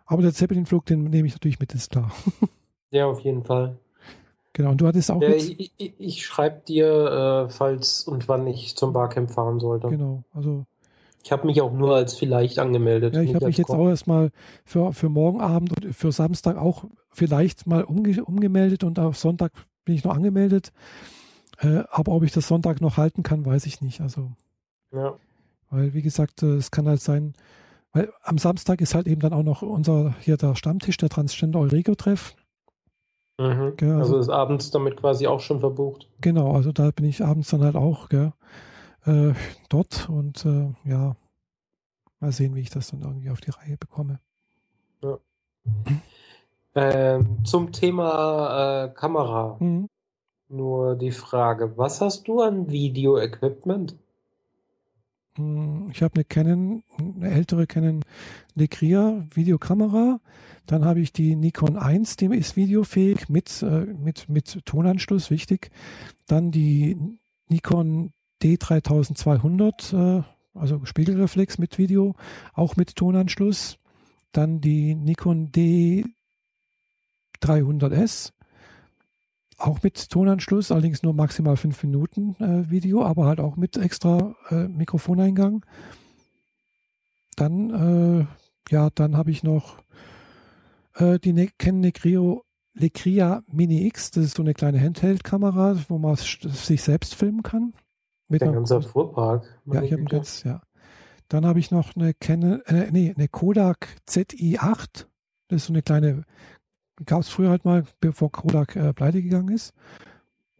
Aber 0.06 0.22
der 0.22 0.32
Zeppelin-Flug, 0.32 0.86
den 0.86 1.04
nehme 1.04 1.26
ich 1.26 1.34
natürlich 1.34 1.58
mit, 1.58 1.74
ist 1.74 1.90
klar. 1.90 2.12
Ja, 2.90 3.06
auf 3.06 3.18
jeden 3.22 3.42
Fall. 3.42 3.80
Genau, 4.54 4.70
und 4.70 4.80
du 4.80 4.86
hattest 4.86 5.10
auch. 5.10 5.20
Ja, 5.20 5.30
ich, 5.30 5.72
ich, 5.76 5.94
ich 5.98 6.24
schreibe 6.24 6.62
dir, 6.66 7.46
äh, 7.48 7.50
falls 7.50 8.04
und 8.04 8.28
wann 8.28 8.46
ich 8.46 8.76
zum 8.76 8.92
Barcamp 8.92 9.32
fahren 9.32 9.58
sollte. 9.58 9.88
Genau, 9.88 10.22
also. 10.32 10.64
Ich 11.24 11.32
habe 11.32 11.46
mich 11.46 11.60
auch 11.60 11.72
nur 11.72 11.96
als 11.96 12.14
vielleicht 12.14 12.58
angemeldet. 12.58 13.14
Ja, 13.14 13.22
ich 13.22 13.34
habe 13.34 13.46
mich 13.46 13.56
jetzt 13.56 13.70
auch 13.70 13.88
erstmal 13.88 14.30
für, 14.64 14.92
für 14.92 15.08
morgen 15.08 15.40
Abend 15.40 15.76
und 15.76 15.94
für 15.94 16.12
Samstag 16.12 16.56
auch 16.56 16.84
vielleicht 17.10 17.66
mal 17.66 17.82
umge 17.82 18.22
umgemeldet 18.24 18.84
und 18.84 18.98
auf 18.98 19.16
Sonntag 19.16 19.52
bin 19.84 19.96
ich 19.96 20.04
noch 20.04 20.14
angemeldet. 20.14 20.70
Äh, 21.58 21.82
aber 21.90 22.12
ob 22.12 22.22
ich 22.22 22.32
das 22.32 22.46
Sonntag 22.46 22.80
noch 22.80 22.96
halten 22.96 23.22
kann, 23.22 23.44
weiß 23.44 23.66
ich 23.66 23.80
nicht. 23.80 24.00
Also. 24.00 24.32
Ja. 24.92 25.16
Weil, 25.70 25.94
wie 25.94 26.02
gesagt, 26.02 26.42
äh, 26.42 26.56
es 26.56 26.70
kann 26.70 26.86
halt 26.86 27.00
sein, 27.00 27.34
weil 27.92 28.12
am 28.22 28.38
Samstag 28.38 28.80
ist 28.80 28.94
halt 28.94 29.08
eben 29.08 29.20
dann 29.20 29.32
auch 29.32 29.42
noch 29.42 29.62
unser 29.62 30.14
hier 30.20 30.36
der 30.36 30.54
Stammtisch, 30.54 30.96
der 30.98 31.08
Transgender 31.08 31.58
Eurego-Treff. 31.58 32.36
Mhm. 33.38 33.76
Gell, 33.76 33.92
also, 33.92 34.16
also, 34.16 34.18
ist 34.18 34.28
abends 34.28 34.70
damit 34.70 34.96
quasi 34.96 35.26
auch 35.26 35.40
schon 35.40 35.60
verbucht. 35.60 36.08
Genau, 36.20 36.54
also 36.54 36.72
da 36.72 36.90
bin 36.90 37.04
ich 37.04 37.24
abends 37.24 37.50
dann 37.50 37.62
halt 37.62 37.76
auch 37.76 38.08
gell, 38.08 38.32
äh, 39.06 39.32
dort 39.68 40.08
und 40.08 40.44
äh, 40.44 40.72
ja, 40.84 41.16
mal 42.20 42.32
sehen, 42.32 42.54
wie 42.54 42.60
ich 42.60 42.70
das 42.70 42.90
dann 42.90 43.02
irgendwie 43.02 43.30
auf 43.30 43.40
die 43.40 43.50
Reihe 43.50 43.76
bekomme. 43.76 44.20
Ja. 45.02 45.18
Ähm, 46.76 47.44
zum 47.44 47.72
Thema 47.72 48.84
äh, 48.84 48.88
Kamera. 48.90 49.56
Mhm. 49.60 49.88
Nur 50.48 50.94
die 50.94 51.12
Frage, 51.12 51.76
was 51.76 52.00
hast 52.00 52.28
du 52.28 52.40
an 52.40 52.70
Video-Equipment? 52.70 53.96
Hm, 55.36 55.90
ich 55.92 56.02
habe 56.02 56.14
eine 56.14 56.24
Canon, 56.24 56.84
eine 56.98 57.30
ältere 57.30 57.66
Canon 57.66 58.04
Legria 58.54 59.24
Videokamera. 59.34 60.20
Dann 60.66 60.84
habe 60.84 61.00
ich 61.00 61.12
die 61.12 61.36
Nikon 61.36 61.76
1, 61.76 62.16
die 62.16 62.26
ist 62.26 62.56
videofähig 62.56 63.28
mit, 63.28 63.62
äh, 63.62 63.84
mit, 63.84 64.28
mit 64.28 64.64
Tonanschluss, 64.64 65.30
wichtig. 65.30 65.70
Dann 66.26 66.50
die 66.50 66.96
Nikon 67.48 68.12
D3200, 68.42 70.20
äh, 70.20 70.22
also 70.54 70.84
Spiegelreflex 70.84 71.58
mit 71.58 71.78
Video, 71.78 72.14
auch 72.54 72.76
mit 72.76 72.96
Tonanschluss. 72.96 73.78
Dann 74.32 74.60
die 74.60 74.94
Nikon 74.94 75.52
D300S, 75.52 78.32
auch 79.58 79.82
mit 79.82 80.10
Tonanschluss, 80.10 80.72
allerdings 80.72 81.02
nur 81.02 81.14
maximal 81.14 81.56
fünf 81.56 81.82
Minuten 81.84 82.34
äh, 82.40 82.70
Video, 82.70 83.04
aber 83.04 83.26
halt 83.26 83.38
auch 83.38 83.56
mit 83.56 83.76
extra 83.76 84.34
äh, 84.50 84.66
Mikrofoneingang. 84.66 85.64
Dann, 87.36 87.70
äh, 87.70 88.26
ja, 88.72 88.90
dann 88.90 89.16
habe 89.16 89.30
ich 89.30 89.42
noch 89.42 89.84
äh, 90.94 91.18
die 91.18 91.32
ne 91.32 91.48
Canon 91.58 91.80
Necrio 91.80 92.44
Lecria 92.74 93.42
Mini 93.46 93.86
X. 93.86 94.10
Das 94.10 94.24
ist 94.24 94.36
so 94.36 94.42
eine 94.42 94.54
kleine 94.54 94.80
Handheld-Kamera, 94.80 95.76
wo 95.88 95.98
man 95.98 96.16
sich 96.16 96.82
selbst 96.82 97.14
filmen 97.14 97.42
kann. 97.42 97.74
Mit 98.28 98.40
Der 98.40 98.52
ganze 98.52 98.82
Fuhrpark. 98.82 99.44
Ja, 99.66 99.82
ich 99.82 99.92
habe 99.92 100.00
einen 100.00 100.06
ganz, 100.06 100.42
ja. 100.44 100.62
Dann 101.28 101.46
habe 101.46 101.58
ich 101.58 101.70
noch 101.70 101.94
eine 101.96 102.14
Canon, 102.14 102.60
äh, 102.66 102.90
nee, 102.90 103.14
eine 103.16 103.28
Kodak 103.28 103.88
ZI8. 104.08 105.06
Das 105.48 105.62
ist 105.62 105.66
so 105.66 105.72
eine 105.72 105.82
kleine 105.82 106.24
Gab 107.04 107.20
es 107.20 107.28
früher 107.28 107.50
halt 107.50 107.64
mal, 107.64 107.84
bevor 108.00 108.30
Kodak 108.30 108.76
äh, 108.76 108.92
pleite 108.92 109.20
gegangen 109.20 109.52
ist. 109.52 109.74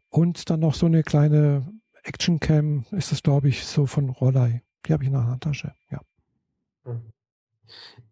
Und 0.09 0.51
dann 0.51 0.61
noch 0.61 0.75
so 0.75 0.87
eine 0.87 1.03
kleine 1.03 1.73
Action 2.03 2.41
Cam, 2.41 2.87
ist 2.91 3.13
das 3.13 3.23
glaube 3.23 3.49
ich 3.49 3.65
so 3.65 3.87
von 3.87 4.11
Rollei. 4.11 4.63
Die 4.85 4.93
habe 4.93 5.05
ich 5.05 5.09
in 5.09 5.15
der 5.15 5.27
Handtasche, 5.27 5.75
ja. 5.91 6.01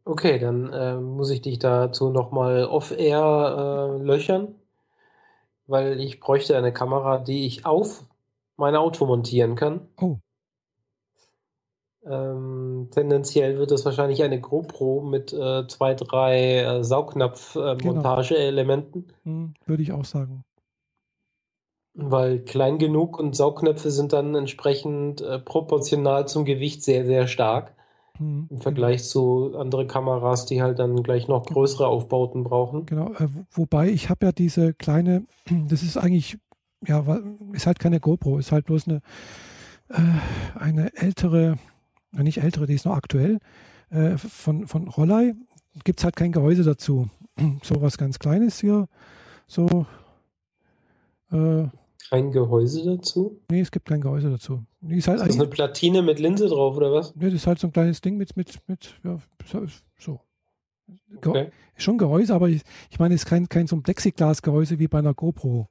Okay, 0.04 0.38
dann 0.38 0.72
äh, 0.72 0.96
muss 0.96 1.30
ich 1.30 1.42
dich 1.42 1.60
dazu 1.60 2.10
nochmal 2.10 2.64
off-air 2.64 3.98
äh, 3.98 4.02
löchern, 4.02 4.56
weil 5.66 6.00
ich 6.00 6.18
bräuchte 6.18 6.56
eine 6.56 6.72
Kamera, 6.72 7.18
die 7.18 7.46
ich 7.46 7.64
auf 7.64 8.04
mein 8.56 8.74
Auto 8.74 9.06
montieren 9.06 9.54
kann. 9.54 9.86
Oh. 10.00 10.16
Ähm, 12.04 12.88
tendenziell 12.90 13.58
wird 13.58 13.70
es 13.70 13.84
wahrscheinlich 13.84 14.24
eine 14.24 14.40
GoPro 14.40 15.02
mit 15.02 15.32
äh, 15.32 15.68
zwei, 15.68 15.94
drei 15.94 16.58
äh, 16.58 16.82
Saugnapf-Montageelementen. 16.82 19.02
Äh, 19.02 19.04
genau. 19.24 19.36
hm, 19.36 19.54
würde 19.66 19.84
ich 19.84 19.92
auch 19.92 20.04
sagen. 20.04 20.42
Weil 21.94 22.40
klein 22.40 22.78
genug 22.78 23.20
und 23.20 23.36
Saugnäpfe 23.36 23.92
sind 23.92 24.12
dann 24.12 24.34
entsprechend 24.34 25.20
äh, 25.20 25.38
proportional 25.38 26.26
zum 26.26 26.44
Gewicht 26.44 26.82
sehr, 26.82 27.06
sehr 27.06 27.28
stark. 27.28 27.76
Hm. 28.18 28.46
Im 28.50 28.60
Vergleich 28.60 29.04
zu 29.04 29.56
anderen 29.56 29.88
Kameras, 29.88 30.46
die 30.46 30.62
halt 30.62 30.78
dann 30.78 31.02
gleich 31.02 31.28
noch 31.28 31.44
größere 31.46 31.86
Aufbauten 31.86 32.44
brauchen. 32.44 32.86
Genau, 32.86 33.12
äh, 33.14 33.28
wobei 33.50 33.88
ich 33.88 34.10
habe 34.10 34.26
ja 34.26 34.32
diese 34.32 34.74
kleine, 34.74 35.24
das 35.68 35.82
ist 35.82 35.96
eigentlich, 35.96 36.38
ja, 36.86 37.04
ist 37.52 37.66
halt 37.66 37.78
keine 37.78 38.00
GoPro, 38.00 38.38
ist 38.38 38.52
halt 38.52 38.66
bloß 38.66 38.88
eine, 38.88 39.00
äh, 39.88 40.58
eine 40.58 40.94
ältere 40.96 41.56
nicht 42.20 42.42
ältere, 42.42 42.66
die 42.66 42.74
ist 42.74 42.84
noch 42.84 42.96
aktuell, 42.96 43.38
äh, 43.90 44.16
von, 44.18 44.66
von 44.66 44.88
Rollei. 44.88 45.34
Gibt 45.84 46.00
es 46.00 46.04
halt 46.04 46.16
kein 46.16 46.32
Gehäuse 46.32 46.62
dazu. 46.62 47.08
so 47.62 47.80
was 47.80 47.96
ganz 47.96 48.18
Kleines 48.18 48.60
hier. 48.60 48.88
So. 49.46 49.86
Äh, 51.30 51.68
kein 52.08 52.32
Gehäuse 52.32 52.84
dazu? 52.84 53.40
Nee, 53.50 53.60
es 53.60 53.70
gibt 53.70 53.86
kein 53.86 54.00
Gehäuse 54.00 54.30
dazu. 54.30 54.64
Die 54.80 54.96
ist, 54.96 55.08
halt 55.08 55.20
ist 55.20 55.28
das 55.28 55.36
eine 55.36 55.48
Platine 55.48 56.02
mit 56.02 56.18
Linse 56.18 56.48
drauf 56.48 56.76
oder 56.76 56.92
was? 56.92 57.14
Nee, 57.14 57.26
das 57.26 57.34
ist 57.34 57.46
halt 57.46 57.58
so 57.58 57.68
ein 57.68 57.72
kleines 57.72 58.00
Ding 58.00 58.16
mit, 58.16 58.36
mit, 58.36 58.58
mit 58.66 59.00
ja, 59.04 59.18
so. 59.98 60.20
Okay. 61.16 61.50
Schon 61.76 61.98
Gehäuse, 61.98 62.34
aber 62.34 62.48
ich, 62.48 62.62
ich 62.90 62.98
meine, 62.98 63.14
es 63.14 63.22
ist 63.22 63.26
kein, 63.26 63.48
kein 63.48 63.66
so 63.66 63.76
ein 63.76 63.82
Plexiglas-Gehäuse 63.82 64.78
wie 64.78 64.88
bei 64.88 64.98
einer 64.98 65.14
GoPro. 65.14 65.68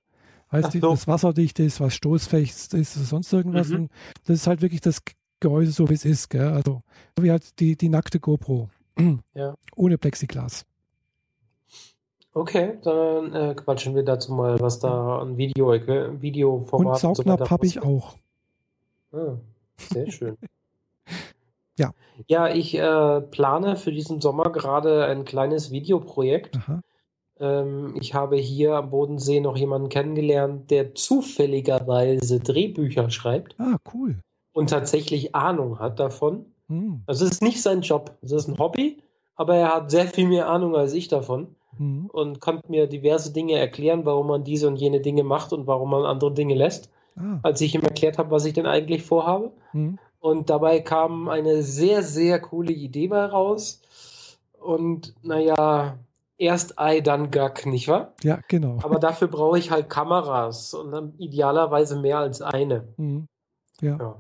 Weißt 0.50 0.74
du, 0.74 0.80
so. 0.80 0.92
das 0.92 1.08
wasserdicht 1.08 1.60
ist, 1.60 1.80
was 1.80 1.94
stoßfähig 1.96 2.50
ist, 2.50 2.94
sonst 2.94 3.32
irgendwas. 3.32 3.70
Mhm. 3.70 3.90
das 4.26 4.38
ist 4.38 4.48
halt 4.48 4.62
wirklich 4.62 4.82
das 4.82 5.02
Gehäuse 5.40 5.72
so 5.72 5.90
wie 5.90 5.94
es 5.94 6.06
ist, 6.06 6.30
gell? 6.30 6.50
Also 6.50 6.84
wie 7.20 7.32
halt 7.32 7.60
die, 7.60 7.76
die 7.76 7.90
nackte 7.90 8.20
GoPro. 8.20 8.70
Ja. 9.34 9.56
Ohne 9.76 9.98
Plexiglas. 9.98 10.66
Okay, 12.34 12.78
dann 12.84 13.34
äh, 13.34 13.56
quatschen 13.56 13.94
wir 13.94 14.04
dazu 14.04 14.32
mal, 14.34 14.60
was 14.62 14.80
da 14.80 15.20
an 15.20 15.36
Video, 15.38 15.74
äh, 15.74 16.22
Videoformat 16.22 17.04
und 17.04 17.16
Saugnapf 17.16 17.40
so 17.42 17.50
habe 17.50 17.66
ich 17.66 17.84
auch. 17.84 18.16
Ah, 19.12 19.36
sehr 19.76 20.10
schön. 20.10 20.38
ja. 21.78 21.92
Ja, 22.28 22.48
ich 22.48 22.78
äh, 22.78 23.22
plane 23.22 23.76
für 23.76 23.92
diesen 23.92 24.22
Sommer 24.22 24.50
gerade 24.52 25.06
ein 25.06 25.26
kleines 25.26 25.72
Videoprojekt. 25.72 26.58
Ähm, 27.40 27.96
ich 28.00 28.14
habe 28.14 28.38
hier 28.38 28.76
am 28.76 28.92
Bodensee 28.92 29.42
noch 29.42 29.58
jemanden 29.58 29.90
kennengelernt, 29.90 30.72
der 30.72 30.96
zufälligerweise 30.96 32.40
Drehbücher 32.40 33.10
schreibt. 33.10 33.56
Ah, 33.60 33.76
cool. 33.94 34.20
Und 34.54 34.70
tatsächlich 34.70 35.36
Ahnung 35.36 35.80
hat 35.80 36.00
davon. 36.00 36.46
Hm. 36.68 37.04
Also 37.08 37.26
es 37.26 37.32
ist 37.32 37.42
nicht 37.42 37.62
sein 37.62 37.82
Job, 37.82 38.18
es 38.22 38.32
ist 38.32 38.48
ein 38.48 38.58
Hobby, 38.58 39.04
aber 39.36 39.56
er 39.56 39.76
hat 39.76 39.92
sehr 39.92 40.08
viel 40.08 40.28
mehr 40.28 40.48
Ahnung 40.48 40.78
als 40.78 40.94
ich 40.94 41.10
davon 41.10 41.56
hm. 41.82 42.10
und 42.12 42.40
konnte 42.40 42.70
mir 42.70 42.86
diverse 42.88 43.34
Dinge 43.34 43.58
erklären, 43.58 44.06
warum 44.06 44.28
man 44.28 44.44
diese 44.44 44.68
und 44.68 44.76
jene 44.76 45.02
Dinge 45.02 45.24
macht 45.24 45.52
und 45.52 45.66
warum 45.66 45.90
man 45.90 46.06
andere 46.06 46.32
Dinge 46.34 46.54
lässt, 46.54 46.90
Ah. 47.16 47.40
als 47.44 47.60
ich 47.60 47.76
ihm 47.76 47.82
erklärt 47.82 48.18
habe, 48.18 48.32
was 48.32 48.46
ich 48.46 48.54
denn 48.54 48.66
eigentlich 48.66 49.04
vorhabe. 49.04 49.52
Hm. 49.72 49.98
Und 50.20 50.50
dabei 50.50 50.80
kam 50.80 51.28
eine 51.28 51.64
sehr, 51.64 52.04
sehr 52.04 52.40
coole 52.40 52.72
Idee 52.72 53.08
bei 53.08 53.26
raus. 53.26 53.82
Und 54.60 55.14
naja, 55.24 55.98
erst 56.38 56.80
Ei, 56.80 57.02
dann 57.02 57.32
Gack, 57.32 57.66
nicht 57.66 57.88
wahr? 57.88 58.14
Ja, 58.24 58.40
genau. 58.48 58.78
Aber 58.84 59.00
dafür 59.00 59.28
brauche 59.28 59.58
ich 59.58 59.72
halt 59.72 59.90
Kameras 59.90 60.74
und 60.74 60.92
dann 60.92 61.14
idealerweise 61.18 62.00
mehr 62.00 62.20
als 62.20 62.42
eine. 62.42 62.88
Hm. 62.98 63.26
Ja. 63.82 63.98
Ja. 63.98 64.16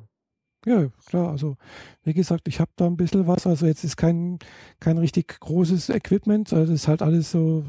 Ja, 0.66 0.90
klar. 1.06 1.30
Also, 1.32 1.58
wie 2.04 2.14
gesagt, 2.14 2.48
ich 2.48 2.60
habe 2.60 2.72
da 2.76 2.86
ein 2.86 2.98
bisschen 2.98 3.28
was. 3.28 3.48
Also, 3.48 3.66
jetzt 3.66 3.84
ist 3.84 3.98
kein, 3.98 4.40
kein 4.80 4.98
richtig 4.98 5.40
großes 5.40 5.90
Equipment. 5.90 6.54
Also, 6.54 6.72
das 6.72 6.82
ist 6.82 6.88
halt 6.88 7.02
alles 7.02 7.32
so, 7.32 7.64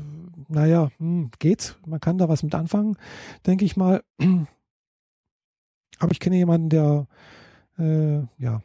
naja, 0.49 0.91
hm, 0.99 1.31
geht. 1.39 1.77
Man 1.87 2.01
kann 2.01 2.19
da 2.19 2.29
was 2.29 2.43
mit 2.43 2.55
anfangen, 2.55 2.97
denke 3.47 3.65
ich 3.65 3.77
mal. 3.77 4.03
Aber 5.99 6.13
ich 6.13 6.21
kenne 6.21 6.37
jemanden, 6.37 6.69
der, 6.69 7.07
äh, 7.79 8.21
ja, 8.39 8.63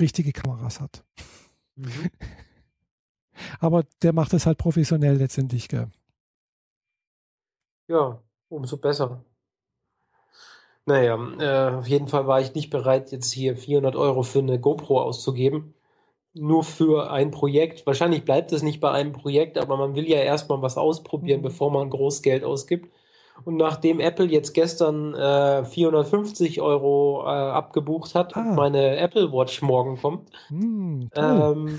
richtige 0.00 0.32
Kameras 0.32 0.80
hat. 0.80 1.04
Mhm. 1.76 1.90
Aber 3.60 3.84
der 4.02 4.12
macht 4.12 4.34
es 4.34 4.44
halt 4.46 4.58
professionell 4.58 5.16
letztendlich, 5.16 5.68
gell? 5.68 5.88
Ja, 7.88 8.22
umso 8.48 8.76
besser. 8.76 9.24
Naja, 10.86 11.18
äh, 11.38 11.76
auf 11.78 11.86
jeden 11.88 12.08
Fall 12.08 12.26
war 12.26 12.40
ich 12.40 12.54
nicht 12.54 12.70
bereit, 12.70 13.12
jetzt 13.12 13.32
hier 13.32 13.56
400 13.56 13.94
Euro 13.96 14.22
für 14.22 14.40
eine 14.40 14.58
GoPro 14.58 15.00
auszugeben. 15.00 15.74
Nur 16.32 16.62
für 16.64 17.10
ein 17.10 17.30
Projekt. 17.32 17.86
Wahrscheinlich 17.86 18.24
bleibt 18.24 18.52
es 18.52 18.62
nicht 18.62 18.80
bei 18.80 18.90
einem 18.90 19.12
Projekt, 19.12 19.58
aber 19.58 19.76
man 19.76 19.94
will 19.96 20.08
ja 20.08 20.18
erstmal 20.18 20.62
was 20.62 20.76
ausprobieren, 20.78 21.40
Mhm. 21.40 21.44
bevor 21.44 21.70
man 21.70 21.90
groß 21.90 22.22
Geld 22.22 22.44
ausgibt. 22.44 22.88
Und 23.44 23.56
nachdem 23.56 24.00
Apple 24.00 24.26
jetzt 24.26 24.52
gestern 24.52 25.14
äh, 25.14 25.64
450 25.64 26.60
Euro 26.60 27.22
äh, 27.24 27.28
abgebucht 27.28 28.14
hat 28.14 28.36
Ah. 28.36 28.40
und 28.50 28.54
meine 28.54 28.96
Apple 28.98 29.32
Watch 29.32 29.62
morgen 29.62 29.96
kommt, 29.96 30.30
toll. 30.50 31.08
ähm, 31.14 31.78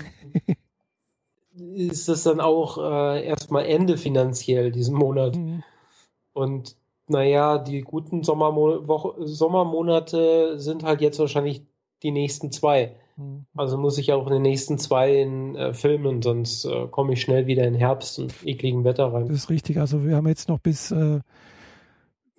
ist 1.74 2.08
es 2.08 2.22
dann 2.24 2.40
auch 2.40 2.78
äh, 2.78 3.24
erstmal 3.24 3.64
Ende 3.66 3.96
finanziell 3.96 4.72
diesen 4.72 4.94
Monat. 4.96 5.36
Hm, 5.36 5.62
Und 6.32 6.76
naja, 7.08 7.58
die 7.58 7.82
guten 7.82 8.22
Sommermo 8.22 8.86
Woche 8.86 9.26
Sommermonate 9.26 10.58
sind 10.58 10.84
halt 10.84 11.00
jetzt 11.00 11.18
wahrscheinlich 11.18 11.62
die 12.02 12.10
nächsten 12.10 12.52
zwei. 12.52 12.96
hm. 13.16 13.46
Also 13.54 13.76
muss 13.76 13.98
ich 13.98 14.12
auch 14.12 14.26
in 14.26 14.32
den 14.32 14.42
nächsten 14.42 14.78
zwei 14.78 15.20
in, 15.20 15.54
äh, 15.56 15.74
filmen, 15.74 16.22
sonst 16.22 16.64
äh, 16.64 16.86
komme 16.88 17.12
ich 17.14 17.20
schnell 17.20 17.46
wieder 17.46 17.64
in 17.66 17.74
Herbst 17.74 18.18
und 18.18 18.34
ekligen 18.44 18.84
Wetter 18.84 19.12
rein. 19.12 19.28
Das 19.28 19.36
ist 19.36 19.50
richtig. 19.50 19.78
Also 19.78 20.04
wir 20.04 20.16
haben 20.16 20.28
jetzt 20.28 20.48
noch 20.48 20.58
bis 20.58 20.90
äh, 20.90 21.20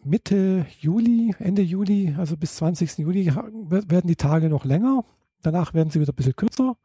Mitte 0.03 0.65
Juli, 0.79 1.33
Ende 1.39 1.61
Juli, 1.61 2.13
also 2.17 2.35
bis 2.35 2.55
20. 2.57 2.97
Juli 2.97 3.31
werden 3.33 4.07
die 4.07 4.15
Tage 4.15 4.49
noch 4.49 4.65
länger. 4.65 5.05
Danach 5.41 5.73
werden 5.73 5.89
sie 5.89 5.99
wieder 6.01 6.11
ein 6.11 6.15
bisschen 6.15 6.35
kürzer. 6.35 6.75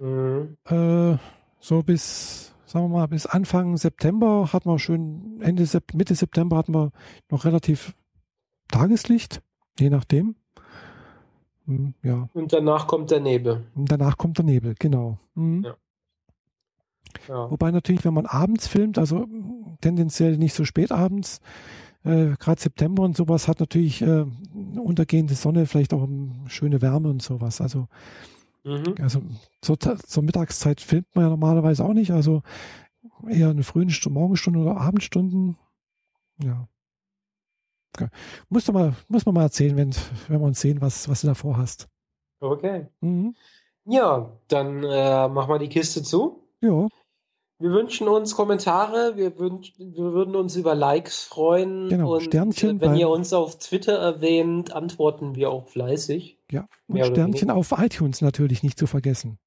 Mhm. 0.00 0.56
Äh, 0.68 1.16
so 1.60 1.82
bis, 1.82 2.52
sagen 2.72 2.86
wir 2.86 2.98
mal, 3.00 3.06
bis 3.06 3.26
Anfang 3.26 3.76
September 3.76 4.48
hatten 4.52 4.70
wir 4.70 4.78
schön, 4.78 5.40
Ende 5.42 5.66
Sep 5.66 5.92
Mitte 5.94 6.14
September 6.14 6.56
hatten 6.56 6.74
wir 6.74 6.90
noch 7.30 7.44
relativ 7.44 7.94
Tageslicht, 8.68 9.42
je 9.78 9.90
nachdem. 9.90 10.36
Hm, 11.66 11.92
Ja, 12.02 12.28
Und 12.32 12.52
danach 12.52 12.86
kommt 12.86 13.10
der 13.10 13.20
Nebel. 13.20 13.64
und 13.74 13.92
danach 13.92 14.16
kommt 14.16 14.38
der 14.38 14.46
Nebel, 14.46 14.74
genau. 14.78 15.18
Mhm. 15.34 15.64
Ja. 15.64 15.74
Ja. 17.28 17.50
Wobei 17.50 17.70
natürlich, 17.70 18.04
wenn 18.06 18.14
man 18.14 18.24
abends 18.24 18.66
filmt, 18.68 18.96
also 18.98 19.26
tendenziell 19.82 20.38
nicht 20.38 20.54
so 20.54 20.64
spät 20.64 20.90
abends, 20.90 21.40
äh, 22.04 22.30
gerade 22.38 22.60
September 22.60 23.02
und 23.02 23.16
sowas 23.16 23.48
hat 23.48 23.60
natürlich 23.60 24.00
äh, 24.00 24.24
untergehende 24.76 25.34
Sonne, 25.34 25.66
vielleicht 25.66 25.92
auch 25.92 26.08
schöne 26.46 26.80
Wärme 26.80 27.10
und 27.10 27.20
sowas. 27.22 27.60
Also, 27.60 27.86
Mhm. 28.64 28.94
also 29.00 29.20
zur, 29.60 29.78
zur 29.78 30.22
Mittagszeit 30.22 30.80
filmt 30.80 31.06
man 31.14 31.24
ja 31.24 31.30
normalerweise 31.30 31.84
auch 31.84 31.92
nicht, 31.94 32.12
also 32.12 32.42
eher 33.28 33.50
eine 33.50 33.64
frühen 33.64 33.90
Stu- 33.90 34.10
Morgenstunden 34.10 34.62
oder 34.62 34.76
Abendstunden. 34.80 35.56
Ja. 36.42 36.68
Okay. 37.94 38.08
Muss, 38.48 38.70
mal, 38.72 38.94
muss 39.08 39.26
man 39.26 39.34
mal 39.34 39.42
erzählen, 39.42 39.76
wenn, 39.76 39.90
wenn 40.28 40.40
wir 40.40 40.46
uns 40.46 40.60
sehen, 40.60 40.80
was, 40.80 41.08
was 41.08 41.20
du 41.20 41.26
da 41.26 41.34
vorhast. 41.34 41.88
Okay. 42.40 42.86
Mhm. 43.00 43.34
Ja, 43.84 44.32
dann 44.48 44.82
äh, 44.84 45.28
mach 45.28 45.48
mal 45.48 45.58
die 45.58 45.68
Kiste 45.68 46.02
zu. 46.02 46.48
Ja, 46.60 46.86
Wir 47.58 47.70
wünschen 47.72 48.06
uns 48.08 48.34
Kommentare, 48.36 49.16
wir, 49.16 49.36
wünsch, 49.38 49.74
wir 49.76 50.12
würden 50.12 50.36
uns 50.36 50.54
über 50.56 50.74
Likes 50.74 51.24
freuen. 51.24 51.88
Genau, 51.88 52.14
und 52.14 52.22
Sternchen 52.22 52.78
äh, 52.78 52.80
wenn 52.80 52.90
beim- 52.90 52.98
ihr 52.98 53.08
uns 53.08 53.32
auf 53.32 53.58
Twitter 53.58 53.98
erwähnt, 53.98 54.72
antworten 54.72 55.34
wir 55.34 55.50
auch 55.50 55.66
fleißig. 55.68 56.38
Ja. 56.52 56.68
Und 56.86 57.04
Sternchen 57.04 57.50
auf 57.50 57.72
iTunes 57.76 58.20
natürlich 58.20 58.62
nicht 58.62 58.78
zu 58.78 58.86
vergessen. 58.86 59.38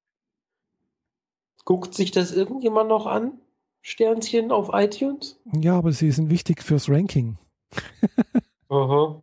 Guckt 1.64 1.94
sich 1.94 2.10
das 2.10 2.32
irgendjemand 2.32 2.88
noch 2.88 3.06
an? 3.06 3.40
Sternchen 3.82 4.50
auf 4.52 4.70
iTunes? 4.72 5.40
Ja, 5.52 5.78
aber 5.78 5.92
sie 5.92 6.10
sind 6.10 6.28
wichtig 6.30 6.62
fürs 6.62 6.88
Ranking. 6.88 7.38
Aha. 8.68 9.22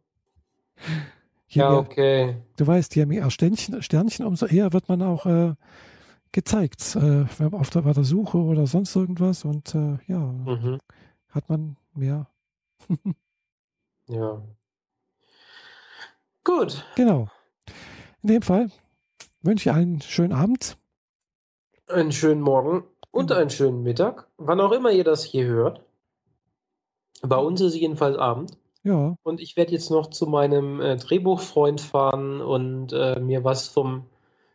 Je 1.48 1.62
Ja, 1.62 1.70
mehr, 1.70 1.80
okay. 1.80 2.36
Du 2.58 2.66
weißt, 2.66 2.96
je 2.96 3.06
mehr 3.06 3.30
Sternchen, 3.30 3.82
Sternchen, 3.82 4.26
umso 4.26 4.46
eher 4.46 4.74
wird 4.74 4.90
man 4.90 5.02
auch 5.02 5.26
äh, 5.26 5.54
gezeigt, 6.32 6.96
äh, 6.96 7.26
wenn 7.38 7.52
man 7.52 7.62
auf 7.62 7.70
der, 7.70 7.82
bei 7.82 7.94
der 7.94 8.04
Suche 8.06 8.38
oder 8.38 8.66
sonst 8.68 8.96
irgendwas. 8.96 9.46
Und 9.46 9.76
äh, 9.76 9.98
ja, 10.08 10.20
Mhm. 10.20 10.80
hat 11.30 11.50
man 11.50 11.78
mehr. 11.94 12.28
Ja. 14.10 14.42
Gut. 16.44 16.86
Genau. 16.98 17.30
In 18.24 18.30
dem 18.30 18.42
Fall 18.42 18.70
wünsche 19.42 19.70
ich 19.70 19.76
einen 19.76 20.02
schönen 20.02 20.32
Abend. 20.32 20.78
Einen 21.88 22.14
schönen 22.14 22.42
Morgen 22.42 22.86
und 23.12 23.28
Genau. 23.28 23.42
einen 23.42 23.50
schönen 23.50 23.84
Mittag. 23.84 24.28
Wann 24.38 24.62
auch 24.62 24.72
immer 24.72 24.92
ihr 24.92 25.04
das 25.04 25.26
hier 25.26 25.46
hört. 25.46 25.82
Bei 27.22 27.36
uns 27.36 27.60
ist 27.60 27.76
jedenfalls 27.76 28.18
Abend. 28.18 28.58
Ja, 28.84 29.16
Und 29.24 29.42
ich 29.42 29.56
werde 29.56 29.72
jetzt 29.74 29.92
noch 29.92 30.10
zu 30.10 30.26
meinem 30.26 30.80
äh, 30.82 30.96
Drehbuchfreund 30.98 31.80
fahren 31.80 32.42
und 32.42 32.92
äh, 32.94 33.20
mir 33.20 33.44
was 33.44 33.68
vom 33.68 34.06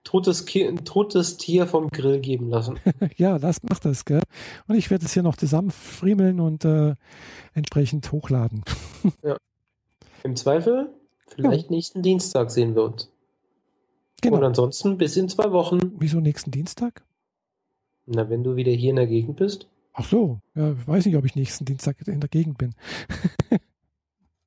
totes, 0.05 0.45
Ki 0.47 0.75
totes 0.85 1.37
Tier 1.37 1.67
vom 1.67 1.89
Grill 1.89 2.21
geben 2.21 2.49
lassen. 2.49 2.79
ja, 3.17 3.39
das 3.39 3.63
macht 3.63 3.85
das, 3.85 4.05
gell? 4.05 4.23
Und 4.67 4.77
ich 4.77 4.91
werde 4.91 5.05
es 5.05 5.13
hier 5.13 5.23
noch 5.23 5.37
zusammen 5.37 5.71
friemeln 5.71 6.41
und 6.41 6.65
äh, 6.65 6.95
entsprechend 7.55 8.11
hochladen. 8.13 8.65
Im 10.25 10.37
Zweifel, 10.37 10.91
vielleicht 11.29 11.71
nächsten 11.71 12.03
Dienstag 12.03 12.51
sehen 12.51 12.75
wir 12.75 12.85
uns. 12.85 13.11
Und 14.25 14.33
Genau. 14.33 14.47
ansonsten 14.47 14.99
bis 14.99 15.17
in 15.17 15.29
zwei 15.29 15.53
Wochen. 15.53 15.79
Wieso 15.99 16.19
nächsten 16.21 16.51
Dienstag? 16.51 17.05
Na, 18.07 18.29
wenn 18.29 18.43
du 18.43 18.57
wieder 18.57 18.73
hier 18.73 18.91
in 18.91 18.97
der 18.97 19.07
Gegend 19.07 19.37
bist. 19.37 19.69
Ach 19.93 20.05
so, 20.05 20.41
ja, 20.55 20.73
ich 20.73 20.89
weiß 20.89 21.07
nicht, 21.07 21.17
ob 21.17 21.25
ich 21.25 21.35
nächsten 21.37 21.65
Dienstag 21.65 21.97
in 22.07 22.21
der 22.21 22.29
Gegend 22.29 22.59
bin. 22.59 22.75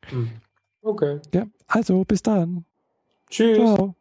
Hm. 0.08 0.30
Okay. 0.82 1.20
Ja, 1.34 1.46
also 1.68 2.04
bis 2.04 2.22
dann. 2.22 2.66
Tschüss. 3.30 3.58
Ciao. 3.58 3.96